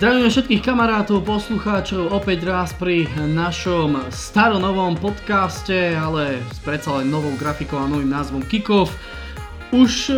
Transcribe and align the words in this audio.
Zdravíme 0.00 0.32
všetkých 0.32 0.64
kamarátov, 0.64 1.28
poslucháčov 1.28 2.16
opäť 2.16 2.48
raz 2.48 2.72
pri 2.72 3.04
našom 3.20 4.08
staronovom 4.08 4.96
podcaste, 4.96 5.92
ale 5.92 6.40
s 6.40 6.56
predsa 6.64 7.04
len 7.04 7.12
novou 7.12 7.36
grafikou 7.36 7.76
a 7.76 7.84
novým 7.84 8.08
názvom 8.08 8.40
Kickoff. 8.40 8.96
Už 9.76 10.08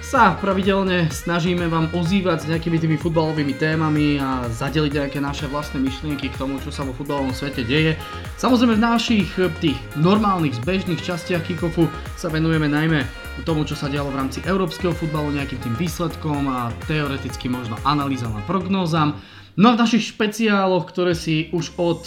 sa 0.00 0.40
pravidelne 0.40 1.04
snažíme 1.12 1.68
vám 1.68 1.92
ozývať 1.92 2.48
s 2.48 2.48
nejakými 2.48 2.80
tými 2.80 2.96
futbalovými 2.96 3.60
témami 3.60 4.16
a 4.24 4.48
zadeliť 4.48 5.04
nejaké 5.04 5.20
naše 5.20 5.52
vlastné 5.52 5.84
myšlienky 5.84 6.32
k 6.32 6.40
tomu, 6.40 6.56
čo 6.56 6.72
sa 6.72 6.80
vo 6.80 6.96
futbalovom 6.96 7.36
svete 7.36 7.68
deje. 7.68 7.92
Samozrejme 8.40 8.80
v 8.80 8.86
našich 8.88 9.28
tých 9.60 9.76
normálnych, 10.00 10.64
zbežných 10.64 11.04
častiach 11.04 11.44
kickofu 11.44 11.92
sa 12.16 12.32
venujeme 12.32 12.72
najmä 12.72 13.27
tomu, 13.42 13.66
čo 13.66 13.74
sa 13.74 13.90
dialo 13.90 14.10
v 14.10 14.18
rámci 14.18 14.38
európskeho 14.46 14.94
futbalu, 14.94 15.34
nejakým 15.34 15.60
tým 15.60 15.74
výsledkom 15.76 16.46
a 16.48 16.70
teoreticky 16.86 17.50
možno 17.50 17.78
analýzam 17.82 18.34
a 18.34 18.42
prognózam. 18.46 19.18
No 19.58 19.70
a 19.70 19.74
v 19.74 19.82
našich 19.82 20.14
špeciáloch, 20.14 20.86
ktoré 20.86 21.18
si 21.18 21.50
už 21.50 21.74
od 21.78 22.02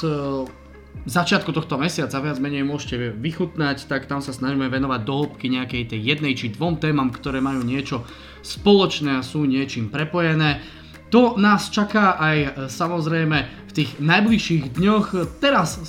začiatku 1.05 1.49
tohto 1.51 1.81
mesiaca 1.81 2.21
viac 2.21 2.37
menej 2.37 2.61
môžete 2.61 3.17
vychutnať, 3.17 3.89
tak 3.89 4.05
tam 4.05 4.21
sa 4.21 4.35
snažíme 4.35 4.69
venovať 4.69 5.01
do 5.01 5.13
hĺbky 5.25 5.49
nejakej 5.49 5.83
tej 5.95 5.99
jednej 5.99 6.33
či 6.37 6.53
dvom 6.53 6.77
témam, 6.77 7.09
ktoré 7.09 7.41
majú 7.41 7.65
niečo 7.65 8.05
spoločné 8.45 9.17
a 9.17 9.25
sú 9.25 9.45
niečím 9.49 9.89
prepojené. 9.89 10.61
To 11.11 11.35
nás 11.35 11.67
čaká 11.67 12.15
aj 12.15 12.37
e, 12.39 12.49
samozrejme 12.71 13.37
v 13.67 13.71
tých 13.75 13.99
najbližších 13.99 14.79
dňoch. 14.79 15.05
Teraz 15.43 15.83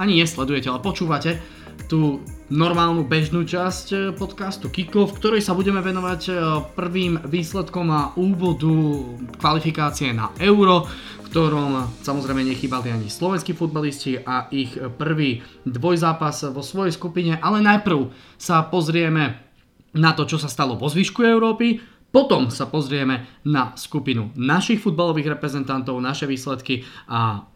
ani 0.00 0.14
nesledujete, 0.18 0.74
ale 0.74 0.82
počúvate 0.82 1.38
tú 1.86 2.18
normálnu 2.52 3.08
bežnú 3.08 3.48
časť 3.48 3.86
e, 3.92 3.96
podcastu 4.12 4.68
Kiko, 4.68 5.08
v 5.08 5.16
ktorej 5.16 5.42
sa 5.44 5.56
budeme 5.56 5.80
venovať 5.80 6.22
e, 6.28 6.32
prvým 6.76 7.24
výsledkom 7.24 7.86
a 7.88 8.12
úvodu 8.20 8.68
kvalifikácie 9.40 10.12
na 10.12 10.32
Euro 10.40 10.88
ktorom 11.34 11.98
samozrejme 12.06 12.46
nechýbali 12.46 12.94
ani 12.94 13.10
slovenskí 13.10 13.58
futbalisti 13.58 14.22
a 14.22 14.46
ich 14.54 14.78
prvý 14.78 15.42
dvojzápas 15.66 16.54
vo 16.54 16.62
svojej 16.62 16.94
skupine, 16.94 17.34
ale 17.42 17.58
najprv 17.58 18.06
sa 18.38 18.62
pozrieme 18.62 19.42
na 19.98 20.14
to, 20.14 20.30
čo 20.30 20.38
sa 20.38 20.46
stalo 20.46 20.78
vo 20.78 20.86
zvyšku 20.86 21.26
Európy, 21.26 21.82
potom 22.14 22.54
sa 22.54 22.70
pozrieme 22.70 23.42
na 23.42 23.74
skupinu 23.74 24.30
našich 24.38 24.78
futbalových 24.78 25.34
reprezentantov, 25.34 25.98
naše 25.98 26.30
výsledky 26.30 26.86
a 27.10 27.50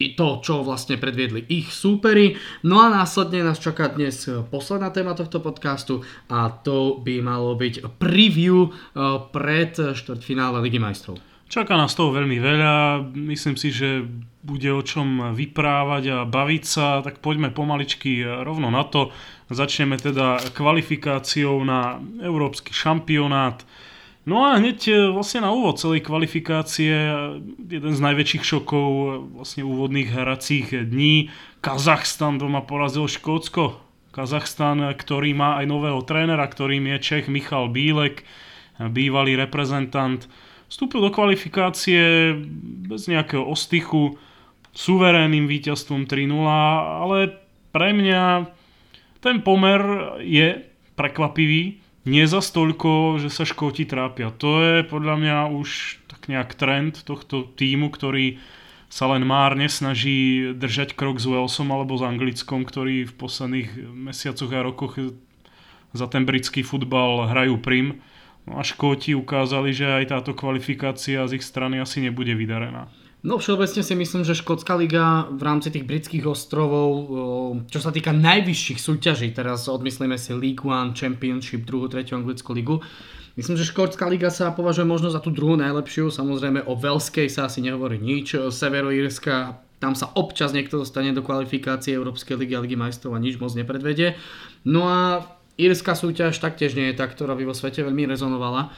i 0.00 0.16
to, 0.16 0.40
čo 0.40 0.64
vlastne 0.64 0.96
predviedli 0.96 1.44
ich 1.52 1.68
súperi. 1.68 2.40
No 2.64 2.80
a 2.80 2.88
následne 2.88 3.44
nás 3.44 3.60
čaká 3.60 3.92
dnes 3.92 4.24
posledná 4.48 4.88
téma 4.88 5.12
tohto 5.12 5.44
podcastu 5.44 6.00
a 6.32 6.48
to 6.48 6.96
by 7.04 7.20
malo 7.20 7.52
byť 7.52 8.00
preview 8.00 8.72
eh, 8.72 9.20
pred 9.28 9.76
štvrtfinále 9.76 10.64
Ligy 10.64 10.80
majstrov. 10.80 11.20
Čaká 11.50 11.74
nás 11.74 11.98
toho 11.98 12.14
veľmi 12.14 12.38
veľa, 12.38 13.02
myslím 13.26 13.58
si, 13.58 13.74
že 13.74 14.06
bude 14.46 14.70
o 14.70 14.86
čom 14.86 15.34
vyprávať 15.34 16.04
a 16.14 16.18
baviť 16.22 16.62
sa, 16.62 17.02
tak 17.02 17.18
poďme 17.18 17.50
pomaličky 17.50 18.22
rovno 18.22 18.70
na 18.70 18.86
to. 18.86 19.10
Začneme 19.50 19.98
teda 19.98 20.38
kvalifikáciou 20.54 21.58
na 21.66 21.98
Európsky 22.22 22.70
šampionát. 22.70 23.66
No 24.28 24.44
a 24.44 24.60
hneď 24.60 24.78
e, 24.88 24.94
vlastne 25.12 25.44
na 25.44 25.50
úvod 25.52 25.80
celej 25.80 26.04
kvalifikácie 26.04 26.92
jeden 27.56 27.92
z 27.96 28.00
najväčších 28.00 28.44
šokov 28.44 28.88
e, 28.88 29.06
vlastne 29.40 29.62
úvodných 29.64 30.12
hracích 30.12 30.88
dní. 30.88 31.32
Kazachstan 31.64 32.36
doma 32.36 32.60
porazil 32.60 33.08
Škótsko. 33.08 33.80
Kazachstan, 34.12 34.92
ktorý 34.92 35.32
má 35.32 35.56
aj 35.62 35.66
nového 35.70 36.02
trénera, 36.04 36.44
ktorým 36.44 36.84
je 36.94 36.96
Čech 36.98 37.26
Michal 37.30 37.70
Bílek, 37.70 38.26
bývalý 38.80 39.38
reprezentant 39.38 40.26
Vstúpil 40.70 41.02
do 41.02 41.10
kvalifikácie 41.10 42.30
bez 42.86 43.10
nejakého 43.10 43.42
ostychu, 43.42 44.14
suverénnym 44.70 45.50
víťazstvom 45.50 46.06
3-0, 46.06 46.46
ale 47.02 47.42
pre 47.74 47.90
mňa 47.90 48.46
ten 49.18 49.42
pomer 49.42 49.82
je 50.22 50.62
prekvapivý. 50.94 51.79
Nie 52.08 52.24
za 52.24 52.40
stolko, 52.40 53.20
že 53.20 53.28
sa 53.28 53.44
Škóti 53.44 53.84
trápia. 53.84 54.32
To 54.40 54.64
je 54.64 54.76
podľa 54.88 55.20
mňa 55.20 55.36
už 55.52 56.00
tak 56.08 56.32
nejak 56.32 56.56
trend 56.56 57.04
tohto 57.04 57.44
týmu, 57.44 57.92
ktorý 57.92 58.40
sa 58.90 59.06
len 59.12 59.22
márne 59.22 59.68
snaží 59.68 60.50
držať 60.56 60.96
krok 60.96 61.20
s 61.20 61.28
Walesom 61.28 61.70
alebo 61.70 61.94
s 61.94 62.02
Anglickom, 62.02 62.64
ktorí 62.64 63.04
v 63.06 63.14
posledných 63.14 63.70
mesiacoch 63.92 64.50
a 64.50 64.64
rokoch 64.64 64.98
za 65.92 66.06
ten 66.08 66.24
britský 66.24 66.64
futbal 66.64 67.30
hrajú 67.30 67.60
prim. 67.60 68.00
No 68.48 68.58
a 68.58 68.64
Škóti 68.64 69.12
ukázali, 69.12 69.70
že 69.70 69.86
aj 69.86 70.16
táto 70.16 70.32
kvalifikácia 70.32 71.28
z 71.28 71.38
ich 71.38 71.44
strany 71.44 71.78
asi 71.78 72.00
nebude 72.00 72.32
vydarená. 72.32 72.88
No 73.20 73.36
všeobecne 73.36 73.84
si 73.84 73.92
myslím, 73.92 74.24
že 74.24 74.32
Škótska 74.32 74.80
liga 74.80 75.28
v 75.28 75.44
rámci 75.44 75.68
tých 75.68 75.84
britských 75.84 76.24
ostrovov, 76.24 76.88
čo 77.68 77.76
sa 77.76 77.92
týka 77.92 78.16
najvyšších 78.16 78.80
súťaží, 78.80 79.36
teraz 79.36 79.68
odmyslíme 79.68 80.16
si 80.16 80.32
League 80.32 80.64
One, 80.64 80.96
Championship, 80.96 81.68
druhú, 81.68 81.88
tretiu 81.92 82.16
anglickú 82.16 82.56
ligu, 82.56 82.80
Myslím, 83.38 83.56
že 83.56 83.72
Škótska 83.72 84.10
liga 84.10 84.28
sa 84.28 84.50
považuje 84.50 84.84
možno 84.84 85.08
za 85.08 85.22
tú 85.22 85.30
druhú 85.30 85.54
najlepšiu, 85.54 86.10
samozrejme 86.10 86.66
o 86.66 86.74
Velskej 86.74 87.30
sa 87.30 87.46
asi 87.46 87.62
nehovorí 87.62 87.96
nič, 87.96 88.36
Severoírska, 88.36 89.62
tam 89.80 89.96
sa 89.96 90.12
občas 90.12 90.52
niekto 90.52 90.82
dostane 90.82 91.16
do 91.16 91.24
kvalifikácie 91.24 91.96
Európskej 91.96 92.36
ligy 92.36 92.52
a 92.52 92.60
ligy 92.60 92.76
majstrov 92.76 93.16
a 93.16 93.22
nič 93.22 93.40
moc 93.40 93.56
nepredvedie. 93.56 94.18
No 94.68 94.84
a 94.90 95.24
írska 95.56 95.96
súťaž 95.96 96.36
taktiež 96.36 96.76
nie 96.76 96.92
je 96.92 97.00
tá, 97.00 97.08
ktorá 97.08 97.32
by 97.32 97.48
vo 97.48 97.56
svete 97.56 97.80
veľmi 97.80 98.12
rezonovala. 98.12 98.76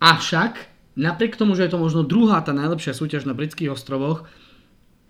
Avšak, 0.00 0.73
napriek 0.94 1.36
tomu, 1.38 1.54
že 1.58 1.66
je 1.66 1.72
to 1.74 1.82
možno 1.82 2.06
druhá 2.06 2.40
tá 2.42 2.54
najlepšia 2.54 2.94
súťaž 2.94 3.26
na 3.26 3.34
britských 3.34 3.70
ostrovoch, 3.70 4.26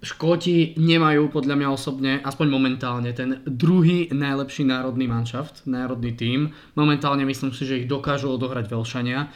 Škóti 0.04 0.76
nemajú 0.76 1.32
podľa 1.32 1.56
mňa 1.56 1.68
osobne, 1.72 2.12
aspoň 2.20 2.46
momentálne, 2.52 3.10
ten 3.16 3.40
druhý 3.48 4.12
najlepší 4.12 4.68
národný 4.68 5.08
manšaft, 5.08 5.64
národný 5.64 6.12
tím. 6.12 6.52
Momentálne 6.76 7.24
myslím 7.24 7.56
si, 7.56 7.64
že 7.64 7.80
ich 7.82 7.88
dokážu 7.88 8.28
odohrať 8.28 8.68
Velšania. 8.68 9.32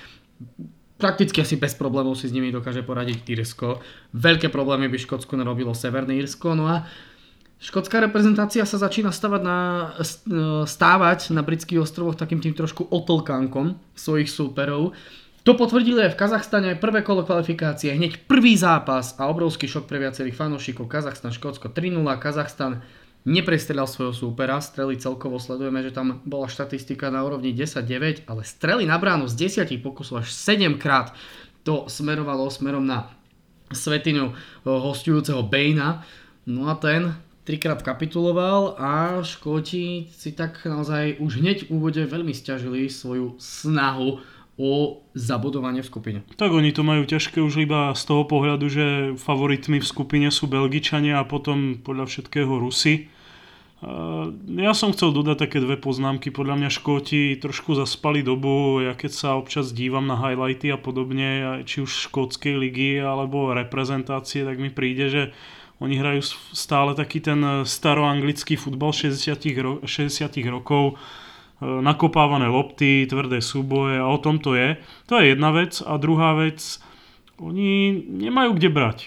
Prakticky 1.01 1.41
asi 1.41 1.57
bez 1.57 1.73
problémov 1.73 2.21
si 2.21 2.29
s 2.29 2.37
nimi 2.37 2.53
dokáže 2.53 2.85
poradiť 2.85 3.25
Írsko. 3.25 3.81
Veľké 4.13 4.53
problémy 4.53 4.93
by 4.93 4.99
Škótsku 5.01 5.41
narobilo 5.41 5.73
Severné 5.73 6.21
Írsko. 6.21 6.53
No 6.53 6.69
a 6.69 6.85
Škótska 7.59 7.99
reprezentácia 8.05 8.63
sa 8.69 8.79
začína 8.79 9.11
stavať 9.11 9.43
na, 9.43 9.59
e, 9.99 10.05
stávať 10.69 11.33
na 11.35 11.43
britských 11.43 11.83
ostrovoch 11.83 12.15
takým 12.15 12.39
tým 12.45 12.55
trošku 12.55 12.87
otlkánkom 12.93 13.75
svojich 13.97 14.31
súperov. 14.31 14.95
To 15.49 15.57
potvrdili 15.57 16.05
aj 16.05 16.13
v 16.13 16.21
Kazachstane 16.21 16.77
prvé 16.77 17.01
kolo 17.01 17.25
kvalifikácie, 17.25 17.97
hneď 17.97 18.29
prvý 18.29 18.53
zápas 18.61 19.17
a 19.17 19.33
obrovský 19.33 19.65
šok 19.65 19.89
pre 19.89 19.97
viacerých 19.97 20.37
fanúšikov. 20.37 20.93
Kazachstan, 20.93 21.33
Škótsko 21.33 21.73
3-0, 21.73 22.05
Kazachstan 22.21 22.85
neprestrelal 23.25 23.89
svojho 23.89 24.13
súpera, 24.13 24.61
strely 24.61 25.01
celkovo 25.01 25.41
sledujeme, 25.41 25.81
že 25.81 25.97
tam 25.97 26.21
bola 26.29 26.53
štatistika 26.53 27.09
na 27.09 27.25
úrovni 27.25 27.57
10-9, 27.57 28.29
ale 28.29 28.45
strely 28.45 28.85
na 28.85 29.01
bránu 29.01 29.25
z 29.25 29.65
10 29.65 29.73
pokusov 29.81 30.21
až 30.21 30.37
7 30.37 30.77
krát 30.77 31.17
to 31.65 31.89
smerovalo 31.89 32.53
smerom 32.53 32.85
na 32.85 33.17
svetinu 33.73 34.29
e, 34.29 34.69
hostujúceho 34.69 35.49
Bejna. 35.49 36.05
No 36.45 36.69
a 36.69 36.77
ten 36.77 37.17
trikrát 37.49 37.81
kapituloval 37.81 38.77
a 38.77 39.25
Škóti 39.25 40.13
si 40.13 40.37
tak 40.37 40.61
naozaj 40.69 41.17
už 41.25 41.41
hneď 41.41 41.59
v 41.65 41.81
úvode 41.81 42.05
veľmi 42.05 42.37
stiažili 42.37 42.93
svoju 42.93 43.41
snahu 43.41 44.21
o 44.58 45.00
zabudovanie 45.14 45.87
v 45.87 45.88
skupine. 45.88 46.19
Tak 46.34 46.50
oni 46.50 46.75
to 46.75 46.82
majú 46.82 47.06
ťažké 47.06 47.38
už 47.38 47.62
iba 47.62 47.94
z 47.94 48.02
toho 48.02 48.26
pohľadu, 48.26 48.66
že 48.66 48.87
favoritmi 49.14 49.78
v 49.78 49.87
skupine 49.87 50.28
sú 50.34 50.50
Belgičania 50.50 51.22
a 51.22 51.28
potom 51.28 51.78
podľa 51.78 52.10
všetkého 52.10 52.50
Rusy. 52.58 53.06
Ja 54.58 54.75
som 54.75 54.90
chcel 54.90 55.14
dodať 55.14 55.46
také 55.46 55.62
dve 55.62 55.78
poznámky. 55.78 56.34
Podľa 56.34 56.58
mňa 56.58 56.70
Škóti 56.75 57.38
trošku 57.38 57.78
zaspali 57.78 58.26
dobu, 58.26 58.82
ja 58.82 58.99
keď 58.99 59.10
sa 59.14 59.28
občas 59.38 59.70
dívam 59.70 60.10
na 60.10 60.19
highlighty 60.19 60.75
a 60.75 60.78
podobne, 60.82 61.62
či 61.62 61.87
už 61.87 62.10
škótskej 62.10 62.58
ligy 62.58 62.99
alebo 62.99 63.55
reprezentácie, 63.55 64.43
tak 64.43 64.58
mi 64.58 64.75
príde, 64.75 65.06
že 65.06 65.22
oni 65.78 65.94
hrajú 65.94 66.22
stále 66.55 66.99
taký 66.99 67.22
ten 67.22 67.38
eh, 67.38 67.62
staroanglický 67.62 68.58
futbal 68.58 68.90
60, 68.90 69.38
ro- 69.62 69.81
60 69.87 70.26
rokov, 70.50 70.99
eh, 70.99 71.28
nakopávané 71.60 72.46
lopty, 72.46 73.06
tvrdé 73.10 73.43
súboje 73.43 73.99
a 73.99 74.06
o 74.06 74.19
tom 74.19 74.38
to 74.38 74.55
je. 74.55 74.78
To 75.10 75.19
je 75.19 75.34
jedna 75.34 75.50
vec. 75.50 75.82
A 75.82 75.99
druhá 75.99 76.38
vec, 76.38 76.78
oni 77.43 77.99
nemajú 77.99 78.55
kde 78.55 78.70
brať. 78.70 78.99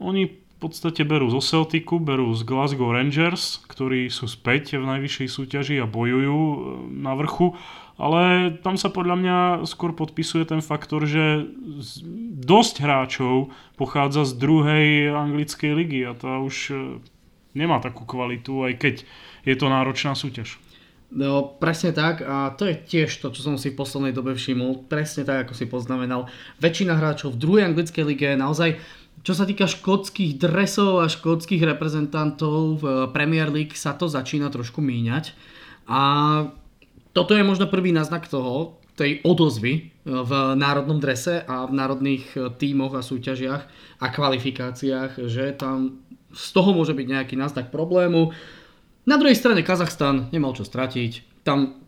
Oni 0.00 0.32
v 0.32 0.56
podstate 0.56 1.04
berú 1.08 1.32
zo 1.32 1.40
Celticu, 1.40 1.96
berú 2.00 2.32
z 2.36 2.44
Glasgow 2.44 2.92
Rangers, 2.92 3.64
ktorí 3.68 4.12
sú 4.12 4.28
späť 4.28 4.76
v 4.76 4.84
najvyššej 4.84 5.28
súťaži 5.28 5.76
a 5.80 5.88
bojujú 5.88 6.40
eh, 6.40 6.58
na 7.00 7.16
vrchu 7.16 7.56
ale 8.00 8.56
tam 8.64 8.80
sa 8.80 8.88
podľa 8.88 9.16
mňa 9.20 9.38
skôr 9.68 9.92
podpisuje 9.92 10.48
ten 10.48 10.64
faktor, 10.64 11.04
že 11.04 11.52
dosť 12.40 12.80
hráčov 12.80 13.52
pochádza 13.76 14.24
z 14.24 14.40
druhej 14.40 15.12
anglickej 15.12 15.72
ligy 15.76 16.00
a 16.08 16.16
tá 16.16 16.40
už 16.40 16.72
e, 16.72 16.74
nemá 17.52 17.76
takú 17.84 18.08
kvalitu, 18.08 18.64
aj 18.64 18.72
keď 18.80 18.94
je 19.44 19.52
to 19.52 19.68
náročná 19.68 20.16
súťaž. 20.16 20.56
No, 21.10 21.58
presne 21.58 21.90
tak 21.90 22.22
a 22.22 22.54
to 22.54 22.70
je 22.70 22.78
tiež 22.78 23.10
to, 23.18 23.34
čo 23.34 23.42
som 23.42 23.58
si 23.58 23.74
v 23.74 23.78
poslednej 23.82 24.14
dobe 24.14 24.38
všimol, 24.38 24.86
presne 24.86 25.26
tak, 25.26 25.46
ako 25.46 25.58
si 25.58 25.66
poznamenal. 25.66 26.30
Väčšina 26.62 26.94
hráčov 26.94 27.34
v 27.34 27.40
druhej 27.42 27.66
anglickej 27.66 28.04
lige 28.06 28.28
naozaj, 28.38 28.78
čo 29.26 29.34
sa 29.34 29.42
týka 29.42 29.66
škótskych 29.66 30.38
dresov 30.38 31.02
a 31.02 31.10
škótskych 31.10 31.66
reprezentantov 31.66 32.78
v 32.78 32.84
Premier 33.10 33.50
League 33.50 33.74
sa 33.74 33.98
to 33.98 34.06
začína 34.06 34.54
trošku 34.54 34.78
míňať. 34.78 35.34
A 35.90 36.00
toto 37.10 37.34
je 37.34 37.42
možno 37.42 37.66
prvý 37.66 37.90
náznak 37.90 38.30
toho, 38.30 38.78
tej 38.94 39.24
odozvy 39.24 39.90
v 40.04 40.32
národnom 40.54 41.00
drese 41.00 41.40
a 41.42 41.64
v 41.64 41.72
národných 41.72 42.36
tímoch 42.60 42.92
a 42.94 43.02
súťažiach 43.02 43.62
a 43.98 44.06
kvalifikáciách, 44.12 45.24
že 45.24 45.56
tam 45.56 46.04
z 46.30 46.46
toho 46.52 46.76
môže 46.76 46.92
byť 46.92 47.06
nejaký 47.08 47.34
náznak 47.34 47.72
problému. 47.72 48.30
Na 49.08 49.16
druhej 49.16 49.36
strane 49.36 49.64
Kazachstan 49.64 50.28
nemal 50.32 50.52
čo 50.52 50.64
stratiť. 50.66 51.42
Tam, 51.46 51.80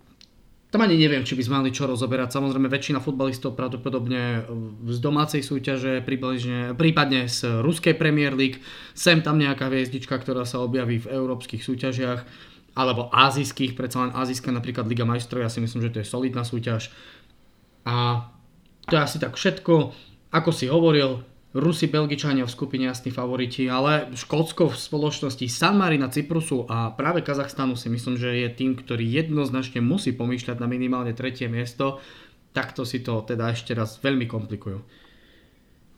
tam 0.72 0.80
ani 0.80 0.96
neviem, 0.96 1.24
či 1.28 1.36
by 1.36 1.42
sme 1.44 1.54
mali 1.60 1.70
čo 1.70 1.84
rozoberať. 1.84 2.32
Samozrejme 2.32 2.72
väčšina 2.72 3.04
futbalistov 3.04 3.52
pravdepodobne 3.52 4.48
z 4.88 4.98
domácej 5.02 5.44
súťaže, 5.44 6.00
prípadne 6.04 7.20
z 7.28 7.60
ruskej 7.60 7.94
Premier 8.00 8.32
League. 8.32 8.64
Sem 8.96 9.20
tam 9.20 9.36
nejaká 9.36 9.68
hviezdička, 9.68 10.16
ktorá 10.16 10.48
sa 10.48 10.64
objaví 10.64 11.04
v 11.04 11.10
európskych 11.12 11.60
súťažiach 11.60 12.24
alebo 12.72 13.12
azijských, 13.12 13.76
predsa 13.76 14.08
len 14.08 14.16
azijská 14.16 14.48
napríklad 14.48 14.88
Liga 14.88 15.04
majstrov, 15.04 15.44
ja 15.44 15.52
si 15.52 15.60
myslím, 15.60 15.84
že 15.84 15.92
to 15.92 16.00
je 16.00 16.08
solidná 16.08 16.40
súťaž. 16.40 16.88
A 17.84 18.28
to 18.88 18.96
je 18.96 19.04
asi 19.04 19.20
tak 19.20 19.36
všetko. 19.36 19.92
Ako 20.32 20.50
si 20.56 20.72
hovoril, 20.72 21.20
Rusi, 21.52 21.84
Belgičania 21.84 22.49
v 22.49 22.54
skupine 22.54 22.88
jasní 22.88 23.12
favoriti, 23.12 23.69
ale 23.69 24.08
Škótsko 24.16 24.72
v 24.72 24.76
spoločnosti 24.76 25.44
San 25.52 25.76
Marina, 25.76 26.08
Cyprusu 26.08 26.64
a 26.64 26.96
práve 26.96 27.20
Kazachstanu 27.20 27.76
si 27.76 27.93
myslím, 27.93 28.16
že 28.16 28.32
je 28.32 28.49
tým, 28.49 28.72
ktorý 28.72 29.04
jednoznačne 29.04 29.84
musí 29.84 30.16
pomýšľať 30.16 30.56
na 30.56 30.64
minimálne 30.64 31.12
tretie 31.12 31.52
miesto. 31.52 32.00
Takto 32.56 32.88
si 32.88 33.04
to 33.04 33.20
teda 33.28 33.52
ešte 33.52 33.76
raz 33.76 34.00
veľmi 34.00 34.25
komplikujú. 34.25 34.81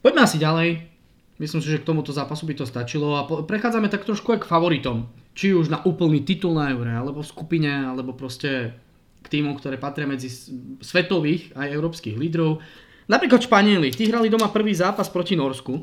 Poďme 0.03 0.27
asi 0.27 0.43
ďalej. 0.43 0.91
Myslím 1.39 1.62
si, 1.62 1.71
že 1.71 1.83
k 1.83 1.87
tomuto 1.87 2.11
zápasu 2.11 2.50
by 2.50 2.55
to 2.59 2.67
stačilo 2.67 3.15
a 3.15 3.27
prechádzame 3.27 3.87
tak 3.91 4.07
trošku 4.07 4.35
aj 4.35 4.43
k 4.43 4.50
favoritom. 4.50 5.07
Či 5.35 5.55
už 5.55 5.71
na 5.71 5.83
úplný 5.83 6.23
titul 6.23 6.55
na 6.55 6.71
Eure, 6.71 6.95
alebo 6.95 7.23
v 7.23 7.31
skupine, 7.31 7.91
alebo 7.91 8.15
proste 8.15 8.75
k 9.23 9.27
týmom, 9.27 9.59
ktoré 9.59 9.79
patria 9.79 10.07
medzi 10.07 10.31
svetových 10.79 11.55
aj 11.59 11.75
európskych 11.75 12.15
lídrov. 12.15 12.62
Napríklad 13.05 13.45
Španieli, 13.45 13.93
tí 13.93 14.09
hrali 14.09 14.33
doma 14.33 14.49
prvý 14.49 14.73
zápas 14.73 15.12
proti 15.12 15.37
Norsku 15.37 15.77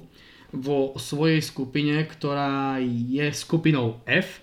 vo 0.51 0.97
svojej 0.97 1.37
skupine, 1.39 2.01
ktorá 2.09 2.81
je 2.81 3.29
skupinou 3.29 4.01
F. 4.09 4.41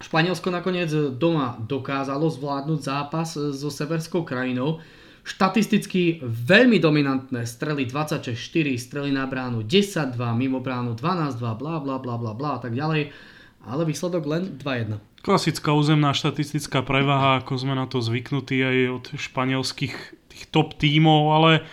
Španielsko 0.00 0.48
nakoniec 0.48 0.88
doma 1.20 1.60
dokázalo 1.60 2.32
zvládnuť 2.32 2.80
zápas 2.80 3.36
so 3.36 3.68
severskou 3.68 4.24
krajinou. 4.24 4.80
Štatisticky 5.20 6.24
veľmi 6.24 6.80
dominantné 6.80 7.44
strely 7.44 7.84
26-4, 7.84 8.80
strely 8.80 9.12
na 9.12 9.28
bránu 9.28 9.60
10-2, 9.68 10.16
mimo 10.40 10.64
bránu 10.64 10.96
12-2, 10.96 11.36
bla 11.60 11.76
bla 11.84 12.00
bla 12.00 12.16
bla 12.16 12.32
bla 12.32 12.50
a 12.56 12.60
tak 12.64 12.72
ďalej. 12.72 13.12
Ale 13.60 13.82
výsledok 13.84 14.24
len 14.24 14.56
2-1. 14.56 14.96
Klasická 15.20 15.76
územná 15.76 16.16
štatistická 16.16 16.80
prevaha, 16.80 17.44
ako 17.44 17.60
sme 17.60 17.76
na 17.76 17.84
to 17.84 18.00
zvyknutí 18.00 18.56
aj 18.64 18.76
od 18.88 19.04
španielských 19.20 19.94
tých 20.32 20.44
top 20.48 20.80
tímov, 20.80 21.36
ale 21.36 21.68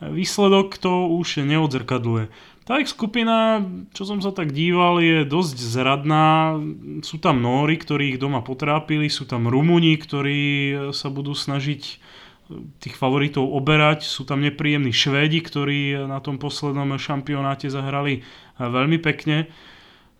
výsledok 0.00 0.80
to 0.80 1.08
už 1.12 1.44
neodzrkadluje. 1.44 2.32
Tá 2.64 2.78
ich 2.78 2.92
skupina, 2.92 3.64
čo 3.90 4.06
som 4.06 4.22
sa 4.22 4.30
tak 4.30 4.54
díval, 4.54 5.02
je 5.02 5.26
dosť 5.26 5.56
zradná. 5.58 6.54
Sú 7.02 7.18
tam 7.18 7.42
Nóri, 7.42 7.74
ktorí 7.74 8.14
ich 8.14 8.22
doma 8.22 8.46
potrápili, 8.46 9.10
sú 9.10 9.26
tam 9.26 9.50
Rumuni, 9.50 9.98
ktorí 9.98 10.40
sa 10.94 11.10
budú 11.10 11.34
snažiť 11.34 11.82
tých 12.78 12.94
favoritov 12.94 13.46
oberať. 13.50 14.06
Sú 14.06 14.22
tam 14.22 14.42
nepríjemní 14.42 14.94
Švédi, 14.94 15.42
ktorí 15.42 16.06
na 16.06 16.22
tom 16.22 16.38
poslednom 16.38 16.94
šampionáte 16.94 17.66
zahrali 17.66 18.22
veľmi 18.58 19.02
pekne. 19.02 19.50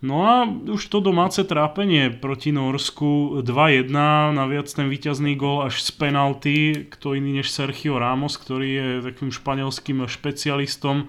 No 0.01 0.25
a 0.25 0.49
už 0.49 0.89
to 0.89 0.97
domáce 0.97 1.37
trápenie 1.45 2.09
proti 2.09 2.49
Norsku 2.49 3.45
2-1, 3.45 3.93
naviac 4.33 4.65
ten 4.65 4.89
víťazný 4.89 5.37
gol 5.37 5.61
až 5.61 5.77
z 5.85 5.93
penalty, 5.93 6.89
kto 6.89 7.13
iný 7.13 7.37
než 7.37 7.53
Sergio 7.53 8.01
Ramos, 8.01 8.33
ktorý 8.41 8.69
je 8.73 8.87
takým 9.13 9.29
španielským 9.29 10.01
špecialistom 10.09 11.05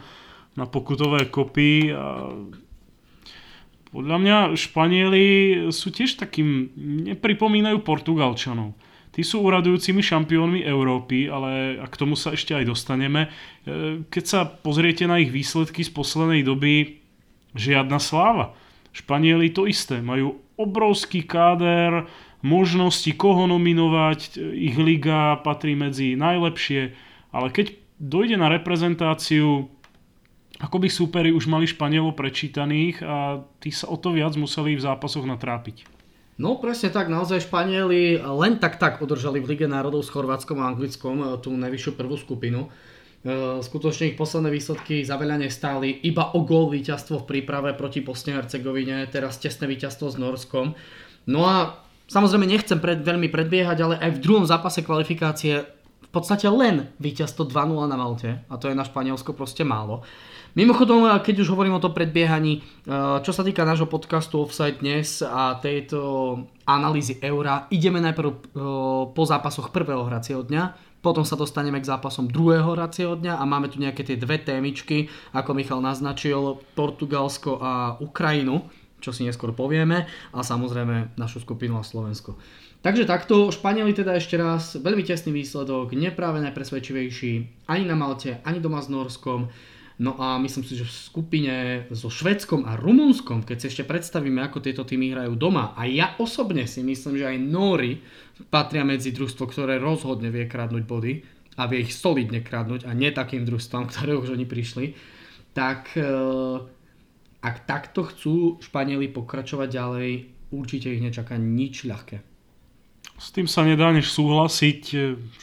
na 0.61 0.69
pokutové 0.69 1.25
kopy. 1.25 1.89
A 1.97 2.37
podľa 3.97 4.17
mňa 4.21 4.37
Španieli 4.61 5.25
sú 5.73 5.89
tiež 5.89 6.21
takým, 6.21 6.77
nepripomínajú 7.17 7.81
Portugalčanov. 7.81 8.77
Tí 9.13 9.25
sú 9.25 9.41
uradujúcimi 9.41 10.05
šampiónmi 10.05 10.69
Európy, 10.69 11.33
ale 11.33 11.81
a 11.81 11.89
k 11.89 11.97
tomu 11.97 12.13
sa 12.13 12.37
ešte 12.37 12.57
aj 12.57 12.69
dostaneme. 12.69 13.29
E, 13.29 13.29
keď 14.09 14.25
sa 14.25 14.41
pozriete 14.49 15.05
na 15.05 15.21
ich 15.21 15.29
výsledky 15.29 15.85
z 15.85 15.93
poslednej 15.93 16.45
doby, 16.45 17.01
žiadna 17.53 17.97
sláva 18.01 18.57
Španieli 18.93 19.53
to 19.53 19.65
isté, 19.65 20.05
majú 20.05 20.41
obrovský 20.61 21.25
káder, 21.25 22.07
možnosti 22.45 23.09
koho 23.17 23.49
nominovať, 23.49 24.37
ich 24.53 24.77
liga 24.77 25.41
patrí 25.41 25.73
medzi 25.73 26.19
najlepšie, 26.19 26.93
ale 27.33 27.49
keď 27.49 27.73
dojde 27.97 28.37
na 28.37 28.51
reprezentáciu, 28.53 29.71
ako 30.59 30.77
by 30.79 30.89
súperi 30.91 31.31
už 31.33 31.49
mali 31.49 31.65
Španielov 31.65 32.19
prečítaných 32.19 33.01
a 33.01 33.43
tí 33.63 33.71
sa 33.73 33.89
o 33.89 33.97
to 33.97 34.13
viac 34.13 34.35
museli 34.37 34.77
v 34.77 34.85
zápasoch 34.85 35.25
natrápiť. 35.25 35.89
No 36.41 36.59
presne 36.59 36.91
tak, 36.91 37.07
naozaj 37.07 37.47
Španieli 37.47 38.19
len 38.19 38.59
tak 38.59 38.83
tak 38.83 38.99
udržali 38.99 39.39
v 39.39 39.55
Lige 39.55 39.69
národov 39.71 40.03
s 40.03 40.11
Chorvátskom 40.11 40.59
a 40.59 40.69
Anglickom 40.75 41.17
eh, 41.23 41.27
tú 41.39 41.55
najvyššiu 41.55 41.93
prvú 41.95 42.19
skupinu. 42.19 42.73
Eh, 43.23 43.63
skutočne 43.63 44.11
ich 44.11 44.19
posledné 44.19 44.51
výsledky 44.51 45.07
za 45.07 45.15
veľa 45.15 45.39
nestáli. 45.39 45.95
Iba 46.03 46.35
o 46.35 46.43
gól 46.43 46.75
víťazstvo 46.75 47.23
v 47.23 47.29
príprave 47.31 47.71
proti 47.71 48.03
Bosne 48.03 48.35
Hercegovine, 48.35 49.07
teraz 49.07 49.39
tesné 49.39 49.71
víťazstvo 49.71 50.11
s 50.11 50.19
Norskom. 50.19 50.75
No 51.31 51.47
a 51.47 51.79
samozrejme 52.11 52.51
nechcem 52.51 52.83
pred, 52.83 52.99
veľmi 52.99 53.31
predbiehať, 53.31 53.79
ale 53.79 53.95
aj 54.03 54.19
v 54.19 54.23
druhom 54.27 54.43
zápase 54.43 54.83
kvalifikácie 54.83 55.63
v 56.03 56.11
podstate 56.11 56.51
len 56.51 56.91
víťazstvo 56.99 57.47
2-0 57.47 57.87
na 57.87 57.95
Malte 57.95 58.43
a 58.51 58.59
to 58.59 58.67
je 58.67 58.75
na 58.75 58.83
Španielsko 58.83 59.39
proste 59.39 59.63
málo. 59.63 60.03
Mimochodom, 60.59 61.07
eh, 61.07 61.23
keď 61.23 61.47
už 61.47 61.55
hovorím 61.55 61.79
o 61.79 61.85
tom 61.85 61.95
predbiehaní, 61.95 62.59
eh, 62.59 62.63
čo 63.23 63.31
sa 63.31 63.47
týka 63.47 63.63
nášho 63.63 63.87
podcastu 63.87 64.43
Offside 64.43 64.83
dnes 64.83 65.23
a 65.23 65.63
tejto 65.63 66.43
analýzy 66.67 67.23
eura, 67.23 67.71
ideme 67.71 68.03
najprv 68.03 68.51
po 69.15 69.23
zápasoch 69.23 69.71
prvého 69.71 70.11
hracieho 70.11 70.43
dňa, 70.43 70.91
potom 71.03 71.27
sa 71.27 71.35
dostaneme 71.35 71.83
k 71.83 71.91
zápasom 71.91 72.31
druhého 72.31 72.79
hracieho 72.79 73.19
dňa 73.19 73.37
a 73.37 73.45
máme 73.45 73.67
tu 73.67 73.83
nejaké 73.83 74.07
tie 74.07 74.15
dve 74.15 74.39
témičky, 74.39 75.11
ako 75.35 75.59
Michal 75.59 75.83
naznačil, 75.83 76.63
Portugalsko 76.79 77.59
a 77.59 77.99
Ukrajinu, 77.99 78.71
čo 79.03 79.11
si 79.11 79.27
neskôr 79.27 79.51
povieme, 79.51 80.07
a 80.31 80.39
samozrejme 80.47 81.19
našu 81.19 81.43
skupinu 81.43 81.75
a 81.75 81.83
Slovensko. 81.83 82.39
Takže 82.83 83.07
takto, 83.07 83.51
Španieli 83.51 83.95
teda 83.95 84.19
ešte 84.19 84.39
raz, 84.39 84.79
veľmi 84.79 85.03
tesný 85.07 85.35
výsledok, 85.35 85.95
nepráve 85.95 86.43
najpresvedčivejší 86.43 87.67
ani 87.67 87.85
na 87.87 87.99
Malte, 87.99 88.43
ani 88.43 88.59
doma 88.63 88.83
s 88.83 88.91
Norskom. 88.91 89.51
No 90.01 90.17
a 90.17 90.41
myslím 90.41 90.65
si, 90.65 90.73
že 90.81 90.89
v 90.89 90.95
skupine 90.95 91.55
so 91.93 92.09
Švedskom 92.09 92.65
a 92.65 92.81
Rumunskom, 92.81 93.45
keď 93.45 93.57
si 93.61 93.67
ešte 93.69 93.85
predstavíme, 93.85 94.41
ako 94.41 94.65
tieto 94.65 94.89
týmy 94.89 95.13
hrajú 95.13 95.37
doma, 95.37 95.77
a 95.77 95.85
ja 95.85 96.17
osobne 96.17 96.65
si 96.65 96.81
myslím, 96.81 97.21
že 97.21 97.29
aj 97.29 97.39
Nóri 97.39 98.01
patria 98.49 98.89
medzi 98.89 99.13
družstvo, 99.13 99.45
ktoré 99.53 99.77
rozhodne 99.77 100.33
vie 100.33 100.49
kradnúť 100.49 100.85
body 100.89 101.13
a 101.61 101.69
vie 101.69 101.85
ich 101.85 101.93
solidne 101.93 102.41
kradnúť 102.41 102.89
a 102.89 102.97
nie 102.97 103.13
takým 103.13 103.45
družstvom, 103.45 103.87
ktoré 103.93 104.17
už 104.17 104.33
oni 104.33 104.49
prišli, 104.49 104.97
tak 105.53 105.93
e, 106.01 106.09
ak 107.45 107.69
takto 107.69 108.09
chcú 108.09 108.57
Španieli 108.65 109.13
pokračovať 109.13 109.69
ďalej, 109.69 110.11
určite 110.57 110.89
ich 110.89 111.05
nečaká 111.05 111.37
nič 111.37 111.85
ľahké. 111.85 112.32
S 113.23 113.31
tým 113.31 113.47
sa 113.47 113.63
nedá 113.63 113.95
než 113.95 114.11
súhlasiť. 114.11 114.83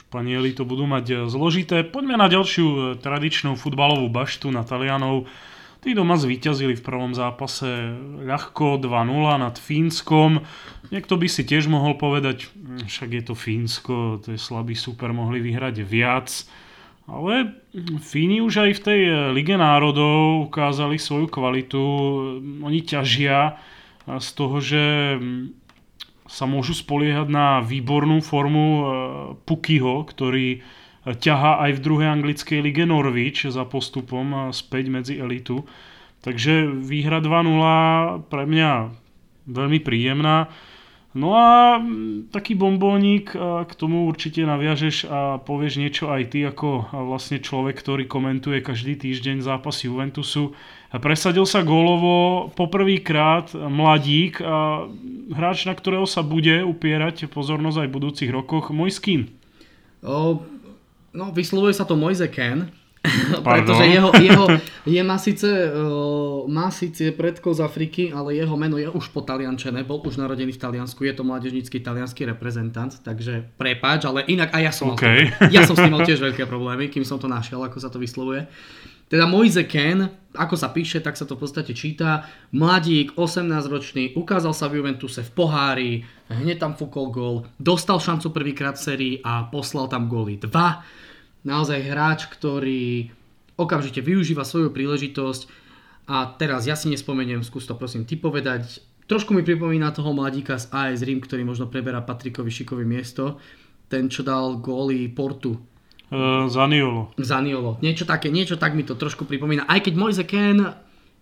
Španieli 0.03 0.51
to 0.51 0.67
budú 0.67 0.83
mať 0.83 1.31
zložité. 1.31 1.87
Poďme 1.87 2.19
na 2.19 2.27
ďalšiu 2.27 2.99
tradičnú 2.99 3.55
futbalovú 3.55 4.11
baštu 4.11 4.51
na 4.51 4.67
Talianov. 4.67 5.31
Tí 5.79 5.95
doma 5.95 6.19
zvíťazili 6.19 6.75
v 6.75 6.83
prvom 6.83 7.15
zápase 7.15 7.95
ľahko 8.27 8.83
2-0 8.83 9.39
nad 9.39 9.55
Fínskom. 9.55 10.43
Niekto 10.91 11.15
by 11.15 11.31
si 11.31 11.47
tiež 11.47 11.71
mohol 11.71 11.95
povedať, 11.95 12.51
hm, 12.51 12.83
však 12.83 13.09
je 13.15 13.23
to 13.23 13.31
Fínsko, 13.39 14.19
to 14.19 14.35
je 14.35 14.39
slabý 14.43 14.75
super, 14.75 15.15
mohli 15.15 15.39
vyhrať 15.39 15.79
viac. 15.79 16.27
Ale 17.07 17.63
Fíni 18.03 18.43
už 18.43 18.59
aj 18.59 18.71
v 18.75 18.83
tej 18.83 19.01
Lige 19.31 19.55
národov 19.55 20.51
ukázali 20.51 20.99
svoju 20.99 21.31
kvalitu. 21.31 21.79
Oni 22.59 22.83
ťažia 22.83 23.55
z 24.03 24.29
toho, 24.35 24.59
že 24.59 24.83
sa 26.29 26.45
môžu 26.45 26.77
spoliehať 26.77 27.25
na 27.25 27.65
výbornú 27.65 28.21
formu 28.21 28.65
e, 28.69 28.81
Pukyho, 29.49 30.05
ktorý 30.05 30.47
e, 30.53 30.59
ťaha 31.17 31.65
aj 31.65 31.71
v 31.73 31.83
druhej 31.83 32.07
anglickej 32.13 32.59
lige 32.61 32.85
Norwich 32.85 33.49
za 33.49 33.65
postupom 33.65 34.29
e, 34.29 34.37
späť 34.53 34.93
medzi 34.93 35.13
elitu. 35.17 35.65
Takže 36.21 36.69
výhra 36.69 37.17
2-0 37.17 38.29
pre 38.29 38.45
mňa 38.45 38.71
veľmi 39.49 39.79
príjemná. 39.81 40.53
No 41.17 41.33
a 41.33 41.81
mm, 41.81 42.29
taký 42.29 42.53
bombónik, 42.53 43.33
k 43.33 43.71
tomu 43.73 44.05
určite 44.05 44.45
naviažeš 44.45 45.09
a 45.09 45.41
povieš 45.41 45.81
niečo 45.81 46.05
aj 46.13 46.23
ty 46.29 46.45
ako 46.45 46.93
vlastne 47.09 47.41
človek, 47.41 47.81
ktorý 47.81 48.05
komentuje 48.05 48.61
každý 48.61 48.93
týždeň 48.93 49.41
zápasy 49.41 49.89
Juventusu. 49.89 50.53
Presadil 50.93 51.49
sa 51.49 51.65
gólovo 51.65 52.49
poprvýkrát 52.53 53.53
mladík 53.57 54.37
a 54.41 54.85
hráč, 55.33 55.65
na 55.65 55.73
ktorého 55.73 56.05
sa 56.05 56.21
bude 56.21 56.61
upierať 56.61 57.25
pozornosť 57.29 57.85
aj 57.85 57.87
v 57.89 57.95
budúcich 57.97 58.29
rokoch. 58.29 58.69
O, 58.69 60.45
no, 61.13 61.25
vyslovuje 61.33 61.73
sa 61.73 61.89
to 61.89 61.97
Moise 61.97 62.29
Ken, 62.29 62.69
Pretože 63.47 63.83
jeho, 63.87 64.11
jeho 64.19 64.45
je, 64.95 65.01
má, 65.03 65.15
síce, 65.15 65.47
má 66.45 66.69
síce 66.69 67.09
predkov 67.11 67.57
z 67.57 67.65
Afriky, 67.65 68.03
ale 68.13 68.37
jeho 68.37 68.53
meno 68.53 68.77
je 68.77 68.85
už 68.85 69.11
potaliančené, 69.11 69.81
bol 69.83 69.99
už 70.05 70.21
narodený 70.21 70.53
v 70.53 70.61
Taliansku, 70.61 71.03
je 71.03 71.17
to 71.17 71.25
mládežnícky 71.25 71.81
talianský 71.81 72.29
reprezentant, 72.29 72.93
takže 73.01 73.49
prepáč, 73.57 74.05
ale 74.05 74.23
inak 74.29 74.53
aj 74.53 74.61
ja 74.61 74.71
som, 74.71 74.93
okay. 74.93 75.33
mal, 75.33 75.51
ja 75.51 75.61
som 75.65 75.73
s 75.73 75.83
tým 75.83 75.91
mal 75.91 76.05
tiež 76.05 76.21
veľké 76.21 76.45
problémy, 76.45 76.87
kým 76.87 77.03
som 77.03 77.17
to 77.17 77.27
našiel, 77.27 77.59
ako 77.65 77.77
sa 77.81 77.89
to 77.89 77.97
vyslovuje. 77.97 78.45
Teda 79.09 79.25
Moise 79.25 79.65
Ken, 79.65 80.05
ako 80.37 80.53
sa 80.53 80.69
píše, 80.69 81.01
tak 81.01 81.17
sa 81.17 81.25
to 81.25 81.33
v 81.33 81.41
podstate 81.41 81.73
číta. 81.73 82.29
Mladík, 82.53 83.17
18-ročný, 83.17 84.13
ukázal 84.13 84.53
sa 84.53 84.69
v 84.69 84.85
Juventuse 84.85 85.25
v 85.25 85.31
pohári, 85.33 85.91
hneď 86.29 86.61
tam 86.61 86.77
fúkol 86.77 87.09
gól, 87.09 87.35
dostal 87.57 87.97
šancu 87.97 88.29
prvýkrát 88.29 88.77
v 88.77 88.85
sérii 88.85 89.15
a 89.25 89.49
poslal 89.49 89.89
tam 89.89 90.05
góly 90.05 90.37
dva 90.37 90.85
naozaj 91.43 91.79
hráč, 91.87 92.19
ktorý 92.27 93.11
okamžite 93.59 93.99
využíva 93.99 94.47
svoju 94.47 94.71
príležitosť 94.71 95.58
a 96.09 96.25
teraz 96.33 96.65
ja 96.65 96.73
si 96.73 96.89
nespomeniem, 96.89 97.45
skús 97.45 97.69
to 97.69 97.77
prosím 97.77 98.09
ty 98.09 98.17
povedať. 98.17 98.81
Trošku 99.05 99.29
mi 99.33 99.45
pripomína 99.45 99.93
toho 99.93 100.09
mladíka 100.09 100.57
z 100.57 100.69
AS 100.73 101.05
Rim, 101.05 101.21
ktorý 101.21 101.45
možno 101.45 101.69
preberá 101.69 102.01
Patrikovi 102.01 102.49
Šikovi 102.49 102.81
miesto. 102.81 103.37
Ten, 103.89 104.09
čo 104.09 104.25
dal 104.25 104.57
góly 104.57 105.05
Portu. 105.09 105.57
Uh, 106.09 106.49
Zaniolo. 106.49 107.13
Zaniolo. 107.17 107.77
Niečo 107.85 108.09
také, 108.09 108.33
niečo 108.33 108.57
tak 108.57 108.73
mi 108.73 108.81
to 108.81 108.97
trošku 108.97 109.29
pripomína. 109.29 109.69
Aj 109.69 109.77
keď 109.81 109.93
Moise 109.97 110.25
Ken, 110.25 110.61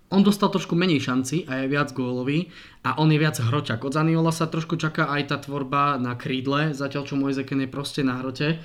on 0.08 0.24
dostal 0.24 0.48
trošku 0.48 0.76
menej 0.76 1.04
šanci 1.04 1.44
a 1.48 1.64
je 1.64 1.72
viac 1.72 1.92
gólový 1.92 2.48
a 2.88 2.96
on 3.00 3.12
je 3.12 3.20
viac 3.20 3.36
hroťak. 3.40 3.84
Od 3.84 3.92
Zaniola 3.92 4.32
sa 4.32 4.48
trošku 4.48 4.80
čaká 4.80 5.12
aj 5.12 5.36
tá 5.36 5.38
tvorba 5.40 6.00
na 6.00 6.16
krídle, 6.16 6.72
zatiaľ 6.72 7.04
čo 7.04 7.20
Moise 7.20 7.44
Ken 7.44 7.60
je 7.60 7.68
proste 7.68 8.08
na 8.08 8.24
hrote 8.24 8.64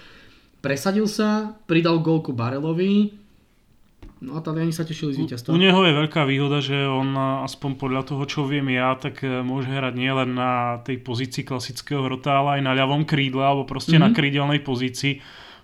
presadil 0.63 1.11
sa, 1.11 1.59
pridal 1.67 1.99
gólku 1.99 2.31
Barelovi, 2.31 3.11
No 4.23 4.39
a 4.39 4.41
Taliani 4.41 4.71
sa 4.71 4.87
tešili 4.87 5.19
z 5.19 5.27
víťazstva. 5.27 5.51
U, 5.51 5.59
u 5.59 5.59
neho 5.59 5.83
je 5.83 5.99
veľká 5.99 6.23
výhoda, 6.31 6.63
že 6.63 6.87
on 6.87 7.11
aspoň 7.43 7.75
podľa 7.75 8.03
toho, 8.07 8.23
čo 8.23 8.41
viem 8.47 8.71
ja, 8.71 8.95
tak 8.95 9.19
e, 9.27 9.43
môže 9.43 9.67
hrať 9.67 9.95
nielen 9.99 10.39
na 10.39 10.79
tej 10.87 11.03
pozícii 11.03 11.43
klasického 11.43 12.07
hrotála, 12.07 12.57
aj 12.59 12.63
na 12.63 12.73
ľavom 12.79 13.03
krídle, 13.03 13.43
alebo 13.43 13.67
proste 13.67 13.99
mm-hmm. 13.99 14.15
na 14.15 14.17
krídelnej 14.17 14.61
pozícii. 14.63 15.19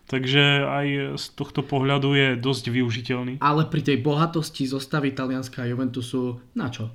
Takže 0.08 0.64
aj 0.64 0.86
z 1.20 1.24
tohto 1.36 1.62
pohľadu 1.62 2.16
je 2.16 2.28
dosť 2.40 2.72
využiteľný. 2.72 3.44
Ale 3.44 3.68
pri 3.68 3.84
tej 3.84 4.00
bohatosti 4.00 4.64
zostavy 4.66 5.12
Talianska 5.14 5.62
a 5.62 5.70
Juventusu, 5.70 6.42
na 6.56 6.72
čo? 6.72 6.90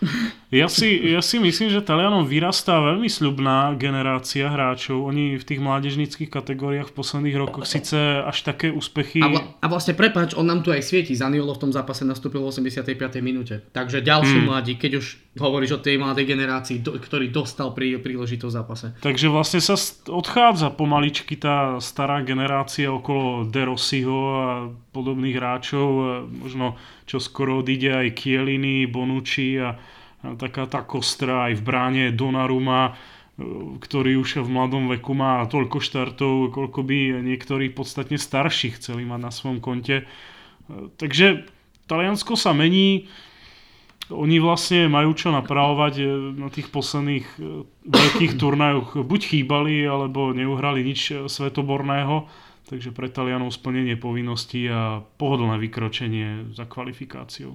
Ja 0.54 0.70
si, 0.70 0.94
ja 1.10 1.18
si 1.18 1.42
myslím, 1.42 1.74
že 1.74 1.82
Talianom 1.82 2.22
vyrastá 2.22 2.78
veľmi 2.78 3.10
sľubná 3.10 3.74
generácia 3.74 4.46
hráčov. 4.46 5.02
Oni 5.02 5.34
v 5.34 5.42
tých 5.42 5.58
mládežnických 5.58 6.30
kategóriách 6.30 6.94
v 6.94 6.94
posledných 6.94 7.36
rokoch 7.36 7.66
síce 7.66 8.22
až 8.22 8.46
také 8.46 8.70
úspechy... 8.70 9.18
A, 9.18 9.26
vla, 9.26 9.42
a 9.58 9.66
vlastne 9.66 9.98
prepač, 9.98 10.38
on 10.38 10.46
nám 10.46 10.62
tu 10.62 10.70
aj 10.70 10.86
svieti. 10.86 11.18
Zaniolo 11.18 11.50
v 11.58 11.66
tom 11.66 11.72
zápase 11.74 12.06
nastúpil 12.06 12.38
v 12.46 12.54
85. 12.54 12.94
minúte. 13.26 13.58
Takže 13.74 14.06
ďalší 14.06 14.38
hmm. 14.38 14.46
mladí, 14.46 14.78
keď 14.78 15.02
už 15.02 15.06
hovoríš 15.34 15.76
o 15.76 15.82
tej 15.82 15.98
mladej 15.98 16.30
generácii, 16.30 16.78
do, 16.78 16.94
ktorý 16.94 17.34
dostal 17.34 17.74
pri 17.74 17.98
príležitosť 17.98 18.52
v 18.52 18.54
zápase. 18.54 18.86
Takže 19.02 19.26
vlastne 19.26 19.58
sa 19.58 19.74
odchádza 20.06 20.70
pomaličky 20.70 21.34
tá 21.34 21.82
stará 21.82 22.22
generácia 22.22 22.86
okolo 22.86 23.50
De 23.50 23.66
Rossiho 23.66 24.18
a 24.38 24.48
podobných 24.94 25.36
hráčov. 25.36 26.22
Možno 26.30 26.78
čo 27.02 27.18
skoro 27.18 27.66
odíde 27.66 27.90
aj 27.90 28.14
Kieliny, 28.14 28.86
Bonucci 28.86 29.58
a 29.58 29.74
taká 30.34 30.66
tá 30.66 30.82
kostra 30.82 31.46
aj 31.46 31.60
v 31.60 31.62
bráne 31.62 32.04
Donaruma, 32.10 32.90
e, 32.90 32.92
ktorý 33.78 34.18
už 34.18 34.42
v 34.42 34.50
mladom 34.50 34.90
veku 34.90 35.14
má 35.14 35.46
toľko 35.46 35.78
štartov, 35.78 36.50
koľko 36.50 36.82
by 36.82 37.22
niektorí 37.22 37.70
podstatne 37.70 38.18
starší 38.18 38.74
chceli 38.74 39.06
mať 39.06 39.20
na 39.22 39.30
svojom 39.30 39.62
konte. 39.62 40.02
E, 40.02 40.04
takže 40.98 41.46
Taliansko 41.86 42.34
sa 42.34 42.50
mení, 42.50 43.06
oni 44.10 44.38
vlastne 44.42 44.90
majú 44.90 45.14
čo 45.14 45.30
napravovať 45.30 45.94
e, 46.02 46.04
na 46.34 46.50
tých 46.50 46.74
posledných 46.74 47.26
veľkých 47.86 48.32
turnajoch. 48.42 48.98
Buď 49.06 49.20
chýbali, 49.38 49.86
alebo 49.86 50.34
neuhrali 50.34 50.82
nič 50.82 51.30
svetoborného. 51.30 52.26
Takže 52.66 52.90
pre 52.90 53.06
Talianov 53.06 53.54
splnenie 53.54 53.94
povinností 53.94 54.66
a 54.66 54.98
pohodlné 54.98 55.54
vykročenie 55.62 56.50
za 56.50 56.66
kvalifikáciou. 56.66 57.54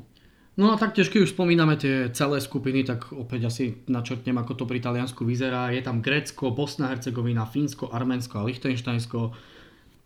No 0.59 0.75
a 0.75 0.75
taktiež, 0.75 1.07
keď 1.07 1.23
už 1.23 1.33
spomíname 1.33 1.79
tie 1.79 2.11
celé 2.11 2.43
skupiny, 2.43 2.83
tak 2.83 3.07
opäť 3.15 3.47
asi 3.47 3.63
načrtnem, 3.87 4.35
ako 4.35 4.59
to 4.59 4.63
pri 4.67 4.83
Taliansku 4.83 5.23
vyzerá. 5.23 5.71
Je 5.71 5.79
tam 5.79 6.03
Grécko, 6.03 6.51
Bosna, 6.51 6.91
Hercegovina, 6.91 7.47
Fínsko, 7.47 7.87
Arménsko 7.87 8.43
a 8.43 8.45
Liechtensteinsko. 8.51 9.31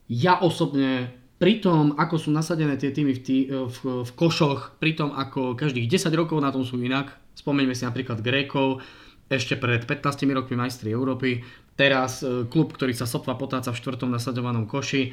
Ja 0.05 0.37
osobne 0.37 1.09
pri 1.41 1.59
tom, 1.65 1.97
ako 1.97 2.15
sú 2.21 2.29
nasadené 2.29 2.77
tie 2.77 2.93
týmy 2.93 3.17
v, 3.17 3.21
tý, 3.25 3.37
v, 3.49 4.05
v 4.05 4.11
košoch, 4.13 4.77
pri 4.77 4.93
tom, 4.93 5.17
ako 5.17 5.57
každých 5.57 5.89
10 5.89 6.13
rokov 6.13 6.37
na 6.39 6.53
tom 6.53 6.61
sú 6.61 6.77
inak, 6.77 7.17
spomeňme 7.35 7.73
si 7.73 7.83
napríklad 7.83 8.21
Grékov, 8.21 8.85
ešte 9.27 9.57
pred 9.57 9.81
15 9.81 10.29
rokmi 10.29 10.55
majstri 10.55 10.93
Európy, 10.93 11.41
teraz 11.73 12.21
e, 12.21 12.45
klub, 12.45 12.71
ktorý 12.71 12.93
sa 12.93 13.09
sotva 13.09 13.33
potáca 13.33 13.73
v 13.73 13.79
štvrtom 13.81 14.13
nasadovanom 14.13 14.69
koši. 14.69 15.11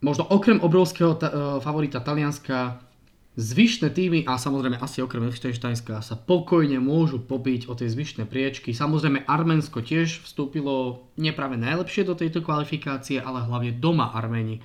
Možno 0.00 0.24
okrem 0.26 0.58
obrovského 0.64 1.12
ta, 1.20 1.28
e, 1.28 1.32
favorita 1.60 2.00
Talianska 2.00 2.87
Zvyšné 3.38 3.94
týmy 3.94 4.26
a 4.26 4.34
samozrejme 4.34 4.82
asi 4.82 4.98
okrem 4.98 5.22
Liechtensteinska 5.30 6.02
sa 6.02 6.18
pokojne 6.18 6.82
môžu 6.82 7.22
pobiť 7.22 7.70
o 7.70 7.78
tie 7.78 7.86
zvyšné 7.86 8.26
priečky. 8.26 8.74
Samozrejme 8.74 9.30
Arménsko 9.30 9.78
tiež 9.78 10.26
vstúpilo 10.26 11.06
neprave 11.14 11.54
najlepšie 11.54 12.02
do 12.02 12.18
tejto 12.18 12.42
kvalifikácie, 12.42 13.22
ale 13.22 13.46
hlavne 13.46 13.78
doma 13.78 14.10
Arméni 14.10 14.58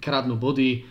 kradnú 0.00 0.40
body. 0.40 0.88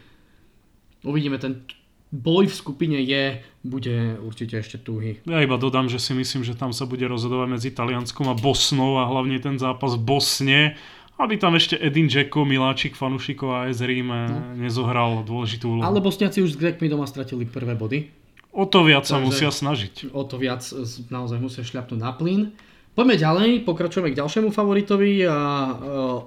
Uvidíme, 1.01 1.41
ten 1.41 1.65
boj 2.13 2.45
v 2.45 2.53
skupine 2.53 3.01
je, 3.01 3.41
bude 3.65 4.21
určite 4.21 4.61
ešte 4.61 4.77
tuhý. 4.77 5.17
Ja 5.25 5.41
iba 5.41 5.57
dodám, 5.57 5.89
že 5.89 5.97
si 5.97 6.13
myslím, 6.13 6.45
že 6.45 6.53
tam 6.53 6.69
sa 6.69 6.85
bude 6.85 7.09
rozhodovať 7.09 7.47
medzi 7.49 7.73
Talianskom 7.73 8.29
a 8.29 8.37
Bosnou 8.37 9.01
a 9.01 9.09
hlavne 9.09 9.41
ten 9.41 9.57
zápas 9.57 9.97
v 9.97 10.05
Bosne 10.05 10.77
aby 11.21 11.37
tam 11.37 11.53
ešte 11.53 11.77
Edin 11.77 12.09
Dzeko, 12.09 12.41
miláčik 12.45 12.97
fanúšikov 12.97 13.69
AS 13.69 13.79
Rím 13.85 14.09
no. 14.09 14.57
nezohral 14.57 15.21
dôležitú 15.21 15.77
úlohu. 15.77 15.85
Ale 15.85 16.01
Bosniaci 16.01 16.41
už 16.41 16.55
s 16.55 16.59
Grekmi 16.59 16.89
doma 16.89 17.05
stratili 17.05 17.45
prvé 17.45 17.77
body. 17.77 18.09
O 18.53 18.69
to 18.69 18.85
viac 18.85 19.05
Takže 19.05 19.13
sa 19.13 19.17
musia 19.17 19.49
snažiť. 19.49 20.13
O 20.13 20.25
to 20.29 20.37
viac 20.37 20.61
naozaj 21.09 21.37
musia 21.41 21.65
šľapnúť 21.65 21.99
na 22.01 22.13
plyn. 22.13 22.53
Poďme 22.93 23.17
ďalej, 23.17 23.49
pokračujeme 23.65 24.13
k 24.13 24.19
ďalšiemu 24.21 24.53
favoritovi 24.53 25.25
a 25.25 25.33
e, 25.33 25.71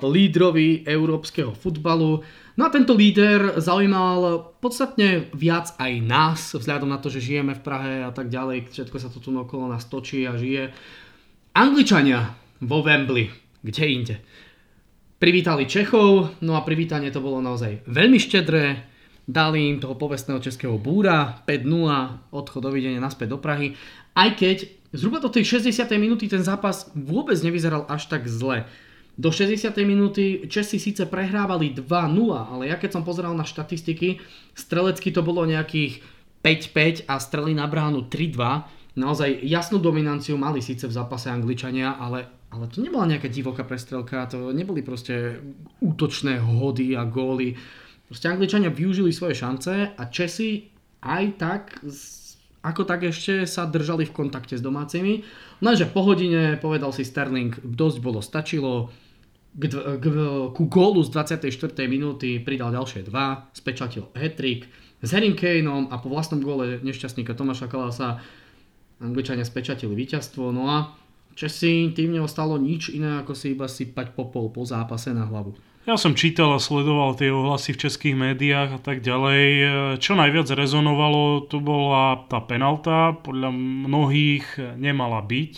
lídrovi 0.02 0.83
európskeho 0.83 1.55
futbalu. 1.55 2.26
No 2.59 2.62
a 2.66 2.73
tento 2.75 2.90
líder 2.90 3.62
zaujímal 3.62 4.50
podstatne 4.59 5.31
viac 5.31 5.78
aj 5.78 5.93
nás, 6.02 6.59
vzhľadom 6.59 6.90
na 6.90 6.99
to, 6.99 7.07
že 7.07 7.23
žijeme 7.23 7.55
v 7.55 7.62
Prahe 7.62 7.95
a 8.02 8.11
tak 8.11 8.35
ďalej, 8.35 8.75
všetko 8.75 8.99
sa 8.99 9.14
to 9.14 9.23
tu 9.23 9.31
okolo 9.31 9.71
nás 9.71 9.87
točí 9.87 10.26
a 10.26 10.35
žije. 10.35 10.75
Angličania 11.55 12.35
vo 12.59 12.83
Wembley, 12.83 13.31
kde 13.62 13.85
inde. 13.87 14.16
Privítali 15.16 15.64
Čechov, 15.64 16.37
no 16.44 16.61
a 16.61 16.61
privítanie 16.61 17.08
to 17.08 17.25
bolo 17.25 17.40
naozaj 17.40 17.88
veľmi 17.88 18.20
štedré. 18.20 18.85
Dali 19.25 19.73
im 19.73 19.80
toho 19.80 19.96
povestného 19.96 20.44
českého 20.44 20.76
búra, 20.76 21.40
5-0, 21.49 22.37
odchod 22.37 22.61
dovidenia 22.68 23.00
naspäť 23.00 23.32
do 23.32 23.38
Prahy. 23.40 23.73
Aj 24.12 24.28
keď 24.37 24.68
zhruba 24.92 25.16
do 25.16 25.32
tej 25.32 25.56
60. 25.64 25.88
minúty 25.96 26.28
ten 26.28 26.44
zápas 26.44 26.92
vôbec 26.92 27.40
nevyzeral 27.40 27.88
až 27.88 28.12
tak 28.12 28.28
zle. 28.28 28.68
Do 29.16 29.32
60. 29.32 29.73
minúty 29.88 30.44
Česi 30.52 30.76
síce 30.76 31.08
prehrávali 31.08 31.73
2-0, 31.73 31.88
ale 32.37 32.68
ja 32.68 32.76
keď 32.76 33.00
som 33.00 33.02
pozeral 33.02 33.32
na 33.32 33.49
štatistiky, 33.49 34.20
strelecky 34.52 35.16
to 35.16 35.25
bolo 35.25 35.49
nejakých 35.49 36.04
5-5 36.44 37.08
a 37.08 37.16
strely 37.16 37.56
na 37.56 37.64
bránu 37.64 38.12
3-2. 38.12 39.00
Naozaj 39.00 39.40
jasnú 39.49 39.80
dominanciu 39.80 40.37
mali 40.37 40.61
síce 40.61 40.85
v 40.85 40.92
zápase 40.92 41.32
Angličania, 41.32 41.96
ale 41.96 42.36
ale 42.50 42.71
to 42.71 42.79
nebola 42.79 43.11
nejaká 43.11 43.26
divoká 43.26 43.67
prestrelka, 43.67 44.31
to 44.31 44.55
neboli 44.55 44.81
proste 44.81 45.43
útočné 45.83 46.38
hody 46.38 46.95
a 46.95 47.03
góly. 47.05 47.59
Proste 48.07 48.31
Angličania 48.31 48.71
využili 48.71 49.11
svoje 49.11 49.35
šance 49.35 49.93
a 49.99 50.03
Česi 50.07 50.71
aj 51.03 51.25
tak 51.38 51.62
ako 52.67 52.83
tak 52.83 53.07
ešte 53.07 53.47
sa 53.47 53.62
držali 53.62 54.03
v 54.11 54.15
kontakte 54.15 54.59
s 54.59 54.62
domácimi. 54.62 55.23
Lenže 55.62 55.87
po 55.87 56.03
hodine 56.03 56.59
povedal 56.59 56.91
si 56.91 57.07
Sterling, 57.07 57.55
dosť 57.62 57.99
bolo, 58.03 58.19
stačilo. 58.19 58.91
K, 59.57 59.73
k, 59.73 60.07
ku 60.53 60.62
gólu 60.69 61.00
z 61.00 61.15
24. 61.15 61.49
minúty 61.88 62.43
pridal 62.43 62.75
ďalšie 62.75 63.09
dva, 63.09 63.49
spečatil 63.57 64.11
hetrik 64.12 64.69
s 65.00 65.09
Harry 65.15 65.33
Kaneom 65.33 65.88
a 65.88 65.97
po 65.97 66.12
vlastnom 66.12 66.43
góle 66.43 66.83
nešťastníka 66.83 67.33
Tomáša 67.33 67.71
Kalasa 67.71 68.21
Angličania 69.00 69.49
spečatili 69.49 69.97
víťazstvo. 69.97 70.53
No 70.53 70.69
a 70.69 70.76
Česi 71.37 71.93
tým 71.93 72.16
neostalo 72.16 72.57
nič 72.57 72.88
iné, 72.97 73.21
ako 73.21 73.37
si 73.37 73.52
iba 73.52 73.69
sypať 73.69 74.16
popol 74.16 74.49
po 74.49 74.64
zápase 74.64 75.12
na 75.12 75.28
hlavu. 75.28 75.52
Ja 75.85 75.95
som 75.95 76.19
čítal 76.19 76.50
a 76.50 76.59
sledoval 76.59 77.14
tie 77.14 77.31
ohlasy 77.31 77.76
v 77.76 77.87
českých 77.87 78.16
médiách 78.19 78.75
a 78.75 78.81
tak 78.83 79.07
ďalej. 79.07 79.45
Čo 80.02 80.19
najviac 80.19 80.50
rezonovalo, 80.50 81.47
to 81.47 81.62
bola 81.62 82.26
tá 82.26 82.43
penalta. 82.43 83.14
Podľa 83.14 83.55
mnohých 83.87 84.75
nemala 84.75 85.23
byť. 85.23 85.55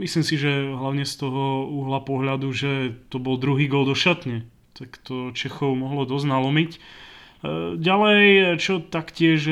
Myslím 0.00 0.24
si, 0.24 0.40
že 0.40 0.72
hlavne 0.72 1.04
z 1.04 1.14
toho 1.20 1.68
uhla 1.68 2.00
pohľadu, 2.00 2.48
že 2.56 2.96
to 3.12 3.20
bol 3.20 3.36
druhý 3.36 3.68
gol 3.68 3.84
do 3.84 3.92
šatne. 3.92 4.48
Tak 4.72 4.96
to 5.04 5.34
Čechov 5.36 5.76
mohlo 5.76 6.08
dosť 6.08 6.24
nalomiť. 6.24 6.70
Ďalej, 7.76 8.56
čo 8.64 8.80
taktiež 8.80 9.44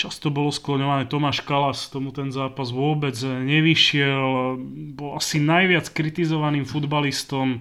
často 0.00 0.32
bolo 0.32 0.48
skloňované, 0.48 1.04
Tomáš 1.04 1.44
Kalas 1.44 1.92
tomu 1.92 2.08
ten 2.16 2.32
zápas 2.32 2.72
vôbec 2.72 3.12
nevyšiel. 3.20 4.56
Bol 4.96 5.20
asi 5.20 5.36
najviac 5.36 5.92
kritizovaným 5.92 6.64
futbalistom 6.64 7.60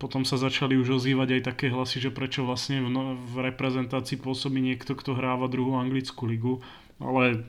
potom 0.00 0.24
sa 0.24 0.40
začali 0.40 0.80
už 0.80 0.96
ozývať 0.96 1.38
aj 1.38 1.42
také 1.54 1.66
hlasy, 1.68 2.00
že 2.00 2.10
prečo 2.10 2.42
vlastne 2.42 2.80
v, 2.80 2.88
no, 2.88 3.02
reprezentácii 3.36 4.16
pôsobí 4.16 4.64
niekto, 4.64 4.96
kto 4.96 5.12
hráva 5.12 5.46
druhú 5.46 5.76
anglickú 5.76 6.24
ligu. 6.24 6.54
Ale 6.98 7.46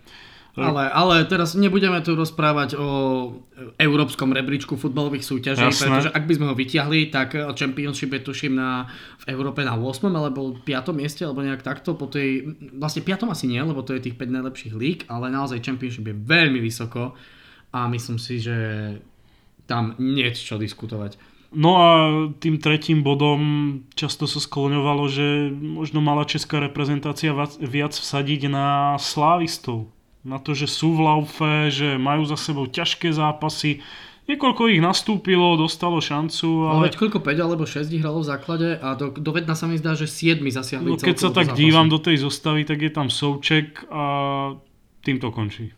ale, 0.59 0.83
ale 0.91 1.15
teraz 1.25 1.55
nebudeme 1.55 1.99
tu 2.03 2.13
rozprávať 2.13 2.75
o 2.75 2.87
európskom 3.79 4.35
rebríčku 4.35 4.75
futbalových 4.75 5.23
súťaží, 5.23 5.63
Jasné. 5.63 5.83
pretože 5.87 6.09
ak 6.11 6.23
by 6.27 6.33
sme 6.35 6.45
ho 6.51 6.55
vyťahli, 6.55 6.99
tak 7.07 7.39
Championship 7.55 8.11
je 8.15 8.21
tuším 8.21 8.53
na, 8.59 8.91
v 9.23 9.25
Európe 9.31 9.63
na 9.63 9.79
8. 9.79 10.11
alebo 10.11 10.55
5. 10.59 10.91
mieste, 10.95 11.23
alebo 11.23 11.41
nejak 11.41 11.63
takto. 11.63 11.95
Po 11.95 12.11
tej, 12.11 12.55
vlastne 12.75 13.01
5. 13.03 13.31
asi 13.31 13.45
nie, 13.47 13.59
lebo 13.63 13.81
to 13.81 13.95
je 13.95 14.11
tých 14.11 14.19
5 14.19 14.35
najlepších 14.39 14.73
líg, 14.75 15.07
ale 15.07 15.31
naozaj 15.31 15.63
Championship 15.63 16.05
je 16.07 16.15
veľmi 16.15 16.59
vysoko 16.59 17.15
a 17.71 17.85
myslím 17.87 18.17
si, 18.17 18.41
že 18.41 18.57
tam 19.69 19.93
nie 20.01 20.25
je 20.33 20.41
čo 20.41 20.55
diskutovať. 20.57 21.17
No 21.49 21.81
a 21.81 21.89
tým 22.37 22.61
tretím 22.61 23.01
bodom 23.01 23.41
často 23.97 24.29
sa 24.29 24.37
skloňovalo, 24.37 25.03
že 25.09 25.49
možno 25.49 25.97
mala 25.97 26.29
česká 26.29 26.61
reprezentácia 26.61 27.33
viac 27.57 27.93
vsadiť 27.97 28.53
na 28.53 28.97
slávistov. 29.01 29.89
Na 30.27 30.35
to, 30.35 30.51
že 30.51 30.67
sú 30.67 30.99
v 30.99 31.07
laufe, 31.07 31.71
že 31.71 31.95
majú 31.95 32.27
za 32.27 32.35
sebou 32.35 32.67
ťažké 32.67 33.15
zápasy. 33.15 33.79
Niekoľko 34.29 34.69
ich 34.69 34.77
nastúpilo, 34.77 35.57
dostalo 35.57 35.97
šancu. 35.97 36.69
Ale, 36.69 36.73
ale 36.75 36.85
veď 36.91 36.95
koľko 37.01 37.19
5 37.23 37.45
alebo 37.49 37.63
6 37.65 37.89
hralo 37.97 38.21
v 38.21 38.27
základe 38.29 38.69
a 38.77 38.93
do, 38.93 39.09
do 39.09 39.31
vedna 39.33 39.57
sa 39.57 39.65
mi 39.65 39.79
zdá, 39.79 39.97
že 39.97 40.05
7 40.05 40.43
zasiahli 40.43 40.85
No 40.85 41.01
keď 41.01 41.17
sa 41.17 41.29
tak 41.33 41.57
dívam 41.57 41.89
do 41.89 41.97
tej 41.97 42.21
zostavy, 42.21 42.61
tak 42.61 42.77
je 42.83 42.91
tam 42.93 43.09
Souček 43.09 43.89
a 43.89 44.03
tým 45.01 45.17
to 45.17 45.33
končí. 45.33 45.73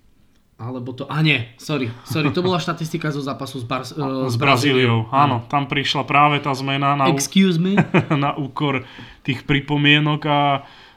Alebo 0.61 0.93
to... 0.93 1.09
A 1.09 1.25
nie, 1.25 1.41
sorry, 1.57 1.89
sorry, 2.05 2.29
to 2.29 2.45
bola 2.45 2.61
štatistika 2.65 3.09
zo 3.09 3.23
zápasu 3.23 3.61
s, 3.61 3.65
Bar- 3.65 3.87
uh, 3.87 4.29
s 4.29 4.37
Brazíliou. 4.37 5.09
Áno, 5.09 5.41
tam 5.49 5.65
prišla 5.65 6.05
práve 6.05 6.37
tá 6.37 6.53
zmena 6.53 6.93
na, 6.93 7.09
Excuse 7.09 7.57
me? 7.57 7.79
na 8.13 8.37
úkor 8.37 8.85
tých 9.25 9.41
pripomienok 9.47 10.21
a 10.29 10.39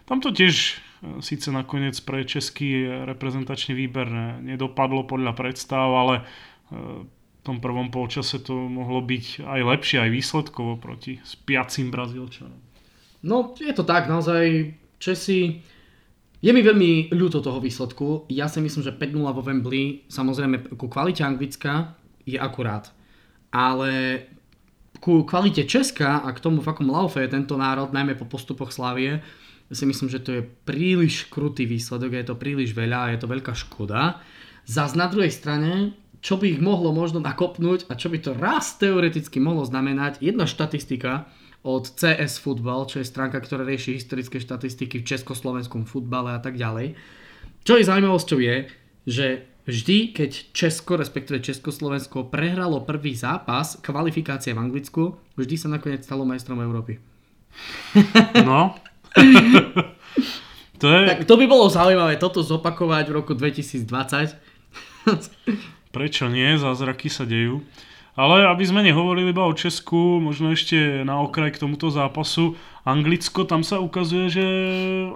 tam 0.04 0.20
to 0.20 0.34
tiež 0.34 0.83
e, 1.04 1.20
síce 1.20 1.52
nakoniec 1.52 2.00
pre 2.00 2.24
český 2.24 2.88
reprezentačný 3.04 3.76
výber 3.76 4.08
nedopadlo 4.40 5.04
podľa 5.04 5.36
predstav, 5.36 5.84
ale 5.92 6.14
e, 6.18 6.22
v 7.04 7.40
tom 7.44 7.60
prvom 7.60 7.92
polčase 7.92 8.40
to 8.40 8.56
mohlo 8.56 9.04
byť 9.04 9.44
aj 9.44 9.60
lepšie, 9.60 9.96
aj 10.00 10.10
výsledkovo 10.16 10.80
proti 10.80 11.20
spiacim 11.28 11.92
Brazílčanom. 11.92 12.56
No, 13.24 13.52
je 13.56 13.72
to 13.76 13.84
tak, 13.84 14.08
naozaj 14.08 14.72
Česi 14.96 15.60
je 16.44 16.52
mi 16.52 16.60
veľmi 16.60 17.08
ľúto 17.16 17.40
toho 17.40 17.56
výsledku. 17.56 18.28
Ja 18.28 18.52
si 18.52 18.60
myslím, 18.60 18.84
že 18.84 18.92
5-0 18.92 19.32
vo 19.32 19.40
Wembley, 19.40 20.04
samozrejme 20.12 20.76
ku 20.76 20.92
kvalite 20.92 21.24
Anglicka 21.24 21.96
je 22.28 22.36
akurát. 22.36 22.92
Ale 23.48 24.24
ku 25.00 25.24
kvalite 25.24 25.64
Česka 25.64 26.20
a 26.20 26.28
k 26.36 26.42
tomu 26.44 26.60
v 26.60 26.68
akom 26.68 26.88
laufe 26.92 27.20
je 27.24 27.32
tento 27.32 27.56
národ, 27.56 27.96
najmä 27.96 28.12
po 28.20 28.28
postupoch 28.28 28.76
Slavie, 28.76 29.24
si 29.74 29.84
myslím, 29.84 30.08
že 30.08 30.22
to 30.22 30.30
je 30.40 30.42
príliš 30.42 31.26
krutý 31.28 31.66
výsledok, 31.66 32.14
je 32.14 32.26
to 32.30 32.38
príliš 32.38 32.72
veľa 32.72 32.98
a 32.98 33.10
je 33.12 33.18
to 33.20 33.30
veľká 33.30 33.52
škoda. 33.52 34.22
Zas 34.64 34.96
na 34.96 35.10
druhej 35.10 35.34
strane, 35.34 35.92
čo 36.24 36.40
by 36.40 36.56
ich 36.56 36.60
mohlo 36.62 36.94
možno 36.94 37.20
nakopnúť 37.20 37.90
a 37.90 37.98
čo 37.98 38.08
by 38.08 38.18
to 38.22 38.32
raz 38.32 38.80
teoreticky 38.80 39.42
mohlo 39.42 39.66
znamenať, 39.66 40.24
jedna 40.24 40.48
štatistika, 40.48 41.28
od 41.64 41.88
CS 41.96 42.44
Football, 42.44 42.84
čo 42.92 43.00
je 43.00 43.08
stránka, 43.08 43.40
ktorá 43.40 43.64
rieši 43.64 43.96
historické 43.96 44.36
štatistiky 44.36 45.00
v 45.00 45.08
československom 45.08 45.88
futbale 45.88 46.36
a 46.36 46.40
tak 46.40 46.60
ďalej. 46.60 46.92
Čo 47.64 47.80
je 47.80 47.88
zaujímavosťou 47.88 48.38
je, 48.44 48.56
že 49.08 49.26
vždy, 49.64 50.12
keď 50.12 50.30
Česko, 50.52 51.00
respektíve 51.00 51.40
Československo 51.40 52.28
prehralo 52.28 52.84
prvý 52.84 53.16
zápas, 53.16 53.80
kvalifikácia 53.80 54.52
v 54.52 54.60
Anglicku, 54.60 55.16
vždy 55.40 55.56
sa 55.56 55.72
nakoniec 55.72 56.04
stalo 56.04 56.28
majstrom 56.28 56.60
Európy. 56.60 57.00
No. 58.44 58.76
to, 60.80 60.86
je... 60.90 61.00
tak 61.06 61.24
to 61.24 61.34
by 61.38 61.46
bolo 61.46 61.70
zaujímavé 61.70 62.18
toto 62.18 62.42
zopakovať 62.42 63.10
v 63.10 63.16
roku 63.16 63.32
2020. 63.34 63.86
Prečo 65.94 66.26
nie? 66.26 66.58
Zázraky 66.58 67.06
sa 67.06 67.22
dejú. 67.22 67.62
Ale 68.14 68.46
aby 68.46 68.62
sme 68.62 68.86
nehovorili 68.86 69.34
iba 69.34 69.42
o 69.42 69.58
Česku, 69.58 70.22
možno 70.22 70.54
ešte 70.54 71.02
na 71.02 71.18
okraj 71.18 71.58
k 71.58 71.66
tomuto 71.66 71.90
zápasu, 71.90 72.54
Anglicko, 72.86 73.42
tam 73.42 73.66
sa 73.66 73.82
ukazuje, 73.82 74.30
že 74.30 74.44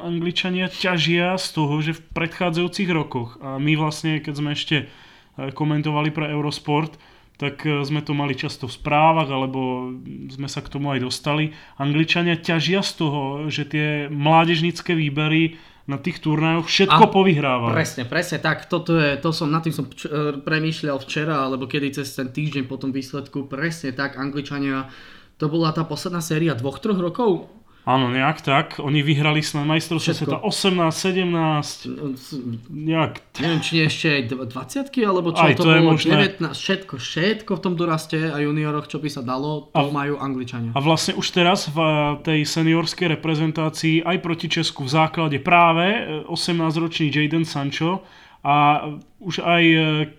Angličania 0.02 0.66
ťažia 0.66 1.38
z 1.38 1.46
toho, 1.54 1.78
že 1.78 1.94
v 1.94 2.02
predchádzajúcich 2.10 2.90
rokoch, 2.90 3.38
a 3.38 3.62
my 3.62 3.78
vlastne, 3.78 4.18
keď 4.18 4.34
sme 4.34 4.50
ešte 4.58 4.76
eh, 4.82 5.50
komentovali 5.54 6.10
pre 6.10 6.26
Eurosport, 6.26 6.98
tak 7.38 7.62
eh, 7.64 7.80
sme 7.86 8.02
to 8.02 8.12
mali 8.12 8.34
často 8.34 8.66
v 8.66 8.76
správach, 8.76 9.30
alebo 9.30 9.94
sme 10.28 10.50
sa 10.50 10.60
k 10.60 10.68
tomu 10.68 10.92
aj 10.92 11.06
dostali. 11.06 11.54
Angličania 11.78 12.36
ťažia 12.36 12.82
z 12.82 12.92
toho, 12.98 13.22
že 13.48 13.64
tie 13.64 14.10
mládežnické 14.10 14.92
výbery 14.92 15.56
na 15.88 15.96
tých 15.96 16.20
turnajoch 16.20 16.68
všetko 16.68 17.04
a, 17.08 17.08
povyhrával. 17.08 17.72
Presne, 17.72 18.04
presne 18.04 18.36
tak. 18.44 18.68
Toto 18.68 19.00
je, 19.00 19.16
to 19.16 19.32
som, 19.32 19.48
na 19.48 19.64
tým 19.64 19.72
som 19.72 19.88
č- 19.88 20.04
e, 20.04 20.36
premýšľal 20.36 21.00
včera, 21.00 21.48
alebo 21.48 21.64
kedy 21.64 21.96
cez 21.96 22.12
ten 22.12 22.28
týždeň 22.28 22.68
po 22.68 22.76
tom 22.76 22.92
výsledku. 22.92 23.48
Presne 23.48 23.96
tak, 23.96 24.20
Angličania, 24.20 24.92
to 25.40 25.48
bola 25.48 25.72
tá 25.72 25.88
posledná 25.88 26.20
séria 26.20 26.52
dvoch, 26.52 26.76
troch 26.84 27.00
rokov 27.00 27.48
Áno, 27.88 28.12
nejak 28.12 28.44
tak. 28.44 28.76
Oni 28.84 29.00
vyhrali 29.00 29.40
snad 29.40 29.64
majstrovstvo 29.64 30.12
sveta 30.12 30.36
18, 30.44 30.92
17, 30.92 32.68
nejak. 32.68 33.24
Neviem, 33.40 33.60
či 33.64 33.80
ešte 33.80 34.06
aj 34.12 34.22
20 34.44 35.08
alebo 35.08 35.32
čo, 35.32 35.40
aj 35.40 35.56
to, 35.56 35.64
to 35.64 35.72
bolo 35.72 35.96
je 35.96 36.12
19, 36.12 36.52
všetko, 36.52 36.94
všetko 37.00 37.50
v 37.56 37.60
tom 37.64 37.74
doraste 37.80 38.28
a 38.28 38.36
junioroch, 38.44 38.92
čo 38.92 39.00
by 39.00 39.08
sa 39.08 39.24
dalo, 39.24 39.72
to 39.72 39.80
a, 39.80 39.88
majú 39.88 40.20
Angličania. 40.20 40.76
A 40.76 40.84
vlastne 40.84 41.16
už 41.16 41.32
teraz 41.32 41.72
v 41.72 41.80
tej 42.28 42.44
seniorskej 42.44 43.16
reprezentácii 43.16 44.04
aj 44.04 44.16
proti 44.20 44.52
Česku 44.52 44.84
v 44.84 44.92
základe 44.92 45.40
práve 45.40 45.88
18-ročný 46.28 47.08
Jaden 47.08 47.48
Sancho 47.48 48.04
a 48.44 48.84
už 49.16 49.40
aj 49.40 49.64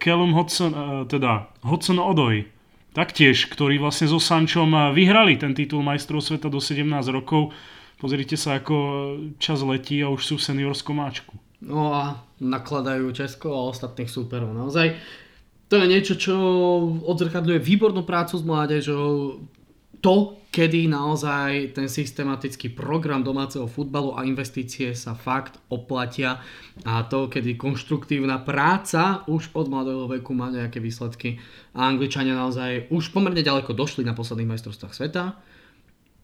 Callum 0.02 0.34
Hodson, 0.34 0.74
teda 1.06 1.54
Hodson 1.62 2.02
Odoj 2.02 2.59
taktiež, 2.94 3.50
ktorí 3.50 3.78
vlastne 3.78 4.10
so 4.10 4.18
Sančom 4.18 4.94
vyhrali 4.94 5.38
ten 5.38 5.54
titul 5.54 5.86
majstrov 5.86 6.22
sveta 6.22 6.50
do 6.50 6.58
17 6.58 6.86
rokov. 7.14 7.54
Pozrite 8.00 8.40
sa, 8.40 8.58
ako 8.58 8.76
čas 9.38 9.60
letí 9.62 10.00
a 10.00 10.08
už 10.08 10.22
sú 10.24 10.36
v 10.40 10.46
seniorskom 10.50 10.98
máčku. 10.98 11.36
No 11.60 11.92
a 11.92 12.24
nakladajú 12.40 13.12
Česko 13.12 13.52
a 13.52 13.68
ostatných 13.68 14.08
súperov. 14.08 14.56
Naozaj 14.56 14.96
to 15.70 15.78
je 15.78 15.86
niečo, 15.86 16.16
čo 16.18 16.34
odzrkadľuje 17.06 17.60
výbornú 17.62 18.08
prácu 18.08 18.40
s 18.40 18.44
mládežou, 18.48 19.44
to, 20.02 20.40
kedy 20.50 20.90
naozaj 20.90 21.78
ten 21.78 21.86
systematický 21.86 22.74
program 22.74 23.22
domáceho 23.22 23.70
futbalu 23.70 24.18
a 24.18 24.26
investície 24.26 24.98
sa 24.98 25.14
fakt 25.14 25.62
oplatia 25.70 26.42
a 26.88 27.06
to, 27.06 27.30
kedy 27.30 27.54
konštruktívna 27.54 28.42
práca 28.42 29.22
už 29.30 29.54
od 29.54 29.70
mladého 29.70 30.10
veku 30.10 30.34
má 30.34 30.50
nejaké 30.50 30.82
výsledky 30.82 31.38
a 31.78 31.86
Angličania 31.86 32.34
naozaj 32.34 32.90
už 32.90 33.14
pomerne 33.14 33.46
ďaleko 33.46 33.78
došli 33.78 34.02
na 34.02 34.18
posledných 34.18 34.50
majstrovstvách 34.58 34.96
sveta. 34.98 35.38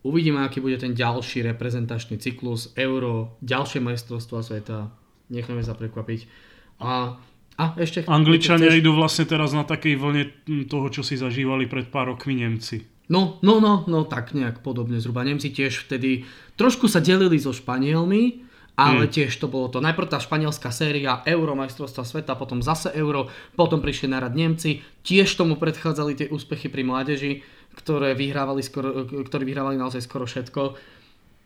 Uvidíme, 0.06 0.42
aký 0.42 0.62
bude 0.62 0.78
ten 0.78 0.94
ďalší 0.94 1.46
reprezentačný 1.46 2.18
cyklus, 2.22 2.74
euro, 2.78 3.38
ďalšie 3.42 3.82
majstrovstvá 3.82 4.42
sveta, 4.42 4.90
necháme 5.30 5.66
sa 5.66 5.78
prekvapiť. 5.78 6.30
A 6.82 7.18
a 7.56 7.72
ešte... 7.80 8.04
Angličania 8.04 8.68
chceš... 8.68 8.82
idú 8.84 8.92
vlastne 9.00 9.24
teraz 9.24 9.56
na 9.56 9.64
takej 9.64 9.96
vlne 9.96 10.24
toho, 10.68 10.92
čo 10.92 11.08
si 11.08 11.16
zažívali 11.16 11.72
pred 11.72 11.88
pár 11.88 12.12
rokmi 12.12 12.44
Nemci. 12.44 12.95
No, 13.06 13.38
no, 13.46 13.62
no, 13.62 13.86
no, 13.86 14.00
tak 14.04 14.34
nejak 14.34 14.66
podobne 14.66 14.98
zhruba. 14.98 15.22
Nemci 15.22 15.54
tiež 15.54 15.86
vtedy 15.86 16.26
trošku 16.58 16.90
sa 16.90 16.98
delili 16.98 17.38
so 17.38 17.54
Španielmi, 17.54 18.46
ale 18.76 19.08
hmm. 19.08 19.14
tiež 19.14 19.32
to 19.40 19.48
bolo 19.48 19.72
to. 19.72 19.80
Najprv 19.80 20.12
tá 20.12 20.20
španielská 20.20 20.68
séria 20.68 21.24
Euro, 21.24 21.56
majstrovstva 21.56 22.04
sveta, 22.04 22.36
potom 22.36 22.60
zase 22.60 22.92
Euro, 22.92 23.32
potom 23.56 23.80
prišli 23.80 24.12
na 24.12 24.20
rad 24.20 24.36
Nemci, 24.36 24.84
tiež 25.08 25.32
tomu 25.40 25.56
predchádzali 25.56 26.12
tie 26.20 26.28
úspechy 26.28 26.68
pri 26.68 26.84
mládeži, 26.84 27.32
ktoré 27.80 28.12
vyhrávali, 28.16 28.60
skoro, 28.60 29.08
ktorí 29.08 29.44
vyhrávali 29.48 29.80
naozaj 29.80 30.04
skoro 30.04 30.28
všetko. 30.28 30.76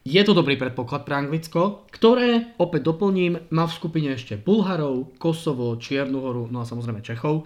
Je 0.09 0.21
to 0.25 0.33
dobrý 0.33 0.57
predpoklad 0.57 1.05
pre 1.05 1.21
Anglicko, 1.21 1.85
ktoré, 1.93 2.55
opäť 2.57 2.89
doplním, 2.89 3.45
má 3.53 3.69
v 3.69 3.77
skupine 3.77 4.09
ešte 4.15 4.39
Bulharov, 4.39 5.13
Kosovo, 5.21 5.77
Čiernu 5.77 6.23
horu, 6.23 6.49
no 6.49 6.63
a 6.63 6.65
samozrejme 6.65 7.05
Čechov. 7.05 7.45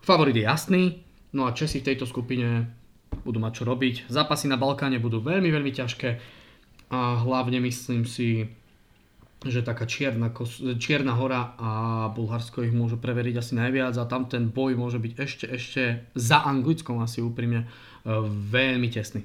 Favorit 0.00 0.38
je 0.38 0.48
jasný, 0.48 0.84
no 1.36 1.44
a 1.44 1.52
Česi 1.52 1.84
v 1.84 1.92
tejto 1.92 2.08
skupine 2.08 2.77
budú 3.24 3.38
mať 3.40 3.62
čo 3.62 3.64
robiť. 3.68 4.08
Zápasy 4.08 4.48
na 4.48 4.56
Balkáne 4.56 4.96
budú 4.96 5.20
veľmi, 5.20 5.48
veľmi 5.52 5.72
ťažké 5.72 6.10
a 6.88 7.20
hlavne 7.20 7.60
myslím 7.60 8.08
si, 8.08 8.48
že 9.44 9.62
taká 9.62 9.86
čierna, 9.86 10.32
čierna 10.80 11.14
hora 11.14 11.54
a 11.60 11.70
Bulharsko 12.10 12.64
ich 12.66 12.74
môže 12.74 12.98
preveriť 12.98 13.38
asi 13.38 13.52
najviac 13.54 13.94
a 14.00 14.08
tam 14.08 14.26
ten 14.26 14.50
boj 14.50 14.74
môže 14.74 14.98
byť 14.98 15.12
ešte, 15.14 15.46
ešte 15.46 15.82
za 16.16 16.42
Anglickom 16.42 16.98
asi 16.98 17.22
úprimne 17.22 17.62
e, 17.62 17.66
veľmi 18.50 18.88
tesný. 18.90 19.22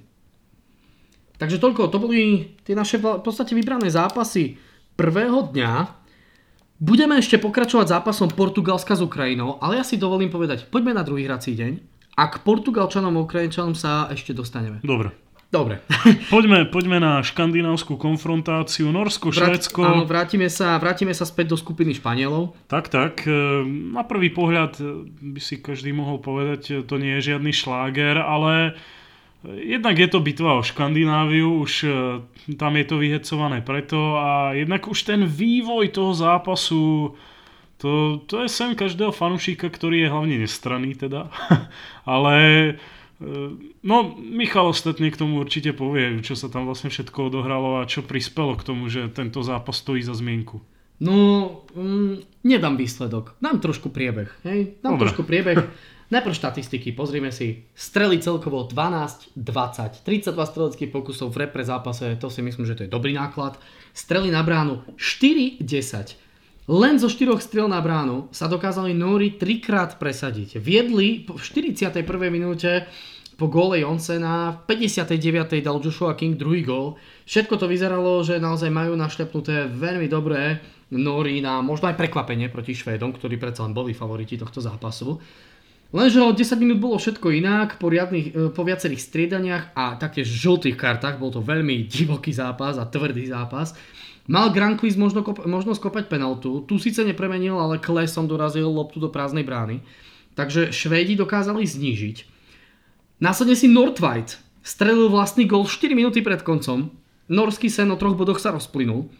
Takže 1.41 1.57
toľko, 1.57 1.89
to 1.89 1.97
boli 1.97 2.53
tie 2.61 2.77
naše 2.77 3.01
v 3.01 3.23
podstate 3.25 3.57
vybrané 3.57 3.89
zápasy 3.89 4.59
prvého 4.93 5.49
dňa. 5.49 5.71
Budeme 6.77 7.17
ešte 7.17 7.41
pokračovať 7.41 7.97
zápasom 7.97 8.29
Portugalska 8.37 8.93
s 8.93 9.01
Ukrajinou, 9.01 9.57
ale 9.63 9.81
ja 9.81 9.85
si 9.87 9.97
dovolím 9.97 10.29
povedať, 10.29 10.69
poďme 10.69 10.93
na 10.93 11.01
druhý 11.01 11.25
hrací 11.25 11.57
deň 11.57 11.92
a 12.13 12.23
k 12.29 12.35
Portugalčanom 12.45 13.13
a 13.17 13.23
Ukrajinčanom 13.25 13.73
sa 13.73 14.09
ešte 14.13 14.37
dostaneme. 14.37 14.79
Dobre. 14.85 15.13
Dobre. 15.53 15.85
poďme, 16.33 16.65
poďme 16.65 16.97
na 16.97 17.21
škandinávskú 17.21 17.93
konfrontáciu. 18.01 18.89
Norsko, 18.89 19.29
Vrát, 19.29 19.53
Švédsko. 19.53 19.85
Áno, 19.85 20.09
vrátime 20.09 20.49
sa, 20.49 20.81
vrátime 20.81 21.13
sa 21.13 21.29
späť 21.29 21.53
do 21.53 21.57
skupiny 21.61 21.93
Španielov. 21.93 22.57
Tak, 22.65 22.89
tak. 22.89 23.29
E, 23.29 23.61
na 23.93 24.01
prvý 24.01 24.33
pohľad 24.33 24.81
by 25.13 25.37
si 25.37 25.61
každý 25.61 25.93
mohol 25.93 26.17
povedať, 26.17 26.89
to 26.89 26.97
nie 26.97 27.21
je 27.21 27.37
žiadny 27.37 27.53
šláger, 27.53 28.17
ale 28.17 28.73
jednak 29.45 29.93
je 29.93 30.09
to 30.09 30.25
bitva 30.25 30.57
o 30.57 30.65
Škandináviu, 30.65 31.61
už 31.61 31.73
e, 31.85 31.89
tam 32.57 32.73
je 32.73 32.85
to 32.89 32.97
vyhecované 32.97 33.61
preto 33.61 34.17
a 34.17 34.57
jednak 34.57 34.89
už 34.89 35.05
ten 35.05 35.21
vývoj 35.21 35.93
toho 35.93 36.17
zápasu 36.17 37.13
to, 37.83 38.23
to 38.23 38.39
je 38.41 38.47
sen 38.47 38.79
každého 38.79 39.11
fanúšika, 39.11 39.67
ktorý 39.67 40.07
je 40.07 40.13
hlavne 40.15 40.35
nestranný 40.39 40.95
teda. 40.95 41.27
ale 42.07 42.35
Ehm, 43.23 43.73
no, 43.83 44.15
Michal 44.19 44.67
ostatne 44.67 45.07
k 45.07 45.19
tomu 45.19 45.39
určite 45.39 45.71
povie, 45.71 46.19
čo 46.19 46.35
sa 46.35 46.51
tam 46.51 46.67
vlastne 46.67 46.91
všetko 46.91 47.31
odohralo 47.31 47.79
a 47.79 47.87
čo 47.87 48.03
prispelo 48.03 48.59
k 48.59 48.67
tomu, 48.67 48.91
že 48.91 49.07
tento 49.13 49.39
zápas 49.39 49.79
stojí 49.79 50.03
za 50.03 50.13
zmienku. 50.17 50.59
No, 51.03 51.15
um, 51.75 52.21
nedám 52.45 52.79
výsledok. 52.79 53.35
Dám 53.41 53.59
trošku 53.59 53.89
priebeh. 53.91 54.29
Hej? 54.47 54.79
Dám 54.79 54.95
Dobre. 54.95 55.09
trošku 55.09 55.23
priebeh. 55.27 55.57
Najprv 56.13 56.35
štatistiky, 56.37 56.93
pozrieme 56.93 57.33
si. 57.33 57.65
Strely 57.73 58.21
celkovo 58.21 58.69
12, 58.69 59.33
20, 59.33 60.05
32 60.05 60.29
streleckých 60.29 60.93
pokusov 60.93 61.33
v 61.33 61.47
repre 61.47 61.65
zápase, 61.65 62.05
to 62.21 62.29
si 62.29 62.45
myslím, 62.45 62.69
že 62.69 62.77
to 62.77 62.83
je 62.85 62.91
dobrý 62.91 63.17
náklad. 63.17 63.57
Strely 63.97 64.29
na 64.29 64.45
bránu 64.45 64.85
4, 64.93 65.57
10. 65.57 66.22
Len 66.63 66.95
zo 66.95 67.11
4 67.11 67.43
strel 67.43 67.67
na 67.67 67.83
bránu 67.83 68.31
sa 68.31 68.47
dokázali 68.47 68.95
Nori 68.95 69.35
trikrát 69.35 69.99
presadiť. 69.99 70.63
Viedli 70.63 71.27
v 71.27 71.35
41. 71.35 72.07
minúte 72.31 72.87
po 73.35 73.51
góle 73.51 73.83
Jonsena, 73.83 74.63
v 74.63 74.87
59. 74.87 75.59
dal 75.59 75.83
Joshua 75.83 76.15
King 76.15 76.39
druhý 76.39 76.63
gól. 76.63 76.95
Všetko 77.27 77.59
to 77.59 77.67
vyzeralo, 77.67 78.23
že 78.23 78.39
naozaj 78.39 78.71
majú 78.71 78.95
našlepnuté 78.95 79.67
veľmi 79.67 80.07
dobré 80.07 80.63
Nori 80.87 81.43
na 81.43 81.59
možno 81.59 81.91
aj 81.91 81.99
prekvapenie 81.99 82.47
proti 82.47 82.71
Švédom, 82.71 83.11
ktorí 83.11 83.35
predsa 83.35 83.67
len 83.67 83.75
boli 83.75 83.91
favoriti 83.91 84.39
tohto 84.39 84.63
zápasu. 84.63 85.19
Lenže 85.91 86.23
o 86.23 86.31
10 86.31 86.63
minút 86.63 86.79
bolo 86.79 86.95
všetko 86.95 87.27
inak, 87.27 87.75
po, 87.75 87.91
riadnych, 87.91 88.27
e, 88.31 88.49
po 88.49 88.63
viacerých 88.63 89.03
striedaniach 89.03 89.77
a 89.77 89.99
taktiež 89.99 90.25
žltých 90.25 90.79
kartách, 90.79 91.19
bol 91.19 91.29
to 91.29 91.43
veľmi 91.43 91.85
divoký 91.91 92.33
zápas 92.33 92.79
a 92.79 92.87
tvrdý 92.87 93.29
zápas. 93.29 93.75
Mal 94.23 94.55
Granquist 94.55 94.95
možno, 94.95 95.19
možnosť 95.25 95.83
kopať 95.83 96.05
penaltu, 96.07 96.63
tu 96.63 96.79
síce 96.79 97.03
nepremenil, 97.03 97.59
ale 97.59 97.83
klesom 97.83 98.23
dorazil 98.23 98.71
loptu 98.71 99.03
do 99.03 99.11
prázdnej 99.11 99.43
brány. 99.43 99.83
Takže 100.33 100.71
Švédi 100.71 101.19
dokázali 101.19 101.67
znížiť. 101.67 102.17
Následne 103.19 103.55
si 103.59 103.67
Nordweit 103.67 104.39
strelil 104.63 105.11
vlastný 105.11 105.43
gol 105.43 105.67
4 105.67 105.91
minúty 105.91 106.23
pred 106.23 106.39
koncom. 106.39 106.87
Norský 107.27 107.67
sen 107.67 107.91
o 107.91 107.99
troch 107.99 108.15
bodoch 108.15 108.39
sa 108.39 108.55
rozplynul. 108.55 109.11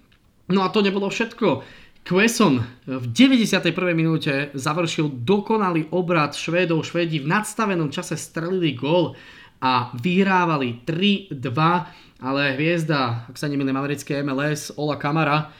No 0.52 0.60
a 0.64 0.72
to 0.72 0.80
nebolo 0.80 1.12
všetko. 1.12 1.64
Quesson 2.04 2.60
v 2.84 3.06
91. 3.16 3.72
minúte 3.96 4.52
završil 4.52 5.24
dokonalý 5.24 5.88
obrad 5.96 6.36
Švédov. 6.36 6.84
Švédi 6.84 7.24
v 7.24 7.32
nadstavenom 7.32 7.88
čase 7.92 8.20
strelili 8.20 8.76
gól 8.76 9.16
a 9.64 9.96
vyhrávali 9.96 10.84
3-2, 10.84 12.13
ale 12.24 12.56
hviezda, 12.56 13.28
ak 13.28 13.36
sa 13.36 13.52
nemýlim, 13.52 13.76
americké 13.76 14.24
MLS, 14.24 14.72
Ola 14.80 14.96
Kamara, 14.96 15.52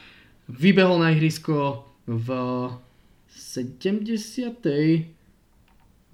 vybehol 0.48 1.04
na 1.04 1.12
ihrisko 1.12 1.84
v 2.08 2.28
70. 3.28 4.64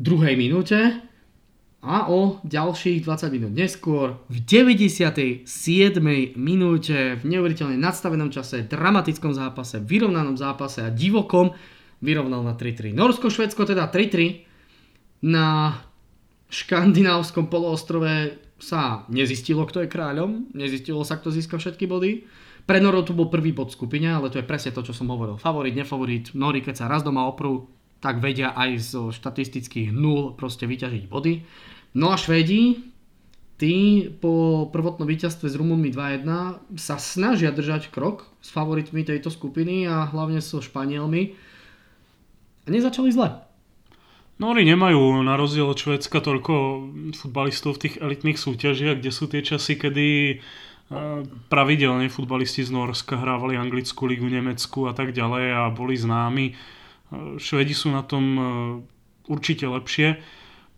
druhej 0.03 0.35
minúte 0.35 1.07
a 1.81 2.11
o 2.11 2.43
ďalších 2.43 3.07
20 3.07 3.31
minút 3.31 3.53
neskôr, 3.55 4.19
v 4.27 4.43
97. 4.43 5.47
minúte, 6.35 6.99
v 7.17 7.25
neuveriteľne 7.25 7.79
nadstavenom 7.79 8.35
čase, 8.35 8.67
dramatickom 8.67 9.31
zápase, 9.31 9.79
vyrovnanom 9.79 10.35
zápase 10.35 10.83
a 10.83 10.91
divokom, 10.91 11.55
vyrovnal 12.03 12.43
na 12.43 12.59
3-3. 12.59 12.91
Norsko-Švedsko 12.91 13.65
teda 13.65 13.87
3-3. 13.89 14.45
Na 15.31 15.77
škandinávskom 16.49 17.53
poloostrove 17.53 18.41
sa 18.61 19.09
nezistilo, 19.09 19.65
kto 19.65 19.85
je 19.85 19.93
kráľom, 19.93 20.53
nezistilo 20.55 21.01
sa, 21.03 21.17
kto 21.17 21.33
získa 21.33 21.57
všetky 21.57 21.89
body. 21.89 22.29
Pre 22.69 22.79
Norov 22.79 23.09
tu 23.09 23.17
bol 23.17 23.33
prvý 23.33 23.51
bod 23.57 23.73
skupine, 23.73 24.07
ale 24.13 24.29
to 24.29 24.39
je 24.39 24.47
presne 24.47 24.71
to, 24.71 24.85
čo 24.85 24.95
som 24.95 25.09
hovoril. 25.11 25.41
Favorit, 25.41 25.75
nefavorit, 25.75 26.37
Nori, 26.37 26.61
keď 26.61 26.85
sa 26.85 26.91
raz 26.93 27.01
doma 27.01 27.27
oprú, 27.27 27.67
tak 27.99 28.21
vedia 28.21 28.53
aj 28.57 28.71
z 28.81 28.91
štatistických 29.13 29.93
nul 29.93 30.37
proste 30.37 30.65
vyťažiť 30.69 31.05
body. 31.09 31.35
No 31.99 32.13
a 32.13 32.17
Švédi, 32.17 32.81
tí 33.61 34.09
po 34.09 34.69
prvotnom 34.73 35.05
víťazstve 35.05 35.51
s 35.51 35.59
Rumunmi 35.59 35.93
2-1 35.93 36.79
sa 36.81 36.97
snažia 36.97 37.53
držať 37.53 37.93
krok 37.93 38.31
s 38.41 38.49
favoritmi 38.55 39.05
tejto 39.05 39.29
skupiny 39.29 39.85
a 39.85 40.09
hlavne 40.09 40.41
so 40.41 40.65
Španielmi. 40.65 41.37
A 42.65 42.69
nezačali 42.71 43.13
zle. 43.13 43.50
No 44.41 44.57
oni 44.57 44.65
nemajú 44.65 45.21
na 45.21 45.37
rozdiel 45.37 45.69
od 45.69 45.77
Švedska 45.77 46.25
toľko 46.25 46.53
futbalistov 47.13 47.77
v 47.77 47.83
tých 47.85 47.95
elitných 48.01 48.41
súťažiach, 48.41 48.97
kde 48.97 49.13
sú 49.13 49.29
tie 49.29 49.45
časy, 49.45 49.77
kedy 49.77 50.09
e, 50.09 50.35
pravidelne 51.53 52.09
futbalisti 52.09 52.65
z 52.65 52.73
Norska 52.73 53.21
hrávali 53.21 53.61
anglickú 53.61 54.09
ligu, 54.09 54.25
Nemecku 54.25 54.89
a 54.89 54.97
tak 54.97 55.13
ďalej 55.13 55.45
a 55.53 55.63
boli 55.69 55.93
známi. 55.93 56.47
E, 56.49 56.53
Švedi 57.37 57.77
sú 57.77 57.93
na 57.93 58.01
tom 58.01 58.25
e, 58.33 58.43
určite 59.29 59.69
lepšie. 59.69 60.25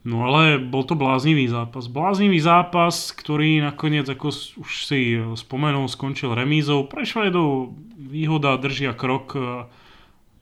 No 0.02 0.26
ale 0.26 0.58
bol 0.58 0.82
to 0.82 0.98
bláznivý 0.98 1.46
zápas. 1.46 1.86
Bláznivý 1.86 2.42
zápas, 2.42 3.14
ktorý 3.14 3.62
nakoniec, 3.62 4.10
ako 4.10 4.58
už 4.58 4.70
si 4.90 5.14
spomenul, 5.38 5.86
skončil 5.86 6.34
remízou. 6.34 6.90
Pre 6.90 7.06
Švedov 7.06 7.78
výhoda 7.94 8.58
držia 8.58 8.98
krok 8.98 9.38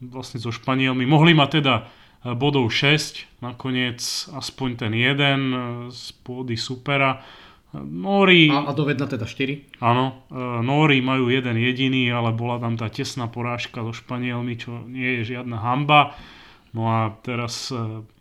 vlastne 0.00 0.40
so 0.40 0.48
Španielmi. 0.48 1.04
Mohli 1.04 1.36
mať 1.36 1.60
teda 1.60 1.74
bodov 2.24 2.68
6, 2.68 3.40
nakoniec 3.40 4.00
aspoň 4.34 4.68
ten 4.76 4.92
jeden 4.92 5.40
e, 5.50 5.58
z 5.92 6.12
pôdy 6.20 6.56
supera. 6.56 7.22
Nóri... 7.76 8.50
A, 8.50 8.66
a 8.66 8.72
dovedna 8.74 9.06
teda 9.06 9.30
4? 9.30 9.78
Áno, 9.78 10.26
Nóri 10.58 10.98
majú 10.98 11.30
jeden 11.30 11.54
jediný, 11.54 12.10
ale 12.10 12.34
bola 12.34 12.58
tam 12.58 12.74
tá 12.74 12.90
tesná 12.90 13.30
porážka 13.30 13.86
so 13.86 13.94
Španielmi, 13.94 14.58
čo 14.58 14.82
nie 14.90 15.22
je 15.22 15.38
žiadna 15.38 15.54
hamba. 15.54 16.18
No 16.74 16.90
a 16.90 17.14
teraz 17.22 17.70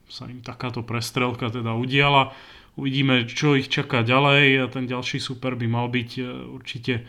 sa 0.10 0.26
im 0.26 0.42
takáto 0.42 0.82
prestrelka 0.82 1.54
teda 1.54 1.78
udiala. 1.78 2.34
Uvidíme, 2.76 3.30
čo 3.30 3.54
ich 3.54 3.70
čaká 3.70 4.02
ďalej 4.02 4.46
a 4.64 4.66
ten 4.72 4.90
ďalší 4.90 5.22
super 5.22 5.54
by 5.54 5.68
mal 5.70 5.88
byť 5.92 6.10
e, 6.16 6.22
určite 6.50 6.94
e, 6.96 7.04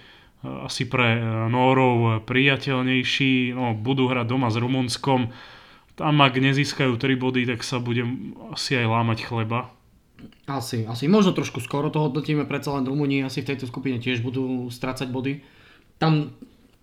asi 0.44 0.90
pre 0.90 1.16
e, 1.16 1.20
Nórov 1.46 2.26
priateľnejší. 2.29 3.57
No, 3.57 3.72
budú 3.79 4.11
hrať 4.11 4.26
doma 4.29 4.53
s 4.53 4.61
Rumunskom. 4.61 5.33
Tam 6.01 6.17
ak 6.17 6.41
nezískajú 6.41 6.97
3 6.97 7.21
body, 7.21 7.45
tak 7.45 7.61
sa 7.61 7.77
budem 7.77 8.33
asi 8.57 8.73
aj 8.81 8.89
lámať 8.89 9.29
chleba. 9.29 9.69
Asi, 10.49 10.89
asi. 10.89 11.13
Možno 11.13 11.37
trošku 11.37 11.61
skoro 11.61 11.93
to 11.93 12.01
hodnotíme, 12.01 12.49
predsa 12.49 12.73
len 12.73 12.89
Rumúni 12.89 13.21
asi 13.21 13.45
v 13.45 13.53
tejto 13.53 13.69
skupine 13.69 14.01
tiež 14.01 14.25
budú 14.25 14.73
strácať 14.73 15.13
body. 15.13 15.45
Tam, 16.01 16.33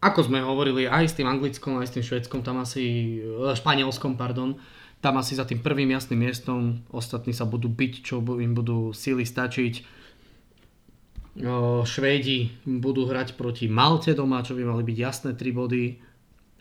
ako 0.06 0.30
sme 0.30 0.46
hovorili, 0.46 0.86
aj 0.86 1.10
s 1.10 1.18
tým 1.18 1.26
Anglickom, 1.26 1.82
aj 1.82 1.90
s 1.90 1.94
tým 1.98 2.06
Švedskom, 2.06 2.46
tam 2.46 2.62
asi, 2.62 3.18
Španielskom, 3.58 4.22
pardon, 4.22 4.54
tam 5.02 5.18
asi 5.18 5.34
za 5.34 5.50
tým 5.50 5.66
prvým 5.66 5.98
jasným 5.98 6.22
miestom 6.22 6.86
ostatní 6.94 7.34
sa 7.34 7.50
budú 7.50 7.74
byť, 7.74 7.94
čo 8.06 8.22
im 8.22 8.54
budú 8.54 8.94
síly 8.94 9.26
stačiť. 9.26 9.98
Švédi 11.86 12.54
budú 12.66 13.10
hrať 13.10 13.34
proti 13.34 13.66
Malte 13.66 14.14
doma, 14.14 14.46
čo 14.46 14.54
by 14.54 14.62
mali 14.62 14.86
byť 14.86 14.98
jasné 14.98 15.34
3 15.34 15.58
body, 15.58 15.86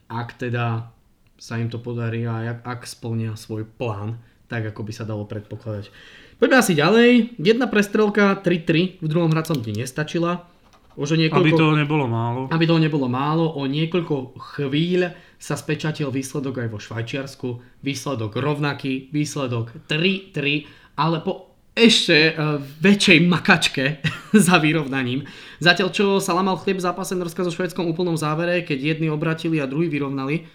ak 0.09 0.40
teda 0.40 0.95
sa 1.37 1.61
im 1.61 1.68
to 1.68 1.77
podarí 1.81 2.25
a 2.25 2.57
ak 2.64 2.88
splnia 2.88 3.37
svoj 3.37 3.68
plán, 3.68 4.20
tak 4.49 4.66
ako 4.72 4.87
by 4.87 4.92
sa 4.92 5.05
dalo 5.05 5.29
predpokladať. 5.29 5.92
Poďme 6.37 6.57
asi 6.61 6.77
ďalej. 6.77 7.37
Jedna 7.40 7.66
prestrelka 7.68 8.37
3-3 8.40 9.01
v 9.01 9.07
druhom 9.09 9.33
hracom 9.33 9.57
dni 9.57 9.85
nestačila. 9.85 10.49
Už 10.96 11.12
o 11.12 11.16
niekoľko, 11.20 11.44
Aby 11.44 11.53
toho 11.53 11.75
nebolo 11.77 12.05
málo. 12.09 12.40
aby 12.49 12.64
toho 12.64 12.81
nebolo 12.81 13.05
málo, 13.05 13.53
o 13.53 13.68
niekoľko 13.68 14.40
chvíľ 14.57 15.12
sa 15.37 15.53
spečatil 15.53 16.09
výsledok 16.09 16.64
aj 16.64 16.68
vo 16.72 16.81
Švajčiarsku. 16.81 17.49
Výsledok 17.85 18.40
rovnaký, 18.40 19.12
výsledok 19.12 19.77
3-3, 19.85 20.64
ale 20.96 21.20
po 21.20 21.53
ešte 21.77 22.33
uh, 22.33 22.57
väčšej 22.81 23.18
makačke 23.29 24.01
za 24.49 24.57
vyrovnaním. 24.57 25.29
Zatiaľ 25.61 25.88
čo 25.92 26.07
sa 26.25 26.33
lamal 26.33 26.57
chlieb 26.57 26.81
zápase 26.81 27.12
Norska 27.12 27.44
so 27.44 27.53
Švedskom 27.53 27.85
úplnom 27.85 28.16
závere, 28.16 28.64
keď 28.64 28.96
jedni 28.96 29.12
obratili 29.12 29.61
a 29.61 29.68
druhý 29.68 29.92
vyrovnali, 29.92 30.49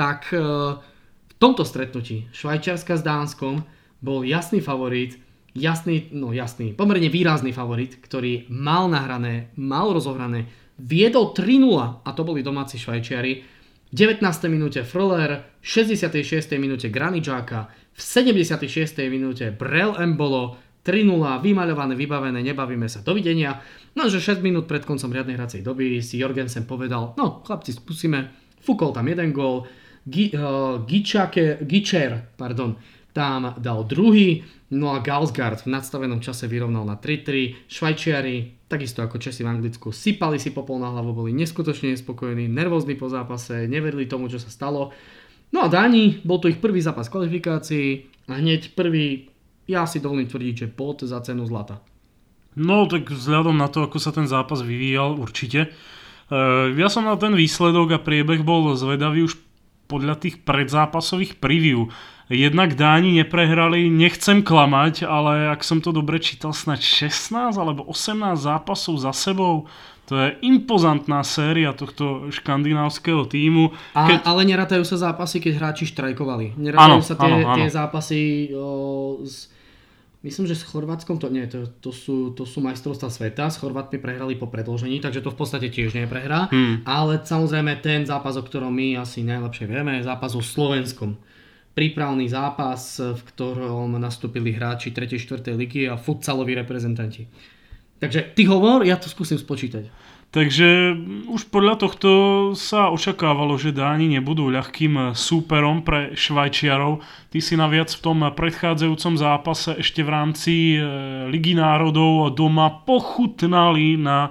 tak 0.00 0.32
uh, 0.32 0.80
v 1.28 1.34
tomto 1.36 1.68
stretnutí 1.68 2.32
Švajčiarska 2.32 2.96
s 2.96 3.04
Dánskom 3.04 3.60
bol 4.00 4.24
jasný 4.24 4.64
favorit, 4.64 5.20
jasný, 5.52 6.08
no 6.16 6.32
jasný, 6.32 6.72
pomerne 6.72 7.12
výrazný 7.12 7.52
favorit, 7.52 8.00
ktorý 8.00 8.48
mal 8.48 8.88
nahrané, 8.88 9.52
mal 9.60 9.92
rozohrané, 9.92 10.48
viedol 10.80 11.36
3-0 11.36 12.00
a 12.00 12.08
to 12.16 12.24
boli 12.24 12.40
domáci 12.40 12.80
Švajčiari. 12.80 13.60
V 13.90 13.94
19. 13.94 14.24
minúte 14.48 14.80
Fröler, 14.88 15.60
v 15.60 15.66
66. 15.68 16.24
minúte 16.56 16.88
Granidžáka, 16.88 17.68
v 17.92 18.00
76. 18.00 19.04
minúte 19.12 19.52
Brel 19.52 19.92
Embolo, 20.00 20.56
3-0, 20.80 21.44
vymaľované, 21.44 21.92
vybavené, 21.92 22.40
nebavíme 22.40 22.88
sa, 22.88 23.04
dovidenia. 23.04 23.60
No 23.92 24.08
že 24.08 24.16
6 24.16 24.40
minút 24.40 24.64
pred 24.64 24.80
koncom 24.88 25.12
riadnej 25.12 25.36
hracej 25.36 25.60
doby 25.60 26.00
si 26.00 26.16
Jorgensen 26.16 26.64
povedal, 26.64 27.12
no 27.20 27.44
chlapci 27.44 27.76
skúsime, 27.76 28.32
fúkol 28.64 28.96
tam 28.96 29.04
jeden 29.04 29.36
gól, 29.36 29.68
Gičake, 30.06 31.60
Gičer, 31.64 32.32
tam 33.12 33.54
dal 33.58 33.84
druhý, 33.84 34.46
no 34.70 34.94
a 34.94 35.02
Galsgaard 35.02 35.66
v 35.66 35.72
nadstavenom 35.74 36.22
čase 36.22 36.46
vyrovnal 36.46 36.86
na 36.86 36.94
3-3, 36.94 37.66
Švajčiari, 37.66 38.66
takisto 38.70 39.02
ako 39.02 39.18
Česi 39.18 39.42
v 39.42 39.50
Anglicku, 39.50 39.90
sypali 39.90 40.38
si 40.38 40.54
popol 40.54 40.78
na 40.78 40.94
hlavu, 40.94 41.10
boli 41.10 41.34
neskutočne 41.34 41.90
nespokojení, 41.90 42.46
nervózni 42.46 42.94
po 42.94 43.10
zápase, 43.10 43.66
neverili 43.66 44.06
tomu, 44.06 44.30
čo 44.30 44.38
sa 44.38 44.46
stalo. 44.46 44.94
No 45.50 45.66
a 45.66 45.68
Dáni, 45.68 46.22
bol 46.22 46.38
to 46.38 46.46
ich 46.46 46.62
prvý 46.62 46.78
zápas 46.78 47.10
kvalifikácií 47.10 48.06
a 48.30 48.38
hneď 48.38 48.78
prvý, 48.78 49.26
ja 49.66 49.90
si 49.90 49.98
dovolím 49.98 50.30
tvrdiť, 50.30 50.54
že 50.54 50.66
pod 50.70 51.02
za 51.02 51.18
cenu 51.26 51.42
zlata. 51.50 51.82
No 52.54 52.86
tak 52.86 53.10
vzhľadom 53.10 53.58
na 53.58 53.66
to, 53.66 53.86
ako 53.86 53.98
sa 53.98 54.14
ten 54.14 54.30
zápas 54.30 54.62
vyvíjal, 54.62 55.18
určite. 55.18 55.66
E, 55.66 55.68
ja 56.78 56.86
som 56.90 57.06
na 57.06 57.18
ten 57.18 57.34
výsledok 57.34 57.98
a 57.98 58.02
priebeh 58.02 58.42
bol 58.42 58.74
zvedavý 58.74 59.26
už 59.26 59.38
podľa 59.90 60.22
tých 60.22 60.46
predzápasových 60.46 61.42
preview. 61.42 61.90
Jednak 62.30 62.78
Dáni 62.78 63.18
neprehrali, 63.18 63.90
nechcem 63.90 64.46
klamať, 64.46 65.02
ale 65.02 65.50
ak 65.50 65.66
som 65.66 65.82
to 65.82 65.90
dobre 65.90 66.22
čítal, 66.22 66.54
snad 66.54 66.78
16 66.78 67.58
alebo 67.58 67.82
18 67.90 68.38
zápasov 68.38 69.02
za 69.02 69.10
sebou. 69.10 69.66
To 70.06 70.14
je 70.14 70.38
impozantná 70.46 71.26
séria 71.26 71.74
tohto 71.74 72.30
škandinávskeho 72.30 73.26
týmu. 73.26 73.74
A, 73.94 74.06
keď... 74.06 74.18
Ale 74.26 74.42
nerátajú 74.46 74.82
sa 74.86 75.10
zápasy, 75.10 75.42
keď 75.42 75.52
hráči 75.58 75.90
štrajkovali. 75.90 76.54
Nerátajú 76.54 76.98
ano, 76.98 77.06
sa 77.06 77.14
tie, 77.18 77.30
ano, 77.30 77.38
ano. 77.46 77.56
tie 77.58 77.66
zápasy 77.70 78.22
o, 78.54 78.70
s, 79.26 79.50
myslím, 80.22 80.46
že 80.46 80.58
s 80.58 80.68
Chorvátskom 80.68 81.16
to 81.16 81.32
nie, 81.32 81.48
to, 81.48 81.68
to, 81.80 81.90
sú, 81.90 82.32
to 82.36 82.44
sú 82.44 82.60
majstrovstvá 82.60 83.08
sveta, 83.08 83.48
s 83.48 83.60
Chorvátmi 83.60 83.96
prehrali 83.96 84.36
po 84.36 84.48
predložení, 84.48 85.00
takže 85.00 85.24
to 85.24 85.32
v 85.32 85.38
podstate 85.40 85.68
tiež 85.72 85.96
nie 85.96 86.04
je 86.04 86.12
prehra. 86.12 86.52
Hmm. 86.52 86.84
Ale 86.84 87.20
samozrejme 87.20 87.80
ten 87.80 88.04
zápas, 88.04 88.36
o 88.36 88.44
ktorom 88.44 88.72
my 88.72 89.00
asi 89.00 89.24
najlepšie 89.24 89.66
vieme, 89.68 89.98
je 89.98 90.08
zápas 90.08 90.32
so 90.32 90.44
Slovenskom 90.44 91.16
prípravný 91.70 92.26
zápas, 92.26 92.98
v 92.98 93.22
ktorom 93.32 93.94
nastúpili 93.96 94.52
hráči 94.52 94.90
3. 94.90 95.16
4. 95.16 95.54
ligy 95.54 95.86
a 95.86 95.96
futsaloví 95.96 96.52
reprezentanti. 96.52 97.24
Takže 98.00 98.32
ty 98.32 98.48
hovor, 98.48 98.82
ja 98.82 98.96
to 98.96 99.12
skúsim 99.12 99.36
spočítať. 99.36 99.88
Takže 100.30 100.94
už 101.26 101.50
podľa 101.50 101.74
tohto 101.82 102.10
sa 102.54 102.86
očakávalo, 102.94 103.58
že 103.58 103.74
Dáni 103.74 104.06
nebudú 104.06 104.46
ľahkým 104.46 105.10
súperom 105.10 105.82
pre 105.82 106.14
Švajčiarov. 106.14 107.02
Ty 107.34 107.38
si 107.42 107.58
naviac 107.58 107.90
v 107.90 107.98
tom 107.98 108.22
predchádzajúcom 108.22 109.18
zápase 109.18 109.74
ešte 109.82 110.06
v 110.06 110.10
rámci 110.14 110.54
e, 110.78 110.86
Ligy 111.34 111.58
národov 111.58 112.30
doma 112.38 112.70
pochutnali 112.86 113.98
na 113.98 114.30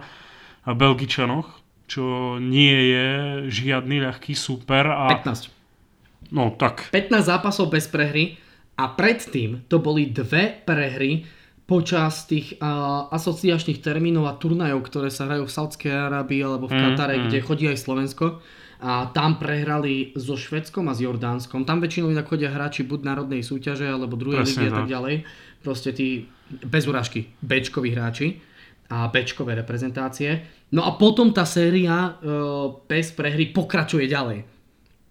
Belgičanoch, 0.63 1.59
čo 1.83 2.39
nie 2.39 2.95
je 2.95 3.07
žiadny 3.51 3.99
ľahký 3.99 4.31
súper. 4.31 4.87
A 4.87 5.19
15. 5.19 6.31
No 6.31 6.55
tak. 6.55 6.95
15 6.95 7.27
zápasov 7.27 7.75
bez 7.75 7.91
prehry 7.91 8.39
a 8.79 8.95
predtým 8.95 9.67
to 9.67 9.83
boli 9.83 10.07
dve 10.07 10.63
prehry 10.63 11.27
počas 11.69 12.25
tých 12.25 12.57
uh, 12.57 13.05
asociačných 13.13 13.85
termínov 13.85 14.25
a 14.25 14.33
turnajov, 14.33 14.81
ktoré 14.89 15.13
sa 15.13 15.29
hrajú 15.29 15.45
v 15.45 15.53
Saudskej 15.53 15.93
Arábii 15.93 16.41
alebo 16.41 16.65
v 16.65 16.73
mm, 16.73 16.81
Katare, 16.81 17.13
mm, 17.13 17.21
mm. 17.21 17.27
kde 17.29 17.45
chodí 17.45 17.65
aj 17.69 17.77
Slovensko. 17.77 18.41
A 18.81 19.13
tam 19.13 19.37
prehrali 19.37 20.15
so 20.17 20.33
Švedskom 20.33 20.89
a 20.89 20.97
s 20.97 21.03
Jordánskom. 21.05 21.69
Tam 21.69 21.77
väčšinou 21.77 22.09
inak 22.09 22.25
chodia 22.25 22.49
hráči 22.49 22.87
buď 22.87 22.99
národnej 23.05 23.45
súťaže 23.45 23.85
alebo 23.85 24.17
druhej 24.17 24.49
ligy 24.49 24.65
a 24.65 24.73
tak 24.81 24.89
ďalej. 24.89 25.15
Proste 25.61 25.93
tí 25.93 26.25
bez 26.49 26.89
urážky, 26.89 27.29
Bčkoví 27.43 27.93
hráči 27.93 28.41
a 28.89 29.11
Bčkové 29.11 29.53
reprezentácie. 29.59 30.65
No 30.73 30.87
a 30.87 30.97
potom 30.97 31.29
tá 31.29 31.45
séria 31.45 32.17
uh, 32.17 32.81
bez 32.89 33.13
prehry 33.13 33.53
pokračuje 33.53 34.09
ďalej. 34.09 34.47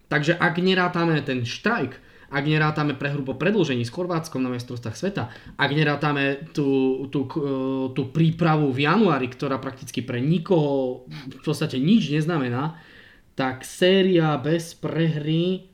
Takže 0.09 0.41
ak 0.41 0.55
nerátame 0.59 1.21
ten 1.23 1.45
štrajk, 1.45 2.08
ak 2.29 2.45
nerátame 2.45 2.93
prehru 2.93 3.25
po 3.25 3.41
predlžení 3.41 3.89
s 3.89 3.95
Chorvátskom 3.95 4.45
na 4.45 4.53
mestrovstvách 4.53 4.97
sveta, 4.97 5.33
ak 5.57 5.71
nerátame 5.73 6.53
tú, 6.53 7.05
tú, 7.09 7.25
e, 7.25 7.49
tú 7.97 8.13
prípravu 8.13 8.69
v 8.69 8.85
januári, 8.85 9.33
ktorá 9.33 9.57
prakticky 9.57 10.05
pre 10.05 10.21
nikoho 10.21 11.09
v 11.09 11.41
podstate 11.41 11.81
nič 11.81 12.13
neznamená, 12.13 12.77
tak 13.33 13.65
séria 13.65 14.37
bez 14.37 14.77
prehry 14.77 15.73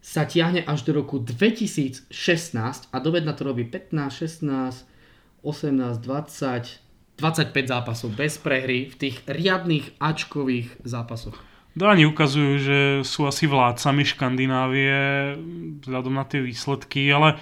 sa 0.00 0.24
tiahne 0.24 0.64
až 0.64 0.88
do 0.88 0.96
roku 0.96 1.20
2016 1.20 2.08
a 2.88 2.96
dovedna 2.96 3.36
to 3.36 3.44
robí 3.44 3.68
15, 3.68 4.40
16, 4.40 4.88
18, 5.44 6.00
20, 6.00 6.80
25 7.20 7.52
zápasov 7.68 8.08
bez 8.16 8.40
prehry 8.40 8.88
v 8.88 8.94
tých 8.96 9.20
riadných 9.28 10.00
ačkových 10.00 10.80
zápasoch. 10.88 11.49
Dáni 11.70 12.02
ukazujú, 12.02 12.52
že 12.58 12.78
sú 13.06 13.30
asi 13.30 13.46
vládcami 13.46 14.02
Škandinávie 14.02 14.92
vzhľadom 15.86 16.18
na 16.18 16.26
tie 16.26 16.42
výsledky, 16.42 17.06
ale 17.14 17.38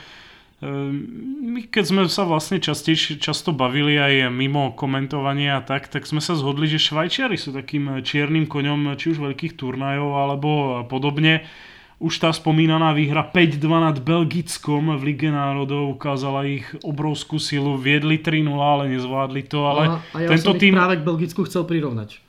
ehm, 0.60 1.00
my 1.48 1.64
keď 1.64 1.84
sme 1.88 2.02
sa 2.12 2.28
vlastne 2.28 2.60
častejšie, 2.60 3.16
často 3.16 3.56
bavili 3.56 3.96
aj 3.96 4.28
mimo 4.28 4.76
komentovania 4.76 5.56
a 5.56 5.64
tak, 5.64 5.88
tak 5.88 6.04
sme 6.04 6.20
sa 6.20 6.36
zhodli, 6.36 6.68
že 6.68 6.76
Švajčiari 6.76 7.40
sú 7.40 7.56
takým 7.56 8.04
čiernym 8.04 8.44
koňom 8.44 9.00
či 9.00 9.16
už 9.16 9.24
veľkých 9.24 9.56
turnajov 9.56 10.12
alebo 10.12 10.50
podobne. 10.84 11.48
Už 11.98 12.22
tá 12.22 12.30
spomínaná 12.30 12.94
výhra 12.94 13.26
5-2 13.26 13.58
nad 13.64 13.96
Belgickom 13.98 14.94
v 14.94 15.02
Lige 15.02 15.34
národov 15.34 15.98
ukázala 15.98 16.46
ich 16.46 16.62
obrovskú 16.86 17.42
silu. 17.42 17.74
Viedli 17.74 18.22
3-0, 18.22 18.54
ale 18.54 18.86
nezvládli 18.94 19.42
to. 19.50 19.66
Ale 19.66 19.98
a 20.14 20.18
ja 20.22 20.30
tento 20.30 20.54
som 20.54 20.62
tým... 20.62 20.78
práve 20.78 21.00
k 21.00 21.02
Belgicku 21.02 21.42
chcel 21.42 21.66
prirovnať. 21.66 22.27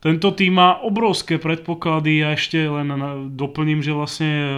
Tento 0.00 0.32
tým 0.32 0.56
má 0.56 0.80
obrovské 0.80 1.36
predpoklady 1.36 2.24
a 2.24 2.32
ešte 2.32 2.56
len 2.56 2.88
doplním, 3.36 3.84
že 3.84 3.92
vlastne 3.92 4.32
eh, 4.32 4.48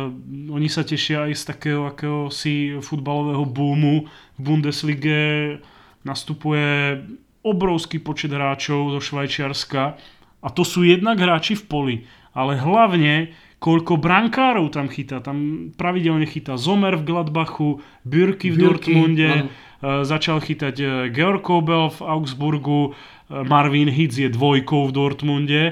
oni 0.55 0.71
sa 0.71 0.87
tešia 0.87 1.27
aj 1.27 1.33
z 1.35 1.43
takého 1.51 1.83
akéhosi 1.91 2.79
futbalového 2.79 3.43
boomu. 3.43 4.07
V 4.39 4.41
Bundeslige 4.41 5.59
nastupuje 6.07 7.03
obrovský 7.43 7.99
počet 7.99 8.31
hráčov 8.31 8.95
do 8.95 9.03
Švajčiarska 9.03 9.99
a 10.43 10.49
to 10.51 10.63
sú 10.63 10.87
jednak 10.87 11.19
hráči 11.19 11.59
v 11.59 11.65
poli, 11.67 11.97
ale 12.35 12.59
hlavne 12.59 13.35
koľko 13.63 13.95
brankárov 13.99 14.75
tam 14.75 14.91
chytá. 14.91 15.23
Tam 15.23 15.71
pravidelne 15.79 16.27
chytá 16.27 16.59
Zomer 16.59 16.99
v 16.99 17.07
Gladbachu, 17.07 17.79
Bürky 18.03 18.51
v 18.51 18.59
Bürky, 18.59 18.91
Dortmunde, 18.95 19.31
áno. 19.31 19.51
Eh, 19.83 20.07
začal 20.07 20.39
chytať 20.39 20.77
eh, 20.79 20.91
Georg 21.11 21.43
Kobel 21.43 21.91
v 21.91 22.01
Augsburgu, 22.07 22.95
Marvin 23.33 23.89
Hitz 23.89 24.21
je 24.21 24.29
dvojkou 24.29 24.87
v 24.87 24.93
Dortmunde. 24.93 25.63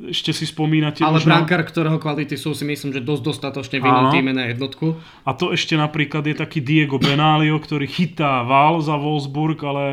Ešte 0.00 0.32
si 0.32 0.48
spomínate... 0.48 1.04
Ale 1.04 1.20
možno... 1.20 1.28
brankár, 1.28 1.62
ktorého 1.68 2.00
kvality 2.00 2.40
sú 2.40 2.56
si 2.56 2.64
myslím, 2.64 2.90
že 2.90 3.04
dosť 3.04 3.22
dostatočne 3.22 3.78
v 3.78 3.86
inom 3.86 4.08
týme 4.08 4.32
na 4.32 4.48
jednotku. 4.48 4.96
A 5.28 5.36
to 5.36 5.52
ešte 5.52 5.76
napríklad 5.76 6.24
je 6.24 6.34
taký 6.34 6.64
Diego 6.64 6.96
Benalio, 6.96 7.60
ktorý 7.60 7.84
chytá 7.84 8.42
val 8.48 8.80
za 8.80 8.96
Wolfsburg, 8.96 9.60
ale 9.62 9.84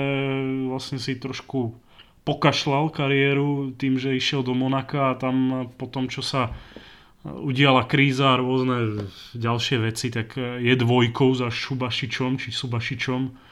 vlastne 0.71 0.97
si 0.97 1.19
trošku 1.19 1.75
pokašľal 2.23 2.89
kariéru 2.89 3.75
tým, 3.75 3.99
že 3.99 4.15
išiel 4.15 4.41
do 4.41 4.55
Monaka 4.55 5.13
a 5.13 5.19
tam 5.19 5.67
po 5.75 5.85
tom, 5.91 6.07
čo 6.07 6.23
sa 6.23 6.55
udiala 7.27 7.83
kríza 7.83 8.33
a 8.33 8.39
rôzne 8.39 9.05
ďalšie 9.35 9.77
veci, 9.83 10.07
tak 10.07 10.39
je 10.39 10.73
dvojkou 10.73 11.35
za 11.35 11.51
Šubašičom 11.51 12.39
či 12.39 12.49
Subašičom 12.49 13.48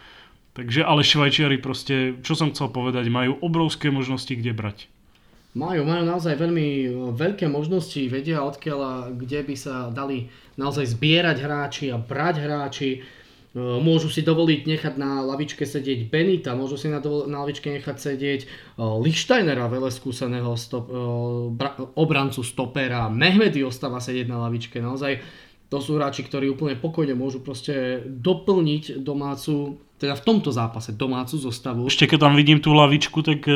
Takže, 0.57 0.81
ale 0.81 1.05
Švajčiari 1.05 1.61
proste, 1.61 2.17
čo 2.25 2.33
som 2.33 2.49
chcel 2.49 2.73
povedať, 2.73 3.13
majú 3.13 3.37
obrovské 3.45 3.93
možnosti, 3.93 4.33
kde 4.33 4.57
brať. 4.57 4.89
Majú, 5.53 5.85
majú 5.85 6.01
naozaj 6.01 6.33
veľmi 6.33 6.67
e, 6.81 6.89
veľké 7.13 7.45
možnosti, 7.45 8.01
vedia 8.09 8.41
odkiaľ 8.41 9.13
kde 9.13 9.45
by 9.45 9.55
sa 9.57 9.93
dali 9.93 10.33
naozaj 10.57 10.97
zbierať 10.97 11.37
hráči 11.45 11.85
a 11.93 12.01
brať 12.01 12.35
hráči. 12.41 12.91
môžu 13.57 14.09
si 14.13 14.21
dovoliť 14.21 14.69
nechať 14.69 14.93
na 15.01 15.25
lavičke 15.25 15.65
sedieť 15.65 16.13
Benita, 16.13 16.53
môžu 16.53 16.77
si 16.77 16.89
na, 16.93 17.01
dovol- 17.01 17.25
na 17.25 17.41
lavičke 17.41 17.73
nechať 17.73 17.97
sedieť 17.97 18.41
Lichsteinera, 18.77 19.65
veľa 19.65 19.89
skúseného 19.89 20.53
stop, 20.53 20.85
bra- 21.57 21.77
obrancu 21.97 22.45
stopera, 22.45 23.09
Mehmedy 23.09 23.65
ostáva 23.65 23.97
sedieť 23.97 24.29
na 24.29 24.45
lavičke, 24.45 24.77
naozaj 24.77 25.21
to 25.73 25.77
sú 25.81 25.97
hráči, 25.97 26.21
ktorí 26.23 26.47
úplne 26.47 26.77
pokojne 26.77 27.17
môžu 27.17 27.41
proste 27.41 28.05
doplniť 28.05 29.01
domácu 29.01 29.86
teda 29.97 30.13
v 30.13 30.23
tomto 30.23 30.53
zápase 30.53 30.93
domácu 30.93 31.41
zostavu. 31.41 31.89
Ešte 31.89 32.05
keď 32.05 32.29
tam 32.29 32.33
vidím 32.37 32.61
tú 32.61 32.73
lavičku, 32.73 33.25
tak 33.25 33.49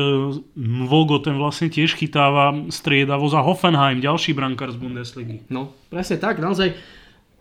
Vogo 0.89 1.21
ten 1.21 1.38
vlastne 1.38 1.69
tiež 1.69 1.93
chytáva 1.93 2.65
striedavo 2.73 3.30
za 3.30 3.45
Hoffenheim, 3.45 4.01
ďalší 4.01 4.34
brankár 4.34 4.73
z 4.73 4.82
Bundesligy. 4.82 5.45
No, 5.54 5.73
presne 5.93 6.17
tak, 6.17 6.41
naozaj 6.41 6.73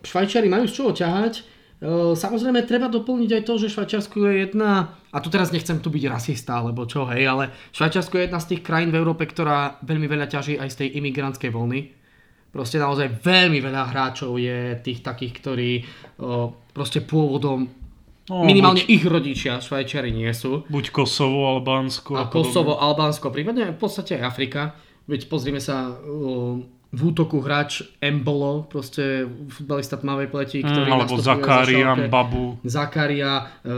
Švajčiari 0.04 0.48
majú 0.52 0.64
z 0.68 0.74
čoho 0.76 0.92
ťahať 0.92 1.60
Ehm, 1.80 2.12
samozrejme, 2.12 2.68
treba 2.68 2.92
doplniť 2.92 3.30
aj 3.40 3.42
to, 3.48 3.54
že 3.56 3.72
Švajčiarsko 3.72 4.16
je 4.28 4.34
jedna, 4.44 5.00
a 5.08 5.18
tu 5.24 5.32
teraz 5.32 5.48
nechcem 5.48 5.80
tu 5.80 5.88
byť 5.88 6.04
rasista, 6.12 6.60
alebo 6.60 6.84
čo, 6.84 7.08
hej, 7.08 7.24
ale 7.24 7.48
Švajčiarsko 7.72 8.20
je 8.20 8.24
jedna 8.28 8.40
z 8.40 8.48
tých 8.52 8.62
krajín 8.62 8.92
v 8.92 9.00
Európe, 9.00 9.24
ktorá 9.24 9.80
veľmi 9.80 10.04
veľa 10.04 10.28
ťaží 10.28 10.60
aj 10.60 10.68
z 10.76 10.78
tej 10.84 10.88
imigrantskej 11.00 11.48
vlny. 11.48 11.80
Proste 12.52 12.76
naozaj 12.82 13.24
veľmi 13.24 13.64
veľa 13.64 13.82
hráčov 13.94 14.36
je 14.36 14.76
tých 14.84 15.00
takých, 15.00 15.32
ktorí 15.40 15.70
o, 16.18 16.50
proste 16.74 17.00
pôvodom 17.00 17.79
No, 18.30 18.46
Minimálne 18.46 18.86
buď, 18.86 18.94
ich 18.94 19.02
rodičia, 19.02 19.58
Švajčiari 19.58 20.14
nie 20.14 20.30
sú. 20.30 20.62
Buď 20.70 20.94
Kosovo, 20.94 21.50
Albánsko. 21.50 22.14
A 22.14 22.30
Kosovo, 22.30 22.78
Albánsko, 22.78 23.34
prípadne 23.34 23.74
v 23.74 23.78
podstate 23.78 24.14
aj 24.14 24.22
Afrika. 24.22 24.78
Veď 25.10 25.26
pozrime 25.26 25.58
sa, 25.58 25.98
v 26.90 27.00
útoku 27.06 27.38
hráč 27.38 27.86
Embolo, 28.02 28.66
proste 28.66 29.22
futbalista 29.46 29.94
tmavej 29.94 30.26
pleti, 30.26 30.58
mm, 30.58 30.66
ktorý 30.66 30.90
mm, 30.90 30.94
alebo 30.94 31.14
Zakaria, 31.22 31.88
Babu. 32.10 32.58
Zakaria, 32.66 33.62
e, 33.62 33.74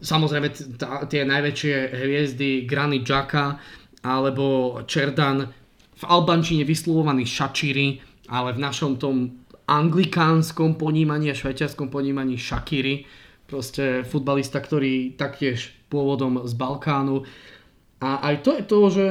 samozrejme 0.00 0.48
t- 0.48 1.04
tie 1.12 1.22
najväčšie 1.28 1.74
hviezdy 1.92 2.50
Granit 2.64 3.04
Xhaka 3.04 3.60
alebo 4.00 4.76
Čerdan, 4.88 5.44
v 5.94 6.04
albančine 6.08 6.64
vyslovovaný 6.64 7.28
Šačiri, 7.28 8.00
ale 8.32 8.56
v 8.56 8.60
našom 8.60 8.96
tom 8.96 9.44
anglikánskom 9.64 10.76
ponímaní 10.76 11.32
a 11.32 11.36
švajčiarskom 11.36 11.88
ponímaní 11.88 12.36
Shakiri, 12.40 13.04
proste 13.46 14.02
futbalista, 14.08 14.60
ktorý 14.60 15.14
taktiež 15.14 15.72
pôvodom 15.92 16.48
z 16.48 16.52
Balkánu. 16.56 17.22
A 18.00 18.32
aj 18.32 18.34
to 18.42 18.50
je 18.56 18.62
to, 18.64 18.78
že 18.90 19.06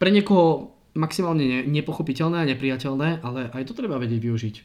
pre 0.00 0.10
niekoho 0.10 0.74
maximálne 0.94 1.44
ne, 1.44 1.60
nepochopiteľné 1.66 2.42
a 2.42 2.48
nepriateľné, 2.54 3.22
ale 3.22 3.50
aj 3.50 3.62
to 3.66 3.76
treba 3.76 3.98
vedieť 3.98 4.20
využiť. 4.22 4.56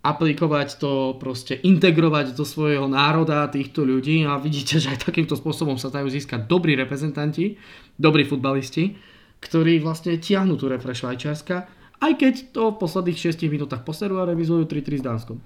Aplikovať 0.00 0.80
to, 0.80 1.20
proste 1.20 1.60
integrovať 1.60 2.32
do 2.32 2.44
svojho 2.48 2.88
národa 2.88 3.44
týchto 3.52 3.84
ľudí 3.84 4.24
a 4.24 4.40
vidíte, 4.40 4.80
že 4.80 4.96
aj 4.96 5.04
takýmto 5.04 5.36
spôsobom 5.36 5.76
sa 5.76 5.92
dajú 5.92 6.08
získať 6.08 6.48
dobrí 6.48 6.72
reprezentanti, 6.72 7.60
dobrí 8.00 8.24
futbalisti, 8.24 8.96
ktorí 9.44 9.80
vlastne 9.80 10.16
tiahnu 10.16 10.56
tú 10.56 10.72
repre 10.72 10.96
Švajčiarska, 10.96 11.56
aj 12.00 12.12
keď 12.16 12.34
to 12.56 12.72
v 12.72 12.80
posledných 12.80 13.18
6 13.36 13.44
minútach 13.52 13.84
poserú 13.84 14.24
a 14.24 14.28
revizujú 14.28 14.64
3-3 14.64 15.00
s 15.00 15.04
Dánskom. 15.04 15.38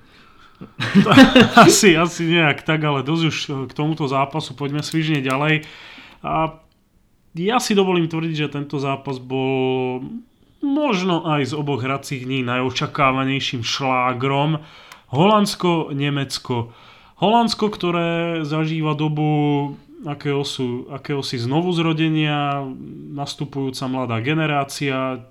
asi, 1.66 1.96
asi 1.96 2.22
nejak 2.29 2.64
tak, 2.64 2.81
ale 2.85 3.07
dosť 3.07 3.24
už 3.29 3.37
k 3.68 3.72
tomuto 3.72 4.09
zápasu 4.09 4.57
poďme 4.57 4.81
svižne 4.81 5.20
ďalej. 5.20 5.64
A 6.24 6.61
ja 7.35 7.59
si 7.59 7.74
dovolím 7.74 8.07
tvrdiť, 8.07 8.37
že 8.46 8.55
tento 8.55 8.79
zápas 8.79 9.18
bol 9.18 10.00
možno 10.64 11.29
aj 11.29 11.50
z 11.50 11.53
oboch 11.53 11.85
hracích 11.85 12.24
dní 12.24 12.46
najočakávanejším 12.46 13.61
šlágrom. 13.61 14.64
Holandsko-Nemecko. 15.12 16.72
Holandsko, 17.20 17.66
ktoré 17.70 18.42
zažíva 18.42 18.98
dobu 18.98 19.74
akéhosi, 20.05 20.85
akéhosi 20.92 21.40
znovu 21.40 21.72
zrodenia, 21.72 22.66
nastupujúca 23.14 23.88
mladá 23.88 24.18
generácia, 24.20 25.24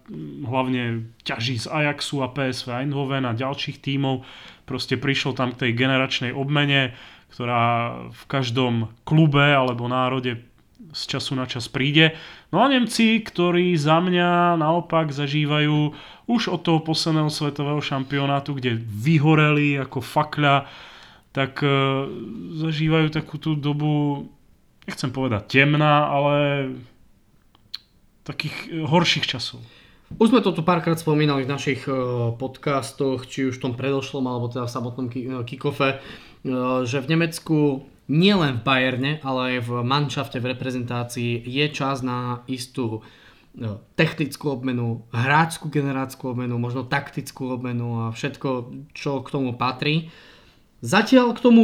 hlavne 0.43 1.13
ťaží 1.22 1.62
z 1.62 1.67
Ajaxu 1.69 2.26
a 2.26 2.32
PSV 2.32 2.84
Eindhoven 2.84 3.30
a 3.30 3.38
ďalších 3.38 3.80
tímov. 3.80 4.26
Proste 4.63 4.95
prišiel 4.95 5.36
tam 5.36 5.52
k 5.52 5.67
tej 5.67 5.71
generačnej 5.76 6.32
obmene, 6.32 6.95
ktorá 7.34 7.95
v 8.13 8.23
každom 8.30 8.93
klube 9.04 9.41
alebo 9.41 9.89
národe 9.89 10.45
z 10.93 11.04
času 11.17 11.34
na 11.34 11.49
čas 11.49 11.71
príde. 11.71 12.13
No 12.54 12.62
a 12.62 12.69
Nemci, 12.69 13.23
ktorí 13.23 13.73
za 13.80 13.97
mňa 13.97 14.60
naopak 14.62 15.10
zažívajú 15.10 15.95
už 16.30 16.41
od 16.54 16.62
toho 16.62 16.80
posledného 16.86 17.32
svetového 17.32 17.82
šampionátu, 17.82 18.54
kde 18.54 18.78
vyhoreli 18.78 19.80
ako 19.82 20.04
fakľa, 20.04 20.69
tak 21.34 21.65
e, 21.65 21.69
zažívajú 22.62 23.10
takú 23.10 23.41
tú 23.41 23.58
dobu, 23.58 24.28
nechcem 24.86 25.10
povedať 25.10 25.49
temná, 25.49 26.06
ale 26.06 26.36
takých 28.21 28.56
e, 28.69 28.86
horších 28.86 29.26
časov. 29.26 29.63
Už 30.21 30.30
sme 30.30 30.45
to 30.45 30.54
tu 30.54 30.62
párkrát 30.62 30.97
spomínali 30.99 31.45
v 31.45 31.54
našich 31.54 31.89
e, 31.89 31.93
podcastoch, 32.38 33.26
či 33.26 33.49
už 33.49 33.58
v 33.58 33.63
tom 33.69 33.73
predošlom, 33.73 34.26
alebo 34.30 34.49
teda 34.49 34.69
v 34.69 34.76
samotnom 34.76 35.08
kickofe, 35.43 35.99
že 36.84 36.97
v 36.99 37.10
Nemecku 37.10 37.88
nielen 38.12 38.60
v 38.60 38.63
Bayerne, 38.67 39.12
ale 39.23 39.58
aj 39.58 39.58
v 39.63 39.71
manšafte, 39.82 40.43
v 40.43 40.52
reprezentácii 40.52 41.39
je 41.39 41.65
čas 41.71 42.04
na 42.04 42.43
istú 42.52 42.99
technickú 43.93 44.49
obmenu, 44.49 45.06
hráčskú 45.13 45.69
generáckú 45.69 46.34
obmenu, 46.34 46.58
možno 46.58 46.89
taktickú 46.89 47.54
obmenu 47.54 48.10
a 48.10 48.12
všetko, 48.12 48.49
čo 48.97 49.21
k 49.21 49.28
tomu 49.30 49.54
patrí. 49.54 50.10
Zatiaľ 50.82 51.38
k 51.38 51.43
tomu 51.43 51.63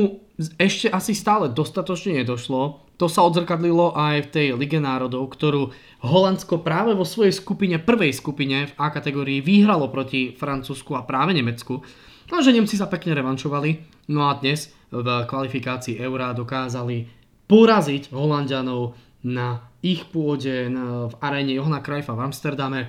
ešte 0.61 0.87
asi 0.87 1.17
stále 1.17 1.49
dostatočne 1.49 2.21
nedošlo. 2.21 2.87
To 2.99 3.07
sa 3.07 3.23
odzrkadlilo 3.23 3.95
aj 3.95 4.27
v 4.27 4.31
tej 4.35 4.47
Lige 4.59 4.83
národov, 4.83 5.31
ktorú 5.31 5.71
Holandsko 6.03 6.59
práve 6.59 6.91
vo 6.91 7.07
svojej 7.07 7.31
skupine, 7.31 7.79
prvej 7.79 8.11
skupine 8.11 8.67
v 8.67 8.75
A 8.75 8.91
kategórii 8.91 9.39
vyhralo 9.39 9.87
proti 9.87 10.35
Francúzsku 10.35 10.99
a 10.99 11.07
práve 11.07 11.31
Nemecku. 11.31 11.79
Lenže 12.27 12.51
Nemci 12.51 12.75
sa 12.75 12.91
pekne 12.91 13.15
revanšovali. 13.15 14.03
No 14.11 14.27
a 14.27 14.35
dnes 14.35 14.75
v 14.91 15.07
kvalifikácii 15.23 15.95
Eura 15.95 16.35
dokázali 16.35 17.07
poraziť 17.47 18.11
Holandianov 18.11 18.99
na 19.23 19.63
ich 19.79 20.03
pôde 20.11 20.67
v 21.07 21.13
aréne 21.23 21.55
Johana 21.55 21.79
Krajfa 21.79 22.11
v 22.11 22.23
Amsterdame. 22.27 22.79
E, 22.83 22.87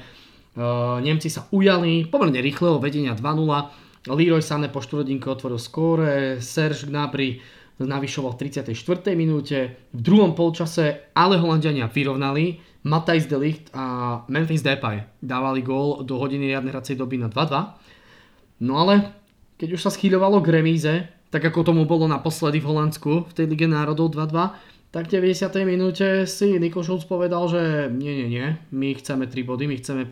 Nemci 1.07 1.31
sa 1.31 1.46
ujali 1.55 2.03
pomerne 2.11 2.42
rýchleho 2.42 2.83
vedenia 2.83 3.14
2-0. 3.14 4.11
Leroy 4.11 4.42
Sané 4.42 4.66
po 4.73 4.83
štvrthodinke 4.83 5.31
otvoril 5.31 5.61
skóre, 5.61 6.42
Serge 6.42 6.88
Gnabry 6.90 7.60
navyšoval 7.87 8.37
v 8.37 8.51
34. 8.51 9.16
minúte. 9.16 9.88
V 9.95 10.01
druhom 10.01 10.37
polčase 10.37 11.12
ale 11.16 11.40
Holandiania 11.40 11.88
vyrovnali. 11.88 12.61
Matthijs 12.81 13.29
de 13.29 13.37
Ligt 13.37 13.69
a 13.77 14.25
Memphis 14.33 14.64
Depay 14.64 15.05
dávali 15.21 15.61
gól 15.61 16.01
do 16.01 16.16
hodiny 16.16 16.49
riadnej 16.49 16.73
hracej 16.73 16.97
doby 16.97 17.21
na 17.21 17.29
2-2. 17.29 18.64
No 18.64 18.81
ale 18.81 19.12
keď 19.61 19.77
už 19.77 19.85
sa 19.85 19.93
schýľovalo 19.93 20.40
k 20.40 20.49
remíze, 20.49 20.93
tak 21.29 21.45
ako 21.45 21.69
tomu 21.69 21.85
bolo 21.85 22.09
naposledy 22.09 22.59
v 22.59 22.69
Holandsku 22.73 23.29
v 23.29 23.33
tej 23.37 23.47
Lige 23.53 23.69
národov 23.69 24.16
2-2, 24.16 24.57
tak 24.90 25.07
v 25.07 25.23
90. 25.23 25.55
minúte 25.62 26.27
si 26.27 26.59
Niko 26.59 26.83
Šulc 26.83 27.07
povedal, 27.07 27.47
že 27.47 27.87
nie, 27.95 28.11
nie, 28.11 28.27
nie, 28.27 28.47
my 28.75 28.90
chceme 28.99 29.31
3 29.31 29.47
body, 29.47 29.71
my 29.71 29.77
chceme 29.79 30.03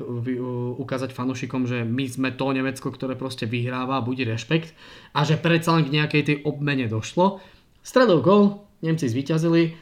ukázať 0.79 1.11
fanúšikom, 1.11 1.67
že 1.67 1.83
my 1.83 2.07
sme 2.07 2.31
to 2.39 2.55
Nemecko, 2.55 2.95
ktoré 2.95 3.19
proste 3.19 3.51
vyhráva 3.51 3.99
a 3.99 4.07
bude 4.07 4.23
rešpekt 4.23 4.79
a 5.19 5.27
že 5.27 5.35
predsa 5.35 5.75
len 5.75 5.91
k 5.91 5.95
nejakej 5.99 6.23
tej 6.23 6.37
obmene 6.47 6.87
došlo. 6.87 7.43
Stredol 7.83 8.21
gol, 8.21 8.63
Nemci 8.85 9.11
zvíťazili 9.11 9.75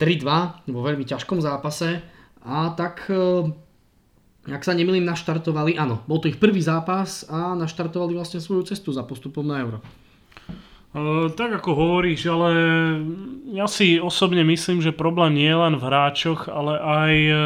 3-2 0.00 0.72
vo 0.72 0.80
veľmi 0.82 1.06
ťažkom 1.06 1.38
zápase 1.38 2.02
a 2.42 2.74
tak 2.74 3.06
e, 3.06 3.46
ak 4.50 4.66
sa 4.66 4.74
nemýlim, 4.74 5.06
naštartovali, 5.06 5.78
áno, 5.78 6.02
bol 6.10 6.18
to 6.18 6.26
ich 6.26 6.42
prvý 6.42 6.58
zápas 6.58 7.22
a 7.30 7.54
naštartovali 7.54 8.18
vlastne 8.18 8.42
svoju 8.42 8.66
cestu 8.66 8.90
za 8.90 9.06
postupom 9.06 9.46
na 9.46 9.62
Euro. 9.62 9.78
Uh, 10.92 11.32
tak 11.32 11.48
ako 11.56 11.72
hovoríš, 11.72 12.28
ale 12.28 12.50
ja 13.48 13.64
si 13.64 13.96
osobne 13.96 14.44
myslím, 14.44 14.84
že 14.84 14.92
problém 14.92 15.40
nie 15.40 15.48
je 15.48 15.56
len 15.56 15.74
v 15.80 15.88
hráčoch, 15.88 16.52
ale 16.52 16.76
aj 16.76 17.12
uh, 17.32 17.38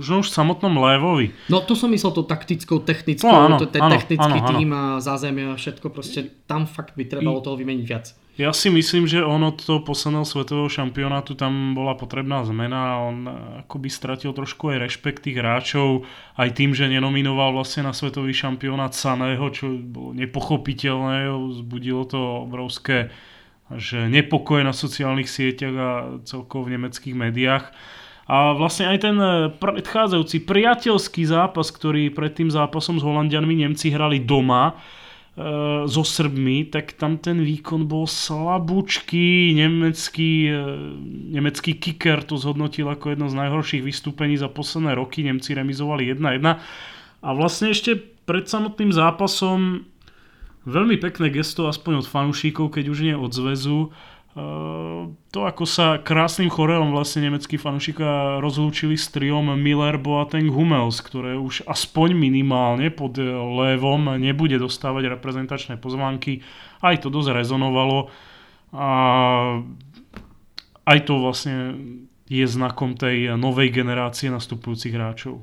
možno 0.00 0.24
už 0.24 0.32
v 0.32 0.36
samotnom 0.40 0.72
Lévovi. 0.80 1.36
No 1.52 1.60
to 1.60 1.76
som 1.76 1.92
myslel 1.92 2.16
to 2.16 2.24
taktickou, 2.24 2.80
technickou, 2.80 3.28
no, 3.28 3.44
áno, 3.52 3.56
to, 3.60 3.68
áno, 3.76 3.92
technický 3.92 4.40
áno, 4.40 4.56
tým 4.56 4.72
áno. 4.72 4.96
a 4.96 5.04
zázemie 5.04 5.52
a 5.52 5.58
všetko, 5.60 5.92
proste 5.92 6.32
tam 6.48 6.64
fakt 6.64 6.96
by 6.96 7.04
trebalo 7.04 7.44
toho 7.44 7.60
vymeniť 7.60 7.84
viac. 7.84 8.16
Ja 8.36 8.52
si 8.52 8.68
myslím, 8.68 9.08
že 9.08 9.24
on 9.24 9.40
od 9.48 9.56
toho 9.56 9.80
posledného 9.80 10.28
svetového 10.28 10.68
šampionátu 10.68 11.32
tam 11.32 11.72
bola 11.72 11.96
potrebná 11.96 12.44
zmena 12.44 12.80
a 12.92 12.94
on 13.00 13.16
akoby 13.64 13.88
stratil 13.88 14.36
trošku 14.36 14.76
aj 14.76 14.84
rešpekt 14.84 15.24
tých 15.24 15.40
hráčov 15.40 16.04
aj 16.36 16.52
tým, 16.52 16.76
že 16.76 16.84
nenominoval 16.84 17.56
vlastne 17.56 17.88
na 17.88 17.96
svetový 17.96 18.36
šampionát 18.36 18.92
Saného, 18.92 19.48
čo 19.48 19.72
bolo 19.80 20.12
nepochopiteľné, 20.12 21.32
zbudilo 21.64 22.04
to 22.04 22.44
obrovské 22.44 23.08
že 23.74 24.06
nepokoje 24.06 24.62
na 24.62 24.70
sociálnych 24.70 25.26
sieťach 25.26 25.74
a 25.74 25.90
celkovo 26.22 26.70
v 26.70 26.78
nemeckých 26.78 27.14
médiách. 27.18 27.74
A 28.26 28.54
vlastne 28.58 28.90
aj 28.90 28.98
ten 29.02 29.16
predchádzajúci 29.58 30.46
priateľský 30.46 31.22
zápas, 31.26 31.70
ktorý 31.70 32.10
pred 32.10 32.34
tým 32.34 32.50
zápasom 32.50 32.98
s 32.98 33.06
Holandianmi 33.06 33.66
Nemci 33.66 33.90
hrali 33.90 34.22
doma, 34.22 34.78
so 35.84 36.00
Srbmi, 36.00 36.72
tak 36.72 36.96
tam 36.96 37.20
ten 37.20 37.44
výkon 37.44 37.84
bol 37.84 38.08
slabúčky, 38.08 39.52
nemecký, 39.52 40.48
e, 40.48 40.64
nemecký 41.36 41.76
kicker 41.76 42.24
to 42.24 42.40
zhodnotil 42.40 42.88
ako 42.88 43.12
jedno 43.12 43.28
z 43.28 43.36
najhorších 43.44 43.84
vystúpení 43.84 44.40
za 44.40 44.48
posledné 44.48 44.96
roky, 44.96 45.20
Nemci 45.20 45.52
remizovali 45.52 46.08
1-1 46.16 46.40
a 47.20 47.28
vlastne 47.36 47.68
ešte 47.68 48.00
pred 48.24 48.48
samotným 48.48 48.96
zápasom 48.96 49.84
veľmi 50.64 50.96
pekné 51.04 51.28
gesto 51.28 51.68
aspoň 51.68 52.00
od 52.00 52.06
fanúšikov, 52.08 52.72
keď 52.72 52.84
už 52.88 52.98
nie 53.04 53.12
od 53.12 53.28
zväzu, 53.28 53.92
to, 55.32 55.40
ako 55.48 55.64
sa 55.64 55.96
krásnym 55.96 56.52
choreom 56.52 56.92
vlastne 56.92 57.24
nemeckí 57.24 57.56
fanúšika 57.56 58.36
rozlúčili 58.44 58.92
s 58.92 59.08
triom 59.08 59.48
Miller, 59.56 59.96
Boateng, 59.96 60.52
Hummels, 60.52 61.00
ktoré 61.00 61.40
už 61.40 61.64
aspoň 61.64 62.12
minimálne 62.12 62.92
pod 62.92 63.16
lévom 63.16 64.12
nebude 64.20 64.60
dostávať 64.60 65.16
reprezentačné 65.16 65.80
pozvánky. 65.80 66.44
Aj 66.84 67.00
to 67.00 67.08
dosť 67.08 67.32
rezonovalo 67.32 68.12
a 68.76 68.88
aj 70.84 70.98
to 71.08 71.14
vlastne 71.16 71.56
je 72.28 72.44
znakom 72.44 72.92
tej 72.92 73.40
novej 73.40 73.72
generácie 73.72 74.28
nastupujúcich 74.28 74.92
hráčov. 74.92 75.40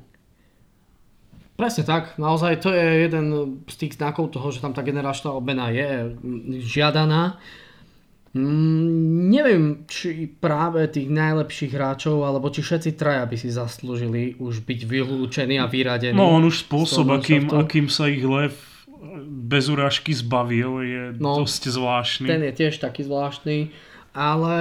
Presne 1.58 1.82
tak, 1.82 2.14
naozaj 2.14 2.62
to 2.62 2.70
je 2.70 3.10
jeden 3.10 3.58
z 3.66 3.74
tých 3.74 3.98
znakov 3.98 4.30
toho, 4.30 4.54
že 4.54 4.62
tam 4.62 4.70
tá 4.70 4.86
generačná 4.86 5.34
obmena 5.34 5.74
je 5.74 6.14
žiadaná. 6.62 7.42
Mm, 8.34 9.30
neviem, 9.30 9.86
či 9.86 10.26
práve 10.26 10.90
tých 10.90 11.06
najlepších 11.06 11.70
hráčov, 11.70 12.26
alebo 12.26 12.50
či 12.50 12.66
všetci 12.66 12.98
traja 12.98 13.22
by 13.30 13.36
si 13.38 13.46
zaslúžili 13.46 14.34
už 14.42 14.66
byť 14.66 14.80
vylúčení 14.90 15.62
a 15.62 15.70
vyradení. 15.70 16.18
No 16.18 16.34
on 16.34 16.50
už 16.50 16.66
spôsob, 16.66 17.14
akým, 17.14 17.46
akým 17.54 17.86
sa 17.86 18.10
ich 18.10 18.26
lev 18.26 18.50
bez 19.22 19.70
urážky 19.70 20.10
zbavil, 20.10 20.82
je 20.82 21.02
no, 21.14 21.46
dosť 21.46 21.62
zvláštny. 21.78 22.26
Ten 22.26 22.42
je 22.42 22.52
tiež 22.58 22.82
taký 22.82 23.06
zvláštny. 23.06 23.70
Ale... 24.14 24.54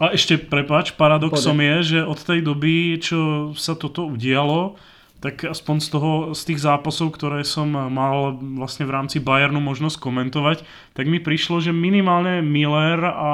A 0.00 0.12
ešte, 0.16 0.40
prepač, 0.40 0.96
paradoxom 0.96 1.56
Pode. 1.56 1.68
je, 1.68 1.76
že 1.96 2.00
od 2.04 2.20
tej 2.20 2.40
doby, 2.40 2.96
čo 3.00 3.52
sa 3.52 3.76
toto 3.76 4.08
udialo, 4.08 4.76
tak 5.20 5.48
aspoň 5.48 5.76
z, 5.80 5.88
toho, 5.88 6.10
z 6.36 6.42
tých 6.52 6.60
zápasov, 6.60 7.16
ktoré 7.16 7.40
som 7.42 7.72
mal 7.72 8.36
vlastne 8.60 8.84
v 8.84 8.94
rámci 8.94 9.16
Bayernu 9.18 9.64
možnosť 9.64 9.96
komentovať, 9.96 10.62
tak 10.92 11.08
mi 11.08 11.18
prišlo, 11.18 11.64
že 11.64 11.72
minimálne 11.72 12.44
Miller 12.44 13.00
a 13.00 13.32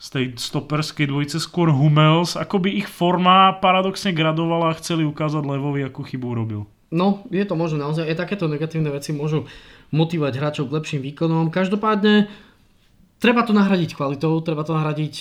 z 0.00 0.08
tej 0.08 0.24
stoperskej 0.40 1.12
dvojice 1.12 1.36
skôr 1.38 1.68
Hummels, 1.68 2.34
ako 2.34 2.64
by 2.64 2.70
ich 2.72 2.88
forma 2.88 3.52
paradoxne 3.60 4.16
gradovala 4.16 4.72
a 4.72 4.78
chceli 4.80 5.04
ukázať 5.04 5.44
Levovi, 5.44 5.84
akú 5.84 6.02
chybu 6.02 6.26
urobil. 6.32 6.64
No, 6.90 7.22
je 7.30 7.44
to 7.46 7.54
možno 7.54 7.78
naozaj, 7.86 8.08
aj 8.08 8.18
takéto 8.18 8.50
negatívne 8.50 8.90
veci 8.90 9.14
môžu 9.14 9.46
motivovať 9.94 10.34
hráčov 10.40 10.64
k 10.66 10.74
lepším 10.80 11.00
výkonom. 11.06 11.54
Každopádne 11.54 12.26
treba 13.20 13.44
to 13.44 13.52
nahradiť 13.52 13.94
kvalitou, 13.94 14.40
treba 14.40 14.64
to 14.64 14.72
nahradiť 14.72 15.14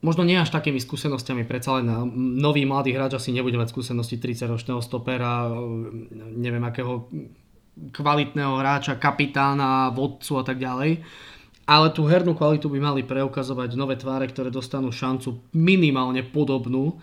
možno 0.00 0.22
nie 0.24 0.38
až 0.38 0.48
takými 0.54 0.80
skúsenostiami, 0.80 1.44
predsa 1.44 1.82
len 1.82 1.90
nový 2.38 2.64
mladý 2.64 2.96
hráč 2.96 3.20
asi 3.20 3.34
nebude 3.34 3.60
mať 3.60 3.74
skúsenosti 3.74 4.16
30-ročného 4.16 4.80
stopera, 4.80 5.50
neviem 6.38 6.62
akého 6.64 7.10
kvalitného 7.90 8.54
hráča, 8.56 8.96
kapitána, 8.96 9.92
vodcu 9.92 10.40
a 10.40 10.44
tak 10.46 10.56
ďalej. 10.62 11.02
Ale 11.70 11.86
tú 11.94 12.02
hernú 12.08 12.34
kvalitu 12.34 12.66
by 12.66 12.78
mali 12.82 13.02
preukazovať 13.06 13.78
nové 13.78 13.94
tváre, 13.94 14.26
ktoré 14.26 14.50
dostanú 14.50 14.90
šancu 14.90 15.52
minimálne 15.54 16.26
podobnú. 16.26 16.98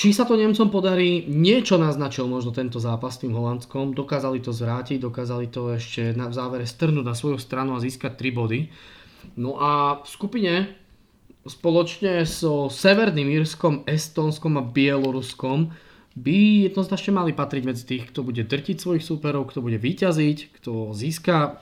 Či 0.00 0.16
sa 0.16 0.24
to 0.24 0.32
Nemcom 0.32 0.72
podarí, 0.72 1.28
niečo 1.28 1.76
naznačil 1.76 2.24
možno 2.24 2.56
tento 2.56 2.80
zápas 2.80 3.20
s 3.20 3.20
tým 3.20 3.36
Holandskom, 3.36 3.92
dokázali 3.92 4.40
to 4.40 4.48
zvrátiť, 4.48 4.96
dokázali 4.96 5.52
to 5.52 5.76
ešte 5.76 6.16
na, 6.16 6.32
v 6.32 6.40
závere 6.40 6.64
strnúť 6.64 7.04
na 7.04 7.12
svoju 7.12 7.36
stranu 7.36 7.76
a 7.76 7.84
získať 7.84 8.16
3 8.16 8.32
body. 8.32 8.72
No 9.36 9.60
a 9.60 10.00
v 10.00 10.08
skupine 10.08 10.52
spoločne 11.44 12.24
so 12.24 12.72
Severným 12.72 13.28
Írskom, 13.28 13.84
Estonskom 13.84 14.56
a 14.56 14.64
Bieloruskom 14.64 15.68
by 16.16 16.72
jednoznačne 16.72 17.20
mali 17.20 17.36
patriť 17.36 17.62
medzi 17.68 17.84
tých, 17.84 18.08
kto 18.08 18.24
bude 18.24 18.40
drtiť 18.40 18.80
svojich 18.80 19.04
súperov, 19.04 19.52
kto 19.52 19.60
bude 19.60 19.76
vyťaziť, 19.76 20.56
kto 20.56 20.96
získa 20.96 21.60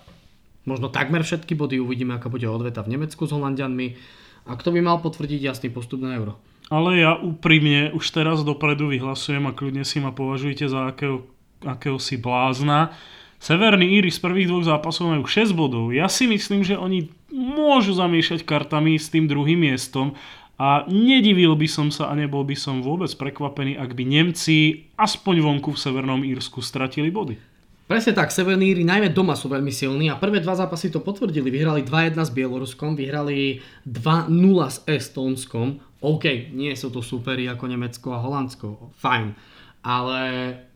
možno 0.63 0.95
takmer 0.95 1.27
všetky 1.27 1.59
body, 1.59 1.83
uvidíme, 1.83 2.15
aká 2.15 2.31
bude 2.31 2.47
odveta 2.47 2.87
v 2.87 2.95
Nemecku 2.95 3.27
s 3.27 3.35
Holandianmi 3.35 3.99
a 4.47 4.55
kto 4.55 4.71
by 4.71 4.79
mal 4.79 5.03
potvrdiť 5.03 5.43
jasný 5.43 5.75
postup 5.75 6.07
na 6.07 6.15
euro. 6.15 6.39
Ale 6.69 7.01
ja 7.01 7.17
úprimne 7.17 7.97
už 7.97 8.05
teraz 8.13 8.45
dopredu 8.45 8.93
vyhlasujem 8.93 9.49
a 9.49 9.57
kľudne 9.57 9.89
si 9.89 10.05
ma 10.05 10.13
považujte 10.13 10.69
za 10.69 10.93
akého, 10.93 11.97
si 11.97 12.21
blázna, 12.21 12.93
Severní 13.39 14.03
Íry 14.03 14.11
z 14.11 14.19
prvých 14.19 14.51
dvoch 14.51 14.67
zápasov 14.67 15.15
majú 15.15 15.23
6 15.23 15.55
bodov. 15.55 15.95
Ja 15.95 16.11
si 16.11 16.27
myslím, 16.27 16.67
že 16.67 16.75
oni 16.75 17.07
môžu 17.31 17.95
zamiešať 17.95 18.43
kartami 18.43 18.99
s 18.99 19.15
tým 19.15 19.31
druhým 19.31 19.63
miestom 19.63 20.19
a 20.59 20.83
nedivil 20.91 21.55
by 21.55 21.71
som 21.71 21.87
sa 21.95 22.11
a 22.11 22.19
nebol 22.19 22.43
by 22.43 22.59
som 22.59 22.83
vôbec 22.83 23.07
prekvapený, 23.15 23.79
ak 23.79 23.95
by 23.95 24.03
Nemci 24.03 24.91
aspoň 24.99 25.39
vonku 25.39 25.71
v 25.71 25.79
Severnom 25.79 26.27
Írsku 26.27 26.59
stratili 26.59 27.15
body. 27.15 27.39
Presne 27.87 28.13
tak, 28.13 28.35
Severní 28.35 28.75
Íry 28.75 28.83
najmä 28.83 29.15
doma 29.15 29.39
sú 29.39 29.47
veľmi 29.47 29.71
silní 29.71 30.11
a 30.11 30.19
prvé 30.19 30.43
dva 30.43 30.59
zápasy 30.59 30.91
to 30.91 30.99
potvrdili. 30.99 31.49
Vyhrali 31.49 31.87
2-1 31.87 32.19
s 32.19 32.35
Bieloruskom, 32.35 32.99
vyhrali 32.99 33.63
2-0 33.87 34.29
s 34.67 34.83
Estónskom. 34.83 35.79
OK, 35.99 36.55
nie 36.55 36.71
sú 36.79 36.95
to 36.95 37.03
superi 37.03 37.51
ako 37.51 37.65
Nemecko 37.67 38.15
a 38.15 38.23
Holandsko, 38.23 38.95
fajn. 39.03 39.35
Ale 39.83 40.21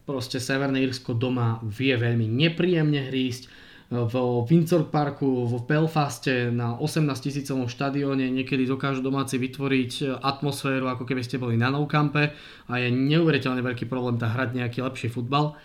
proste 0.02 0.42
Severné 0.42 0.82
Irsko 0.82 1.14
doma 1.14 1.62
vie 1.62 1.94
veľmi 1.94 2.26
nepríjemne 2.26 3.06
hrísť. 3.06 3.70
V 3.92 4.14
Windsor 4.48 4.88
Parku 4.88 5.44
v 5.44 5.68
Belfaste 5.68 6.48
na 6.48 6.80
18 6.80 7.12
tisícovom 7.12 7.68
štadióne 7.68 8.24
niekedy 8.32 8.64
dokážu 8.64 9.04
domáci 9.04 9.36
vytvoriť 9.36 10.16
atmosféru, 10.16 10.88
ako 10.88 11.04
keby 11.04 11.20
ste 11.20 11.36
boli 11.36 11.60
na 11.60 11.68
Nou 11.68 11.84
Campe 11.84 12.32
a 12.72 12.80
je 12.80 12.88
neuveriteľne 12.88 13.60
veľký 13.60 13.84
problém 13.92 14.16
tá 14.16 14.32
hrať 14.32 14.56
nejaký 14.56 14.80
lepší 14.80 15.12
futbal. 15.12 15.60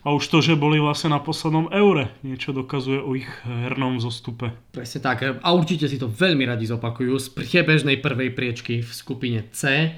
A 0.00 0.16
už 0.16 0.32
to, 0.32 0.40
že 0.40 0.56
boli 0.56 0.80
vlastne 0.80 1.12
na 1.12 1.20
poslednom 1.20 1.68
eure, 1.68 2.08
niečo 2.24 2.56
dokazuje 2.56 3.04
o 3.04 3.12
ich 3.12 3.28
hernom 3.44 4.00
zostupe. 4.00 4.56
Presne 4.72 5.04
tak. 5.04 5.44
A 5.44 5.48
určite 5.52 5.88
si 5.92 6.00
to 6.00 6.08
veľmi 6.08 6.48
radi 6.48 6.64
zopakujú 6.64 7.20
z 7.20 7.26
priebežnej 7.36 8.00
prvej 8.00 8.32
priečky 8.32 8.80
v 8.80 8.90
skupine 8.90 9.44
C 9.52 9.92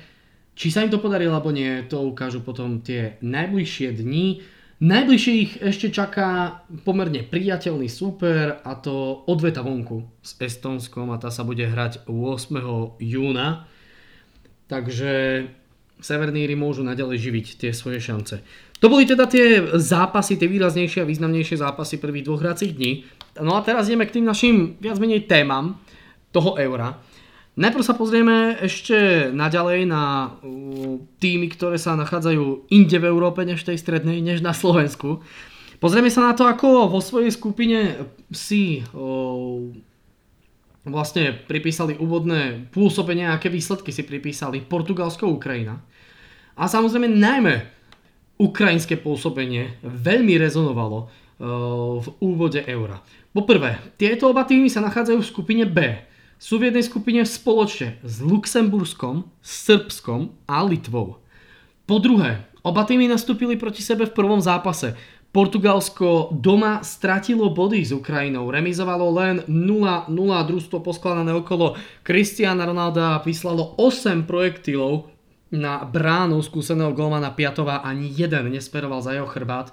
či 0.52 0.68
sa 0.68 0.84
im 0.84 0.92
to 0.92 1.00
podarilo 1.00 1.32
alebo 1.32 1.52
nie, 1.52 1.84
to 1.88 2.00
ukážu 2.04 2.44
potom 2.44 2.84
tie 2.84 3.16
najbližšie 3.24 3.88
dni. 3.96 4.44
Najbližšie 4.82 5.34
ich 5.38 5.52
ešte 5.62 5.94
čaká 5.94 6.60
pomerne 6.82 7.22
priateľný 7.22 7.86
súper 7.86 8.60
a 8.66 8.72
to 8.74 9.22
odveta 9.30 9.62
vonku 9.62 10.02
s 10.20 10.34
Estonskom 10.42 11.14
a 11.14 11.22
tá 11.22 11.30
sa 11.30 11.46
bude 11.46 11.62
hrať 11.62 12.04
8. 12.10 12.98
júna. 12.98 13.70
Takže 14.66 15.46
Severníri 16.02 16.58
môžu 16.58 16.82
naďalej 16.82 17.30
živiť 17.30 17.46
tie 17.62 17.70
svoje 17.70 18.02
šance. 18.02 18.42
To 18.82 18.90
boli 18.90 19.06
teda 19.06 19.30
tie 19.30 19.62
zápasy, 19.78 20.34
tie 20.34 20.50
výraznejšie 20.50 21.06
a 21.06 21.08
významnejšie 21.08 21.62
zápasy 21.62 22.02
prvých 22.02 22.26
dvoch 22.26 22.42
hracích 22.42 22.74
dní. 22.74 23.06
No 23.38 23.54
a 23.54 23.62
teraz 23.62 23.86
ideme 23.86 24.10
k 24.10 24.18
tým 24.18 24.26
našim 24.26 24.74
viac 24.82 24.98
menej 24.98 25.30
témam 25.30 25.78
toho 26.34 26.58
eura. 26.58 26.98
Najprv 27.52 27.84
sa 27.84 27.94
pozrieme 27.94 28.56
ešte 28.64 29.28
naďalej 29.28 29.84
na 29.84 30.34
týmy, 31.20 31.52
ktoré 31.52 31.76
sa 31.76 31.94
nachádzajú 32.00 32.72
inde 32.72 32.96
v 32.96 33.06
Európe 33.06 33.44
než 33.44 33.62
v 33.62 33.72
tej 33.72 33.78
strednej, 33.78 34.24
než 34.24 34.40
na 34.40 34.56
Slovensku. 34.56 35.20
Pozrieme 35.76 36.08
sa 36.08 36.32
na 36.32 36.32
to, 36.32 36.48
ako 36.48 36.88
vo 36.88 37.04
svojej 37.04 37.28
skupine 37.28 38.08
si 38.32 38.80
o, 38.96 39.68
vlastne 40.88 41.36
pripísali 41.44 42.00
úvodné 42.00 42.72
pôsobenie, 42.72 43.28
aké 43.28 43.52
výsledky 43.52 43.92
si 43.92 44.00
pripísali 44.08 44.64
Portugalsko, 44.64 45.28
Ukrajina. 45.28 45.84
A 46.56 46.68
samozrejme 46.68 47.08
najmä 47.08 47.54
ukrajinské 48.36 48.98
pôsobenie 48.98 49.78
veľmi 49.82 50.34
rezonovalo 50.36 50.98
o, 50.98 51.06
v 52.02 52.08
úvode 52.18 52.60
eura. 52.66 53.00
Poprvé, 53.32 53.80
tieto 53.96 54.28
oba 54.28 54.44
týmy 54.44 54.68
sa 54.68 54.84
nachádzajú 54.84 55.18
v 55.22 55.30
skupine 55.32 55.64
B 55.64 55.78
sú 56.42 56.58
v 56.58 56.74
jednej 56.74 56.82
skupine 56.82 57.22
spoločne 57.22 58.02
s 58.02 58.18
Luxemburskom, 58.18 59.30
Srbskom 59.38 60.34
a 60.50 60.66
Litvou. 60.66 61.22
Po 61.86 62.02
druhé, 62.02 62.50
oba 62.66 62.82
týmy 62.82 63.06
nastúpili 63.06 63.54
proti 63.54 63.78
sebe 63.78 64.10
v 64.10 64.16
prvom 64.16 64.42
zápase. 64.42 64.98
Portugalsko 65.30 66.34
doma 66.34 66.82
stratilo 66.82 67.46
body 67.54 67.86
s 67.86 67.94
Ukrajinou, 67.94 68.50
remizovalo 68.50 69.06
len 69.14 69.46
0-0 69.46 70.10
družstvo 70.18 70.82
poskladané 70.82 71.30
okolo 71.30 71.78
Cristiana 72.02 72.66
Ronalda 72.66 73.22
vyslalo 73.22 73.78
8 73.78 74.26
projektilov 74.26 75.11
na 75.52 75.84
bránu 75.84 76.40
skúseného 76.40 76.96
golmana 76.96 77.28
Piatova, 77.30 77.84
ani 77.84 78.08
jeden 78.08 78.48
nesperoval 78.50 79.04
za 79.04 79.12
jeho 79.12 79.28
chrbát. 79.28 79.68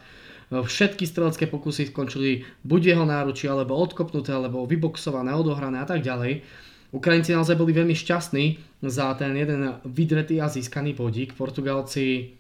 Všetky 0.51 1.07
strelecké 1.07 1.47
pokusy 1.47 1.93
skončili 1.93 2.43
buď 2.67 2.81
jeho 2.93 3.05
náruči, 3.07 3.47
alebo 3.47 3.79
odkopnuté, 3.79 4.35
alebo 4.35 4.67
vyboxované, 4.67 5.31
odohrané 5.31 5.79
a 5.79 5.87
tak 5.87 6.03
ďalej. 6.03 6.43
Ukrajinci 6.89 7.37
naozaj 7.37 7.53
boli 7.53 7.69
veľmi 7.69 7.93
šťastní 7.93 8.45
za 8.81 9.13
ten 9.13 9.37
jeden 9.37 9.77
vydretý 9.85 10.41
a 10.41 10.49
získaný 10.49 10.97
bodík. 10.97 11.37
Portugalci 11.37 12.33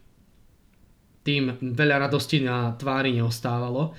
tým 1.21 1.53
veľa 1.61 2.09
radosti 2.09 2.41
na 2.41 2.73
tvári 2.73 3.13
neostávalo. 3.13 3.93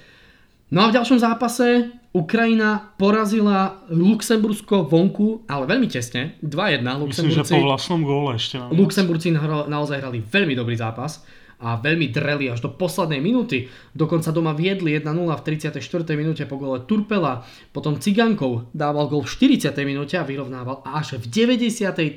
No 0.74 0.78
a 0.82 0.90
v 0.90 0.96
ďalšom 0.98 1.22
zápase 1.22 1.94
Ukrajina 2.10 2.90
porazila 2.98 3.86
Luxembursko 3.86 4.82
vonku, 4.82 5.46
ale 5.46 5.70
veľmi 5.70 5.86
tesne, 5.86 6.34
2-1. 6.42 6.82
Myslím, 7.06 7.30
že 7.30 7.46
po 7.46 7.62
vlastnom 7.62 8.02
góle 8.02 8.34
ešte. 8.34 8.58
Luxemburci 8.74 9.30
naozaj 9.70 10.02
hrali 10.02 10.18
veľmi 10.18 10.58
dobrý 10.58 10.74
zápas 10.74 11.22
a 11.60 11.76
veľmi 11.76 12.08
dreli 12.10 12.48
až 12.50 12.64
do 12.66 12.72
poslednej 12.72 13.20
minúty. 13.20 13.68
Dokonca 13.92 14.32
doma 14.32 14.56
viedli 14.56 14.96
1-0 14.96 15.06
v 15.12 15.42
34. 15.44 15.78
minúte 16.16 16.48
po 16.50 16.56
gole 16.56 16.82
Turpela, 16.88 17.44
potom 17.70 18.00
Cigankov 18.00 18.72
dával 18.72 19.06
gol 19.06 19.22
v 19.22 19.60
40. 19.60 19.70
minúte 19.84 20.16
a 20.16 20.24
vyrovnával 20.24 20.80
až 20.88 21.20
v 21.20 21.28
93. 21.28 22.16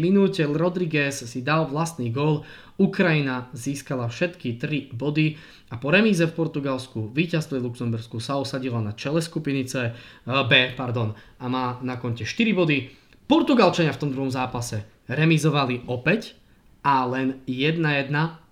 minúte 0.00 0.42
Rodriguez 0.48 1.14
si 1.14 1.44
dal 1.44 1.68
vlastný 1.68 2.10
gol. 2.10 2.48
Ukrajina 2.78 3.50
získala 3.50 4.06
všetky 4.06 4.54
3 4.54 4.94
body 4.94 5.34
a 5.74 5.82
po 5.82 5.90
remíze 5.90 6.22
v 6.22 6.30
Portugalsku 6.30 7.10
víťazstve 7.10 7.58
v 7.58 7.66
Luxembursku 7.66 8.22
sa 8.22 8.38
osadila 8.38 8.78
na 8.78 8.94
čele 8.94 9.18
skupiny 9.18 9.66
C, 9.66 9.90
B 10.22 10.52
pardon, 10.78 11.10
a 11.42 11.44
má 11.50 11.82
na 11.82 11.98
konte 11.98 12.22
4 12.22 12.54
body. 12.54 12.86
Portugalčania 13.26 13.90
v 13.90 14.00
tom 14.06 14.10
druhom 14.14 14.30
zápase 14.30 14.86
remizovali 15.10 15.90
opäť 15.90 16.38
a 16.86 17.02
len 17.10 17.42
1-1 17.50 17.82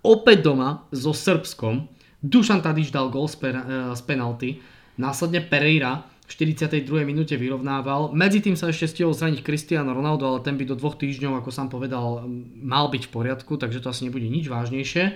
opäť 0.03 0.37
doma 0.43 0.85
so 0.91 1.15
Srbskom. 1.15 1.87
Dušan 2.19 2.59
Tadiš 2.59 2.91
dal 2.91 3.07
gol 3.07 3.31
z, 3.31 3.35
per, 3.39 3.55
z 3.95 4.01
penalty, 4.03 4.59
následne 4.99 5.39
Pereira 5.39 6.03
42. 6.27 6.83
minúte 7.07 7.39
vyrovnával. 7.39 8.11
Medzi 8.11 8.43
tým 8.43 8.59
sa 8.59 8.67
ešte 8.67 8.91
stihol 8.91 9.15
zraniť 9.15 9.39
Cristiano 9.41 9.95
Ronaldo, 9.95 10.27
ale 10.27 10.43
ten 10.43 10.59
by 10.59 10.67
do 10.67 10.75
dvoch 10.75 10.99
týždňov, 10.99 11.39
ako 11.39 11.49
sám 11.55 11.71
povedal, 11.71 12.27
mal 12.59 12.91
byť 12.91 13.07
v 13.07 13.13
poriadku, 13.15 13.55
takže 13.55 13.79
to 13.79 13.87
asi 13.87 14.11
nebude 14.11 14.27
nič 14.27 14.51
vážnejšie. 14.51 15.15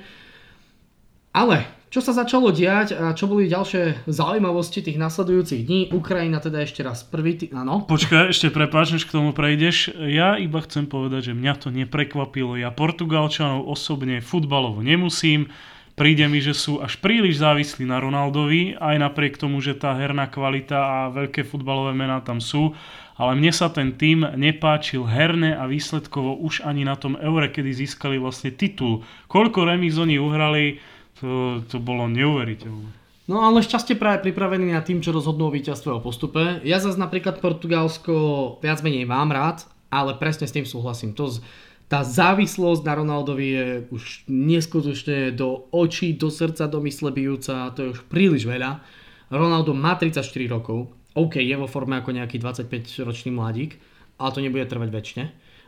Ale 1.31 1.63
čo 1.91 2.03
sa 2.03 2.11
začalo 2.11 2.51
diať 2.51 2.95
a 2.95 3.11
čo 3.15 3.27
boli 3.27 3.51
ďalšie 3.51 4.07
zaujímavosti 4.07 4.83
tých 4.83 4.99
nasledujúcich 4.99 5.63
dní? 5.63 5.81
Ukrajina 5.91 6.39
teda 6.39 6.63
ešte 6.63 6.83
raz 6.83 7.03
prvý 7.03 7.35
tý... 7.39 7.45
Áno. 7.51 7.87
Počkaj, 7.87 8.31
ešte 8.31 8.51
prepáč, 8.51 8.95
než 8.95 9.07
k 9.07 9.15
tomu 9.15 9.31
prejdeš. 9.31 9.95
Ja 9.95 10.35
iba 10.35 10.59
chcem 10.63 10.87
povedať, 10.87 11.31
že 11.31 11.33
mňa 11.35 11.53
to 11.59 11.67
neprekvapilo. 11.71 12.59
Ja 12.59 12.71
Portugalčanov 12.71 13.63
osobne 13.67 14.19
futbalovo 14.23 14.83
nemusím. 14.83 15.51
Príde 15.95 16.25
mi, 16.31 16.39
že 16.39 16.55
sú 16.55 16.79
až 16.79 16.97
príliš 16.97 17.43
závislí 17.43 17.83
na 17.85 17.99
Ronaldovi, 17.99 18.79
aj 18.79 18.95
napriek 18.97 19.35
tomu, 19.37 19.59
že 19.59 19.75
tá 19.77 19.93
herná 19.93 20.31
kvalita 20.31 20.79
a 20.79 20.97
veľké 21.13 21.43
futbalové 21.43 21.93
mená 21.93 22.23
tam 22.23 22.39
sú. 22.39 22.73
Ale 23.19 23.37
mne 23.37 23.53
sa 23.53 23.69
ten 23.69 23.93
tým 23.93 24.25
nepáčil 24.33 25.05
herne 25.05 25.53
a 25.53 25.69
výsledkovo 25.69 26.41
už 26.41 26.65
ani 26.65 26.87
na 26.87 26.97
tom 26.97 27.19
Eure, 27.19 27.53
kedy 27.53 27.69
získali 27.85 28.17
vlastne 28.17 28.49
titul. 28.49 29.05
Koľko 29.29 29.67
remíz 29.67 29.99
oni 29.99 30.17
uhrali, 30.17 30.81
to, 31.21 31.61
to 31.69 31.77
bolo 31.77 32.09
neuveriteľné. 32.09 32.97
No 33.29 33.45
ale 33.45 33.61
šťastie 33.61 33.95
práve 33.95 34.25
pripravený 34.25 34.73
na 34.73 34.81
tým, 34.81 34.99
čo 34.99 35.13
rozhodnú 35.13 35.47
o 35.47 35.55
víťazstve 35.55 35.93
o 35.93 36.03
postupe. 36.03 36.65
Ja 36.65 36.81
zase 36.81 36.97
napríklad 36.97 37.39
Portugalsko 37.39 38.57
viac 38.59 38.81
menej 38.81 39.05
mám 39.05 39.29
rád, 39.29 39.69
ale 39.93 40.17
presne 40.17 40.49
s 40.49 40.55
tým 40.55 40.65
súhlasím. 40.65 41.13
To 41.13 41.29
z, 41.29 41.45
tá 41.91 42.07
závislosť 42.07 42.87
na 42.87 42.93
Ronaldovi 43.03 43.47
je 43.51 43.67
už 43.91 44.03
neskutočne 44.31 45.35
do 45.35 45.67
očí, 45.75 46.15
do 46.15 46.31
srdca, 46.31 46.71
do 46.71 46.79
mysle 46.87 47.11
bijúca, 47.11 47.67
to 47.75 47.83
je 47.83 47.91
už 47.91 48.07
príliš 48.07 48.47
veľa. 48.47 48.79
Ronaldo 49.27 49.75
má 49.75 49.99
34 49.99 50.23
rokov, 50.47 50.87
OK, 51.11 51.43
je 51.43 51.55
vo 51.59 51.67
forme 51.67 51.99
ako 51.99 52.15
nejaký 52.15 52.39
25-ročný 52.39 53.35
mladík, 53.35 53.75
ale 54.15 54.31
to 54.31 54.39
nebude 54.39 54.63
trvať 54.71 54.87
väčšine. 54.87 55.25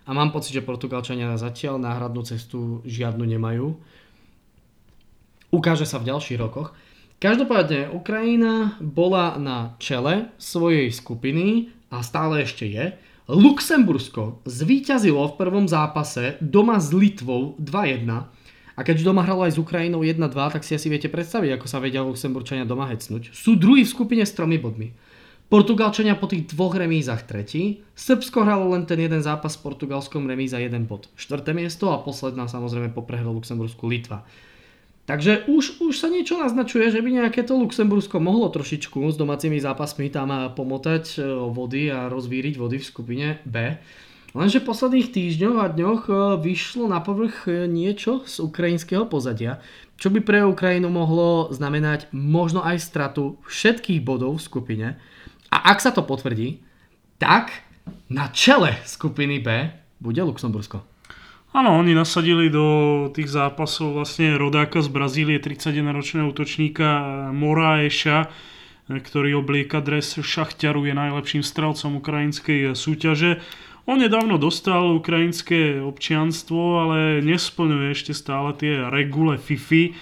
A 0.07 0.09
mám 0.15 0.31
pocit, 0.31 0.55
že 0.55 0.63
Portugalčania 0.63 1.35
zatiaľ 1.35 1.83
náhradnú 1.83 2.23
cestu 2.23 2.79
žiadnu 2.87 3.27
nemajú 3.27 3.75
ukáže 5.53 5.85
sa 5.85 6.01
v 6.01 6.09
ďalších 6.09 6.41
rokoch. 6.41 6.73
Každopádne 7.21 7.93
Ukrajina 7.93 8.75
bola 8.81 9.37
na 9.37 9.77
čele 9.77 10.33
svojej 10.41 10.89
skupiny 10.89 11.69
a 11.93 12.01
stále 12.01 12.43
ešte 12.43 12.65
je. 12.65 12.97
Luxembursko 13.23 14.43
zvíťazilo 14.43 15.23
v 15.31 15.37
prvom 15.39 15.63
zápase 15.63 16.35
doma 16.43 16.75
s 16.75 16.91
Litvou 16.91 17.55
2-1 17.55 18.03
a 18.75 18.79
keď 18.83 18.99
doma 18.99 19.23
hralo 19.23 19.47
aj 19.47 19.55
s 19.55 19.61
Ukrajinou 19.63 20.03
1-2, 20.03 20.27
tak 20.27 20.67
si 20.67 20.75
asi 20.75 20.91
viete 20.91 21.07
predstaviť, 21.07 21.55
ako 21.55 21.65
sa 21.71 21.79
vedia 21.79 22.03
Luxemburčania 22.03 22.67
doma 22.67 22.83
hecnúť. 22.91 23.31
Sú 23.31 23.55
druhí 23.55 23.87
v 23.87 23.93
skupine 23.95 24.27
s 24.27 24.35
tromi 24.35 24.59
bodmi. 24.59 24.91
Portugalčania 25.47 26.19
po 26.19 26.27
tých 26.27 26.51
dvoch 26.51 26.75
remízach 26.75 27.23
tretí, 27.23 27.79
Srbsko 27.95 28.43
hralo 28.43 28.75
len 28.75 28.83
ten 28.83 28.99
jeden 28.99 29.23
zápas 29.23 29.55
s 29.55 29.61
Portugalskom 29.63 30.27
remíza 30.27 30.59
jeden 30.59 30.83
bod. 30.83 31.07
Štvrté 31.15 31.55
miesto 31.55 31.95
a 31.95 32.03
posledná 32.03 32.51
samozrejme 32.51 32.91
po 32.91 33.07
prehre 33.07 33.31
Luxembursku 33.31 33.87
Litva. 33.87 34.27
Takže 35.03 35.51
už, 35.51 35.83
už 35.83 35.99
sa 35.99 36.07
niečo 36.07 36.39
naznačuje, 36.39 36.87
že 36.87 37.03
by 37.03 37.09
nejaké 37.11 37.43
to 37.43 37.59
Luxembursko 37.59 38.23
mohlo 38.23 38.47
trošičku 38.47 39.03
s 39.11 39.19
domácimi 39.19 39.59
zápasmi 39.59 40.07
tam 40.07 40.31
pomotať 40.55 41.19
e, 41.19 41.27
vody 41.51 41.91
a 41.91 42.07
rozvíriť 42.07 42.55
vody 42.55 42.79
v 42.79 42.87
skupine 42.87 43.27
B. 43.43 43.75
Lenže 44.31 44.63
v 44.63 44.69
posledných 44.71 45.11
týždňoch 45.11 45.57
a 45.59 45.67
dňoch 45.75 46.01
e, 46.07 46.13
vyšlo 46.39 46.87
na 46.87 47.03
povrch 47.03 47.51
niečo 47.67 48.23
z 48.23 48.47
ukrajinského 48.47 49.03
pozadia, 49.03 49.59
čo 49.99 50.07
by 50.07 50.23
pre 50.23 50.39
Ukrajinu 50.47 50.87
mohlo 50.87 51.51
znamenať 51.51 52.07
možno 52.15 52.63
aj 52.63 52.79
stratu 52.79 53.35
všetkých 53.43 53.99
bodov 53.99 54.39
v 54.39 54.45
skupine. 54.47 54.87
A 55.51 55.75
ak 55.75 55.83
sa 55.83 55.91
to 55.91 56.07
potvrdí, 56.07 56.63
tak 57.19 57.51
na 58.07 58.31
čele 58.31 58.79
skupiny 58.87 59.43
B 59.43 59.67
bude 59.99 60.23
Luxembursko. 60.23 60.92
Áno, 61.53 61.77
oni 61.77 61.93
nasadili 61.93 62.49
do 62.49 62.65
tých 63.13 63.29
zápasov 63.29 63.93
vlastne 63.93 64.33
rodáka 64.41 64.81
z 64.81 64.89
Brazílie, 64.89 65.37
31-ročného 65.37 66.33
útočníka 66.33 67.29
Moraeša, 67.29 68.33
ktorý 68.89 69.37
oblieka 69.37 69.77
dres 69.77 70.17
šachťaru, 70.17 70.89
je 70.89 70.97
najlepším 70.97 71.45
strelcom 71.45 72.01
ukrajinskej 72.01 72.73
súťaže. 72.73 73.37
On 73.85 74.01
nedávno 74.01 74.41
dostal 74.41 74.97
ukrajinské 74.97 75.77
občianstvo, 75.77 76.89
ale 76.89 77.21
nesplňuje 77.21 77.87
ešte 77.93 78.17
stále 78.17 78.57
tie 78.57 78.89
regule 78.89 79.37
FIFI. 79.37 79.93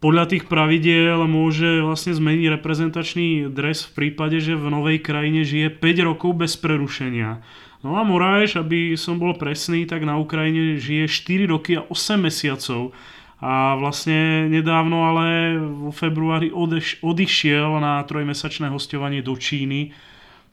Podľa 0.00 0.24
tých 0.32 0.48
pravidiel 0.48 1.28
môže 1.28 1.84
vlastne 1.84 2.16
zmeniť 2.16 2.56
reprezentačný 2.56 3.52
dres 3.52 3.84
v 3.84 3.90
prípade, 4.00 4.40
že 4.40 4.56
v 4.56 4.72
novej 4.72 5.04
krajine 5.04 5.44
žije 5.44 5.76
5 5.76 6.08
rokov 6.08 6.40
bez 6.40 6.56
prerušenia. 6.56 7.44
No 7.88 7.96
a 7.96 8.04
Moraes, 8.04 8.52
aby 8.52 8.92
som 9.00 9.16
bol 9.16 9.32
presný, 9.40 9.88
tak 9.88 10.04
na 10.04 10.20
Ukrajine 10.20 10.76
žije 10.76 11.08
4 11.08 11.48
roky 11.48 11.80
a 11.80 11.88
8 11.88 12.20
mesiacov. 12.20 12.92
A 13.40 13.80
vlastne 13.80 14.44
nedávno, 14.52 15.08
ale 15.08 15.56
vo 15.56 15.88
februári 15.88 16.52
odeš, 16.52 17.00
odišiel 17.00 17.80
na 17.80 18.04
trojmesačné 18.04 18.68
hostovanie 18.68 19.24
do 19.24 19.32
Číny. 19.40 19.96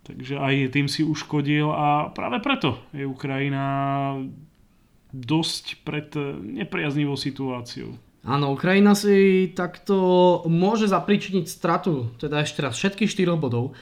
Takže 0.07 0.39
aj 0.39 0.55
tým 0.71 0.87
si 0.87 1.03
uškodil 1.03 1.67
a 1.67 2.13
práve 2.15 2.39
preto 2.39 2.79
je 2.95 3.03
Ukrajina 3.03 4.15
dosť 5.11 5.83
pred 5.83 6.07
nepriaznivou 6.39 7.19
situáciou. 7.19 7.99
Áno, 8.23 8.55
Ukrajina 8.55 8.95
si 8.95 9.51
takto 9.51 10.41
môže 10.47 10.87
zapričiniť 10.87 11.45
stratu, 11.51 12.15
teda 12.15 12.47
ešte 12.47 12.63
raz 12.63 12.79
všetkých 12.79 13.11
4 13.11 13.35
bodov. 13.37 13.75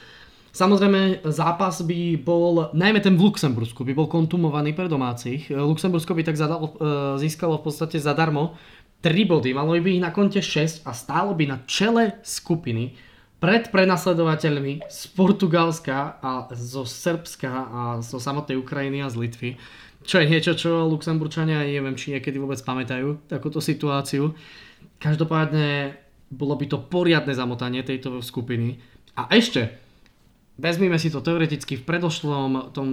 Samozrejme, 0.54 1.26
zápas 1.34 1.82
by 1.82 2.14
bol, 2.22 2.70
najmä 2.70 3.02
ten 3.02 3.18
v 3.18 3.26
Luxembursku, 3.26 3.82
by 3.82 3.90
bol 3.90 4.06
kontumovaný 4.06 4.70
pre 4.70 4.86
domácich. 4.86 5.50
Luxembursko 5.50 6.14
by 6.14 6.22
tak 6.22 6.38
zadal, 6.38 6.62
e, 6.62 6.70
získalo 7.18 7.58
v 7.58 7.64
podstate 7.66 7.98
zadarmo 7.98 8.54
3 9.02 9.26
body, 9.26 9.50
malo 9.50 9.74
by 9.74 9.98
ich 9.98 10.04
na 10.04 10.14
konte 10.14 10.38
6 10.38 10.86
a 10.86 10.94
stálo 10.94 11.34
by 11.34 11.44
na 11.50 11.58
čele 11.66 12.22
skupiny 12.22 12.94
pred 13.42 13.68
prenasledovateľmi 13.68 14.86
z 14.86 15.00
Portugalska 15.12 16.22
a 16.22 16.46
zo 16.54 16.86
Srbska 16.86 17.50
a 17.50 17.82
zo 17.98 18.22
samotnej 18.22 18.54
Ukrajiny 18.54 19.02
a 19.02 19.10
z 19.10 19.20
Litvy. 19.20 19.50
Čo 20.06 20.22
je 20.22 20.30
niečo, 20.30 20.54
čo 20.54 20.86
Luxemburčania 20.86 21.66
neviem, 21.66 21.98
či 21.98 22.14
niekedy 22.14 22.38
vôbec 22.38 22.62
pamätajú 22.62 23.26
takúto 23.28 23.58
situáciu. 23.58 24.38
Každopádne 25.02 25.98
bolo 26.30 26.54
by 26.54 26.66
to 26.70 26.78
poriadne 26.78 27.34
zamotanie 27.34 27.82
tejto 27.84 28.22
skupiny. 28.22 28.78
A 29.18 29.28
ešte, 29.34 29.83
Vezmime 30.54 31.02
si 31.02 31.10
to 31.10 31.18
teoreticky, 31.18 31.74
v 31.74 31.82
predošlom 31.82 32.70
tom 32.70 32.88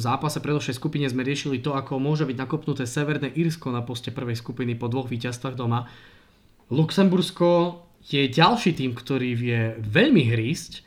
zápase, 0.00 0.40
predošlej 0.40 0.80
skupine 0.80 1.04
sme 1.04 1.20
riešili 1.20 1.60
to, 1.60 1.76
ako 1.76 2.00
môže 2.00 2.24
byť 2.24 2.36
nakopnuté 2.40 2.88
Severné 2.88 3.28
Írsko 3.28 3.68
na 3.68 3.84
poste 3.84 4.08
prvej 4.08 4.40
skupiny 4.40 4.72
po 4.72 4.88
dvoch 4.88 5.12
víťazstvách 5.12 5.52
doma. 5.52 5.84
Luxembursko 6.72 7.84
je 8.08 8.24
ďalší 8.24 8.72
tým, 8.72 8.96
ktorý 8.96 9.36
vie 9.36 9.60
veľmi 9.84 10.32
hrísť 10.32 10.80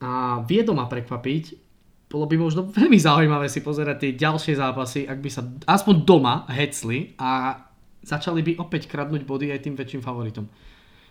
a 0.00 0.40
vie 0.48 0.64
doma 0.64 0.88
prekvapiť. 0.88 1.60
Bolo 2.08 2.24
by 2.24 2.36
možno 2.40 2.64
veľmi 2.64 2.96
zaujímavé 2.96 3.52
si 3.52 3.60
pozerať 3.60 3.96
tie 4.00 4.12
ďalšie 4.16 4.56
zápasy, 4.56 5.04
ak 5.04 5.18
by 5.20 5.28
sa 5.28 5.44
aspoň 5.68 6.08
doma 6.08 6.48
hecli 6.48 7.12
a 7.20 7.60
začali 8.00 8.40
by 8.40 8.52
opäť 8.64 8.88
kradnúť 8.88 9.28
body 9.28 9.52
aj 9.52 9.68
tým 9.68 9.76
väčším 9.76 10.00
favoritom. 10.00 10.48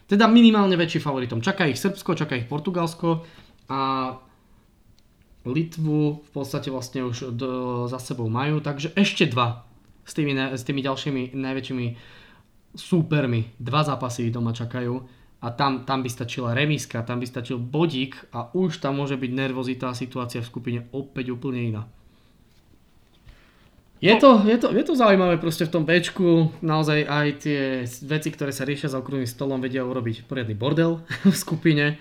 Teda 0.10 0.26
minimálne 0.26 0.74
väčší 0.74 0.98
favoritom. 0.98 1.38
Čaká 1.38 1.70
ich 1.70 1.78
Srbsko, 1.78 2.18
čaká 2.18 2.34
ich 2.34 2.50
Portugalsko 2.50 3.22
a 3.70 4.10
Litvu 5.52 6.24
v 6.24 6.30
podstate 6.32 6.70
vlastne 6.70 7.06
už 7.06 7.34
do, 7.36 7.50
za 7.90 8.00
sebou 8.00 8.30
majú, 8.30 8.62
takže 8.62 8.94
ešte 8.94 9.28
dva 9.30 9.66
s 10.06 10.14
tými, 10.18 10.34
s 10.34 10.62
tými 10.66 10.82
ďalšími 10.82 11.22
najväčšími 11.38 11.86
súpermi. 12.74 13.58
Dva 13.58 13.82
zápasy 13.86 14.30
doma 14.30 14.54
čakajú 14.54 14.94
a 15.40 15.48
tam, 15.56 15.88
tam 15.88 16.04
by 16.04 16.10
stačila 16.12 16.52
remiska, 16.52 17.06
tam 17.08 17.24
by 17.24 17.28
stačil 17.28 17.58
bodík 17.58 18.18
a 18.36 18.52
už 18.52 18.84
tam 18.84 19.00
môže 19.00 19.16
byť 19.16 19.32
nervozita 19.32 19.90
a 19.90 19.98
situácia 19.98 20.44
v 20.44 20.50
skupine 20.52 20.80
opäť 20.92 21.32
úplne 21.32 21.62
iná. 21.64 21.84
Je 24.00 24.16
to, 24.16 24.48
je, 24.48 24.56
to, 24.56 24.72
je 24.72 24.84
to 24.88 24.96
zaujímavé 24.96 25.36
proste 25.44 25.68
v 25.68 25.76
tom 25.76 25.84
Bčku, 25.84 26.56
naozaj 26.64 27.04
aj 27.04 27.28
tie 27.44 27.84
veci, 28.08 28.32
ktoré 28.32 28.56
sa 28.56 28.64
riešia 28.64 28.88
za 28.88 29.04
okrúhlym 29.04 29.28
stolom, 29.28 29.60
vedia 29.60 29.84
urobiť 29.84 30.24
poriadny 30.24 30.56
bordel 30.56 31.04
v 31.28 31.36
skupine 31.36 32.00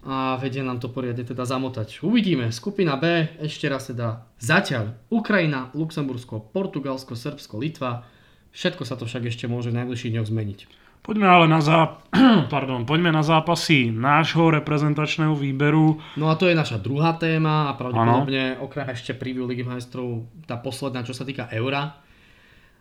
a 0.00 0.40
vedia 0.40 0.64
nám 0.64 0.80
to 0.80 0.88
poriadne 0.88 1.20
teda 1.20 1.44
zamotať. 1.44 2.00
Uvidíme, 2.00 2.48
skupina 2.48 2.96
B, 2.96 3.36
ešte 3.36 3.68
raz 3.68 3.92
teda 3.92 4.24
zatiaľ 4.40 4.96
Ukrajina, 5.12 5.68
Luxembursko, 5.76 6.40
Portugalsko, 6.56 7.12
Srbsko, 7.12 7.60
Litva, 7.60 8.08
všetko 8.56 8.82
sa 8.88 8.96
to 8.96 9.04
však 9.04 9.28
ešte 9.28 9.44
môže 9.44 9.68
v 9.68 9.84
najbližších 9.84 10.12
dňoch 10.16 10.30
zmeniť. 10.32 10.60
Poďme 11.00 11.28
ale 11.28 11.46
na, 11.48 11.60
zá... 11.64 12.00
Pardon, 12.52 12.84
poďme 12.84 13.12
na 13.12 13.24
zápasy 13.24 13.88
nášho 13.88 14.52
reprezentačného 14.52 15.32
výberu. 15.32 15.96
No 16.20 16.28
a 16.28 16.36
to 16.36 16.44
je 16.44 16.56
naša 16.56 16.76
druhá 16.76 17.16
téma 17.16 17.72
a 17.72 17.76
pravdepodobne 17.76 18.60
ano. 18.60 18.68
okrem 18.68 18.84
ešte 18.92 19.16
preview 19.16 19.48
Ligy 19.48 19.64
majstrov 19.64 20.28
tá 20.44 20.60
posledná, 20.60 21.00
čo 21.00 21.16
sa 21.16 21.24
týka 21.24 21.48
Eura. 21.52 21.96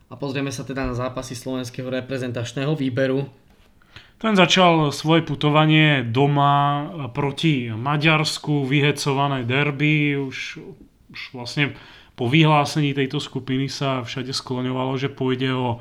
A 0.10 0.14
pozrieme 0.20 0.52
sa 0.52 0.68
teda 0.68 0.84
na 0.84 0.96
zápasy 0.98 1.32
slovenského 1.32 1.88
reprezentačného 1.88 2.76
výberu. 2.76 3.24
Ten 4.20 4.36
začal 4.36 4.92
svoje 4.92 5.24
putovanie 5.24 6.04
doma 6.04 6.84
proti 7.16 7.72
Maďarsku, 7.72 8.68
vyhecované 8.68 9.48
derby. 9.48 10.20
Už, 10.20 10.60
už 11.08 11.20
vlastne 11.32 11.72
po 12.20 12.28
vyhlásení 12.28 12.92
tejto 12.92 13.24
skupiny 13.24 13.72
sa 13.72 14.04
všade 14.04 14.36
skloňovalo, 14.36 15.00
že 15.00 15.08
pôjde 15.08 15.56
o 15.56 15.80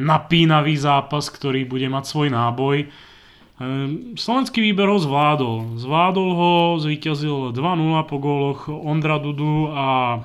napínavý 0.00 0.72
zápas, 0.80 1.28
ktorý 1.28 1.68
bude 1.68 1.84
mať 1.92 2.04
svoj 2.08 2.28
náboj. 2.32 2.88
Ehm, 3.60 4.16
slovenský 4.16 4.64
výber 4.64 4.88
ho 4.88 4.96
zvládol. 4.96 5.76
Zvládol 5.76 6.30
ho, 6.32 6.52
zvíťazil 6.80 7.52
2-0 7.52 8.08
po 8.08 8.16
góloch 8.16 8.72
Ondra 8.72 9.20
Dudu 9.20 9.68
a 9.76 10.20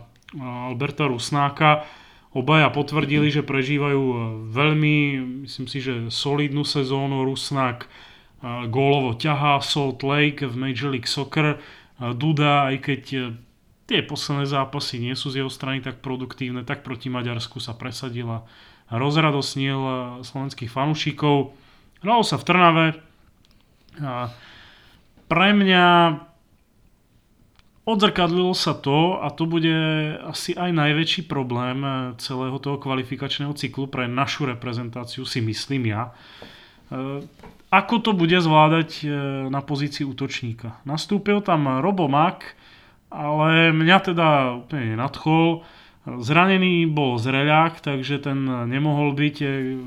Alberta 0.71 1.11
Rusnáka. 1.11 1.83
Obaja 2.31 2.71
potvrdili, 2.71 3.27
že 3.27 3.43
prežívajú 3.43 4.01
veľmi, 4.55 4.95
myslím 5.43 5.67
si, 5.67 5.83
že 5.83 6.07
solidnú 6.07 6.63
sezónu. 6.63 7.27
Rusnák 7.27 7.91
gólovo 8.71 9.19
ťahá 9.19 9.59
Salt 9.59 9.99
Lake 10.01 10.47
v 10.47 10.55
Major 10.55 10.95
League 10.95 11.11
Soccer. 11.11 11.59
Duda, 12.01 12.71
aj 12.71 12.75
keď 12.81 13.03
e, 13.13 13.19
tie 13.85 14.01
posledné 14.01 14.49
zápasy 14.49 14.97
nie 14.97 15.13
sú 15.13 15.29
z 15.29 15.45
jeho 15.45 15.51
strany 15.53 15.85
tak 15.85 16.01
produktívne, 16.01 16.65
tak 16.65 16.81
proti 16.81 17.13
Maďarsku 17.13 17.61
sa 17.61 17.77
presadila 17.77 18.47
rozradosnil 18.89 19.79
slovenských 20.25 20.67
fanúšikov. 20.67 21.55
Hralo 22.01 22.23
sa 22.25 22.35
v 22.35 22.47
Trnave. 22.47 22.87
Pre 25.29 25.49
mňa 25.55 25.85
odzrkadlilo 27.93 28.55
sa 28.55 28.73
to, 28.73 29.19
a 29.19 29.29
to 29.31 29.43
bude 29.47 29.71
asi 30.23 30.55
aj 30.55 30.71
najväčší 30.71 31.27
problém 31.27 31.83
eh, 31.83 31.93
celého 32.17 32.57
toho 32.57 32.79
kvalifikačného 32.79 33.51
cyklu 33.53 33.91
pre 33.91 34.07
našu 34.07 34.47
reprezentáciu, 34.47 35.27
si 35.27 35.39
myslím 35.43 35.91
ja. 35.91 36.11
Eh, 36.91 37.21
ako 37.71 37.95
to 38.03 38.11
bude 38.11 38.35
zvládať 38.35 39.07
na 39.47 39.63
pozícii 39.63 40.03
útočníka? 40.03 40.83
Nastúpil 40.83 41.39
tam 41.39 41.79
Robo 41.79 42.11
Mak, 42.11 42.43
ale 43.07 43.71
mňa 43.71 43.97
teda 44.11 44.27
úplne 44.59 44.99
nadchol. 44.99 45.63
Zranený 46.03 46.83
bol 46.91 47.15
Zreľák, 47.15 47.79
takže 47.79 48.19
ten 48.19 48.43
nemohol 48.67 49.15
byť 49.15 49.37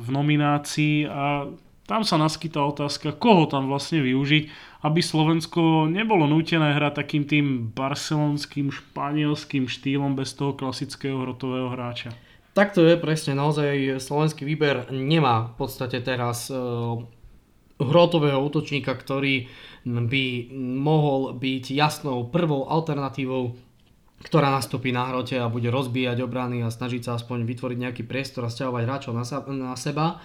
v 0.00 0.08
nominácii 0.08 1.04
a 1.12 1.52
tam 1.84 2.00
sa 2.00 2.16
naskytá 2.16 2.64
otázka, 2.64 3.12
koho 3.12 3.44
tam 3.44 3.68
vlastne 3.68 4.00
využiť, 4.00 4.48
aby 4.84 5.00
Slovensko 5.00 5.88
nebolo 5.88 6.28
nútené 6.28 6.76
hrať 6.76 6.92
takým 7.00 7.24
tým 7.24 7.46
barcelonským, 7.72 8.68
španielským 8.68 9.64
štýlom 9.64 10.12
bez 10.12 10.36
toho 10.36 10.52
klasického 10.52 11.24
hrotového 11.24 11.72
hráča. 11.72 12.12
Tak 12.52 12.76
to 12.76 12.84
je 12.84 13.00
presne, 13.00 13.34
naozaj 13.34 13.98
slovenský 13.98 14.44
výber 14.44 14.92
nemá 14.92 15.56
v 15.56 15.64
podstate 15.64 15.98
teraz 16.04 16.52
uh, 16.52 17.00
hrotového 17.80 18.38
útočníka, 18.44 18.94
ktorý 18.94 19.48
by 19.88 20.24
mohol 20.78 21.34
byť 21.34 21.64
jasnou 21.72 22.28
prvou 22.28 22.68
alternatívou 22.68 23.56
ktorá 24.24 24.48
nastúpi 24.48 24.88
na 24.88 25.04
hrote 25.12 25.36
a 25.36 25.52
bude 25.52 25.68
rozbíjať 25.68 26.24
obrany 26.24 26.64
a 26.64 26.72
snažiť 26.72 27.04
sa 27.04 27.20
aspoň 27.20 27.44
vytvoriť 27.44 27.78
nejaký 27.78 28.02
priestor 28.08 28.48
a 28.48 28.52
stiahovať 28.52 28.82
hráčov 28.88 29.12
na, 29.12 29.20
sa, 29.20 29.44
na 29.52 29.76
seba. 29.76 30.24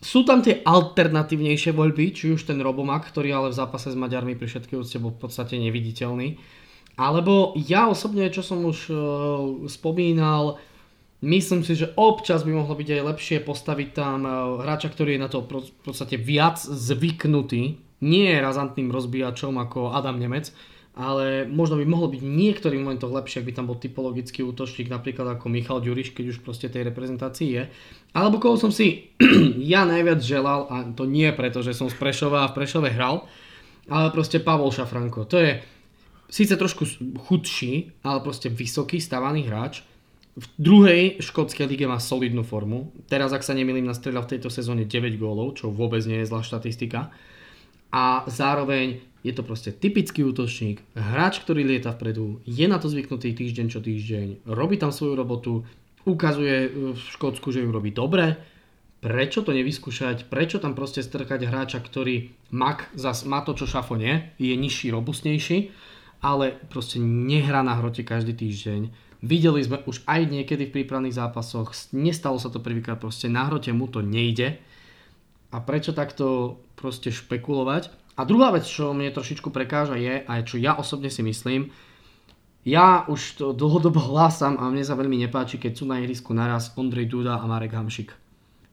Sú 0.00 0.24
tam 0.24 0.40
tie 0.40 0.64
alternatívnejšie 0.64 1.76
voľby, 1.76 2.16
či 2.16 2.32
už 2.32 2.48
ten 2.48 2.56
Robomak, 2.64 3.12
ktorý 3.12 3.36
ale 3.36 3.48
v 3.52 3.58
zápase 3.60 3.92
s 3.92 4.00
Maďarmi 4.00 4.32
pri 4.32 4.48
všetkej 4.48 4.80
úcte 4.80 4.96
bol 4.96 5.12
v 5.12 5.28
podstate 5.28 5.60
neviditeľný. 5.60 6.40
Alebo 6.96 7.52
ja 7.60 7.84
osobne, 7.84 8.32
čo 8.32 8.40
som 8.40 8.64
už 8.64 8.88
uh, 8.88 8.96
spomínal, 9.68 10.56
myslím 11.20 11.60
si, 11.60 11.76
že 11.76 11.92
občas 12.00 12.48
by 12.48 12.52
mohlo 12.56 12.72
byť 12.72 12.88
aj 12.96 13.06
lepšie 13.12 13.38
postaviť 13.44 13.88
tam 13.92 14.24
uh, 14.24 14.64
hráča, 14.64 14.88
ktorý 14.88 15.20
je 15.20 15.24
na 15.24 15.28
to 15.28 15.44
v 15.44 15.68
podstate 15.84 16.16
viac 16.16 16.56
zvyknutý. 16.56 17.76
Nie 18.00 18.40
razantným 18.40 18.88
rozbíjačom 18.88 19.60
ako 19.60 19.92
Adam 19.92 20.16
Nemec, 20.16 20.48
ale 21.00 21.48
možno 21.48 21.80
by 21.80 21.88
mohlo 21.88 22.12
byť 22.12 22.20
v 22.20 22.28
niektorých 22.28 22.84
momentoch 22.84 23.08
lepšie, 23.08 23.40
ak 23.40 23.48
by 23.48 23.54
tam 23.56 23.72
bol 23.72 23.80
typologický 23.80 24.44
útočník, 24.44 24.92
napríklad 24.92 25.32
ako 25.32 25.48
Michal 25.48 25.80
Ďuriš, 25.80 26.12
keď 26.12 26.36
už 26.36 26.44
proste 26.44 26.68
tej 26.68 26.92
reprezentácii 26.92 27.48
je. 27.56 27.62
Alebo 28.12 28.36
koho 28.36 28.60
som 28.60 28.68
si 28.68 29.08
ja 29.72 29.88
najviac 29.88 30.20
želal, 30.20 30.68
a 30.68 30.84
to 30.92 31.08
nie 31.08 31.32
preto, 31.32 31.64
že 31.64 31.72
som 31.72 31.88
z 31.88 31.96
Prešova 31.96 32.44
a 32.44 32.50
v 32.52 32.56
Prešove 32.60 32.92
hral, 32.92 33.24
ale 33.88 34.12
proste 34.12 34.44
Pavol 34.44 34.68
Šafranko. 34.68 35.24
To 35.24 35.40
je 35.40 35.64
síce 36.28 36.52
trošku 36.52 36.84
chudší, 37.32 37.96
ale 38.04 38.20
proste 38.20 38.52
vysoký 38.52 39.00
stavaný 39.00 39.48
hráč. 39.48 39.80
V 40.36 40.46
druhej 40.60 41.16
škótskej 41.24 41.64
lige 41.64 41.88
má 41.88 41.96
solidnú 41.96 42.44
formu. 42.44 42.92
Teraz, 43.08 43.32
ak 43.32 43.40
sa 43.40 43.56
nemýlim, 43.56 43.88
nastrelal 43.88 44.28
v 44.28 44.36
tejto 44.36 44.52
sezóne 44.52 44.84
9 44.84 45.16
gólov, 45.16 45.56
čo 45.56 45.72
vôbec 45.72 46.04
nie 46.04 46.20
je 46.20 46.28
zlá 46.28 46.44
štatistika. 46.44 47.08
A 47.90 48.22
zároveň 48.30 49.09
je 49.20 49.32
to 49.36 49.42
proste 49.44 49.76
typický 49.76 50.24
útočník, 50.24 50.80
hráč, 50.96 51.44
ktorý 51.44 51.64
lieta 51.64 51.92
vpredu, 51.92 52.40
je 52.48 52.64
na 52.64 52.80
to 52.80 52.88
zvyknutý 52.88 53.36
týždeň 53.36 53.66
čo 53.68 53.80
týždeň, 53.84 54.48
robí 54.48 54.80
tam 54.80 54.92
svoju 54.92 55.14
robotu, 55.16 55.68
ukazuje 56.08 56.56
e, 56.66 56.68
v 56.96 56.98
Škótsku, 56.98 57.52
že 57.52 57.60
ju 57.60 57.68
robí 57.68 57.92
dobre, 57.92 58.40
prečo 59.00 59.40
to 59.40 59.52
nevyskúšať, 59.52 60.28
prečo 60.28 60.60
tam 60.60 60.76
proste 60.76 61.00
strkať 61.00 61.48
hráča, 61.48 61.80
ktorý 61.80 62.32
mak, 62.52 62.92
zas 62.96 63.24
má 63.24 63.40
to, 63.44 63.56
čo 63.56 63.68
Šafo 63.68 63.96
nie, 63.96 64.32
je 64.36 64.52
nižší, 64.56 64.92
robustnejší, 64.92 65.72
ale 66.20 66.56
proste 66.68 67.00
nehrá 67.00 67.64
na 67.64 67.80
hrote 67.80 68.04
každý 68.04 68.36
týždeň. 68.36 68.92
Videli 69.20 69.60
sme 69.60 69.84
už 69.84 70.04
aj 70.08 70.32
niekedy 70.32 70.68
v 70.68 70.80
prípravných 70.80 71.16
zápasoch, 71.16 71.76
nestalo 71.92 72.40
sa 72.40 72.48
to 72.48 72.60
prvýkrát, 72.60 72.96
proste 72.96 73.28
na 73.28 73.48
hrote 73.48 73.72
mu 73.72 73.84
to 73.88 74.00
nejde. 74.00 74.56
A 75.50 75.60
prečo 75.60 75.92
takto 75.92 76.56
proste 76.78 77.12
špekulovať? 77.12 77.99
A 78.18 78.26
druhá 78.26 78.50
vec, 78.50 78.66
čo 78.66 78.90
mne 78.90 79.14
trošičku 79.14 79.50
prekáža 79.54 79.94
je, 79.96 80.26
aj 80.26 80.40
čo 80.50 80.56
ja 80.58 80.74
osobne 80.76 81.08
si 81.08 81.22
myslím, 81.22 81.70
ja 82.66 83.08
už 83.08 83.40
to 83.40 83.46
dlhodobo 83.56 84.00
hlásam 84.10 84.60
a 84.60 84.68
mne 84.68 84.84
sa 84.84 84.98
veľmi 84.98 85.16
nepáči, 85.26 85.56
keď 85.56 85.72
sú 85.76 85.84
na 85.88 86.00
ihrisku 86.02 86.34
naraz 86.36 86.74
Ondrej 86.76 87.08
Duda 87.08 87.40
a 87.40 87.44
Marek 87.48 87.76
Hamšik. 87.76 88.12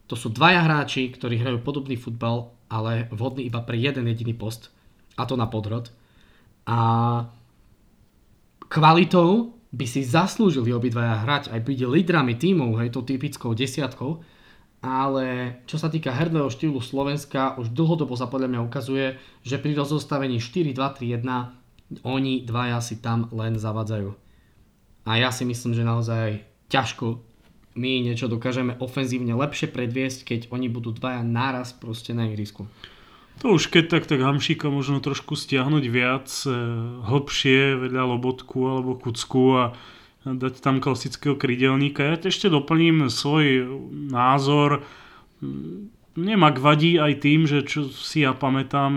To 0.08 0.16
sú 0.16 0.32
dvaja 0.32 0.64
hráči, 0.64 1.12
ktorí 1.12 1.36
hrajú 1.40 1.60
podobný 1.60 2.00
futbal, 2.00 2.52
ale 2.72 3.12
vhodný 3.12 3.48
iba 3.48 3.60
pre 3.64 3.76
jeden 3.76 4.08
jediný 4.08 4.32
post, 4.36 4.72
a 5.20 5.28
to 5.28 5.36
na 5.36 5.52
podrod. 5.52 5.92
A 6.68 6.80
kvalitou 8.72 9.56
by 9.72 9.86
si 9.88 10.04
zaslúžili 10.04 10.72
obidvaja 10.72 11.28
hrať 11.28 11.44
aj 11.52 11.60
byť 11.60 11.80
lídrami 11.92 12.40
tímov, 12.40 12.80
hej, 12.80 12.96
to 12.96 13.04
typickou 13.04 13.52
desiatkou, 13.52 14.24
ale 14.88 15.60
čo 15.68 15.76
sa 15.76 15.92
týka 15.92 16.16
herného 16.16 16.48
štýlu 16.48 16.80
Slovenska, 16.80 17.60
už 17.60 17.76
dlhodobo 17.76 18.16
sa 18.16 18.32
podľa 18.32 18.56
mňa 18.56 18.62
ukazuje, 18.64 19.20
že 19.44 19.60
pri 19.60 19.76
rozostavení 19.76 20.40
4-2-3-1 20.40 21.28
oni 22.08 22.48
dvaja 22.48 22.80
si 22.80 23.04
tam 23.04 23.28
len 23.36 23.60
zavadzajú. 23.60 24.16
A 25.08 25.12
ja 25.20 25.32
si 25.32 25.44
myslím, 25.44 25.76
že 25.76 25.88
naozaj 25.88 26.44
ťažko 26.72 27.28
my 27.78 28.02
niečo 28.10 28.26
dokážeme 28.26 28.76
ofenzívne 28.82 29.38
lepšie 29.38 29.70
predviesť, 29.70 30.20
keď 30.26 30.40
oni 30.50 30.68
budú 30.68 30.92
dvaja 30.92 31.22
naraz 31.22 31.72
proste 31.78 32.12
na 32.12 32.26
ihrisku. 32.28 32.66
To 33.46 33.54
už 33.54 33.70
keď 33.70 33.86
tak, 33.94 34.04
tak 34.10 34.18
Hamšíka 34.18 34.66
možno 34.74 34.98
trošku 34.98 35.38
stiahnuť 35.38 35.84
viac, 35.94 36.26
e, 36.50 36.50
hlbšie 37.06 37.78
vedľa 37.78 38.18
Lobotku 38.18 38.66
alebo 38.66 38.98
Kucku 38.98 39.44
a 39.54 39.64
dať 40.36 40.60
tam 40.60 40.84
klasického 40.84 41.40
krydelníka. 41.40 42.04
Ja 42.04 42.20
ešte 42.20 42.52
doplním 42.52 43.08
svoj 43.08 43.64
názor. 44.12 44.84
Mne 46.18 46.36
Mak 46.42 46.58
vadí 46.60 46.98
aj 46.98 47.24
tým, 47.24 47.46
že 47.46 47.64
čo 47.64 47.88
si 47.94 48.26
ja 48.26 48.34
pamätám, 48.34 48.92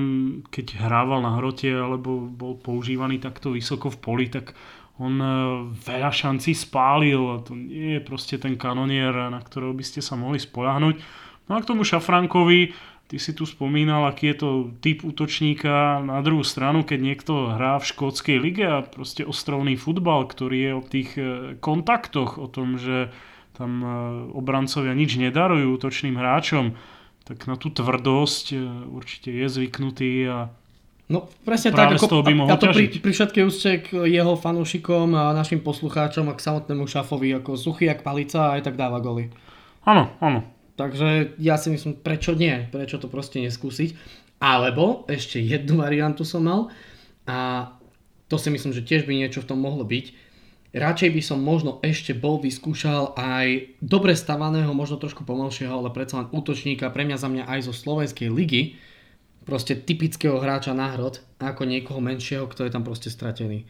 keď 0.48 0.80
hrával 0.80 1.20
na 1.22 1.36
hrote 1.38 1.68
alebo 1.68 2.26
bol 2.26 2.56
používaný 2.56 3.20
takto 3.20 3.54
vysoko 3.54 3.92
v 3.92 4.00
poli, 4.00 4.26
tak 4.32 4.56
on 5.00 5.16
e, 5.20 5.28
veľa 5.80 6.12
šancí 6.12 6.52
spálil 6.52 7.40
to 7.44 7.56
nie 7.56 7.96
je 7.96 8.00
proste 8.04 8.36
ten 8.36 8.56
kanonier, 8.56 9.12
na 9.12 9.40
ktorého 9.40 9.72
by 9.72 9.84
ste 9.84 10.00
sa 10.04 10.16
mohli 10.16 10.40
spolahnuť. 10.40 10.96
No 11.48 11.56
a 11.56 11.62
k 11.64 11.68
tomu 11.68 11.82
Šafrankovi, 11.82 12.72
ty 13.10 13.18
si 13.18 13.34
tu 13.34 13.42
spomínal, 13.42 14.06
aký 14.06 14.30
je 14.30 14.36
to 14.38 14.50
typ 14.78 15.02
útočníka 15.02 15.98
na 15.98 16.22
druhú 16.22 16.46
stranu, 16.46 16.86
keď 16.86 16.98
niekto 17.02 17.58
hrá 17.58 17.82
v 17.82 17.88
škótskej 17.90 18.38
lige 18.38 18.62
a 18.62 18.86
proste 18.86 19.26
ostrovný 19.26 19.74
futbal, 19.74 20.30
ktorý 20.30 20.58
je 20.62 20.72
o 20.78 20.82
tých 20.86 21.10
e, 21.18 21.22
kontaktoch, 21.58 22.38
o 22.38 22.46
tom, 22.46 22.78
že 22.78 23.10
tam 23.58 23.82
e, 23.82 23.86
obrancovia 24.30 24.94
nič 24.94 25.18
nedarujú 25.18 25.74
útočným 25.74 26.14
hráčom, 26.14 26.78
tak 27.26 27.50
na 27.50 27.58
tú 27.58 27.74
tvrdosť 27.74 28.46
e, 28.54 28.56
určite 28.94 29.34
je 29.34 29.46
zvyknutý 29.50 30.12
a 30.30 30.38
No 31.10 31.26
presne 31.42 31.74
tak, 31.74 31.98
ako, 31.98 32.22
by 32.22 32.34
mohol 32.38 32.54
a 32.54 32.54
to 32.54 32.70
pri, 32.70 32.86
pri 32.86 33.10
všetkej 33.10 33.42
úste 33.42 33.82
k 33.82 34.06
jeho 34.06 34.38
fanúšikom 34.38 35.10
a 35.18 35.34
našim 35.34 35.58
poslucháčom 35.58 36.30
a 36.30 36.38
k 36.38 36.44
samotnému 36.46 36.86
šafovi, 36.86 37.34
ako 37.34 37.58
suchý 37.58 37.90
jak 37.90 38.06
palica 38.06 38.46
a 38.46 38.54
aj 38.54 38.70
tak 38.70 38.78
dáva 38.78 39.02
goly. 39.02 39.26
Áno, 39.82 40.14
áno. 40.22 40.46
Takže 40.80 41.36
ja 41.36 41.60
si 41.60 41.68
myslím, 41.68 42.00
prečo 42.00 42.32
nie, 42.32 42.64
prečo 42.72 42.96
to 42.96 43.12
proste 43.12 43.36
neskúsiť. 43.44 43.92
Alebo 44.40 45.04
ešte 45.12 45.36
jednu 45.36 45.84
variantu 45.84 46.24
som 46.24 46.40
mal 46.40 46.72
a 47.28 47.68
to 48.32 48.40
si 48.40 48.48
myslím, 48.48 48.72
že 48.72 48.80
tiež 48.80 49.04
by 49.04 49.12
niečo 49.12 49.44
v 49.44 49.52
tom 49.52 49.60
mohlo 49.60 49.84
byť. 49.84 50.32
Radšej 50.72 51.10
by 51.12 51.20
som 51.20 51.44
možno 51.44 51.82
ešte 51.84 52.16
bol 52.16 52.40
vyskúšal 52.40 53.12
aj 53.18 53.76
dobre 53.84 54.16
stavaného, 54.16 54.72
možno 54.72 54.96
trošku 54.96 55.28
pomalšieho, 55.28 55.74
ale 55.84 55.92
predsa 55.92 56.24
len 56.24 56.32
útočníka 56.32 56.88
pre 56.94 57.04
mňa 57.04 57.18
za 57.20 57.28
mňa 57.28 57.44
aj 57.44 57.60
zo 57.68 57.74
Slovenskej 57.76 58.32
ligy, 58.32 58.80
proste 59.44 59.76
typického 59.76 60.38
hráča 60.40 60.72
náhrod, 60.72 61.20
ako 61.42 61.68
niekoho 61.68 62.00
menšieho, 62.00 62.46
kto 62.46 62.64
je 62.64 62.72
tam 62.72 62.86
proste 62.86 63.10
stratený. 63.10 63.66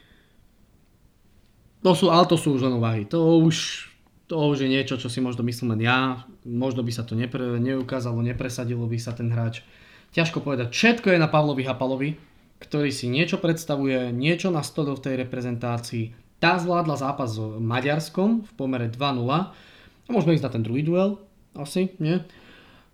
To 1.80 1.96
sú, 1.96 2.12
ale 2.12 2.28
to 2.28 2.36
sú 2.36 2.54
už 2.54 2.68
len 2.68 2.76
uvahy. 2.76 3.08
To 3.08 3.40
už, 3.40 3.88
to 4.30 4.38
už 4.38 4.62
je 4.62 4.70
niečo, 4.70 4.94
čo 4.94 5.10
si 5.10 5.18
možno 5.18 5.42
myslím 5.42 5.74
len 5.74 5.82
ja. 5.82 6.22
Možno 6.46 6.86
by 6.86 6.94
sa 6.94 7.02
to 7.02 7.18
nepre, 7.18 7.58
neukázalo, 7.58 8.22
nepresadilo 8.22 8.86
by 8.86 8.94
sa 8.94 9.10
ten 9.10 9.26
hráč. 9.26 9.66
Ťažko 10.14 10.38
povedať. 10.38 10.70
Všetko 10.70 11.10
je 11.10 11.18
na 11.18 11.26
Pavlovi 11.26 11.66
Hapalovi, 11.66 12.14
ktorý 12.62 12.94
si 12.94 13.10
niečo 13.10 13.42
predstavuje, 13.42 14.14
niečo 14.14 14.54
nastolil 14.54 14.94
v 14.94 15.02
tej 15.02 15.14
reprezentácii. 15.26 16.14
Tá 16.38 16.62
zvládla 16.62 16.94
zápas 16.94 17.34
s 17.34 17.42
Maďarskom 17.42 18.46
v 18.46 18.50
pomere 18.54 18.86
2-0. 18.86 19.18
A 19.26 20.08
môžeme 20.14 20.38
ísť 20.38 20.46
na 20.46 20.54
ten 20.54 20.62
druhý 20.62 20.86
duel. 20.86 21.18
Asi, 21.58 21.90
nie? 21.98 22.22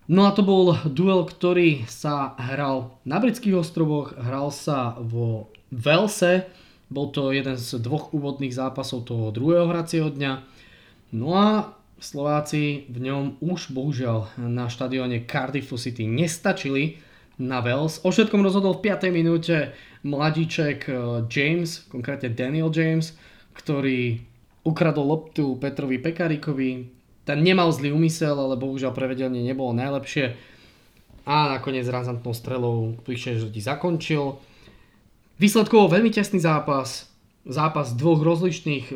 No 0.09 0.25
a 0.25 0.33
to 0.33 0.41
bol 0.41 0.73
duel, 0.89 1.21
ktorý 1.21 1.85
sa 1.85 2.33
hral 2.41 2.97
na 3.05 3.21
britských 3.21 3.61
ostrovoch, 3.61 4.17
hral 4.17 4.49
sa 4.49 4.97
vo 4.97 5.53
Velse, 5.69 6.49
bol 6.89 7.11
to 7.13 7.29
jeden 7.35 7.59
z 7.59 7.77
dvoch 7.83 8.15
úvodných 8.15 8.55
zápasov 8.55 9.05
toho 9.05 9.29
druhého 9.29 9.67
hracieho 9.67 10.07
dňa. 10.09 10.56
No 11.11 11.35
a 11.35 11.77
Slováci 11.97 12.85
v 12.93 13.09
ňom 13.09 13.41
už 13.41 13.73
bohužiaľ 13.73 14.37
na 14.37 14.69
štadióne 14.69 15.25
Cardiffu 15.25 15.79
City 15.81 16.05
nestačili 16.05 17.01
na 17.41 17.61
Wales. 17.61 18.01
O 18.05 18.13
všetkom 18.13 18.45
rozhodol 18.45 18.77
v 18.77 18.93
5. 18.93 19.09
minúte 19.09 19.73
mladíček 20.05 20.89
eh, 20.89 20.95
James, 21.25 21.85
konkrétne 21.89 22.29
Daniel 22.33 22.69
James, 22.69 23.17
ktorý 23.57 24.21
ukradol 24.61 25.09
loptu 25.09 25.57
Petrovi 25.57 25.97
Pekaríkovi, 25.97 26.97
ten 27.27 27.43
nemal 27.43 27.67
zlý 27.75 27.91
úmysel, 27.91 28.39
ale 28.39 28.55
bohužiaľ 28.55 28.95
prevedenie 28.95 29.43
nebolo 29.43 29.75
najlepšie. 29.75 30.39
A 31.27 31.59
nakoniec 31.59 31.83
razantnou 31.83 32.31
strelou 32.31 32.95
ti 33.03 33.59
zakončil. 33.59 34.39
Výsledkovo 35.35 35.91
veľmi 35.91 36.07
tesný 36.07 36.39
zápas. 36.39 37.11
Zápas 37.47 37.95
dvoch 37.95 38.19
rozličných 38.19 38.91
e, 38.91 38.95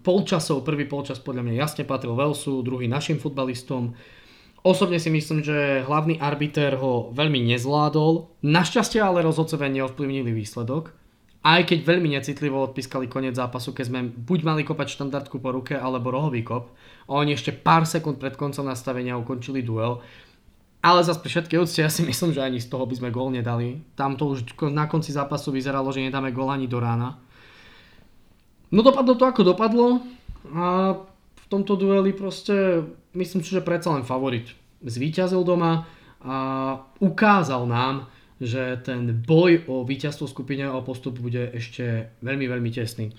polčasov. 0.00 0.64
Prvý 0.64 0.88
polčas 0.88 1.20
podľa 1.20 1.44
mňa 1.44 1.54
jasne 1.60 1.84
patril 1.84 2.16
Velsu, 2.16 2.64
druhý 2.64 2.88
našim 2.88 3.20
futbalistom. 3.20 3.92
Osobne 4.64 4.96
si 4.96 5.12
myslím, 5.12 5.44
že 5.44 5.84
hlavný 5.84 6.16
arbiter 6.16 6.80
ho 6.80 7.12
veľmi 7.12 7.44
nezvládol. 7.52 8.40
Našťastie 8.40 9.04
ale 9.04 9.20
rozhodcovia 9.20 9.68
neovplyvnili 9.68 10.32
výsledok 10.32 11.04
aj 11.44 11.68
keď 11.68 11.78
veľmi 11.84 12.16
necitlivo 12.16 12.56
odpískali 12.64 13.04
koniec 13.04 13.36
zápasu, 13.36 13.76
keď 13.76 13.84
sme 13.84 14.00
buď 14.08 14.40
mali 14.48 14.62
kopať 14.64 14.96
štandardku 14.96 15.44
po 15.44 15.52
ruke, 15.52 15.76
alebo 15.76 16.08
rohový 16.08 16.40
kop. 16.40 16.72
A 17.04 17.20
oni 17.20 17.36
ešte 17.36 17.52
pár 17.52 17.84
sekúnd 17.84 18.16
pred 18.16 18.32
koncom 18.32 18.64
nastavenia 18.64 19.20
ukončili 19.20 19.60
duel. 19.60 20.00
Ale 20.80 21.04
zase 21.04 21.20
pri 21.20 21.30
všetkej 21.36 21.60
úcte 21.60 21.80
ja 21.84 21.92
si 21.92 22.00
myslím, 22.00 22.32
že 22.32 22.40
ani 22.40 22.64
z 22.64 22.72
toho 22.72 22.88
by 22.88 22.96
sme 22.96 23.12
gól 23.12 23.28
nedali. 23.28 23.84
Tam 23.92 24.16
to 24.16 24.32
už 24.32 24.56
na 24.72 24.88
konci 24.88 25.12
zápasu 25.12 25.52
vyzeralo, 25.52 25.92
že 25.92 26.04
nedáme 26.04 26.32
gól 26.32 26.48
ani 26.48 26.64
do 26.64 26.80
rána. 26.80 27.20
No 28.74 28.82
dopadlo 28.82 29.14
to 29.14 29.24
ako 29.30 29.42
dopadlo 29.46 30.02
a 30.50 30.98
v 31.38 31.46
tomto 31.46 31.78
dueli 31.78 32.10
proste 32.10 32.82
myslím 33.14 33.46
si, 33.46 33.54
že 33.54 33.62
predsa 33.62 33.94
len 33.94 34.02
favorit 34.02 34.50
zvíťazil 34.82 35.46
doma 35.46 35.86
a 36.18 36.36
ukázal 36.98 37.70
nám, 37.70 38.10
že 38.42 38.74
ten 38.82 39.14
boj 39.14 39.62
o 39.70 39.86
víťazstvo 39.86 40.26
skupine 40.26 40.66
a 40.66 40.74
o 40.74 40.82
postup 40.82 41.22
bude 41.22 41.54
ešte 41.54 42.10
veľmi, 42.18 42.50
veľmi 42.50 42.70
tesný. 42.74 43.14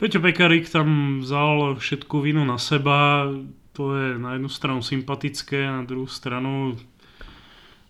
Peťo 0.00 0.24
Pekarík 0.24 0.66
tam 0.72 1.20
vzal 1.20 1.76
všetku 1.76 2.24
vinu 2.24 2.42
na 2.42 2.56
seba, 2.56 3.28
to 3.76 3.92
je 3.94 4.08
na 4.16 4.40
jednu 4.40 4.48
stranu 4.48 4.80
sympatické, 4.80 5.68
na 5.68 5.84
druhú 5.84 6.08
stranu 6.08 6.80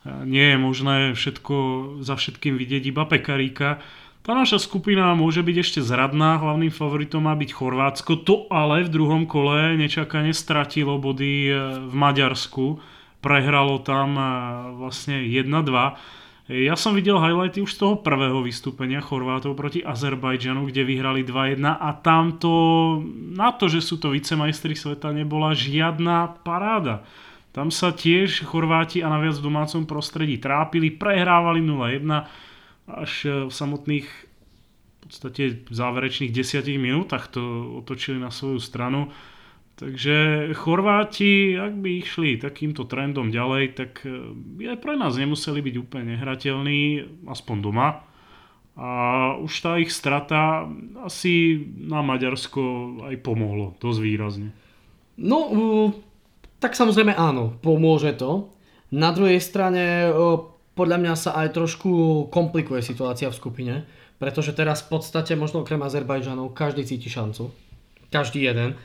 nie 0.05 0.53
je 0.53 0.59
možné 0.61 0.97
všetko 1.17 1.57
za 2.05 2.21
všetkým 2.21 2.61
vidieť 2.61 2.93
iba 2.93 3.09
Pekaríka. 3.09 3.81
Tá 4.25 4.33
naša 4.33 4.57
skupina 4.57 5.13
môže 5.13 5.45
byť 5.45 5.57
ešte 5.61 5.81
zradná, 5.85 6.41
hlavným 6.41 6.73
favoritom 6.73 7.29
má 7.29 7.37
byť 7.37 7.51
Chorvátsko, 7.53 8.25
to 8.25 8.49
ale 8.49 8.89
v 8.89 8.93
druhom 8.97 9.29
kole 9.29 9.77
nečakane 9.77 10.33
stratilo 10.33 10.97
body 10.97 11.53
v 11.85 11.93
Maďarsku, 11.93 12.81
prehralo 13.21 13.85
tam 13.85 14.17
vlastne 14.81 15.29
1-2 15.29 16.25
ja 16.45 16.77
som 16.77 16.93
videl 16.93 17.17
highlighty 17.17 17.65
už 17.65 17.73
z 17.73 17.81
toho 17.81 17.95
prvého 18.05 18.45
vystúpenia 18.45 19.01
Chorvátov 19.01 19.57
proti 19.57 19.81
Azerbajdžanu, 19.81 20.69
kde 20.69 20.85
vyhrali 20.85 21.25
2-1 21.25 21.65
a 21.65 21.91
tamto, 22.05 22.53
na 23.33 23.49
to, 23.57 23.73
že 23.73 23.81
sú 23.81 23.97
to 23.97 24.13
vicemajstri 24.13 24.77
sveta, 24.77 25.09
nebola 25.17 25.57
žiadna 25.57 26.45
paráda. 26.45 27.01
Tam 27.57 27.73
sa 27.73 27.97
tiež 27.97 28.45
Chorváti 28.45 29.01
a 29.01 29.09
naviac 29.09 29.41
v 29.41 29.47
domácom 29.49 29.89
prostredí 29.89 30.37
trápili, 30.37 30.93
prehrávali 30.93 31.65
0-1 31.65 32.05
až 32.89 33.47
v 33.49 33.53
samotných 33.53 34.09
v 34.09 35.13
podstate 35.13 35.43
záverečných 35.69 36.33
10 36.33 36.65
minútach 36.81 37.29
to 37.29 37.77
otočili 37.85 38.17
na 38.17 38.33
svoju 38.33 38.57
stranu. 38.57 39.13
Takže 39.75 40.49
Chorváti, 40.55 41.59
ak 41.59 41.77
by 41.77 41.91
išli 42.01 42.39
takýmto 42.39 42.87
trendom 42.87 43.29
ďalej, 43.29 43.65
tak 43.75 44.07
aj 44.07 44.79
e, 44.79 44.81
pre 44.81 44.95
nás 44.95 45.19
nemuseli 45.19 45.61
byť 45.61 45.75
úplne 45.83 46.15
nehrateľní, 46.15 46.81
aspoň 47.27 47.57
doma. 47.59 48.07
A 48.75 48.91
už 49.39 49.53
tá 49.61 49.77
ich 49.77 49.91
strata 49.91 50.67
asi 51.03 51.59
na 51.79 52.03
Maďarsko 52.07 52.63
aj 53.07 53.15
pomohlo 53.23 53.75
dosť 53.83 53.99
výrazne. 53.99 54.51
No, 55.19 55.51
tak 56.59 56.75
samozrejme 56.75 57.15
áno, 57.15 57.55
pomôže 57.63 58.15
to. 58.15 58.51
Na 58.95 59.11
druhej 59.11 59.43
strane 59.43 60.11
podľa 60.75 60.99
mňa 61.01 61.15
sa 61.15 61.31
aj 61.39 61.55
trošku 61.55 61.91
komplikuje 62.35 62.83
situácia 62.83 63.31
v 63.31 63.39
skupine, 63.39 63.75
pretože 64.19 64.55
teraz 64.55 64.83
v 64.87 64.99
podstate 64.99 65.35
možno 65.39 65.63
okrem 65.63 65.83
Azerbajdžanov 65.83 66.55
každý 66.55 66.83
cíti 66.87 67.11
šancu. 67.11 67.51
Každý 68.11 68.47
jeden 68.47 68.79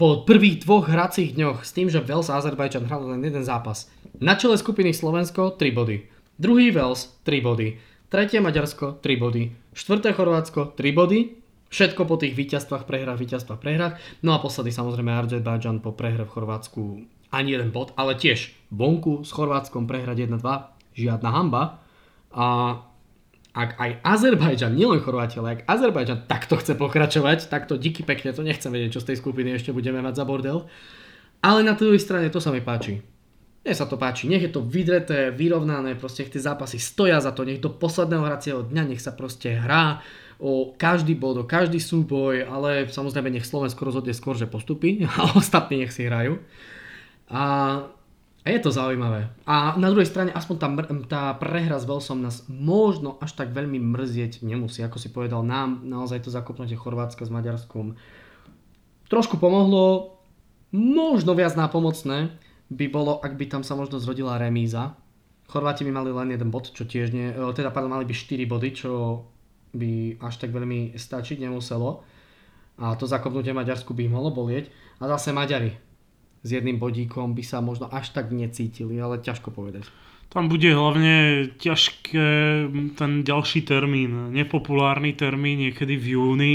po 0.00 0.24
prvých 0.24 0.64
dvoch 0.64 0.88
hracích 0.88 1.36
dňoch 1.36 1.60
s 1.60 1.76
tým, 1.76 1.92
že 1.92 2.00
Wales 2.00 2.32
a 2.32 2.40
Azerbajdžan 2.40 2.88
hrali 2.88 3.12
len 3.12 3.20
jeden 3.20 3.44
zápas. 3.44 3.92
Na 4.16 4.32
čele 4.32 4.56
skupiny 4.56 4.96
Slovensko 4.96 5.60
3 5.60 5.76
body. 5.76 6.08
Druhý 6.40 6.72
Wales 6.72 7.12
3 7.28 7.44
body. 7.44 7.76
Tretie 8.08 8.40
Maďarsko 8.40 9.04
3 9.04 9.20
body. 9.20 9.52
Štvrté 9.76 10.16
Chorvátsko 10.16 10.72
3 10.72 10.96
body. 10.96 11.36
Všetko 11.68 12.08
po 12.08 12.16
tých 12.16 12.32
víťazstvách, 12.32 12.88
prehrách, 12.88 13.20
víťazstvách, 13.20 13.60
prehrách. 13.60 14.00
No 14.24 14.32
a 14.32 14.40
posledný 14.40 14.72
samozrejme 14.72 15.12
Azerbajdžan 15.12 15.84
po 15.84 15.92
prehre 15.92 16.24
v 16.24 16.32
Chorvátsku 16.32 17.04
ani 17.28 17.54
jeden 17.54 17.68
bod, 17.68 17.92
ale 17.94 18.16
tiež 18.16 18.56
vonku 18.72 19.22
s 19.22 19.30
Chorvátskom 19.36 19.84
prehrať 19.84 20.32
1-2, 20.32 20.79
žiadna 21.08 21.30
hamba. 21.32 21.80
A 22.30 22.46
ak 23.50 23.70
aj 23.82 23.90
Azerbajdžan, 24.06 24.78
nielen 24.78 25.02
Chorváti, 25.02 25.42
ale 25.42 25.58
ak 25.58 25.66
Azerbajdžan 25.66 26.30
takto 26.30 26.54
chce 26.54 26.78
pokračovať, 26.78 27.50
tak 27.50 27.66
to 27.66 27.74
díky 27.74 28.06
pekne, 28.06 28.30
to 28.30 28.46
nechcem 28.46 28.70
vedieť, 28.70 28.98
čo 28.98 29.02
z 29.02 29.08
tej 29.14 29.16
skupiny 29.18 29.58
ešte 29.58 29.74
budeme 29.74 29.98
mať 29.98 30.22
za 30.22 30.24
bordel. 30.28 30.70
Ale 31.42 31.66
na 31.66 31.74
druhej 31.74 31.98
strane 31.98 32.30
to 32.30 32.38
sa 32.38 32.54
mi 32.54 32.62
páči. 32.62 33.02
Mne 33.60 33.74
sa 33.76 33.84
to 33.84 34.00
páči, 34.00 34.24
nech 34.30 34.40
je 34.40 34.52
to 34.54 34.64
vydreté, 34.64 35.34
vyrovnané, 35.34 35.92
proste 35.98 36.24
tie 36.24 36.40
zápasy 36.40 36.80
stoja 36.80 37.20
za 37.20 37.34
to, 37.34 37.44
nech 37.44 37.60
do 37.60 37.68
posledného 37.68 38.24
hracieho 38.24 38.60
dňa, 38.64 38.88
nech 38.88 39.02
sa 39.02 39.12
proste 39.12 39.52
hrá 39.52 40.00
o 40.40 40.72
každý 40.72 41.12
bod, 41.12 41.36
o 41.36 41.44
každý 41.44 41.76
súboj, 41.76 42.48
ale 42.48 42.88
samozrejme 42.88 43.28
nech 43.28 43.44
Slovensko 43.44 43.84
rozhodne 43.84 44.16
skôr, 44.16 44.38
že 44.38 44.48
postupí 44.48 45.04
a 45.10 45.36
ostatní 45.36 45.84
nech 45.84 45.92
si 45.92 46.08
hrajú. 46.08 46.40
A 47.28 47.42
je 48.48 48.60
to 48.64 48.72
zaujímavé. 48.72 49.28
A 49.44 49.76
na 49.76 49.92
druhej 49.92 50.08
strane 50.08 50.32
aspoň 50.32 50.56
tá, 50.56 50.68
tá 51.04 51.22
prehra 51.36 51.76
s 51.76 51.84
Velsom 51.84 52.24
nás 52.24 52.48
možno 52.48 53.20
až 53.20 53.36
tak 53.36 53.52
veľmi 53.52 53.76
mrzieť 53.76 54.40
nemusí. 54.40 54.80
Ako 54.80 54.96
si 54.96 55.12
povedal, 55.12 55.44
nám 55.44 55.84
naozaj 55.84 56.24
to 56.24 56.32
zakopnutie 56.32 56.78
Chorvátska 56.78 57.28
s 57.28 57.30
Maďarskom 57.30 58.00
trošku 59.12 59.36
pomohlo. 59.36 60.16
Možno 60.72 61.34
viac 61.36 61.58
nápomocné 61.58 62.32
by 62.70 62.86
bolo, 62.88 63.18
ak 63.20 63.34
by 63.36 63.44
tam 63.50 63.62
sa 63.66 63.74
možno 63.74 63.98
zrodila 63.98 64.38
remíza 64.38 64.94
Chorváti 65.50 65.82
by 65.82 65.90
mali 65.90 66.14
len 66.14 66.30
jeden 66.30 66.54
bod, 66.54 66.70
čo 66.70 66.86
tiež 66.86 67.10
nie, 67.10 67.34
e, 67.34 67.42
teda 67.50 67.74
pardon, 67.74 67.90
mali 67.90 68.06
by 68.06 68.14
4 68.14 68.46
body, 68.46 68.70
čo 68.70 68.90
by 69.74 70.22
až 70.22 70.34
tak 70.38 70.54
veľmi 70.54 70.94
stačiť 70.94 71.42
nemuselo. 71.42 72.06
A 72.78 72.94
to 72.94 73.10
zakopnutie 73.10 73.50
Maďarsku 73.50 73.90
by 73.90 74.06
mohlo 74.06 74.30
bolieť. 74.30 74.70
A 75.02 75.10
zase 75.10 75.34
Maďari 75.34 75.74
s 76.40 76.48
jedným 76.48 76.80
bodíkom 76.80 77.36
by 77.36 77.44
sa 77.44 77.60
možno 77.60 77.88
až 77.92 78.16
tak 78.16 78.32
necítili, 78.32 78.96
ale 78.96 79.20
ťažko 79.20 79.52
povedať. 79.52 79.84
Tam 80.30 80.46
bude 80.46 80.70
hlavne 80.70 81.50
ťažké 81.58 82.26
ten 82.94 83.10
ďalší 83.26 83.66
termín, 83.66 84.30
nepopulárny 84.30 85.10
termín 85.18 85.58
niekedy 85.58 85.98
v 85.98 86.06
júni, 86.14 86.54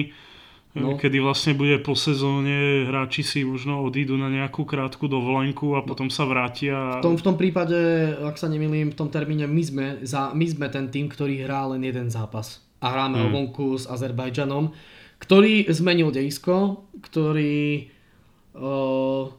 no. 0.72 0.96
kedy 0.96 1.20
vlastne 1.20 1.60
bude 1.60 1.76
po 1.84 1.92
sezóne 1.92 2.88
hráči 2.88 3.22
si 3.22 3.44
možno 3.44 3.84
odídu 3.84 4.16
na 4.16 4.32
nejakú 4.32 4.64
krátku 4.64 5.12
dovolenku 5.12 5.76
a 5.76 5.84
potom 5.84 6.08
sa 6.08 6.24
vrátia. 6.24 7.04
V 7.04 7.04
tom, 7.04 7.20
v 7.20 7.26
tom 7.28 7.36
prípade, 7.36 7.76
ak 8.16 8.40
sa 8.40 8.48
nemýlim, 8.48 8.96
v 8.96 8.98
tom 8.98 9.12
termíne 9.12 9.44
my 9.44 9.64
sme, 9.64 9.86
za, 10.08 10.32
my 10.32 10.46
sme 10.48 10.72
ten 10.72 10.88
tým, 10.88 11.12
ktorý 11.12 11.44
hrá 11.44 11.68
len 11.76 11.84
jeden 11.84 12.08
zápas. 12.08 12.64
A 12.80 12.96
hráme 12.96 13.20
hmm. 13.20 13.26
o 13.28 13.30
vonku 13.32 13.68
s 13.76 13.92
Azerbajdžanom, 13.92 14.72
ktorý 15.20 15.68
zmenil 15.68 16.16
dejisko, 16.16 16.88
ktorý 17.04 17.92
uh, 18.56 19.32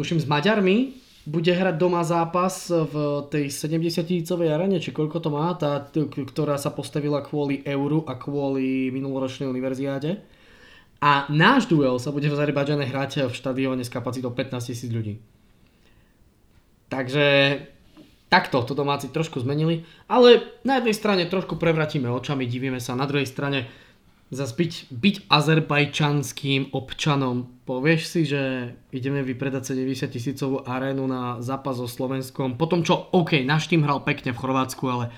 tuším 0.00 0.16
s 0.16 0.24
Maďarmi 0.24 0.96
bude 1.28 1.52
hrať 1.52 1.76
doma 1.76 2.00
zápas 2.00 2.72
v 2.72 3.28
tej 3.28 3.52
70 3.52 4.00
tisícovej 4.08 4.48
arene, 4.56 4.80
či 4.80 4.96
koľko 4.96 5.20
to 5.20 5.28
má, 5.28 5.52
tá, 5.52 5.84
ktorá 5.92 6.56
sa 6.56 6.72
postavila 6.72 7.20
kvôli 7.20 7.60
euru 7.68 8.08
a 8.08 8.16
kvôli 8.16 8.88
minuloročnej 8.88 9.44
univerziáde. 9.44 10.24
A 11.04 11.28
náš 11.28 11.68
duel 11.68 12.00
sa 12.00 12.08
bude 12.08 12.28
v 12.28 12.36
Azerbajdžane 12.36 12.88
hrať 12.88 13.28
v 13.28 13.36
štadióne 13.36 13.84
s 13.84 13.92
kapacitou 13.92 14.32
15 14.32 14.72
tisíc 14.72 14.88
ľudí. 14.88 15.20
Takže 16.88 17.24
takto 18.32 18.64
to 18.64 18.72
domáci 18.72 19.12
trošku 19.12 19.44
zmenili, 19.44 19.84
ale 20.08 20.40
na 20.64 20.80
jednej 20.80 20.96
strane 20.96 21.28
trošku 21.28 21.60
prevratíme 21.60 22.08
očami, 22.08 22.48
divíme 22.48 22.80
sa, 22.80 22.96
na 22.96 23.04
druhej 23.04 23.28
strane 23.28 23.68
zase 24.30 24.54
byť, 24.54 24.72
byť 24.94 25.16
azerbajčanským 25.26 26.70
občanom. 26.70 27.50
Povieš 27.66 28.00
si, 28.06 28.20
že 28.22 28.72
ideme 28.94 29.26
vypredať 29.26 29.74
70 29.74 30.06
tisícovú 30.06 30.56
arénu 30.62 31.02
na 31.10 31.42
zápas 31.42 31.82
so 31.82 31.90
Slovenskom, 31.90 32.54
potom 32.54 32.86
čo, 32.86 33.10
OK, 33.10 33.42
náš 33.42 33.66
tým 33.66 33.82
hral 33.82 34.06
pekne 34.06 34.30
v 34.30 34.38
Chorvátsku, 34.38 34.86
ale 34.86 35.10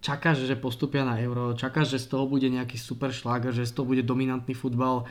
čakáš, 0.00 0.48
že 0.48 0.56
postupia 0.56 1.04
na 1.04 1.20
euro, 1.20 1.52
čakáš, 1.52 1.96
že 1.96 2.08
z 2.08 2.16
toho 2.16 2.24
bude 2.24 2.48
nejaký 2.48 2.80
super 2.80 3.12
šláger, 3.12 3.52
že 3.52 3.68
z 3.68 3.72
toho 3.76 3.84
bude 3.84 4.00
dominantný 4.00 4.56
futbal. 4.56 5.04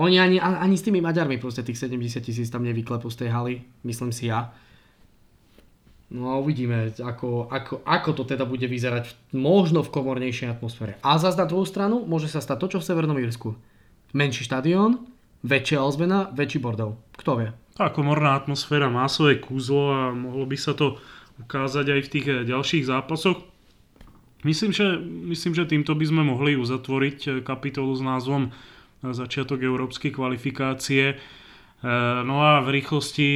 Oni 0.00 0.16
ani, 0.16 0.40
ani 0.40 0.80
s 0.80 0.84
tými 0.84 1.04
Maďarmi 1.04 1.36
proste 1.36 1.60
tých 1.60 1.76
70 1.76 2.24
tisíc 2.24 2.48
tam 2.48 2.64
nevyklepú 2.64 3.12
z 3.12 3.24
tej 3.24 3.28
haly, 3.36 3.54
myslím 3.84 4.16
si 4.16 4.32
ja. 4.32 4.48
No 6.10 6.34
a 6.34 6.42
uvidíme, 6.42 6.90
ako, 6.98 7.46
ako, 7.46 7.86
ako 7.86 8.10
to 8.18 8.22
teda 8.26 8.42
bude 8.42 8.66
vyzerať 8.66 9.14
možno 9.30 9.86
v 9.86 9.94
komornejšej 9.94 10.58
atmosfére. 10.58 10.98
A 11.06 11.22
zase 11.22 11.38
na 11.38 11.46
druhú 11.46 11.62
stranu 11.62 12.02
môže 12.02 12.26
sa 12.26 12.42
stať 12.42 12.66
to, 12.66 12.66
čo 12.76 12.78
v 12.82 12.86
Severnom 12.90 13.14
Írsku. 13.14 13.54
Menší 14.10 14.42
štadión, 14.42 15.06
väčšia 15.46 15.78
ozvena, 15.78 16.26
väčší 16.34 16.58
bordel. 16.58 16.98
Kto 17.14 17.38
vie? 17.38 17.48
Tá 17.78 17.94
komorná 17.94 18.34
atmosféra 18.34 18.90
má 18.90 19.06
svoje 19.06 19.38
kúzlo 19.38 19.94
a 19.94 20.00
mohlo 20.10 20.44
by 20.50 20.58
sa 20.58 20.74
to 20.74 20.98
ukázať 21.46 21.86
aj 21.94 22.00
v 22.02 22.12
tých 22.12 22.26
eh, 22.26 22.36
ďalších 22.44 22.84
zápasoch. 22.90 23.46
Myslím 24.40 24.72
že, 24.72 24.96
myslím, 25.04 25.52
že 25.52 25.68
týmto 25.68 25.92
by 25.92 26.04
sme 26.04 26.22
mohli 26.26 26.58
uzatvoriť 26.58 27.18
eh, 27.24 27.32
kapitolu 27.40 27.94
s 27.94 28.02
názvom 28.02 28.50
eh, 28.50 29.14
Začiatok 29.14 29.62
európskej 29.62 30.10
kvalifikácie. 30.10 31.16
Eh, 31.80 31.88
no 32.28 32.44
a 32.44 32.60
v 32.60 32.76
rýchlosti, 32.76 33.28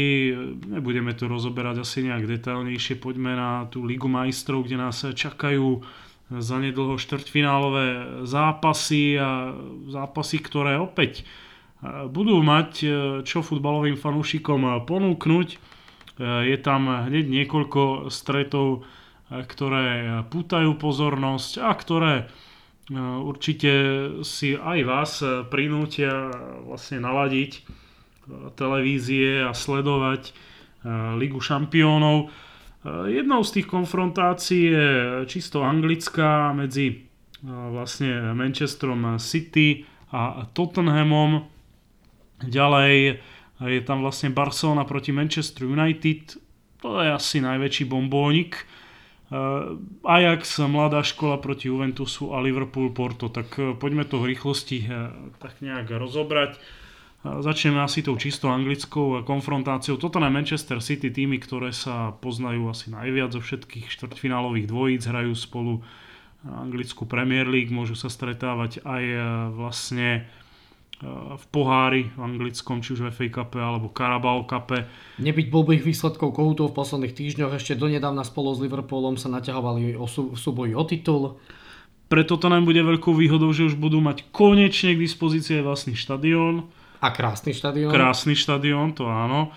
nebudeme 0.68 1.16
to 1.16 1.32
rozoberať 1.32 1.80
asi 1.80 2.04
nejak 2.04 2.28
detailnejšie, 2.28 3.00
poďme 3.00 3.32
na 3.32 3.64
tú 3.72 3.88
Ligu 3.88 4.04
majstrov, 4.04 4.68
kde 4.68 4.84
nás 4.84 5.00
čakajú 5.00 5.80
zanedlho 6.28 7.00
štvrťfinálové 7.00 8.20
zápasy 8.28 9.16
a 9.16 9.56
zápasy, 9.88 10.44
ktoré 10.44 10.76
opäť 10.76 11.24
eh, 11.24 12.04
budú 12.04 12.36
mať 12.44 12.70
čo 13.24 13.40
futbalovým 13.40 13.96
fanúšikom 13.96 14.84
ponúknuť. 14.84 15.72
Je 16.22 16.54
tam 16.62 16.86
hneď 17.10 17.26
niekoľko 17.26 18.06
stretov, 18.06 18.86
ktoré 19.26 20.22
pútajú 20.30 20.78
pozornosť 20.78 21.52
a 21.58 21.74
ktoré 21.74 22.30
určite 22.94 23.72
si 24.22 24.54
aj 24.54 24.78
vás 24.86 25.18
prinútia 25.50 26.30
vlastne 26.62 27.02
naladiť 27.02 27.66
televízie 28.56 29.44
a 29.44 29.52
sledovať 29.52 30.22
e, 30.28 30.32
Ligu 31.20 31.40
šampiónov. 31.40 32.16
E, 32.24 32.26
jednou 33.12 33.44
z 33.44 33.50
tých 33.60 33.66
konfrontácií 33.68 34.64
je 34.72 34.88
čisto 35.28 35.64
anglická 35.64 36.52
medzi 36.56 36.86
e, 36.88 36.94
vlastne 37.48 38.32
Manchesterom 38.32 39.20
City 39.20 39.84
a 40.14 40.46
Tottenhamom. 40.54 41.50
Ďalej 42.44 43.18
je 43.62 43.80
tam 43.86 44.04
vlastne 44.04 44.30
Barcelona 44.34 44.84
proti 44.84 45.10
Manchester 45.14 45.66
United. 45.70 46.38
To 46.84 47.00
je 47.00 47.08
asi 47.08 47.40
najväčší 47.40 47.88
bombónik. 47.88 48.68
Ajax, 50.04 50.60
mladá 50.68 51.00
škola 51.00 51.40
proti 51.40 51.72
Juventusu 51.72 52.36
a 52.36 52.44
Liverpool 52.44 52.92
Porto. 52.92 53.32
Tak 53.32 53.78
poďme 53.80 54.04
to 54.04 54.20
v 54.20 54.36
rýchlosti 54.36 54.86
tak 55.40 55.64
nejak 55.64 55.88
rozobrať. 55.88 56.60
Začneme 57.24 57.80
asi 57.80 58.04
tou 58.04 58.20
čisto 58.20 58.52
anglickou 58.52 59.24
konfrontáciou. 59.24 59.96
Toto 59.96 60.20
na 60.20 60.28
Manchester 60.28 60.84
City 60.84 61.08
týmy, 61.08 61.40
ktoré 61.40 61.72
sa 61.72 62.12
poznajú 62.20 62.68
asi 62.68 62.92
najviac 62.92 63.32
zo 63.32 63.40
všetkých 63.40 63.88
štvrťfinálových 63.88 64.68
dvojíc, 64.68 65.08
hrajú 65.08 65.32
spolu 65.32 65.80
anglickú 66.44 67.08
Premier 67.08 67.48
League, 67.48 67.72
môžu 67.72 67.96
sa 67.96 68.12
stretávať 68.12 68.84
aj 68.84 69.04
e, 69.08 69.18
vlastne 69.56 70.08
e, 70.20 70.22
v 71.40 71.44
pohári 71.48 72.12
v 72.12 72.20
anglickom, 72.20 72.84
či 72.84 72.92
už 72.92 73.08
v 73.08 73.16
FA 73.16 73.28
Cup 73.40 73.56
alebo 73.56 73.88
Carabao 73.88 74.44
Cup. 74.44 74.84
Nebyť 75.16 75.46
blbých 75.48 75.80
výsledkov 75.80 76.36
kohutov 76.36 76.76
v 76.76 76.76
posledných 76.76 77.16
týždňoch, 77.16 77.56
ešte 77.56 77.80
donedávna 77.80 78.20
spolu 78.28 78.52
s 78.52 78.60
Liverpoolom 78.60 79.16
sa 79.16 79.32
naťahovali 79.32 79.96
o 79.96 80.04
sú, 80.04 80.36
súboji 80.36 80.76
o 80.76 80.84
titul. 80.84 81.40
Preto 82.12 82.36
to 82.36 82.52
nám 82.52 82.68
bude 82.68 82.84
veľkou 82.84 83.16
výhodou, 83.16 83.48
že 83.56 83.64
už 83.72 83.80
budú 83.80 84.04
mať 84.04 84.28
konečne 84.28 84.92
k 84.92 85.08
dispozícii 85.08 85.64
vlastný 85.64 85.96
štadión 85.96 86.68
a 87.04 87.12
krásny 87.12 87.52
štadión. 87.52 87.92
Krásny 87.92 88.32
štadión, 88.32 88.96
to 88.96 89.04
áno. 89.04 89.52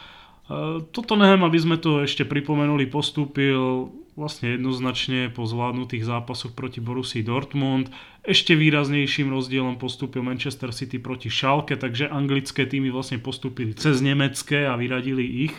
E, 0.52 0.84
toto 0.91 1.16
nehem, 1.16 1.39
aby 1.48 1.56
sme 1.56 1.80
to 1.80 2.04
ešte 2.04 2.28
pripomenuli, 2.28 2.91
postúpil 2.91 3.88
vlastne 4.20 4.58
jednoznačne 4.58 5.30
po 5.32 5.45
zvládnutých 5.45 6.04
zápasoch 6.04 6.52
proti 6.58 6.84
Borussii 6.84 7.24
Dortmund. 7.24 7.88
Ešte 8.26 8.58
výraznejším 8.58 9.32
rozdielom 9.32 9.80
postúpil 9.80 10.26
Manchester 10.26 10.74
City 10.76 10.98
proti 11.00 11.32
Schalke, 11.32 11.80
takže 11.80 12.12
anglické 12.12 12.68
týmy 12.68 12.91
vlastne 12.91 13.22
postúpili 13.22 13.72
cez 13.78 14.04
nemecké 14.04 14.68
a 14.68 14.76
vyradili 14.76 15.48
ich. 15.48 15.56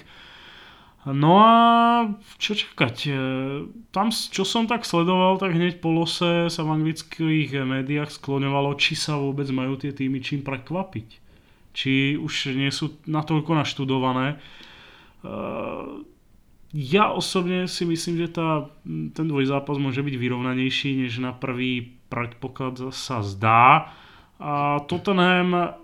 No 1.09 1.41
a 1.41 1.55
čo 2.37 2.53
čakať? 2.53 2.97
E, 3.09 3.13
tam, 3.97 4.13
čo 4.13 4.45
som 4.45 4.69
tak 4.69 4.85
sledoval, 4.85 5.41
tak 5.41 5.57
hneď 5.57 5.81
po 5.81 5.89
lose 5.89 6.53
sa 6.53 6.61
v 6.67 6.73
anglických 6.75 7.65
médiách 7.65 8.13
skloňovalo, 8.13 8.77
či 8.77 8.93
sa 8.93 9.17
vôbec 9.17 9.49
majú 9.49 9.81
tie 9.81 9.97
týmy 9.97 10.21
čím 10.21 10.45
prekvapiť 10.45 11.28
či 11.73 12.19
už 12.19 12.57
nie 12.57 12.71
sú 12.73 12.99
natoľko 13.07 13.53
naštudované. 13.55 14.37
Eh, 14.39 15.85
ja 16.77 17.05
osobne 17.17 17.65
si 17.65 17.89
myslím, 17.89 18.29
že 18.29 18.29
tá, 18.29 18.69
ten 18.85 19.25
dvojzápas 19.25 19.81
môže 19.81 20.05
byť 20.05 20.15
vyrovnanejší, 20.21 21.01
než 21.01 21.17
na 21.25 21.33
prvý 21.33 21.97
predpoklad 22.13 22.93
sa 22.93 23.25
zdá. 23.25 23.97
A 24.37 24.85
Tottenham 24.85 25.81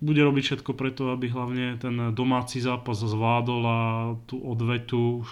bude 0.00 0.20
robiť 0.24 0.44
všetko 0.44 0.72
preto, 0.72 1.12
aby 1.12 1.28
hlavne 1.28 1.76
ten 1.76 2.12
domáci 2.16 2.60
zápas 2.64 2.98
zvládol 3.00 3.62
a 3.64 3.80
tú 4.24 4.40
odvetu 4.40 5.24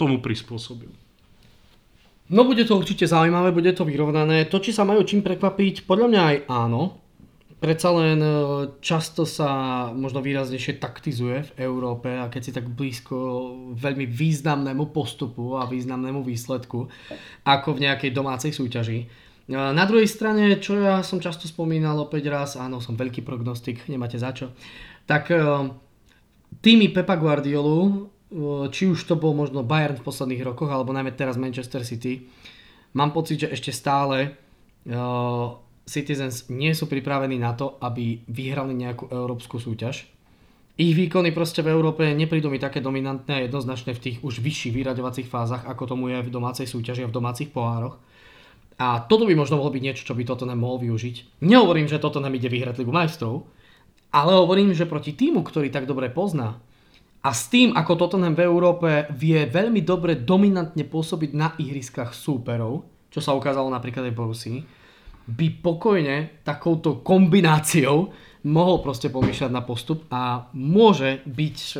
tomu 0.00 0.20
prispôsobil. 0.20 0.92
No 2.26 2.42
bude 2.42 2.66
to 2.66 2.74
určite 2.74 3.06
zaujímavé, 3.06 3.54
bude 3.54 3.70
to 3.72 3.86
vyrovnané. 3.86 4.50
To, 4.50 4.58
či 4.58 4.74
sa 4.74 4.82
majú 4.82 5.06
čím 5.06 5.22
prekvapiť, 5.22 5.86
podľa 5.86 6.06
mňa 6.10 6.22
aj 6.26 6.36
áno 6.50 6.82
predsa 7.56 7.88
len 7.92 8.20
e, 8.20 8.30
často 8.84 9.24
sa 9.24 9.48
možno 9.96 10.20
výraznejšie 10.20 10.76
taktizuje 10.76 11.48
v 11.48 11.52
Európe 11.64 12.12
a 12.12 12.28
keď 12.28 12.42
si 12.44 12.52
tak 12.52 12.68
blízko 12.68 13.16
veľmi 13.72 14.04
významnému 14.04 14.92
postupu 14.92 15.56
a 15.56 15.64
významnému 15.64 16.20
výsledku 16.20 16.88
ako 17.48 17.68
v 17.72 17.82
nejakej 17.88 18.10
domácej 18.12 18.52
súťaži. 18.52 18.98
E, 19.02 19.06
na 19.52 19.84
druhej 19.88 20.08
strane, 20.08 20.60
čo 20.60 20.76
ja 20.76 21.00
som 21.00 21.16
často 21.16 21.48
spomínal 21.48 21.96
opäť 21.96 22.28
raz, 22.28 22.60
áno, 22.60 22.78
som 22.84 22.94
veľký 22.94 23.24
prognostik, 23.24 23.88
nemáte 23.88 24.20
za 24.20 24.36
čo, 24.36 24.52
tak 25.08 25.32
e, 25.32 25.40
týmy 26.60 26.92
Pepa 26.92 27.16
Guardiolu, 27.16 28.12
či 28.74 28.90
už 28.90 29.06
to 29.06 29.14
bol 29.14 29.38
možno 29.38 29.62
Bayern 29.62 29.96
v 29.96 30.02
posledných 30.02 30.42
rokoch, 30.42 30.66
alebo 30.66 30.90
najmä 30.90 31.14
teraz 31.14 31.38
Manchester 31.38 31.86
City, 31.86 32.26
mám 32.92 33.14
pocit, 33.14 33.46
že 33.46 33.54
ešte 33.54 33.70
stále 33.70 34.34
Citizens 35.86 36.50
nie 36.50 36.74
sú 36.74 36.90
pripravení 36.90 37.38
na 37.38 37.54
to, 37.54 37.78
aby 37.78 38.26
vyhrali 38.26 38.74
nejakú 38.74 39.06
európsku 39.06 39.62
súťaž. 39.62 40.10
Ich 40.76 40.92
výkony 40.92 41.32
proste 41.32 41.62
v 41.62 41.72
Európe 41.72 42.04
neprídu 42.12 42.50
mi 42.50 42.60
také 42.60 42.82
dominantné 42.82 43.32
a 43.32 43.44
jednoznačné 43.46 43.96
v 43.96 44.02
tých 44.02 44.16
už 44.20 44.42
vyšších 44.42 44.74
vyraďovacích 44.76 45.30
fázach, 45.30 45.62
ako 45.64 45.96
tomu 45.96 46.12
je 46.12 46.20
v 46.20 46.28
domácej 46.28 46.68
súťaži 46.68 47.06
a 47.06 47.10
v 47.10 47.16
domácich 47.16 47.48
pohároch. 47.48 47.96
A 48.76 49.06
toto 49.08 49.24
by 49.24 49.32
možno 49.32 49.56
mohlo 49.56 49.72
byť 49.72 49.82
niečo, 49.86 50.04
čo 50.04 50.12
by 50.12 50.26
Tottenham 50.28 50.60
mohol 50.60 50.84
využiť. 50.84 51.40
Nehovorím, 51.46 51.88
že 51.88 52.02
Tottenham 52.02 52.34
ide 52.36 52.52
vyhrať 52.52 52.76
Ligu 52.76 52.92
majstrov, 52.92 53.48
ale 54.12 54.36
hovorím, 54.36 54.76
že 54.76 54.84
proti 54.84 55.16
týmu, 55.16 55.40
ktorý 55.40 55.72
tak 55.72 55.88
dobre 55.88 56.12
pozná 56.12 56.60
a 57.26 57.34
s 57.34 57.50
tým, 57.50 57.74
ako 57.74 57.98
Tottenham 57.98 58.38
v 58.38 58.46
Európe 58.46 59.10
vie 59.10 59.50
veľmi 59.50 59.82
dobre 59.82 60.14
dominantne 60.14 60.86
pôsobiť 60.86 61.30
na 61.34 61.58
ihriskách 61.58 62.14
súperov, 62.14 62.86
čo 63.10 63.18
sa 63.18 63.34
ukázalo 63.34 63.66
napríklad 63.66 64.06
aj 64.06 64.14
Borussii, 64.14 64.58
by 65.26 65.46
pokojne 65.58 66.42
takouto 66.46 67.02
kombináciou 67.02 68.14
mohol 68.46 68.78
proste 68.78 69.10
pomýšľať 69.10 69.50
na 69.50 69.62
postup 69.66 70.06
a 70.06 70.46
môže 70.54 71.18
byť 71.26 71.58
e, 71.74 71.76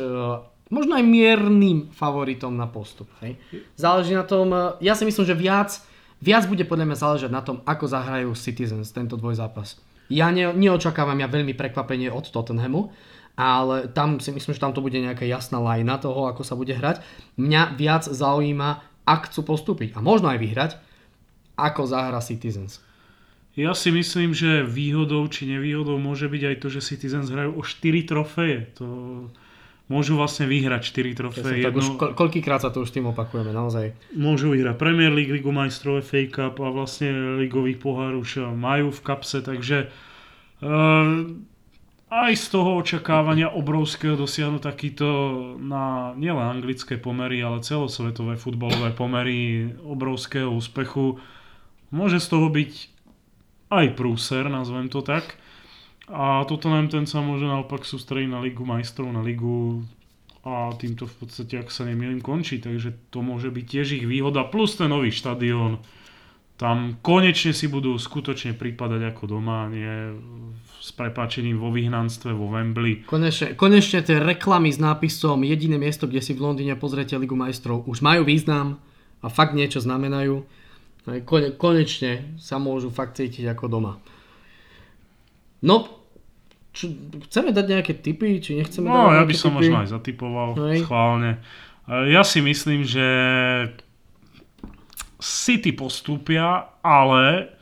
možno 0.67 0.99
aj 0.99 1.03
miernym 1.07 1.87
favoritom 1.95 2.51
na 2.59 2.67
postup. 2.67 3.07
Hej. 3.23 3.39
Záleží 3.79 4.11
na 4.11 4.27
tom, 4.27 4.51
e, 4.51 4.83
ja 4.83 4.91
si 4.91 5.07
myslím, 5.07 5.23
že 5.23 5.31
viac, 5.31 5.79
viac 6.19 6.43
bude 6.43 6.67
podľa 6.67 6.91
mňa 6.91 6.97
záležať 6.99 7.31
na 7.31 7.39
tom, 7.39 7.63
ako 7.63 7.87
zahrajú 7.87 8.35
Citizens 8.35 8.91
tento 8.91 9.15
dvojzápas. 9.15 9.79
Ja 10.11 10.27
ne, 10.27 10.51
neočakávam 10.51 11.19
ja 11.19 11.31
veľmi 11.31 11.55
prekvapenie 11.55 12.11
od 12.11 12.27
Tottenhamu, 12.27 12.91
ale 13.39 13.87
tam 13.91 14.19
si 14.19 14.35
myslím, 14.35 14.51
že 14.51 14.63
tam 14.63 14.75
to 14.75 14.83
bude 14.83 14.99
nejaká 14.99 15.23
jasná 15.23 15.63
lajna 15.63 16.03
toho, 16.03 16.27
ako 16.27 16.43
sa 16.43 16.59
bude 16.59 16.75
hrať. 16.75 16.99
Mňa 17.39 17.79
viac 17.79 18.03
zaujíma, 18.03 18.69
ak 19.07 19.31
chcú 19.31 19.55
postúpiť 19.55 19.95
a 19.95 20.03
možno 20.03 20.27
aj 20.27 20.39
vyhrať, 20.39 20.71
ako 21.55 21.87
zahra 21.87 22.19
Citizens. 22.19 22.83
Ja 23.57 23.73
si 23.73 23.89
myslím, 23.89 24.37
že 24.37 24.61
výhodou 24.61 25.25
či 25.25 25.49
nevýhodou 25.49 25.97
môže 25.97 26.29
byť 26.29 26.43
aj 26.45 26.55
to, 26.61 26.67
že 26.69 26.85
Citizens 26.85 27.33
hrajú 27.33 27.57
o 27.57 27.65
4 27.65 28.05
trofeje. 28.05 28.69
To 28.77 28.85
môžu 29.89 30.13
vlastne 30.13 30.45
vyhrať 30.45 30.93
4 30.93 31.17
trofeje. 31.17 31.65
Už 31.65 31.97
ko- 31.97 32.13
koľkýkrát 32.13 32.61
sa 32.61 32.69
to 32.69 32.85
už 32.85 32.93
tým 32.93 33.09
opakujeme, 33.09 33.49
naozaj. 33.49 33.97
Môžu 34.13 34.53
vyhrať 34.53 34.77
Premier 34.77 35.09
League, 35.09 35.33
Ligu 35.33 35.49
majstrov, 35.49 36.05
FA 36.05 36.29
Cup 36.29 36.61
a 36.61 36.69
vlastne 36.69 37.41
ligových 37.41 37.81
pohár 37.81 38.13
už 38.13 38.53
majú 38.53 38.93
v 38.93 39.01
kapse, 39.01 39.41
takže 39.41 39.89
uh, 40.61 41.25
aj 42.13 42.33
z 42.37 42.45
toho 42.53 42.77
očakávania 42.77 43.51
obrovského 43.51 44.13
dosiahnuť 44.13 44.61
takýto 44.63 45.07
na 45.57 46.13
nielen 46.13 46.61
anglické 46.61 47.01
pomery, 47.01 47.41
ale 47.41 47.65
celosvetové 47.65 48.37
futbalové 48.37 48.93
pomery 48.93 49.71
obrovského 49.81 50.53
úspechu. 50.53 51.17
Môže 51.89 52.21
z 52.21 52.27
toho 52.27 52.47
byť 52.53 52.96
aj 53.69 53.95
prúser, 53.95 54.47
nazvem 54.47 54.87
to 54.87 55.03
tak. 55.03 55.35
A 56.07 56.47
toto 56.47 56.71
nám 56.71 56.87
ten 56.87 57.03
sa 57.03 57.19
môže 57.19 57.43
naopak 57.43 57.83
sústrediť 57.83 58.31
na 58.31 58.39
Ligu 58.39 58.63
majstrov, 58.63 59.11
na 59.11 59.19
Ligu 59.19 59.83
a 60.47 60.71
týmto 60.79 61.03
v 61.03 61.15
podstate, 61.19 61.59
ak 61.59 61.67
sa 61.67 61.83
nemýlim, 61.83 62.23
končí. 62.23 62.63
Takže 62.63 63.11
to 63.11 63.19
môže 63.19 63.51
byť 63.51 63.65
tiež 63.67 63.87
ich 63.99 64.05
výhoda. 64.07 64.47
Plus 64.47 64.79
ten 64.79 64.87
nový 64.87 65.11
štadión. 65.11 65.83
Tam 66.55 66.97
konečne 67.03 67.51
si 67.53 67.67
budú 67.67 67.99
skutočne 67.99 68.57
prípadať 68.57 69.13
ako 69.13 69.37
doma, 69.37 69.69
nie 69.69 70.15
s 70.81 70.89
prepáčením 70.95 71.59
vo 71.59 71.69
vyhnanstve, 71.69 72.31
vo 72.33 72.49
Wembley. 72.49 73.03
Konečne, 73.03 73.53
konečne 73.53 74.01
tie 74.01 74.17
reklamy 74.17 74.71
s 74.71 74.79
nápisom 74.81 75.43
jediné 75.43 75.75
miesto, 75.75 76.07
kde 76.07 76.23
si 76.23 76.33
v 76.33 76.47
Londýne 76.47 76.79
pozriete 76.79 77.19
Ligu 77.19 77.35
majstrov, 77.35 77.85
už 77.85 78.01
majú 78.01 78.23
význam 78.23 78.79
a 79.21 79.27
fakt 79.27 79.53
niečo 79.53 79.83
znamenajú. 79.83 80.47
Kone, 81.07 81.55
konečne 81.55 82.35
sa 82.35 82.59
môžu 82.59 82.91
fakt 82.91 83.15
cítiť 83.15 83.47
ako 83.55 83.65
doma. 83.71 83.95
No, 85.63 85.87
čo, 86.75 86.91
chceme 87.31 87.55
dať 87.55 87.65
nejaké 87.65 87.93
tipy, 88.03 88.43
či 88.43 88.59
nechceme 88.59 88.91
no, 88.91 89.07
dať 89.09 89.15
ja 89.15 89.23
by 89.23 89.35
som 89.35 89.51
tipy? 89.55 89.57
možno 89.63 89.75
aj 89.81 89.89
zatypoval 89.95 90.49
Hej. 90.67 90.77
schválne. 90.83 91.31
Ja 91.87 92.27
si 92.27 92.43
myslím, 92.43 92.83
že 92.83 93.07
City 95.17 95.71
postúpia, 95.71 96.75
ale 96.83 97.55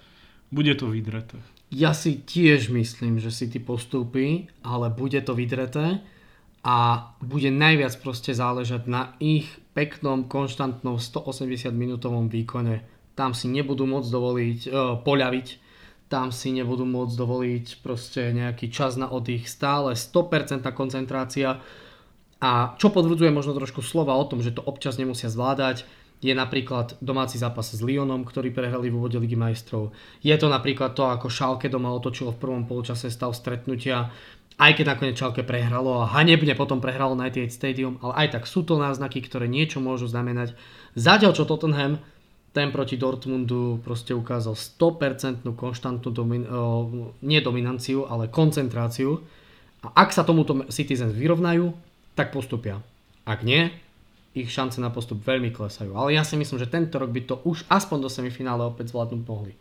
bude 0.50 0.74
to 0.74 0.90
vydreté. 0.90 1.38
Ja 1.70 1.94
si 1.94 2.26
tiež 2.26 2.74
myslím, 2.74 3.22
že 3.22 3.30
City 3.30 3.62
postúpi, 3.62 4.50
ale 4.66 4.90
bude 4.90 5.22
to 5.22 5.38
vydreté 5.38 6.02
a 6.66 6.78
bude 7.22 7.54
najviac 7.54 7.94
proste 8.02 8.34
záležať 8.34 8.90
na 8.90 9.14
ich 9.22 9.46
peknom, 9.78 10.26
konštantnom 10.26 10.98
180 10.98 11.70
minútovom 11.70 12.26
výkone 12.26 12.95
tam 13.16 13.32
si 13.32 13.48
nebudú 13.48 13.88
môcť 13.88 14.10
dovoliť 14.12 14.60
uh, 14.68 14.72
poľaviť, 15.02 15.48
tam 16.12 16.30
si 16.30 16.54
nebudú 16.54 16.86
môcť 16.86 17.16
dovoliť 17.18 17.66
proste 17.82 18.30
nejaký 18.36 18.70
čas 18.70 19.00
na 19.00 19.10
oddych, 19.10 19.50
stále 19.50 19.98
100% 19.98 20.62
koncentrácia 20.76 21.58
a 22.44 22.78
čo 22.78 22.94
podvrdzuje 22.94 23.34
možno 23.34 23.58
trošku 23.58 23.82
slova 23.82 24.14
o 24.14 24.28
tom, 24.28 24.46
že 24.46 24.54
to 24.54 24.62
občas 24.62 25.02
nemusia 25.02 25.34
zvládať, 25.34 25.88
je 26.24 26.32
napríklad 26.32 26.96
domáci 27.04 27.36
zápas 27.36 27.68
s 27.68 27.82
Lyonom, 27.84 28.24
ktorý 28.24 28.50
prehrali 28.50 28.88
v 28.90 28.98
úvode 28.98 29.20
Ligy 29.20 29.36
majstrov. 29.36 29.92
Je 30.24 30.34
to 30.40 30.48
napríklad 30.48 30.96
to, 30.96 31.06
ako 31.06 31.28
Šalke 31.28 31.68
doma 31.68 31.92
otočilo 31.92 32.32
v 32.34 32.42
prvom 32.42 32.64
polčase 32.64 33.12
stav 33.12 33.36
stretnutia, 33.36 34.10
aj 34.56 34.72
keď 34.80 34.86
nakoniec 34.96 35.16
Šalke 35.20 35.44
prehralo 35.44 36.00
a 36.00 36.10
hanebne 36.16 36.56
potom 36.56 36.80
prehralo 36.80 37.20
Etihad 37.20 37.52
Stadium, 37.52 38.00
ale 38.00 38.26
aj 38.26 38.40
tak 38.40 38.44
sú 38.48 38.64
to 38.64 38.80
náznaky, 38.80 39.20
ktoré 39.20 39.52
niečo 39.52 39.84
môžu 39.84 40.08
znamenať. 40.08 40.56
Zatiaľ 40.96 41.36
čo 41.36 41.44
Tottenham 41.44 42.00
ten 42.56 42.72
proti 42.72 42.96
Dortmundu 42.96 43.84
proste 43.84 44.16
ukázal 44.16 44.56
100% 44.56 45.44
konštantnú 45.60 46.10
domin- 46.16 46.48
nie 47.20 47.44
dominanciu, 47.44 48.08
ale 48.08 48.32
koncentráciu. 48.32 49.20
A 49.84 50.08
ak 50.08 50.16
sa 50.16 50.24
tomuto 50.24 50.64
Citizens 50.72 51.12
vyrovnajú, 51.12 51.76
tak 52.16 52.32
postupia. 52.32 52.80
Ak 53.28 53.44
nie, 53.44 53.76
ich 54.32 54.48
šance 54.48 54.80
na 54.80 54.88
postup 54.88 55.20
veľmi 55.24 55.52
klesajú. 55.52 55.96
Ale 56.00 56.16
ja 56.16 56.24
si 56.24 56.40
myslím, 56.40 56.56
že 56.56 56.72
tento 56.72 56.96
rok 56.96 57.12
by 57.12 57.22
to 57.28 57.36
už 57.44 57.68
aspoň 57.68 58.08
do 58.08 58.10
semifinále 58.12 58.64
opäť 58.68 58.96
zvládnuť 58.96 59.22
mohli. 59.28 59.54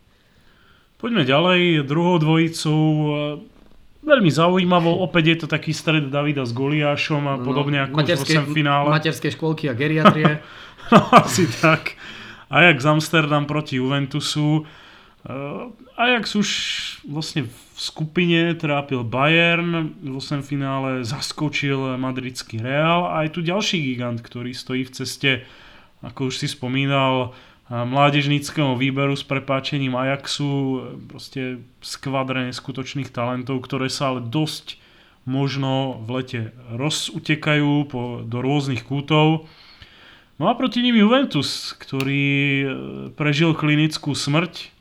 Poďme 0.95 1.27
ďalej. 1.27 1.83
Druhou 1.83 2.15
dvojicou 2.19 2.79
e, 2.79 3.07
veľmi 4.03 4.31
zaujímavou. 4.31 5.03
Opäť 5.03 5.23
je 5.35 5.37
to 5.43 5.47
taký 5.51 5.75
stred 5.75 6.07
Davida 6.07 6.47
s 6.47 6.55
Goliášom 6.55 7.23
a 7.27 7.33
no, 7.35 7.43
podobne 7.43 7.87
ako 7.87 7.99
materské, 7.99 8.39
v 8.39 8.55
finále. 8.55 8.87
Materské 8.91 9.27
školky 9.31 9.67
a 9.67 9.73
geriatrie. 9.75 10.39
no, 10.91 10.99
asi 11.11 11.47
tak. 11.47 11.95
Ajax 12.55 12.87
Amsterdam 12.87 13.43
proti 13.43 13.75
Juventusu. 13.83 14.63
Eh, 14.63 15.31
Ajax 15.99 16.39
už 16.39 16.49
vlastne 17.03 17.51
v 17.51 17.59
skupine 17.75 18.55
trápil 18.55 19.03
Bayern, 19.03 19.91
v 19.99 20.15
8 20.15 20.39
finále 20.39 21.03
zaskočil 21.03 21.99
madridský 21.99 22.63
Real 22.63 23.11
a 23.11 23.27
aj 23.27 23.35
tu 23.35 23.39
ďalší 23.43 23.83
gigant, 23.83 24.23
ktorý 24.23 24.55
stojí 24.55 24.87
v 24.87 24.93
ceste, 24.95 25.31
ako 25.99 26.31
už 26.31 26.39
si 26.39 26.47
spomínal, 26.47 27.35
eh, 27.67 27.75
mládežníckého 27.75 28.79
výberu 28.79 29.19
s 29.19 29.27
prepáčením 29.27 29.99
Ajaxu, 29.99 30.47
eh, 30.47 30.79
proste 31.11 31.41
skvadre 31.83 32.47
neskutočných 32.47 33.11
talentov, 33.11 33.67
ktoré 33.67 33.91
sa 33.91 34.15
ale 34.15 34.23
dosť 34.23 34.79
možno 35.25 35.99
v 36.05 36.09
lete 36.21 36.41
rozutekajú 36.71 37.89
po, 37.89 38.21
do 38.21 38.37
rôznych 38.39 38.85
kútov. 38.85 39.49
No 40.35 40.51
a 40.51 40.53
proti 40.53 40.83
ním 40.83 40.99
Juventus, 40.99 41.71
ktorý 41.79 42.27
e, 42.27 42.67
prežil 43.15 43.55
klinickú 43.55 44.11
smrť, 44.11 44.75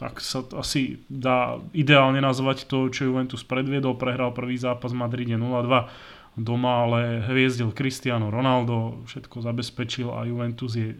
tak 0.00 0.24
sa 0.24 0.40
asi 0.56 1.04
dá 1.12 1.60
ideálne 1.76 2.24
nazvať 2.24 2.64
to, 2.64 2.88
čo 2.88 3.12
Juventus 3.12 3.44
predviedol. 3.44 4.00
Prehral 4.00 4.32
prvý 4.32 4.56
zápas 4.56 4.96
v 4.96 5.04
Madride 5.04 5.36
0-2 5.36 6.40
doma, 6.40 6.88
ale 6.88 7.20
hviezdil 7.28 7.76
Cristiano 7.76 8.32
Ronaldo, 8.32 9.04
všetko 9.04 9.44
zabezpečil 9.44 10.08
a 10.08 10.24
Juventus 10.24 10.72
je 10.72 10.96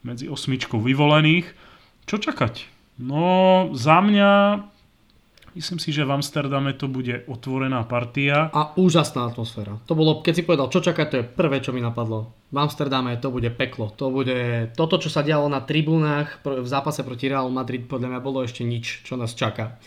medzi 0.00 0.24
osmičkou 0.24 0.80
vyvolených. 0.80 1.52
Čo 2.08 2.16
čakať? 2.16 2.64
No, 2.96 3.68
za 3.76 4.00
mňa 4.00 4.64
Myslím 5.50 5.82
si, 5.82 5.90
že 5.90 6.06
v 6.06 6.14
Amsterdame 6.14 6.70
to 6.78 6.86
bude 6.86 7.26
otvorená 7.26 7.82
partia. 7.82 8.54
A 8.54 8.70
úžasná 8.78 9.26
atmosféra. 9.26 9.82
To 9.90 9.98
bolo, 9.98 10.22
keď 10.22 10.32
si 10.38 10.46
povedal, 10.46 10.70
čo 10.70 10.78
čakať, 10.78 11.06
to 11.10 11.18
je 11.18 11.24
prvé, 11.26 11.58
čo 11.58 11.74
mi 11.74 11.82
napadlo. 11.82 12.30
V 12.54 12.58
Amsterdame 12.58 13.18
to 13.18 13.34
bude 13.34 13.50
peklo. 13.58 13.90
To 13.98 14.14
bude 14.14 14.70
toto, 14.78 15.02
čo 15.02 15.10
sa 15.10 15.26
dialo 15.26 15.50
na 15.50 15.58
tribúnach 15.66 16.38
v 16.46 16.68
zápase 16.70 17.02
proti 17.02 17.26
Real 17.26 17.50
Madrid, 17.50 17.90
podľa 17.90 18.14
mňa 18.14 18.20
bolo 18.22 18.46
ešte 18.46 18.62
nič, 18.62 19.02
čo 19.02 19.18
nás 19.18 19.34
čaká. 19.34 19.82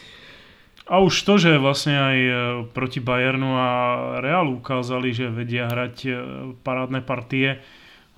A 0.84 1.00
už 1.00 1.16
to, 1.24 1.40
že 1.40 1.64
vlastne 1.64 1.96
aj 1.96 2.18
e, 2.20 2.34
proti 2.76 3.00
Bayernu 3.00 3.56
a 3.56 3.70
Realu 4.20 4.60
ukázali, 4.60 5.16
že 5.16 5.32
vedia 5.32 5.72
hrať 5.72 5.96
e, 6.04 6.12
parádne 6.60 7.00
partie, 7.00 7.64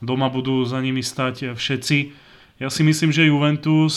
doma 0.02 0.34
budú 0.34 0.66
za 0.66 0.82
nimi 0.82 1.06
stať 1.06 1.54
všetci 1.54 2.26
ja 2.56 2.72
si 2.72 2.88
myslím, 2.88 3.12
že 3.12 3.28
Juventus 3.28 3.96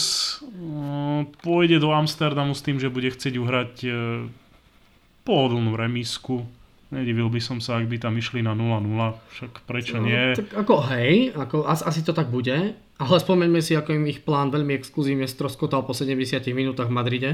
pôjde 1.27 1.81
do 1.81 1.91
Amsterdamu 1.91 2.55
s 2.55 2.63
tým, 2.63 2.79
že 2.79 2.93
bude 2.93 3.11
chcieť 3.11 3.33
uhrať 3.35 3.73
uh, 3.87 3.93
pohodlnú 5.27 5.75
remísku. 5.75 6.45
Nedivil 6.89 7.29
by 7.29 7.37
som 7.37 7.61
sa, 7.61 7.77
ak 7.77 7.85
by 7.85 8.01
tam 8.01 8.17
išli 8.17 8.41
na 8.41 8.57
0-0, 8.57 8.81
však 9.37 9.61
prečo 9.69 10.01
no, 10.01 10.09
nie? 10.09 10.33
Tak 10.33 10.65
ako 10.65 10.75
hej, 10.89 11.29
ako, 11.37 11.69
asi, 11.69 11.83
asi 11.85 12.01
to 12.01 12.17
tak 12.17 12.33
bude, 12.33 12.73
ale 12.73 13.15
spomeňme 13.21 13.61
si, 13.61 13.77
ako 13.77 13.93
im 13.93 14.09
ich 14.09 14.25
plán 14.25 14.49
veľmi 14.49 14.73
exkluzívne 14.73 15.29
stroskotal 15.29 15.85
po 15.85 15.93
70 15.93 16.41
minútach 16.49 16.89
v 16.89 16.97
Madride. 16.97 17.31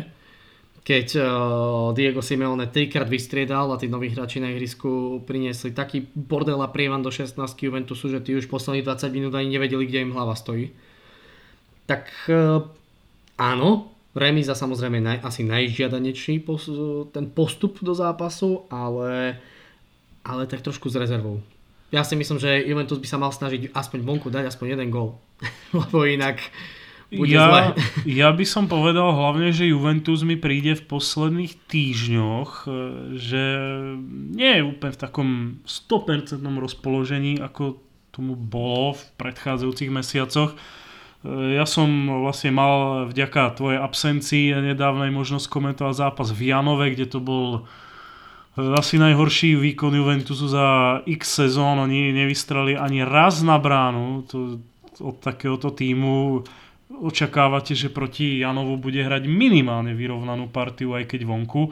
keď 0.86 1.08
uh, 1.18 1.26
Diego 1.98 2.22
Simeone 2.22 2.70
trikrát 2.70 3.10
vystriedal 3.10 3.74
a 3.74 3.80
tí 3.82 3.90
noví 3.90 4.14
hráči 4.14 4.38
na 4.38 4.54
ihrisku 4.54 5.24
priniesli 5.26 5.74
taký 5.74 6.06
bordel 6.14 6.62
a 6.62 6.70
prievan 6.70 7.02
do 7.02 7.10
16 7.10 7.40
Juventusu, 7.58 8.12
že 8.14 8.22
tí 8.22 8.38
už 8.38 8.46
posledných 8.46 8.86
20 8.86 9.10
minút 9.18 9.34
ani 9.34 9.50
nevedeli, 9.50 9.90
kde 9.90 10.06
im 10.06 10.14
hlava 10.14 10.38
stojí. 10.38 10.70
Tak 11.90 12.06
uh, 12.30 12.70
áno, 13.36 13.92
remíza 14.16 14.56
samozrejme 14.56 15.04
naj, 15.04 15.18
asi 15.24 15.42
najžiadanejší 15.44 16.44
pos, 16.44 16.72
ten 17.12 17.32
postup 17.32 17.80
do 17.84 17.92
zápasu, 17.92 18.64
ale, 18.72 19.40
ale 20.24 20.42
tak 20.48 20.64
trošku 20.64 20.88
s 20.88 20.96
rezervou. 20.96 21.44
Ja 21.94 22.02
si 22.02 22.18
myslím, 22.18 22.42
že 22.42 22.66
Juventus 22.66 23.00
by 23.00 23.08
sa 23.08 23.22
mal 23.22 23.32
snažiť 23.32 23.72
aspoň 23.72 24.00
vonku 24.04 24.28
dať 24.34 24.50
aspoň 24.52 24.76
jeden 24.76 24.90
gol, 24.90 25.16
lebo 25.80 26.08
inak 26.08 26.42
bude 27.14 27.38
ja, 27.38 27.46
zle. 27.46 27.62
ja 28.26 28.30
by 28.34 28.46
som 28.48 28.66
povedal 28.66 29.14
hlavne, 29.14 29.54
že 29.54 29.70
Juventus 29.70 30.26
mi 30.26 30.36
príde 30.36 30.74
v 30.74 30.84
posledných 30.90 31.54
týždňoch, 31.70 32.50
e, 32.66 32.70
že 33.16 33.44
nie 34.34 34.52
je 34.58 34.64
úplne 34.66 34.94
v 34.96 35.02
takom 35.02 35.30
100% 35.64 36.42
rozpoložení, 36.42 37.38
ako 37.38 37.78
tomu 38.10 38.34
bolo 38.34 38.96
v 38.96 39.04
predchádzajúcich 39.20 39.92
mesiacoch. 39.92 40.56
E, 41.26 41.58
ja 41.58 41.66
som 41.66 41.90
vlastne 42.22 42.54
mal 42.54 43.06
vďaka 43.10 43.58
tvojej 43.58 43.80
absencii 43.82 44.54
nedávnej 44.74 45.10
možnosť 45.10 45.50
komentovať 45.50 45.94
zápas 45.98 46.30
v 46.30 46.54
Janove, 46.54 46.94
kde 46.94 47.10
to 47.10 47.18
bol 47.18 47.66
asi 48.56 48.96
najhorší 48.96 49.60
výkon 49.60 49.92
Juventusu 49.92 50.48
za 50.48 51.02
x 51.04 51.44
sezón. 51.44 51.82
Oni 51.82 52.16
nevystrali 52.16 52.78
ani 52.78 53.04
raz 53.04 53.44
na 53.44 53.60
bránu 53.60 54.24
to, 54.30 54.64
od 55.02 55.20
takéhoto 55.20 55.76
týmu 55.76 56.46
očakávate, 56.88 57.76
že 57.76 57.92
proti 57.92 58.40
Janovu 58.40 58.80
bude 58.80 59.04
hrať 59.04 59.28
minimálne 59.28 59.92
vyrovnanú 59.92 60.48
partiu, 60.48 60.96
aj 60.96 61.10
keď 61.10 61.28
vonku. 61.28 61.68
E, 61.68 61.72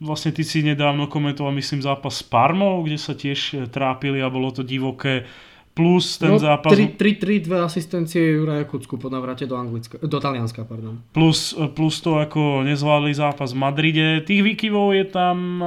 vlastne 0.00 0.32
ty 0.32 0.46
si 0.46 0.64
nedávno 0.64 1.10
komentoval, 1.10 1.52
myslím, 1.58 1.84
zápas 1.84 2.22
s 2.22 2.24
Parmou, 2.24 2.80
kde 2.86 2.96
sa 2.96 3.12
tiež 3.12 3.68
trápili 3.68 4.22
a 4.22 4.32
bolo 4.32 4.54
to 4.54 4.62
divoké. 4.62 5.26
Plus 5.70 6.18
ten 6.18 6.34
no, 6.34 6.38
zápas... 6.38 6.74
3-3, 6.74 7.46
dve 7.46 7.62
asistencie 7.62 8.20
Juraja 8.36 8.66
Kucku 8.66 8.98
po 8.98 9.06
navrate 9.06 9.46
do, 9.46 9.54
Anglicka, 9.54 10.02
do 10.02 10.18
Talianska. 10.20 10.66
Pardon. 10.66 10.98
Plus, 11.14 11.54
plus 11.78 12.02
to, 12.02 12.18
ako 12.18 12.66
nezvládli 12.66 13.14
zápas 13.14 13.54
v 13.54 13.62
Madride. 13.62 14.06
Tých 14.26 14.42
výkyvov 14.42 14.98
je 14.98 15.04
tam 15.06 15.62
e, 15.62 15.66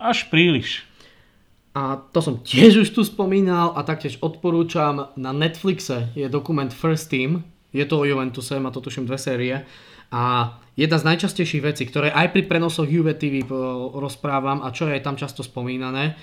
až 0.00 0.26
príliš. 0.32 0.88
A 1.74 1.98
to 1.98 2.22
som 2.22 2.38
tiež 2.38 2.86
už 2.86 2.88
tu 2.94 3.02
spomínal 3.02 3.74
a 3.74 3.82
taktiež 3.82 4.22
odporúčam 4.22 5.10
na 5.18 5.30
Netflixe 5.34 6.14
je 6.14 6.30
dokument 6.30 6.70
First 6.70 7.10
Team, 7.10 7.42
je 7.74 7.82
to 7.82 7.98
o 7.98 8.06
Juventuse, 8.06 8.62
má 8.62 8.70
to 8.70 8.78
tuším 8.78 9.10
dve 9.10 9.18
série 9.18 9.66
a 10.14 10.54
jedna 10.78 11.02
z 11.02 11.06
najčastejších 11.10 11.66
vecí, 11.66 11.82
ktoré 11.90 12.14
aj 12.14 12.30
pri 12.30 12.46
prenosoch 12.46 12.86
Juve 12.86 13.18
TV 13.18 13.42
rozprávam 13.98 14.62
a 14.62 14.70
čo 14.70 14.86
je 14.86 15.02
tam 15.02 15.18
často 15.18 15.42
spomínané, 15.42 16.14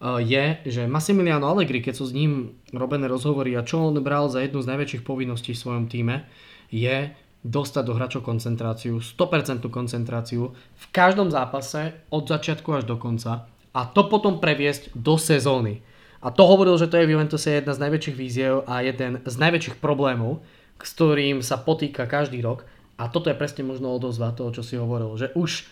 je, 0.00 0.44
že 0.64 0.88
Massimiliano 0.88 1.44
Allegri, 1.44 1.84
keď 1.84 1.94
sú 2.00 2.08
s 2.08 2.16
ním 2.16 2.56
robené 2.72 3.04
rozhovory 3.04 3.52
a 3.52 3.66
čo 3.66 3.92
on 3.92 4.00
bral 4.00 4.32
za 4.32 4.40
jednu 4.40 4.64
z 4.64 4.70
najväčších 4.72 5.04
povinností 5.04 5.52
v 5.52 5.60
svojom 5.60 5.84
týme, 5.92 6.24
je 6.72 7.12
dostať 7.44 7.82
do 7.84 7.96
hračov 7.96 8.24
koncentráciu, 8.24 9.00
100% 9.00 9.64
koncentráciu 9.68 10.52
v 10.56 10.84
každom 10.92 11.28
zápase 11.28 11.92
od 12.08 12.28
začiatku 12.28 12.68
až 12.80 12.84
do 12.88 12.96
konca 12.96 13.48
a 13.76 13.80
to 13.88 14.08
potom 14.08 14.40
previesť 14.40 14.92
do 14.96 15.20
sezóny. 15.20 15.84
A 16.20 16.28
to 16.28 16.44
hovoril, 16.44 16.76
že 16.76 16.88
to 16.88 17.00
je 17.00 17.08
v 17.08 17.16
Juventuse 17.16 17.48
jedna 17.48 17.72
z 17.72 17.80
najväčších 17.80 18.16
víziev 18.16 18.68
a 18.68 18.84
jeden 18.84 19.24
z 19.24 19.34
najväčších 19.40 19.80
problémov, 19.80 20.44
s 20.76 20.92
ktorým 20.92 21.40
sa 21.40 21.56
potýka 21.56 22.04
každý 22.04 22.44
rok. 22.44 22.68
A 23.00 23.08
toto 23.08 23.32
je 23.32 23.36
presne 23.40 23.64
možno 23.64 23.88
odozva 23.96 24.36
toho, 24.36 24.52
čo 24.52 24.60
si 24.60 24.76
hovoril, 24.76 25.16
že 25.16 25.32
už 25.32 25.64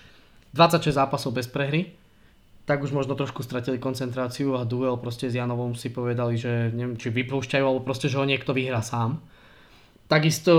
26 0.56 0.96
zápasov 0.96 1.36
bez 1.36 1.44
prehry, 1.52 1.92
tak 2.68 2.84
už 2.84 2.92
možno 2.92 3.16
trošku 3.16 3.40
stratili 3.40 3.80
koncentráciu 3.80 4.60
a 4.60 4.68
duel 4.68 5.00
proste 5.00 5.32
s 5.32 5.34
Janovom 5.40 5.72
si 5.72 5.88
povedali, 5.88 6.36
že 6.36 6.68
neviem, 6.76 7.00
či 7.00 7.08
vypúšťajú, 7.08 7.64
alebo 7.64 7.80
proste, 7.80 8.12
že 8.12 8.20
ho 8.20 8.28
niekto 8.28 8.52
vyhrá 8.52 8.84
sám. 8.84 9.24
Takisto 10.04 10.52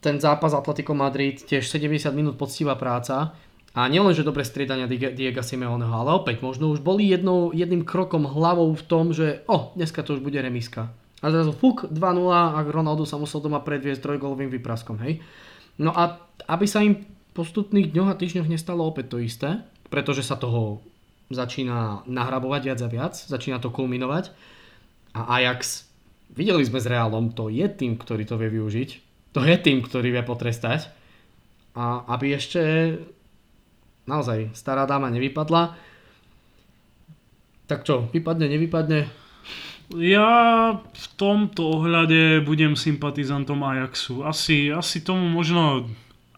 ten 0.00 0.16
zápas 0.16 0.56
Atletico 0.56 0.96
Madrid, 0.96 1.44
tiež 1.44 1.68
70 1.68 2.08
minút 2.16 2.40
poctivá 2.40 2.72
práca, 2.72 3.36
a 3.76 3.84
nielen, 3.84 4.16
že 4.16 4.24
dobre 4.24 4.48
striedania 4.48 4.88
Diego 4.88 5.44
Simeoneho, 5.44 5.92
ale 5.92 6.10
opäť 6.16 6.40
možno 6.40 6.72
už 6.72 6.80
boli 6.80 7.12
jednou, 7.12 7.52
jedným 7.52 7.84
krokom 7.84 8.24
hlavou 8.24 8.72
v 8.72 8.82
tom, 8.88 9.12
že 9.12 9.44
o, 9.44 9.54
oh, 9.54 9.62
dneska 9.76 10.00
to 10.00 10.16
už 10.16 10.24
bude 10.24 10.40
remiska. 10.40 10.88
A 11.20 11.26
zrazu 11.28 11.52
fuk 11.52 11.84
2-0 11.86 11.94
a 12.32 12.58
Ronaldo 12.64 13.04
sa 13.04 13.20
musel 13.20 13.44
doma 13.44 13.60
predviesť 13.60 14.02
trojgolovým 14.02 14.48
vypraskom, 14.48 14.98
hej. 15.04 15.20
No 15.76 15.92
a 15.92 16.16
aby 16.48 16.64
sa 16.64 16.80
im 16.80 17.04
postupných 17.36 17.94
dňoch 17.94 18.10
a 18.10 18.18
týždňoch 18.18 18.50
nestalo 18.50 18.82
opäť 18.82 19.14
to 19.14 19.18
isté, 19.22 19.62
pretože 19.88 20.24
sa 20.24 20.36
toho 20.36 20.80
začína 21.28 22.08
nahrabovať 22.08 22.62
viac 22.64 22.80
a 22.80 22.88
viac, 22.88 23.14
začína 23.16 23.60
to 23.60 23.68
kulminovať 23.68 24.32
a 25.12 25.40
Ajax, 25.40 25.88
videli 26.32 26.64
sme 26.64 26.80
s 26.80 26.88
Realom, 26.88 27.32
to 27.32 27.52
je 27.52 27.64
tým, 27.68 28.00
ktorý 28.00 28.24
to 28.24 28.40
vie 28.40 28.48
využiť, 28.48 28.90
to 29.36 29.40
je 29.44 29.56
tým, 29.60 29.84
ktorý 29.84 30.12
vie 30.12 30.22
potrestať 30.24 30.88
a 31.76 32.04
aby 32.16 32.32
ešte 32.32 32.60
naozaj 34.08 34.56
stará 34.56 34.88
dáma 34.88 35.12
nevypadla. 35.12 35.76
Tak 37.68 37.84
čo, 37.84 38.08
vypadne, 38.08 38.48
nevypadne? 38.48 39.28
Ja 39.92 40.32
v 40.80 41.06
tomto 41.16 41.80
ohľade 41.80 42.44
budem 42.44 42.76
sympatizantom 42.76 43.60
Ajaxu. 43.64 44.24
Asi, 44.24 44.72
asi 44.72 45.04
tomu 45.04 45.28
možno 45.28 45.88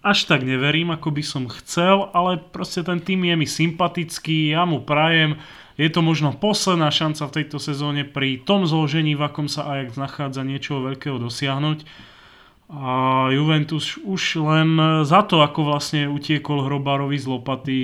až 0.01 0.19
tak 0.25 0.45
neverím, 0.45 0.93
ako 0.93 1.13
by 1.13 1.23
som 1.25 1.45
chcel, 1.49 2.09
ale 2.17 2.41
proste 2.41 2.81
ten 2.81 3.01
tým 3.01 3.29
je 3.29 3.35
mi 3.37 3.47
sympatický, 3.47 4.57
ja 4.57 4.65
mu 4.65 4.81
prajem. 4.81 5.37
Je 5.77 5.89
to 5.89 6.05
možno 6.05 6.37
posledná 6.37 6.93
šanca 6.93 7.29
v 7.29 7.35
tejto 7.41 7.57
sezóne 7.57 8.05
pri 8.05 8.41
tom 8.41 8.69
zložení, 8.69 9.17
v 9.17 9.25
akom 9.25 9.49
sa 9.49 9.65
Ajax 9.69 9.97
nachádza 9.97 10.45
niečo 10.45 10.81
veľkého 10.85 11.17
dosiahnuť 11.17 12.11
a 12.71 13.27
Juventus 13.35 13.99
už 13.99 14.39
len 14.47 14.79
za 15.03 15.27
to, 15.27 15.43
ako 15.43 15.75
vlastne 15.75 16.07
utiekol 16.07 16.71
Hrobárovi 16.71 17.19
z 17.19 17.27
lopaty, 17.27 17.79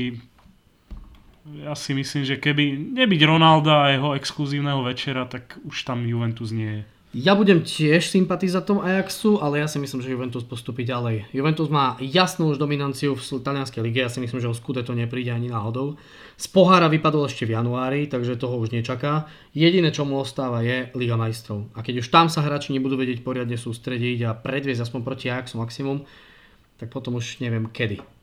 ja 1.67 1.75
si 1.75 1.91
myslím, 1.95 2.23
že 2.23 2.39
keby 2.39 2.95
nebyť 2.95 3.21
Ronalda 3.27 3.87
a 3.87 3.93
jeho 3.95 4.15
exkluzívneho 4.15 4.87
večera, 4.87 5.27
tak 5.27 5.59
už 5.67 5.83
tam 5.83 6.07
Juventus 6.07 6.55
nie 6.55 6.83
je. 6.83 6.85
Ja 7.17 7.33
budem 7.33 7.65
tiež 7.65 8.13
sympatizátom 8.13 8.85
Ajaxu, 8.85 9.41
ale 9.41 9.65
ja 9.65 9.69
si 9.73 9.81
myslím, 9.81 10.05
že 10.05 10.13
Juventus 10.13 10.45
postupí 10.45 10.85
ďalej. 10.85 11.33
Juventus 11.33 11.73
má 11.73 11.97
jasnú 11.97 12.53
už 12.53 12.61
dominanciu 12.61 13.17
v 13.17 13.41
talianskej 13.41 13.81
lige, 13.81 14.05
ja 14.05 14.13
si 14.13 14.21
myslím, 14.21 14.37
že 14.37 14.53
o 14.53 14.53
skude 14.53 14.85
to 14.85 14.93
nepríde 14.93 15.33
ani 15.33 15.49
náhodou. 15.49 15.97
Z 16.37 16.53
pohára 16.53 16.93
vypadol 16.93 17.25
ešte 17.25 17.49
v 17.49 17.57
januári, 17.57 18.05
takže 18.05 18.37
toho 18.37 18.61
už 18.61 18.69
nečaká. 18.69 19.33
Jediné, 19.57 19.97
čo 19.97 20.05
mu 20.05 20.21
ostáva, 20.21 20.61
je 20.61 20.93
Liga 20.93 21.17
majstrov. 21.17 21.73
A 21.73 21.81
keď 21.81 22.05
už 22.05 22.13
tam 22.13 22.29
sa 22.29 22.45
hráči 22.45 22.77
nebudú 22.77 23.01
vedieť 23.01 23.25
poriadne 23.25 23.57
sústrediť 23.57 24.29
a 24.29 24.37
predviesť 24.37 24.85
aspoň 24.85 25.01
proti 25.01 25.33
Ajaxu 25.33 25.57
maximum, 25.57 26.05
tak 26.77 26.93
potom 26.93 27.17
už 27.17 27.41
neviem 27.41 27.65
kedy. 27.73 28.16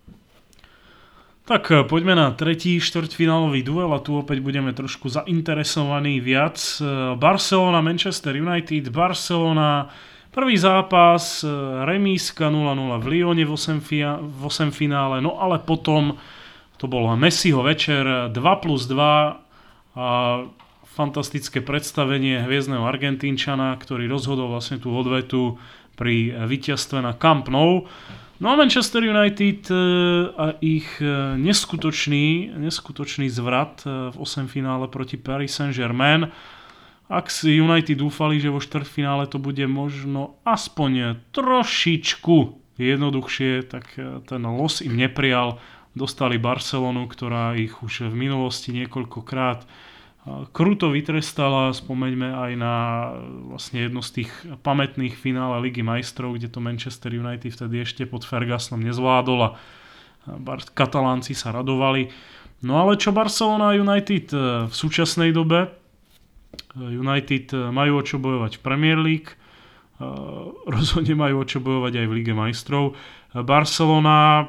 Tak 1.44 1.76
eh, 1.76 1.84
poďme 1.84 2.16
na 2.16 2.32
tretí 2.32 2.80
štvrťfinálový 2.80 3.68
duel 3.68 3.92
a 3.92 4.00
tu 4.00 4.16
opäť 4.16 4.40
budeme 4.40 4.72
trošku 4.72 5.12
zainteresovaní 5.12 6.24
viac. 6.24 6.56
Eh, 6.80 7.20
Barcelona, 7.20 7.84
Manchester 7.84 8.32
United, 8.40 8.88
Barcelona, 8.88 9.92
prvý 10.32 10.56
zápas, 10.56 11.44
eh, 11.44 11.52
remíska 11.84 12.48
0-0 12.48 12.96
v 12.96 13.06
Lyone 13.12 13.44
v 13.44 13.52
8, 13.52 14.72
finále, 14.72 15.20
no 15.20 15.36
ale 15.36 15.60
potom 15.60 16.16
to 16.80 16.88
bol 16.88 17.12
Messiho 17.20 17.60
večer 17.60 18.32
2 18.32 18.56
plus 18.64 18.88
2 18.88 19.44
a 20.00 20.08
fantastické 20.96 21.60
predstavenie 21.60 22.40
hviezdneho 22.48 22.88
Argentínčana, 22.88 23.76
ktorý 23.84 24.08
rozhodol 24.08 24.48
vlastne 24.48 24.80
tú 24.80 24.96
odvetu 24.96 25.60
pri 26.00 26.48
víťazstve 26.48 27.04
na 27.04 27.12
Camp 27.12 27.52
Nou. 27.52 27.84
No 28.44 28.50
a 28.52 28.56
Manchester 28.56 29.04
United 29.04 29.72
e, 29.72 29.76
a 30.36 30.52
ich 30.60 31.00
e, 31.00 31.08
neskutočný, 31.40 32.52
neskutočný 32.60 33.32
zvrat 33.32 33.88
e, 33.88 34.12
v 34.12 34.16
8 34.20 34.52
finále 34.52 34.92
proti 34.92 35.16
Paris 35.16 35.56
Saint-Germain. 35.56 36.28
Ak 37.08 37.32
si 37.32 37.56
United 37.56 37.96
dúfali, 37.96 38.44
že 38.44 38.52
vo 38.52 38.60
štvrtfinále 38.60 39.32
to 39.32 39.40
bude 39.40 39.64
možno 39.64 40.36
aspoň 40.44 41.24
trošičku 41.32 42.36
jednoduchšie, 42.76 43.64
tak 43.64 43.96
ten 44.28 44.44
los 44.44 44.84
im 44.84 45.00
neprijal. 45.00 45.64
Dostali 45.96 46.36
Barcelonu, 46.36 47.08
ktorá 47.08 47.56
ich 47.56 47.80
už 47.80 48.12
v 48.12 48.28
minulosti 48.28 48.76
niekoľkokrát 48.76 49.64
kruto 50.56 50.88
vytrestala, 50.88 51.76
spomeňme 51.76 52.32
aj 52.32 52.52
na 52.56 52.76
vlastne 53.52 53.84
jedno 53.84 54.00
z 54.00 54.24
tých 54.24 54.32
pamätných 54.64 55.20
finále 55.20 55.60
Ligy 55.68 55.84
majstrov, 55.84 56.40
kde 56.40 56.48
to 56.48 56.64
Manchester 56.64 57.12
United 57.12 57.52
vtedy 57.52 57.84
ešte 57.84 58.08
pod 58.08 58.24
Fergusonom 58.24 58.88
nezvládol 58.88 59.40
a 59.44 59.50
katalánci 60.72 61.36
sa 61.36 61.52
radovali. 61.52 62.08
No 62.64 62.80
ale 62.80 62.96
čo 62.96 63.12
Barcelona 63.12 63.76
a 63.76 63.78
United 63.78 64.32
e, 64.32 64.38
v 64.72 64.74
súčasnej 64.74 65.36
dobe? 65.36 65.68
E, 65.68 65.70
United 66.80 67.52
e, 67.52 67.58
majú 67.76 68.00
o 68.00 68.04
čo 68.08 68.24
bojovať 68.24 68.60
v 68.60 68.64
Premier 68.64 69.00
League, 69.00 69.36
rozhodne 70.68 71.16
majú 71.16 71.44
o 71.44 71.48
čo 71.48 71.64
bojovať 71.64 72.00
aj 72.00 72.06
v 72.08 72.16
Lige 72.16 72.34
majstrov. 72.36 72.96
Barcelona 73.36 74.48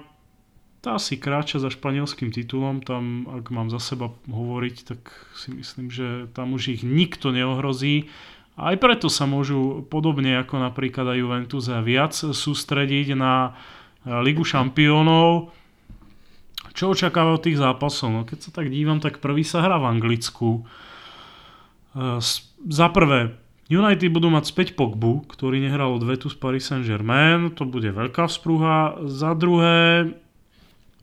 tá 0.85 1.01
si 1.01 1.17
kráča 1.17 1.57
za 1.57 1.73
španielským 1.73 2.29
titulom, 2.29 2.85
tam 2.85 3.25
ak 3.33 3.49
mám 3.49 3.73
za 3.73 3.81
seba 3.81 4.13
hovoriť, 4.29 4.77
tak 4.85 5.01
si 5.33 5.57
myslím, 5.57 5.89
že 5.89 6.29
tam 6.37 6.53
už 6.53 6.77
ich 6.77 6.83
nikto 6.85 7.33
neohrozí. 7.33 8.13
Aj 8.61 8.77
preto 8.77 9.09
sa 9.09 9.25
môžu 9.25 9.89
podobne 9.89 10.37
ako 10.37 10.61
napríklad 10.61 11.17
aj 11.17 11.19
Juventus 11.19 11.67
viac 11.81 12.13
sústrediť 12.13 13.17
na 13.17 13.57
Ligu 14.05 14.45
šampiónov. 14.45 15.49
Čo 16.77 16.93
očakáva 16.93 17.41
od 17.41 17.43
tých 17.49 17.57
zápasov? 17.57 18.09
No, 18.13 18.21
keď 18.29 18.39
sa 18.45 18.51
tak 18.53 18.69
dívam, 18.69 19.01
tak 19.01 19.25
prvý 19.25 19.47
sa 19.47 19.65
hrá 19.65 19.79
v 19.79 19.89
Anglicku. 19.89 20.51
E, 20.59 20.63
za 22.67 22.87
prvé, 22.91 23.39
United 23.71 24.11
budú 24.11 24.29
mať 24.29 24.45
späť 24.51 24.69
Pogbu, 24.75 25.25
ktorý 25.31 25.63
nehral 25.63 25.95
od 25.95 26.03
vetu 26.03 26.29
z 26.29 26.37
Paris 26.37 26.67
Saint-Germain, 26.67 27.55
to 27.55 27.65
bude 27.65 27.89
veľká 27.89 28.27
vzprúha. 28.27 28.99
Za 29.07 29.39
druhé, 29.39 30.13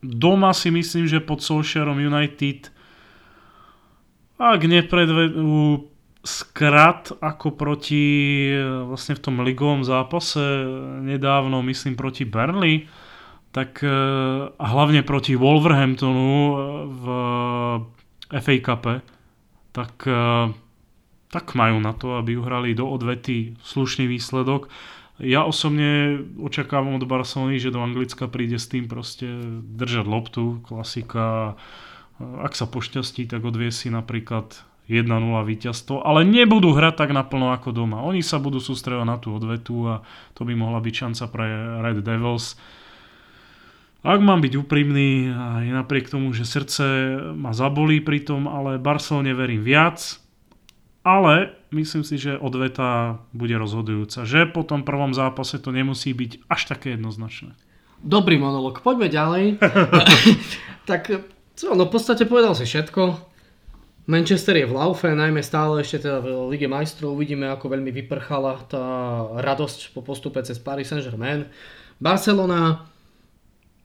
doma 0.02 0.50
si 0.52 0.74
myslím, 0.74 1.06
že 1.06 1.22
pod 1.22 1.40
Solskjaerom 1.40 1.98
United 1.98 2.74
ak 4.42 4.60
nepredvedú 4.66 5.86
skrat 6.22 7.14
ako 7.22 7.54
proti 7.54 8.50
vlastne 8.90 9.14
v 9.14 9.22
tom 9.22 9.38
ligovom 9.42 9.86
zápase 9.86 10.42
nedávno, 11.02 11.62
myslím 11.66 11.94
proti 11.94 12.26
Burnley, 12.26 12.90
tak 13.54 13.82
e, 13.82 13.90
a 14.50 14.66
hlavne 14.66 15.06
proti 15.06 15.38
Wolverhamptonu 15.38 16.30
e, 16.34 16.54
v 16.90 17.04
FA 18.38 18.56
Cup, 18.62 18.84
tak 19.70 19.94
tak 21.32 21.56
majú 21.56 21.80
na 21.80 21.96
to, 21.96 22.20
aby 22.20 22.36
uhrali 22.36 22.76
do 22.76 22.84
odvety 22.84 23.56
slušný 23.64 24.04
výsledok. 24.04 24.68
Ja 25.22 25.46
osobne 25.46 26.18
očakávam 26.34 26.98
od 26.98 27.06
Barcelony, 27.06 27.62
že 27.62 27.70
do 27.70 27.78
Anglicka 27.78 28.26
príde 28.26 28.58
s 28.58 28.66
tým 28.66 28.90
proste 28.90 29.30
držať 29.62 30.02
loptu, 30.02 30.58
klasika. 30.66 31.54
Ak 32.18 32.58
sa 32.58 32.66
pošťastí, 32.66 33.30
tak 33.30 33.46
odvie 33.46 33.70
si 33.70 33.86
napríklad 33.86 34.58
1-0 34.90 35.06
víťazstvo, 35.46 36.02
ale 36.02 36.26
nebudú 36.26 36.74
hrať 36.74 37.06
tak 37.06 37.10
naplno 37.14 37.54
ako 37.54 37.70
doma. 37.70 38.02
Oni 38.02 38.18
sa 38.18 38.42
budú 38.42 38.58
sústredovať 38.58 39.06
na 39.06 39.16
tú 39.22 39.30
odvetu 39.30 39.86
a 39.86 39.94
to 40.34 40.42
by 40.42 40.58
mohla 40.58 40.82
byť 40.82 40.94
šanca 41.06 41.24
pre 41.30 41.46
Red 41.86 42.02
Devils. 42.02 42.58
Ak 44.02 44.18
mám 44.18 44.42
byť 44.42 44.58
úprimný, 44.58 45.30
aj 45.30 45.66
napriek 45.70 46.10
tomu, 46.10 46.34
že 46.34 46.42
srdce 46.42 46.84
ma 47.38 47.54
zabolí 47.54 48.02
pri 48.02 48.26
tom, 48.26 48.50
ale 48.50 48.82
Barcelone 48.82 49.30
verím 49.30 49.62
viac, 49.62 50.18
ale 51.06 51.61
myslím 51.72 52.04
si, 52.04 52.20
že 52.20 52.38
odveta 52.38 53.20
bude 53.32 53.56
rozhodujúca. 53.56 54.28
Že 54.28 54.52
po 54.52 54.62
tom 54.62 54.84
prvom 54.86 55.16
zápase 55.16 55.58
to 55.58 55.72
nemusí 55.72 56.12
byť 56.12 56.46
až 56.46 56.60
také 56.70 56.94
jednoznačné. 56.94 57.56
Dobrý 58.02 58.36
monolog, 58.38 58.82
poďme 58.82 59.08
ďalej. 59.08 59.44
tak 60.90 61.10
no, 61.64 61.84
v 61.86 61.92
podstate 61.92 62.28
povedal 62.28 62.52
si 62.54 62.66
všetko. 62.66 63.32
Manchester 64.10 64.58
je 64.58 64.66
v 64.66 64.74
laufe, 64.74 65.06
najmä 65.06 65.46
stále 65.46 65.78
ešte 65.86 66.10
teda 66.10 66.18
v 66.18 66.50
Lige 66.50 66.66
majstrov. 66.66 67.14
Uvidíme, 67.14 67.46
ako 67.54 67.70
veľmi 67.70 67.94
vyprchala 67.94 68.66
tá 68.66 68.84
radosť 69.38 69.94
po 69.94 70.02
postupe 70.02 70.42
cez 70.42 70.58
Paris 70.58 70.90
Saint-Germain. 70.90 71.46
Barcelona 72.02 72.90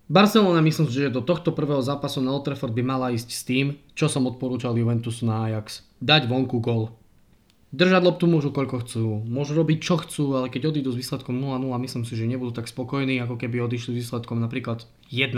Barcelona 0.07 0.63
myslím, 0.63 0.87
že 0.87 1.11
do 1.11 1.19
tohto 1.19 1.51
prvého 1.51 1.83
zápasu 1.83 2.23
na 2.23 2.31
Old 2.31 2.47
Trafford 2.47 2.71
by 2.71 2.79
mala 2.79 3.11
ísť 3.11 3.29
s 3.29 3.43
tým, 3.43 3.75
čo 3.91 4.07
som 4.07 4.23
odporúčal 4.23 4.73
Juventusu 4.73 5.27
na 5.27 5.51
Ajax. 5.51 5.83
Dať 5.99 6.31
vonku 6.31 6.63
gol. 6.63 6.95
Držať 7.67 7.99
loptu 7.99 8.31
môžu 8.31 8.55
koľko 8.55 8.87
chcú, 8.87 9.27
môžu 9.27 9.51
robiť 9.59 9.77
čo 9.83 9.99
chcú, 9.99 10.39
ale 10.39 10.47
keď 10.47 10.71
odídu 10.71 10.95
s 10.95 10.99
výsledkom 11.03 11.35
0-0, 11.35 11.67
myslím 11.67 12.03
si, 12.07 12.15
že 12.15 12.23
nebudú 12.23 12.55
tak 12.55 12.71
spokojní, 12.71 13.19
ako 13.19 13.35
keby 13.35 13.59
odišli 13.59 13.91
s 13.91 14.07
výsledkom 14.07 14.39
napríklad 14.39 14.87
1-2. 15.11 15.35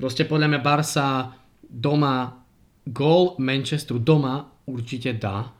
Proste 0.00 0.24
podľa 0.24 0.48
mňa 0.48 0.60
Barsa 0.64 1.36
doma, 1.68 2.40
gól 2.88 3.36
Manchesteru 3.36 4.00
doma 4.00 4.48
určite 4.64 5.12
dá. 5.12 5.52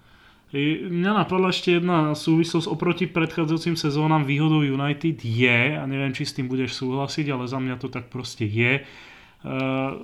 Mňa 0.55 1.27
napadla 1.27 1.53
ešte 1.53 1.77
jedna 1.77 2.15
súvislosť 2.15 2.71
oproti 2.71 3.05
predchádzajúcim 3.11 3.75
sezónam 3.77 4.23
výhodou 4.25 4.65
United 4.65 5.19
je, 5.21 5.77
a 5.77 5.83
neviem, 5.85 6.15
či 6.17 6.25
s 6.25 6.41
tým 6.41 6.49
budeš 6.49 6.79
súhlasiť, 6.79 7.27
ale 7.35 7.45
za 7.51 7.61
mňa 7.61 7.77
to 7.77 7.93
tak 7.93 8.09
proste 8.09 8.47
je, 8.47 8.81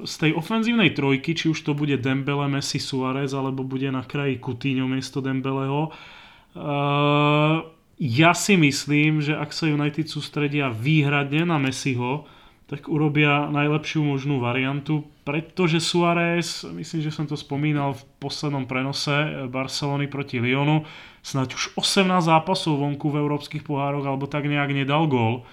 z 0.05 0.15
tej 0.21 0.37
ofenzívnej 0.37 0.93
trojky, 0.93 1.33
či 1.33 1.49
už 1.49 1.65
to 1.65 1.73
bude 1.73 1.97
Dembele, 1.97 2.45
Messi, 2.45 2.77
Suarez, 2.77 3.33
alebo 3.33 3.65
bude 3.65 3.89
na 3.89 4.05
kraji 4.05 4.37
Coutinho 4.37 4.85
miesto 4.85 5.25
Dembeleho, 5.25 5.89
eh, 5.89 7.57
ja 8.01 8.33
si 8.33 8.57
myslím, 8.57 9.21
že 9.21 9.37
ak 9.37 9.53
sa 9.53 9.69
United 9.69 10.09
sústredia 10.09 10.73
výhradne 10.73 11.45
na 11.45 11.61
Messiho, 11.61 12.25
tak 12.65 12.89
urobia 12.89 13.51
najlepšiu 13.53 14.01
možnú 14.01 14.41
variantu, 14.41 15.05
pretože 15.25 15.85
Suárez, 15.85 16.65
myslím, 16.65 17.01
že 17.05 17.13
som 17.13 17.29
to 17.29 17.37
spomínal 17.37 17.93
v 17.93 18.03
poslednom 18.23 18.65
prenose 18.65 19.45
Barcelony 19.53 20.09
proti 20.09 20.41
Lyonu, 20.41 20.89
snáď 21.21 21.61
už 21.61 21.77
18 21.77 22.25
zápasov 22.25 22.81
vonku 22.81 23.13
v 23.13 23.21
európskych 23.21 23.67
pohároch 23.69 24.07
alebo 24.07 24.25
tak 24.25 24.49
nejak 24.49 24.73
nedal 24.73 25.05
gól. 25.05 25.45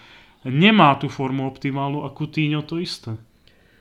Nemá 0.47 0.95
tú 0.95 1.11
formu 1.11 1.49
optimálnu 1.51 2.07
a 2.07 2.13
Coutinho 2.15 2.63
to 2.63 2.79
isté. 2.79 3.19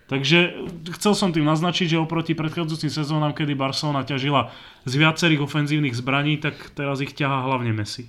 Takže 0.07 0.55
chcel 0.95 1.13
som 1.19 1.35
tým 1.35 1.43
naznačiť, 1.43 1.95
že 1.95 1.99
oproti 1.99 2.39
predchádzajúcim 2.39 2.91
sezónam, 2.95 3.35
kedy 3.35 3.59
Barcelona 3.59 4.07
ťažila 4.07 4.55
z 4.87 4.93
viacerých 4.95 5.43
ofenzívnych 5.43 5.99
zbraní, 5.99 6.39
tak 6.39 6.55
teraz 6.79 7.03
ich 7.03 7.11
ťahá 7.11 7.43
hlavne 7.43 7.75
Messi. 7.75 8.07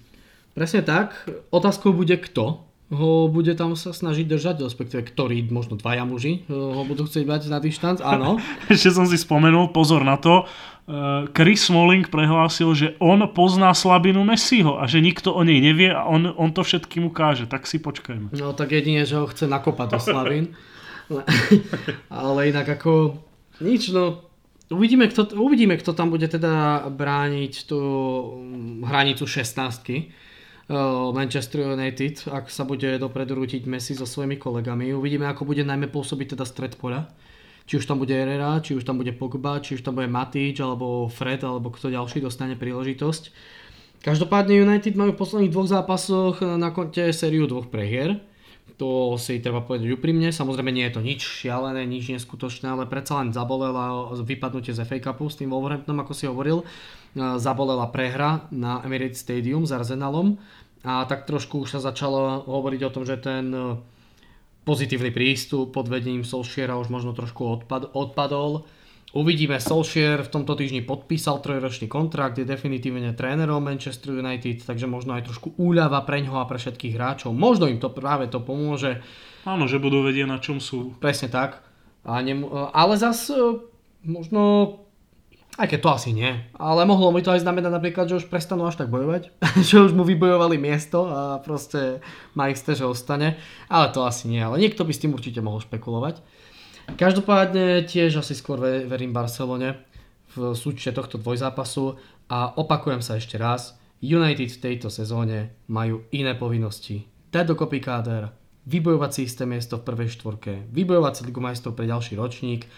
Presne 0.53 0.85
tak. 0.85 1.25
Otázkou 1.49 1.93
bude 1.93 2.17
kto 2.21 2.67
ho 2.87 3.27
bude 3.27 3.51
tam 3.59 3.75
sa 3.75 3.91
snažiť 3.91 4.23
držať, 4.23 4.63
respektíve 4.63 5.03
ktorý, 5.03 5.43
možno 5.51 5.75
dvaja 5.75 6.07
muži 6.07 6.47
ho 6.47 6.87
budú 6.87 7.03
chcieť 7.03 7.25
mať 7.27 7.41
na 7.51 7.59
dištanc, 7.59 7.99
áno. 7.99 8.39
Ešte 8.71 8.95
som 8.95 9.03
si 9.03 9.19
spomenul, 9.19 9.75
pozor 9.75 10.07
na 10.07 10.15
to, 10.15 10.47
eh, 10.87 11.27
Chris 11.35 11.67
Smalling 11.67 12.07
prehlásil, 12.07 12.71
že 12.71 12.87
on 13.03 13.19
pozná 13.35 13.75
slabinu 13.75 14.23
Messiho 14.23 14.79
a 14.79 14.87
že 14.87 15.03
nikto 15.03 15.35
o 15.35 15.43
nej 15.43 15.59
nevie 15.59 15.91
a 15.91 16.07
on, 16.07 16.31
on 16.39 16.55
to 16.55 16.63
všetkým 16.63 17.11
ukáže, 17.11 17.43
tak 17.43 17.67
si 17.67 17.75
počkajme. 17.83 18.31
No 18.31 18.55
tak 18.55 18.71
jedine, 18.71 19.03
že 19.03 19.19
ho 19.19 19.27
chce 19.27 19.51
nakopať 19.51 19.87
do 19.91 19.99
slabín. 20.07 20.55
Ale 22.23 22.39
inak 22.51 22.67
ako 22.79 23.19
nič, 23.63 23.89
no 23.95 24.27
uvidíme 24.71 25.07
kto, 25.07 25.35
uvidíme, 25.39 25.79
kto 25.79 25.95
tam 25.95 26.11
bude 26.11 26.27
teda 26.27 26.87
brániť 26.91 27.53
tú 27.67 27.79
mm, 28.35 28.87
hranicu 28.87 29.23
16 29.23 30.11
Manchester 31.15 31.63
United, 31.63 32.27
ak 32.27 32.51
sa 32.51 32.67
bude 32.67 32.99
dopredu 32.99 33.39
rútiť 33.39 33.63
Messi 33.71 33.95
so 33.95 34.03
svojimi 34.03 34.35
kolegami. 34.35 34.91
Uvidíme, 34.91 35.23
ako 35.31 35.47
bude 35.47 35.63
najmä 35.63 35.87
pôsobiť 35.87 36.35
teda 36.35 36.43
stred 36.43 36.75
poľa. 36.75 37.07
Či 37.67 37.79
už 37.79 37.87
tam 37.87 38.03
bude 38.03 38.11
Herrera, 38.11 38.59
či 38.59 38.75
už 38.75 38.83
tam 38.83 38.99
bude 38.99 39.15
Pogba, 39.15 39.63
či 39.63 39.79
už 39.79 39.83
tam 39.83 39.95
bude 39.95 40.11
Matič, 40.11 40.59
alebo 40.59 41.07
Fred, 41.07 41.39
alebo 41.47 41.71
kto 41.71 41.87
ďalší 41.87 42.19
dostane 42.19 42.59
príležitosť. 42.59 43.31
Každopádne 44.03 44.59
United 44.59 44.99
majú 44.99 45.15
v 45.15 45.19
posledných 45.23 45.51
dvoch 45.55 45.71
zápasoch 45.71 46.43
na 46.43 46.71
konte 46.75 47.15
sériu 47.15 47.47
dvoch 47.47 47.71
prehier 47.71 48.19
to 48.77 49.17
si 49.17 49.41
treba 49.41 49.65
povedať 49.65 49.89
úprimne. 49.89 50.29
Samozrejme 50.29 50.69
nie 50.69 50.85
je 50.85 50.95
to 50.95 51.01
nič 51.01 51.25
šialené, 51.25 51.81
nič 51.89 52.13
neskutočné, 52.13 52.69
ale 52.69 52.85
predsa 52.85 53.17
len 53.17 53.33
zabolela 53.33 54.13
vypadnutie 54.21 54.71
z 54.77 54.85
FA 54.85 55.01
Cupu 55.01 55.33
s 55.33 55.41
tým 55.41 55.49
Wolverhamptonom, 55.49 56.05
ako 56.05 56.13
si 56.13 56.29
hovoril. 56.29 56.61
Zabolela 57.17 57.89
prehra 57.89 58.45
na 58.53 58.85
Emirates 58.85 59.25
Stadium 59.25 59.65
s 59.65 59.73
Arsenalom 59.73 60.37
a 60.85 61.03
tak 61.09 61.25
trošku 61.25 61.65
už 61.65 61.73
sa 61.73 61.79
začalo 61.81 62.45
hovoriť 62.45 62.81
o 62.85 62.93
tom, 62.93 63.03
že 63.03 63.17
ten 63.17 63.49
e, 63.49 63.75
pozitívny 64.61 65.09
prístup 65.09 65.73
pod 65.73 65.89
vedením 65.89 66.21
Solskjaera 66.21 66.77
už 66.77 66.93
možno 66.93 67.17
trošku 67.17 67.43
odpad, 67.43 67.91
odpadol 67.97 68.69
Uvidíme, 69.17 69.57
Solskjaer 69.57 70.21
v 70.21 70.29
tomto 70.29 70.53
týždni 70.53 70.85
podpísal 70.85 71.41
trojročný 71.41 71.89
kontrakt, 71.89 72.37
je 72.37 72.45
definitívne 72.45 73.17
trénerom 73.17 73.65
Manchester 73.65 74.13
United, 74.13 74.61
takže 74.61 74.85
možno 74.85 75.17
aj 75.17 75.25
trošku 75.25 75.57
úľava 75.57 76.05
pre 76.05 76.21
ňoho 76.21 76.37
a 76.37 76.45
pre 76.45 76.61
všetkých 76.61 76.93
hráčov. 76.93 77.33
Možno 77.33 77.65
im 77.65 77.81
to 77.81 77.89
práve 77.89 78.29
to 78.29 78.37
pomôže. 78.37 79.01
Áno, 79.41 79.65
že 79.65 79.81
budú 79.81 80.05
vedieť 80.05 80.29
na 80.29 80.37
čom 80.37 80.61
sú. 80.61 80.93
Presne 81.01 81.33
tak. 81.33 81.65
A 82.05 82.21
ne, 82.21 82.45
ale 82.77 82.93
zas 83.01 83.33
e, 83.33 83.57
možno, 84.05 84.85
aj 85.57 85.65
keď 85.65 85.79
to 85.81 85.89
asi 85.97 86.09
nie, 86.13 86.37
ale 86.53 86.85
mohlo 86.85 87.09
mi 87.09 87.25
to 87.25 87.33
aj 87.33 87.41
znamenať 87.41 87.73
napríklad, 87.73 88.05
že 88.05 88.21
už 88.21 88.29
prestanú 88.29 88.69
až 88.69 88.77
tak 88.77 88.93
bojovať, 88.93 89.33
že 89.73 89.81
už 89.81 89.97
mu 89.97 90.05
vybojovali 90.05 90.61
miesto 90.61 91.09
a 91.09 91.41
proste 91.41 92.05
isté, 92.37 92.77
že 92.77 92.85
ostane, 92.85 93.41
ale 93.65 93.89
to 93.89 94.05
asi 94.05 94.29
nie, 94.29 94.45
ale 94.45 94.61
niekto 94.61 94.85
by 94.85 94.93
s 94.93 95.01
tým 95.01 95.17
určite 95.17 95.41
mohol 95.41 95.57
špekulovať. 95.57 96.21
Každopádne 96.95 97.83
tiež 97.83 98.23
asi 98.23 98.37
skôr 98.37 98.63
verím 98.87 99.11
Barcelone 99.11 99.83
v 100.37 100.55
súčte 100.55 100.95
tohto 100.95 101.19
dvojzápasu 101.19 101.99
a 102.31 102.55
opakujem 102.55 103.03
sa 103.03 103.19
ešte 103.19 103.35
raz, 103.35 103.75
United 103.99 104.47
v 104.47 104.61
tejto 104.61 104.93
sezóne 104.93 105.57
majú 105.67 106.05
iné 106.13 106.37
povinnosti. 106.37 107.09
Dať 107.33 107.57
dokopy 107.57 107.81
káder, 107.81 108.29
vybojovať 108.69 109.11
si 109.11 109.21
isté 109.25 109.43
miesto 109.49 109.81
v 109.81 109.87
prvej 109.87 110.13
štvorke, 110.13 110.69
vybojovať 110.69 111.13
si 111.17 111.21
Ligu 111.25 111.41
majstrov 111.41 111.73
pre 111.73 111.89
ďalší 111.89 112.13
ročník, 112.13 112.69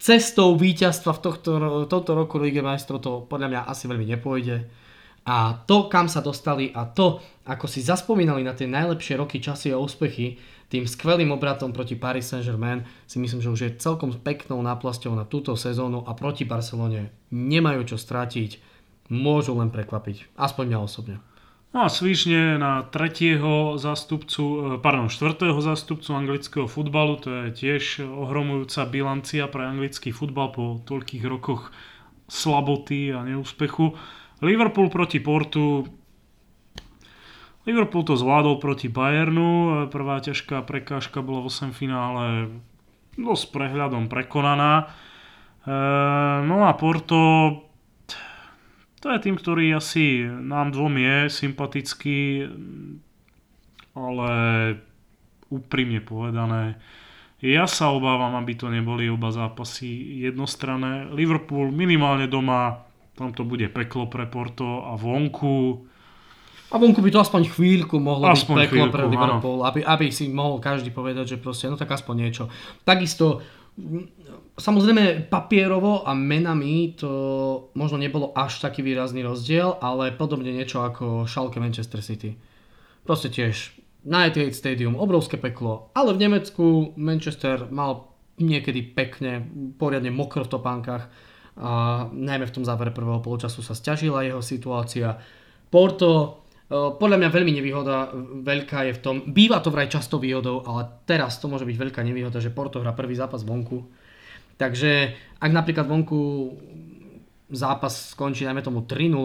cestou 0.00 0.56
víťazstva 0.56 1.12
v 1.12 1.20
tohto, 1.20 1.50
tohto 1.84 2.10
roku 2.16 2.40
Lige 2.40 2.64
majstrov 2.64 3.04
to 3.04 3.28
podľa 3.28 3.48
mňa 3.52 3.60
asi 3.68 3.84
veľmi 3.84 4.06
nepôjde. 4.16 4.56
A 5.28 5.60
to, 5.68 5.92
kam 5.92 6.08
sa 6.08 6.24
dostali 6.24 6.72
a 6.72 6.88
to, 6.88 7.20
ako 7.44 7.68
si 7.68 7.84
zaspomínali 7.84 8.40
na 8.40 8.56
tie 8.56 8.64
najlepšie 8.64 9.20
roky, 9.20 9.36
časy 9.36 9.68
a 9.68 9.76
úspechy, 9.76 10.40
tým 10.70 10.86
skvelým 10.86 11.34
obratom 11.34 11.74
proti 11.74 11.98
Paris 11.98 12.30
Saint-Germain 12.30 12.86
si 13.10 13.18
myslím, 13.18 13.42
že 13.42 13.50
už 13.50 13.60
je 13.66 13.76
celkom 13.82 14.14
peknou 14.14 14.62
náplasťou 14.62 15.18
na 15.18 15.26
túto 15.26 15.58
sezónu 15.58 16.06
a 16.06 16.14
proti 16.14 16.46
Barcelone 16.46 17.10
nemajú 17.34 17.90
čo 17.90 17.96
stratiť, 17.98 18.62
môžu 19.10 19.58
len 19.58 19.74
prekvapiť, 19.74 20.30
aspoň 20.38 20.64
mňa 20.70 20.78
osobne. 20.78 21.16
No 21.70 21.86
a 21.86 21.88
svižne 21.90 22.58
na 22.58 22.82
tretieho 22.82 23.78
zástupcu, 23.78 24.42
e, 24.42 24.58
pardon, 24.82 25.06
štvrtého 25.06 25.58
zástupcu 25.58 26.10
anglického 26.14 26.66
futbalu, 26.66 27.18
to 27.18 27.28
je 27.30 27.46
tiež 27.54 28.06
ohromujúca 28.06 28.90
bilancia 28.90 29.46
pre 29.46 29.70
anglický 29.70 30.10
futbal 30.10 30.50
po 30.50 30.82
toľkých 30.82 31.22
rokoch 31.30 31.70
slaboty 32.26 33.14
a 33.14 33.22
neúspechu. 33.22 33.94
Liverpool 34.42 34.90
proti 34.90 35.22
Portu. 35.22 35.86
Liverpool 37.68 38.08
to 38.08 38.16
zvládol 38.16 38.56
proti 38.56 38.88
Bayernu, 38.88 39.84
prvá 39.92 40.24
ťažká 40.24 40.64
prekážka 40.64 41.20
bola 41.20 41.44
v 41.44 41.52
8 41.52 41.76
finále 41.76 42.24
dosť 43.20 43.52
prehľadom 43.52 44.08
prekonaná. 44.08 44.72
E, 44.80 45.74
no 46.48 46.64
a 46.64 46.72
Porto 46.72 47.20
to 49.00 49.06
je 49.08 49.18
tým, 49.24 49.36
ktorý 49.40 49.80
asi 49.80 50.28
nám 50.28 50.76
dvom 50.76 51.00
je 51.00 51.16
sympatický, 51.32 52.44
ale 53.96 54.30
úprimne 55.48 56.04
povedané, 56.04 56.76
ja 57.40 57.64
sa 57.64 57.88
obávam, 57.88 58.36
aby 58.36 58.52
to 58.52 58.68
neboli 58.68 59.08
oba 59.08 59.32
zápasy 59.32 60.20
jednostranné. 60.28 61.08
Liverpool 61.16 61.72
minimálne 61.72 62.28
doma, 62.28 62.84
tam 63.16 63.32
to 63.32 63.48
bude 63.48 63.72
peklo 63.72 64.12
pre 64.12 64.28
Porto 64.28 64.84
a 64.84 65.00
vonku. 65.00 65.88
A 66.70 66.78
vonku 66.78 67.02
by 67.02 67.10
to 67.10 67.18
aspoň 67.18 67.50
chvíľku 67.50 67.98
mohlo 67.98 68.30
aspoň 68.30 68.54
byť 68.54 68.62
peklo 68.70 68.84
pre 68.94 69.04
Liverpool, 69.10 69.58
aby, 69.66 69.82
aby 69.82 70.06
si 70.14 70.30
mohol 70.30 70.62
každý 70.62 70.94
povedať, 70.94 71.34
že 71.34 71.42
proste, 71.42 71.66
no 71.66 71.74
tak 71.74 71.90
aspoň 71.90 72.14
niečo. 72.14 72.44
Takisto 72.86 73.42
Samozrejme 74.60 75.32
papierovo 75.32 76.04
a 76.04 76.12
menami 76.12 76.92
to 76.92 77.10
možno 77.72 77.96
nebolo 77.96 78.36
až 78.36 78.60
taký 78.60 78.84
výrazný 78.84 79.24
rozdiel, 79.24 79.80
ale 79.80 80.12
podobne 80.12 80.52
niečo 80.52 80.84
ako 80.84 81.24
Schalke 81.24 81.56
Manchester 81.56 82.04
City. 82.04 82.36
Proste 83.08 83.32
tiež 83.32 83.72
Etihad 84.04 84.52
Stadium, 84.52 85.00
obrovské 85.00 85.40
peklo, 85.40 85.88
ale 85.96 86.12
v 86.12 86.28
Nemecku 86.28 86.92
Manchester 87.00 87.72
mal 87.72 88.12
niekedy 88.36 88.84
pekne, 88.84 89.48
poriadne 89.80 90.12
mokro 90.12 90.44
v 90.44 90.52
topánkach 90.52 91.08
a 91.60 92.04
najmä 92.12 92.44
v 92.48 92.54
tom 92.60 92.64
závere 92.64 92.92
prvého 92.92 93.20
poločasu 93.20 93.60
sa 93.64 93.76
stiažila 93.76 94.24
jeho 94.24 94.40
situácia. 94.40 95.20
Porto, 95.68 96.39
podľa 96.70 97.16
mňa 97.18 97.28
veľmi 97.34 97.52
nevýhoda 97.58 98.14
veľká 98.46 98.86
je 98.86 98.92
v 98.94 99.02
tom, 99.02 99.16
býva 99.26 99.58
to 99.58 99.74
vraj 99.74 99.90
často 99.90 100.22
výhodou, 100.22 100.62
ale 100.62 101.02
teraz 101.02 101.42
to 101.42 101.50
môže 101.50 101.66
byť 101.66 101.76
veľká 101.76 102.00
nevýhoda, 102.06 102.38
že 102.38 102.54
Porto 102.54 102.78
hrá 102.78 102.94
prvý 102.94 103.18
zápas 103.18 103.42
vonku. 103.42 103.90
Takže 104.54 105.18
ak 105.42 105.50
napríklad 105.50 105.90
vonku 105.90 106.54
zápas 107.50 108.14
skončí, 108.14 108.46
najmä 108.46 108.62
tomu 108.62 108.86
3-0, 108.86 109.18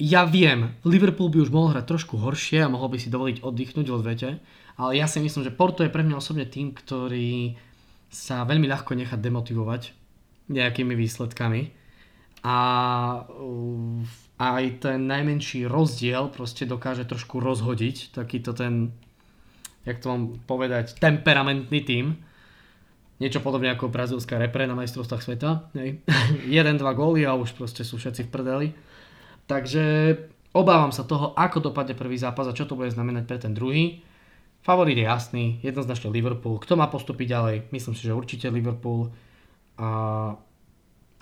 ja 0.00 0.24
viem, 0.24 0.76
Liverpool 0.88 1.28
by 1.28 1.44
už 1.44 1.52
mohol 1.52 1.76
hrať 1.76 1.84
trošku 1.84 2.16
horšie 2.16 2.64
a 2.64 2.72
mohol 2.72 2.88
by 2.92 2.98
si 3.00 3.12
dovoliť 3.12 3.44
oddychnúť 3.44 3.86
vo 3.92 4.00
vete, 4.00 4.40
ale 4.80 4.96
ja 4.96 5.04
si 5.04 5.20
myslím, 5.20 5.44
že 5.44 5.52
Porto 5.52 5.84
je 5.84 5.92
pre 5.92 6.00
mňa 6.00 6.16
osobne 6.16 6.48
tým, 6.48 6.72
ktorý 6.72 7.52
sa 8.08 8.48
veľmi 8.48 8.64
ľahko 8.64 8.96
nechá 8.96 9.20
demotivovať 9.20 9.92
nejakými 10.48 10.96
výsledkami. 10.96 11.76
A 12.40 12.56
aj 14.40 14.88
ten 14.88 15.04
najmenší 15.04 15.68
rozdiel 15.68 16.32
proste 16.32 16.64
dokáže 16.64 17.04
trošku 17.04 17.44
rozhodiť 17.44 18.16
takýto 18.16 18.56
ten, 18.56 18.96
jak 19.84 20.00
to 20.00 20.08
mám 20.08 20.22
povedať, 20.48 20.96
temperamentný 20.96 21.80
tým 21.84 22.06
niečo 23.20 23.44
podobne 23.44 23.68
ako 23.68 23.92
brazilská 23.92 24.40
repre 24.40 24.64
na 24.64 24.72
majstrovstvách 24.72 25.22
sveta. 25.22 25.68
Jeden, 26.56 26.80
dva 26.80 26.96
góly 26.96 27.28
a 27.28 27.36
už 27.36 27.52
proste 27.52 27.84
sú 27.84 28.00
všetci 28.00 28.26
v 28.26 28.32
prdeli. 28.32 28.68
Takže 29.44 30.16
obávam 30.56 30.90
sa 30.90 31.04
toho, 31.04 31.36
ako 31.36 31.70
dopadne 31.70 31.92
prvý 31.92 32.16
zápas 32.16 32.48
a 32.48 32.56
čo 32.56 32.64
to 32.64 32.80
bude 32.80 32.88
znamenať 32.88 33.28
pre 33.28 33.36
ten 33.36 33.52
druhý. 33.52 34.00
Favorit 34.64 34.96
je 34.96 35.04
jasný, 35.04 35.44
jednoznačne 35.60 36.12
Liverpool. 36.12 36.60
Kto 36.60 36.80
má 36.80 36.88
postúpiť 36.88 37.26
ďalej? 37.28 37.56
Myslím 37.72 37.94
si, 37.96 38.08
že 38.08 38.16
určite 38.16 38.48
Liverpool. 38.48 39.12
A, 39.80 39.88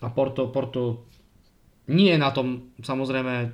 a 0.03 0.09
Porto, 0.11 0.51
Porto 0.51 1.07
nie 1.89 2.13
je 2.13 2.19
na 2.21 2.31
tom 2.31 2.77
samozrejme 2.81 3.53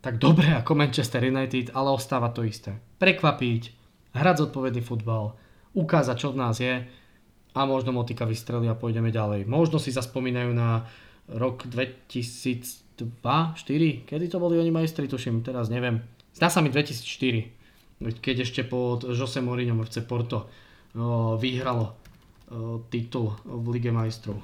tak 0.00 0.16
dobre 0.16 0.48
ako 0.56 0.72
Manchester 0.72 1.20
United, 1.28 1.76
ale 1.76 1.92
ostáva 1.92 2.32
to 2.32 2.40
isté. 2.40 2.72
Prekvapiť, 2.96 3.62
hrať 4.16 4.36
zodpovedný 4.48 4.80
futbal, 4.80 5.36
ukázať, 5.76 6.16
čo 6.16 6.32
v 6.32 6.40
nás 6.40 6.56
je 6.56 6.88
a 7.52 7.60
možno 7.68 7.92
motika 7.92 8.24
vystrelí 8.24 8.64
a 8.66 8.78
pôjdeme 8.78 9.12
ďalej. 9.12 9.44
Možno 9.44 9.76
si 9.76 9.92
zaspomínajú 9.92 10.50
na 10.56 10.88
rok 11.28 11.68
2002, 11.68 13.20
2004, 13.20 14.08
kedy 14.08 14.24
to 14.28 14.36
boli 14.40 14.56
oni 14.60 14.72
majstri, 14.72 15.08
tuším, 15.08 15.40
teraz 15.44 15.68
neviem. 15.68 16.04
Zdá 16.32 16.48
sa 16.48 16.60
mi 16.60 16.68
2004, 16.68 18.20
keď 18.20 18.36
ešte 18.44 18.64
pod 18.64 19.04
Jose 19.04 19.40
Mourinho 19.40 19.76
FC 19.84 20.04
Porto 20.04 20.48
vyhralo 21.36 21.96
titul 22.88 23.36
v 23.44 23.66
Lige 23.72 23.92
majstrov. 23.92 24.40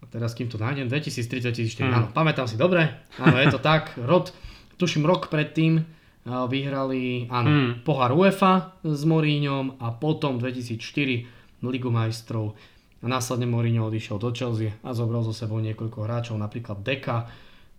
A 0.00 0.04
teraz 0.08 0.36
kým 0.36 0.50
to 0.50 0.60
nájdem, 0.60 0.88
2003-2004, 0.90 1.82
mm. 1.82 1.92
áno, 1.92 2.06
pamätám 2.12 2.46
si 2.46 2.58
dobre, 2.60 3.06
áno, 3.20 3.36
je 3.40 3.48
to 3.50 3.60
tak, 3.60 3.96
rod, 4.10 4.30
tuším 4.76 5.06
rok 5.08 5.28
predtým, 5.32 5.82
vyhrali 6.26 7.30
áno, 7.30 7.48
mm. 7.48 7.70
pohár 7.86 8.10
UEFA 8.10 8.82
s 8.82 9.06
Moríňom 9.06 9.78
a 9.78 9.94
potom 9.94 10.42
2004 10.42 11.62
Ligu 11.66 11.90
majstrov. 11.90 12.54
A 13.02 13.06
následne 13.06 13.46
Mourinho 13.46 13.86
odišiel 13.86 14.18
do 14.18 14.30
Chelsea 14.32 14.72
a 14.82 14.90
zobral 14.96 15.22
so 15.22 15.30
sebou 15.30 15.60
niekoľko 15.62 15.98
hráčov, 16.02 16.36
napríklad 16.40 16.82
Deka. 16.82 17.28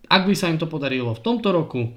Ak 0.07 0.23
by 0.23 0.35
sa 0.37 0.47
im 0.47 0.61
to 0.61 0.69
podarilo 0.69 1.11
v 1.11 1.23
tomto 1.23 1.51
roku, 1.51 1.91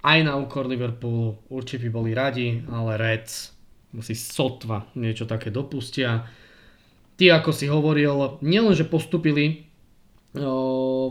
aj 0.00 0.18
na 0.22 0.38
úkor 0.38 0.70
Liverpoolu, 0.70 1.50
určite 1.50 1.86
by 1.86 1.90
boli 1.90 2.10
radi, 2.14 2.62
ale 2.70 2.94
Reds 2.94 3.52
musí 3.96 4.14
sotva 4.14 4.86
niečo 4.94 5.26
také 5.26 5.50
dopustia. 5.50 6.24
Ty, 7.20 7.36
ako 7.36 7.52
si 7.52 7.68
hovoril, 7.68 8.40
nielenže 8.40 8.88
postupili 8.88 9.68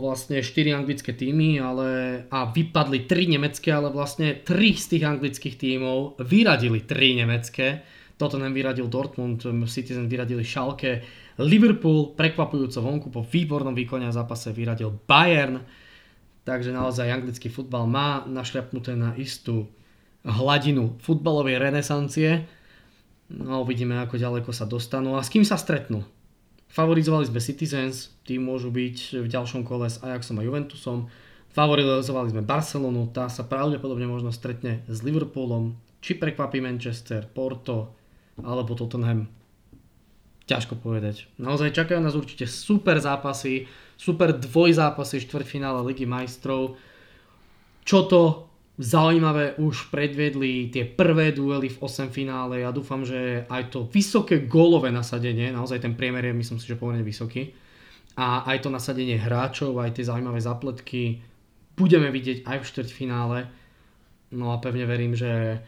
vlastne 0.00 0.42
4 0.42 0.74
anglické 0.74 1.14
týmy 1.14 1.62
ale, 1.62 1.88
a 2.34 2.50
vypadli 2.50 3.06
3 3.06 3.38
nemecké, 3.38 3.70
ale 3.70 3.94
vlastne 3.94 4.34
3 4.42 4.50
z 4.74 4.86
tých 4.96 5.04
anglických 5.06 5.54
tímov 5.54 6.18
vyradili 6.18 6.82
3 6.82 7.22
nemecké. 7.22 7.86
Tottenham 8.18 8.50
vyradil 8.50 8.90
Dortmund, 8.90 9.46
Citizen 9.70 10.10
vyradili 10.10 10.42
Schalke, 10.42 11.04
Liverpool 11.38 12.18
prekvapujúco 12.18 12.82
vonku 12.82 13.08
po 13.14 13.22
výbornom 13.22 13.72
výkone 13.72 14.10
a 14.10 14.12
zápase 14.12 14.50
vyradil 14.50 14.90
Bayern. 15.06 15.62
Takže 16.42 16.74
naozaj 16.74 17.06
anglický 17.06 17.52
futbal 17.52 17.86
má 17.86 18.26
našľapnuté 18.26 18.98
na 18.98 19.14
istú 19.14 19.70
hladinu 20.26 20.98
futbalovej 21.00 21.60
renesancie. 21.60 22.44
No 23.30 23.62
uvidíme, 23.62 23.94
ako 24.02 24.18
ďaleko 24.18 24.50
sa 24.50 24.66
dostanú 24.66 25.14
a 25.14 25.22
s 25.22 25.30
kým 25.30 25.46
sa 25.46 25.54
stretnú. 25.54 26.02
Favorizovali 26.70 27.26
sme 27.26 27.38
Citizens, 27.42 28.14
tí 28.26 28.38
môžu 28.38 28.74
byť 28.74 29.22
v 29.22 29.26
ďalšom 29.26 29.62
kole 29.62 29.86
s 29.86 30.02
Ajaxom 30.02 30.38
a 30.38 30.46
Juventusom. 30.46 31.06
Favorizovali 31.50 32.30
sme 32.30 32.46
Barcelonu, 32.46 33.10
tá 33.10 33.26
sa 33.26 33.46
pravdepodobne 33.46 34.06
možno 34.06 34.30
stretne 34.30 34.82
s 34.86 35.02
Liverpoolom. 35.02 35.78
Či 36.02 36.18
prekvapí 36.18 36.62
Manchester, 36.62 37.26
Porto 37.26 37.94
alebo 38.42 38.74
Tottenham. 38.74 39.30
Ťažko 40.46 40.78
povedať. 40.82 41.30
Naozaj 41.38 41.74
čakajú 41.74 42.02
nás 42.02 42.18
určite 42.18 42.50
super 42.50 42.98
zápasy, 42.98 43.70
super 43.94 44.34
dvojzápasy 44.34 45.22
štvrťfinále 45.22 45.86
Ligy 45.86 46.06
majstrov. 46.06 46.74
Čo 47.86 47.98
to 48.10 48.49
zaujímavé 48.80 49.60
už 49.60 49.92
predvedli 49.92 50.72
tie 50.72 50.88
prvé 50.88 51.36
duely 51.36 51.68
v 51.68 51.78
8 51.84 52.08
finále. 52.08 52.64
Ja 52.64 52.72
dúfam, 52.72 53.04
že 53.04 53.44
aj 53.52 53.76
to 53.76 53.84
vysoké 53.92 54.48
gólové 54.48 54.88
nasadenie, 54.88 55.52
naozaj 55.52 55.84
ten 55.84 55.92
priemer 55.92 56.24
je 56.24 56.32
myslím 56.32 56.58
si, 56.58 56.64
že 56.64 56.80
pomerne 56.80 57.04
vysoký, 57.04 57.52
a 58.16 58.48
aj 58.48 58.66
to 58.66 58.72
nasadenie 58.72 59.20
hráčov, 59.20 59.76
aj 59.78 60.00
tie 60.00 60.08
zaujímavé 60.08 60.40
zapletky 60.40 61.22
budeme 61.76 62.08
vidieť 62.10 62.44
aj 62.48 62.56
v 62.60 62.68
štvrťfinále. 62.68 63.38
No 64.34 64.52
a 64.52 64.60
pevne 64.60 64.84
verím, 64.88 65.14
že 65.14 65.62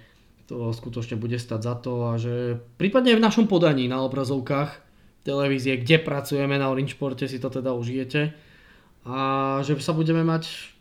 to 0.51 0.75
skutočne 0.75 1.17
bude 1.17 1.39
stať 1.39 1.61
za 1.63 1.75
to 1.79 2.13
a 2.13 2.19
že 2.19 2.61
prípadne 2.77 3.15
aj 3.15 3.19
v 3.19 3.27
našom 3.29 3.47
podaní 3.47 3.87
na 3.87 4.03
obrazovkách 4.05 4.71
televízie, 5.23 5.79
kde 5.79 6.03
pracujeme 6.03 6.59
na 6.59 6.69
Orange 6.69 6.99
Sporte, 6.99 7.31
si 7.31 7.39
to 7.39 7.49
teda 7.49 7.73
užijete 7.73 8.35
a 9.07 9.17
že 9.63 9.79
sa 9.83 9.95
budeme 9.95 10.23
mať 10.23 10.72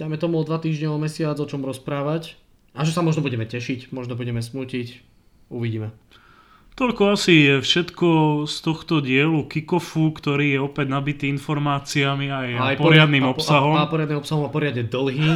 dajme 0.00 0.16
tomu 0.16 0.40
o 0.40 0.46
dva 0.48 0.56
týždne, 0.56 0.88
o 0.88 0.96
mesiac 0.96 1.36
o 1.36 1.44
čom 1.44 1.60
rozprávať 1.60 2.40
a 2.72 2.88
že 2.88 2.96
sa 2.96 3.04
možno 3.04 3.20
budeme 3.20 3.44
tešiť, 3.44 3.92
možno 3.92 4.16
budeme 4.16 4.40
smutiť, 4.40 5.04
uvidíme. 5.52 5.92
Toľko 6.80 7.12
asi 7.12 7.34
je 7.44 7.54
všetko 7.60 8.08
z 8.48 8.56
tohto 8.64 9.04
dielu 9.04 9.44
Kikofu, 9.44 10.16
ktorý 10.16 10.56
je 10.56 10.60
opäť 10.64 10.86
nabitý 10.88 11.28
informáciami 11.28 12.32
aj, 12.32 12.48
aj 12.56 12.76
poriadnym 12.80 13.28
a, 13.28 13.36
obsahom. 13.36 13.76
A, 13.76 13.84
a, 13.84 13.90
poriadnym 13.90 14.16
obsahom 14.16 14.48
a 14.48 14.50
poriadne 14.54 14.88
dlhý. 14.88 15.28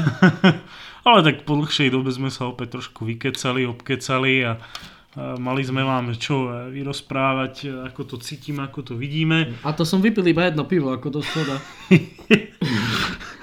Ale 1.09 1.21
tak 1.21 1.45
po 1.45 1.61
dlhšej 1.61 1.93
dobe 1.93 2.09
sme 2.09 2.33
sa 2.33 2.49
opäť 2.49 2.81
trošku 2.81 3.05
vykecali, 3.05 3.69
obkecali 3.69 4.41
a, 4.41 4.57
a 4.57 5.37
mali 5.37 5.61
sme 5.61 5.85
vám 5.85 6.17
čo 6.17 6.49
e, 6.49 6.73
vyrozprávať, 6.81 7.55
e, 7.69 7.93
ako 7.93 8.17
to 8.17 8.17
cítime, 8.25 8.65
ako 8.65 8.81
to 8.81 8.95
vidíme. 8.97 9.53
A 9.69 9.77
to 9.77 9.85
som 9.85 10.01
vypil 10.01 10.25
iba 10.25 10.49
jedno 10.49 10.65
pivo, 10.65 10.97
ako 10.97 11.13
do 11.13 11.21
soda. 11.21 11.61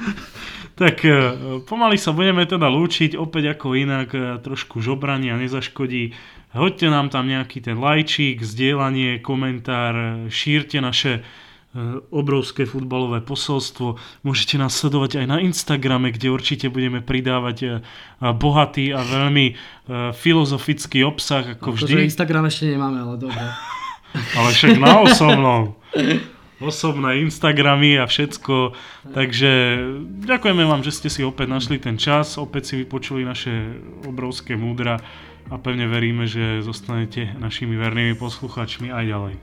tak 0.82 1.06
e, 1.06 1.14
pomaly 1.70 2.02
sa 2.02 2.10
budeme 2.10 2.42
teda 2.50 2.66
lúčiť, 2.66 3.14
opäť 3.14 3.54
ako 3.54 3.78
inak, 3.78 4.10
trošku 4.42 4.82
žobrania 4.82 5.38
nezaškodí. 5.38 6.18
Hoďte 6.58 6.90
nám 6.90 7.14
tam 7.14 7.30
nejaký 7.30 7.62
ten 7.62 7.78
lajčík, 7.78 8.42
zdieľanie, 8.42 9.22
komentár, 9.22 10.26
šírte 10.34 10.82
naše 10.82 11.22
obrovské 12.12 12.68
futbalové 12.68 13.24
posolstvo. 13.24 13.96
Môžete 14.28 14.60
nás 14.60 14.76
sledovať 14.76 15.24
aj 15.24 15.26
na 15.32 15.38
Instagrame, 15.40 16.12
kde 16.12 16.28
určite 16.28 16.68
budeme 16.68 17.00
pridávať 17.00 17.80
bohatý 18.20 18.92
a 18.92 19.00
veľmi 19.00 19.56
filozofický 20.12 21.08
obsah, 21.08 21.56
ako 21.56 21.80
vždy. 21.80 21.96
Akože 21.96 22.10
Instagram 22.12 22.52
ešte 22.52 22.76
nemáme, 22.76 23.00
ale 23.00 23.16
dobre. 23.16 23.40
ale 24.38 24.50
však 24.52 24.76
na 24.84 25.00
osobnom. 25.00 25.62
Osobné 26.62 27.26
Instagramy 27.26 27.98
a 27.98 28.06
všetko. 28.06 28.78
Takže 29.18 29.52
ďakujeme 30.30 30.62
vám, 30.62 30.86
že 30.86 30.94
ste 30.94 31.10
si 31.10 31.26
opäť 31.26 31.50
našli 31.50 31.82
ten 31.82 31.98
čas, 31.98 32.38
opäť 32.38 32.72
si 32.72 32.86
vypočuli 32.86 33.26
naše 33.26 33.82
obrovské 34.06 34.54
múdra 34.54 35.02
a 35.50 35.58
pevne 35.58 35.90
veríme, 35.90 36.30
že 36.30 36.62
zostanete 36.62 37.34
našimi 37.42 37.74
vernými 37.74 38.14
poslucháčmi 38.14 38.94
aj 38.94 39.04
ďalej. 39.10 39.36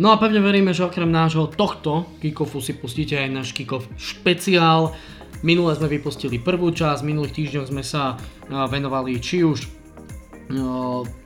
No 0.00 0.14
a 0.14 0.16
pevne 0.16 0.40
veríme, 0.40 0.72
že 0.72 0.88
okrem 0.88 1.10
nášho 1.10 1.52
tohto 1.52 2.08
kickofu 2.24 2.64
si 2.64 2.72
pustíte 2.72 3.20
aj 3.20 3.28
náš 3.28 3.48
kickoff 3.52 3.84
špeciál. 4.00 4.96
Minule 5.44 5.76
sme 5.76 5.86
vypustili 5.86 6.40
prvú 6.40 6.72
časť, 6.72 7.06
minulých 7.06 7.36
týždňoch 7.36 7.70
sme 7.70 7.84
sa 7.84 8.16
venovali 8.48 9.20
či 9.22 9.44
už 9.44 9.77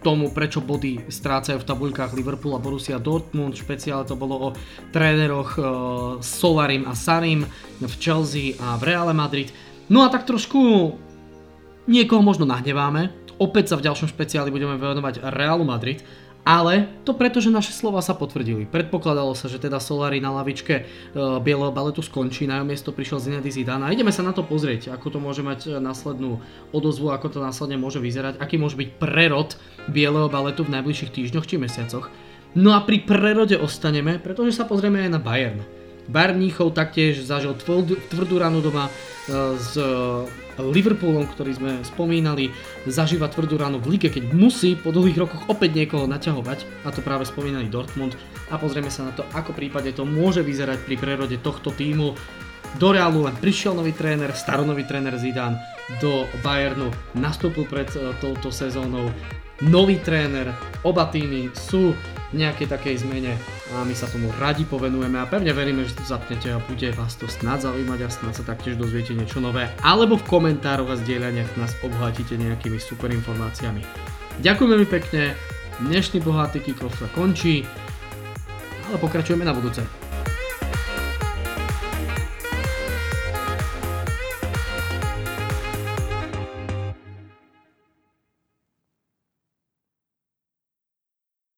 tomu, 0.02 0.34
prečo 0.34 0.58
body 0.58 1.06
strácajú 1.06 1.62
v 1.62 1.68
tabuľkách 1.68 2.10
Liverpool 2.18 2.58
a 2.58 2.62
Borussia 2.62 2.98
Dortmund. 2.98 3.54
Špeciálne 3.54 4.02
to 4.02 4.18
bolo 4.18 4.50
o 4.50 4.54
tréneroch 4.90 5.54
Solarim 6.18 6.90
a 6.90 6.98
Sarim 6.98 7.46
v 7.78 7.94
Chelsea 8.02 8.58
a 8.58 8.74
v 8.78 8.82
Reale 8.90 9.14
Madrid. 9.14 9.54
No 9.86 10.02
a 10.02 10.10
tak 10.10 10.26
trošku 10.26 10.58
niekoho 11.86 12.22
možno 12.22 12.50
nahneváme. 12.50 13.14
Opäť 13.38 13.74
sa 13.74 13.78
v 13.78 13.86
ďalšom 13.90 14.10
špeciáli 14.10 14.54
budeme 14.54 14.78
venovať 14.78 15.22
Realu 15.34 15.66
Madrid 15.66 16.02
ale 16.42 16.90
to 17.06 17.14
preto, 17.14 17.38
že 17.38 17.54
naše 17.54 17.70
slova 17.70 18.02
sa 18.02 18.18
potvrdili. 18.18 18.66
Predpokladalo 18.66 19.30
sa, 19.38 19.46
že 19.46 19.62
teda 19.62 19.78
Solari 19.78 20.18
na 20.18 20.34
lavičke 20.34 20.74
e, 20.74 20.84
bieleho 21.38 21.70
baletu 21.70 22.02
skončí, 22.02 22.50
na 22.50 22.58
jeho 22.58 22.66
miesto 22.66 22.90
prišiel 22.90 23.22
Zinedine 23.22 23.54
Zidane 23.54 23.84
a 23.86 23.94
ideme 23.94 24.10
sa 24.10 24.26
na 24.26 24.34
to 24.34 24.42
pozrieť, 24.42 24.90
ako 24.90 25.06
to 25.14 25.18
môže 25.22 25.46
mať 25.46 25.60
e, 25.70 25.78
následnú 25.78 26.42
odozvu, 26.74 27.14
ako 27.14 27.26
to 27.30 27.38
následne 27.38 27.78
môže 27.78 28.02
vyzerať, 28.02 28.42
aký 28.42 28.58
môže 28.58 28.74
byť 28.74 28.88
prerod 28.98 29.54
bieleho 29.86 30.26
baletu 30.26 30.66
v 30.66 30.74
najbližších 30.74 31.14
týždňoch 31.14 31.46
či 31.46 31.62
mesiacoch. 31.62 32.10
No 32.58 32.74
a 32.74 32.82
pri 32.82 33.06
prerode 33.06 33.54
ostaneme, 33.56 34.18
pretože 34.18 34.58
sa 34.58 34.66
pozrieme 34.66 35.06
aj 35.06 35.10
na 35.14 35.20
Bayern. 35.22 35.81
Bayern 36.10 36.38
Mníchov 36.38 36.74
taktiež 36.74 37.22
zažil 37.22 37.54
tvrdú 37.58 38.36
ranu 38.40 38.58
doma 38.58 38.88
e, 38.88 38.92
s 39.58 39.78
Liverpoolom, 40.60 41.24
ktorý 41.32 41.56
sme 41.56 41.72
spomínali, 41.80 42.52
zažíva 42.84 43.32
tvrdú 43.32 43.56
ránu 43.56 43.80
v 43.80 43.96
lige, 43.96 44.12
keď 44.12 44.36
musí 44.36 44.76
po 44.76 44.92
dlhých 44.92 45.24
rokoch 45.24 45.42
opäť 45.48 45.72
niekoho 45.72 46.04
naťahovať, 46.04 46.84
a 46.84 46.92
to 46.92 47.00
práve 47.00 47.24
spomínaný 47.24 47.72
Dortmund. 47.72 48.12
A 48.52 48.60
pozrieme 48.60 48.92
sa 48.92 49.08
na 49.08 49.16
to, 49.16 49.24
ako 49.32 49.56
prípade 49.56 49.96
to 49.96 50.04
môže 50.04 50.44
vyzerať 50.44 50.84
pri 50.84 51.00
prerode 51.00 51.36
tohto 51.40 51.72
týmu. 51.72 52.12
Do 52.76 52.88
Realu 52.92 53.24
len 53.24 53.36
prišiel 53.36 53.72
nový 53.72 53.96
tréner, 53.96 54.32
staronový 54.32 54.84
tréner 54.84 55.16
Zidane, 55.16 55.60
do 56.00 56.28
Bayernu 56.44 56.92
nastúpil 57.16 57.64
pred 57.64 57.88
e, 57.96 58.12
touto 58.20 58.52
sezónou 58.52 59.08
nový 59.64 60.00
tréner, 60.04 60.52
oba 60.84 61.08
týmy 61.08 61.52
sú 61.52 61.96
nejakej 62.32 62.68
takej 62.68 63.04
zmene 63.04 63.36
a 63.76 63.84
my 63.84 63.92
sa 63.92 64.08
tomu 64.08 64.32
radi 64.40 64.64
povenujeme 64.64 65.20
a 65.20 65.28
pevne 65.28 65.52
veríme, 65.52 65.84
že 65.84 65.96
to 66.00 66.04
zapnete 66.08 66.48
a 66.48 66.60
bude 66.64 66.88
vás 66.96 67.16
to 67.20 67.28
snad 67.28 67.60
zaujímať 67.60 67.98
a 68.04 68.08
snad 68.08 68.34
sa 68.36 68.44
taktiež 68.44 68.80
dozviete 68.80 69.12
niečo 69.12 69.38
nové 69.38 69.68
alebo 69.84 70.16
v 70.16 70.26
komentároch 70.26 70.88
a 70.88 71.00
zdieľaniach 71.00 71.60
nás 71.60 71.76
obhatíte 71.84 72.40
nejakými 72.40 72.80
super 72.80 73.12
informáciami. 73.12 73.84
Ďakujem 74.40 74.70
veľmi 74.72 74.88
pekne, 74.88 75.36
dnešný 75.84 76.24
bohatý 76.24 76.64
kickoff 76.64 76.96
sa 76.96 77.08
končí, 77.12 77.68
ale 78.88 78.96
pokračujeme 78.96 79.44
na 79.44 79.52
budúce. 79.52 80.01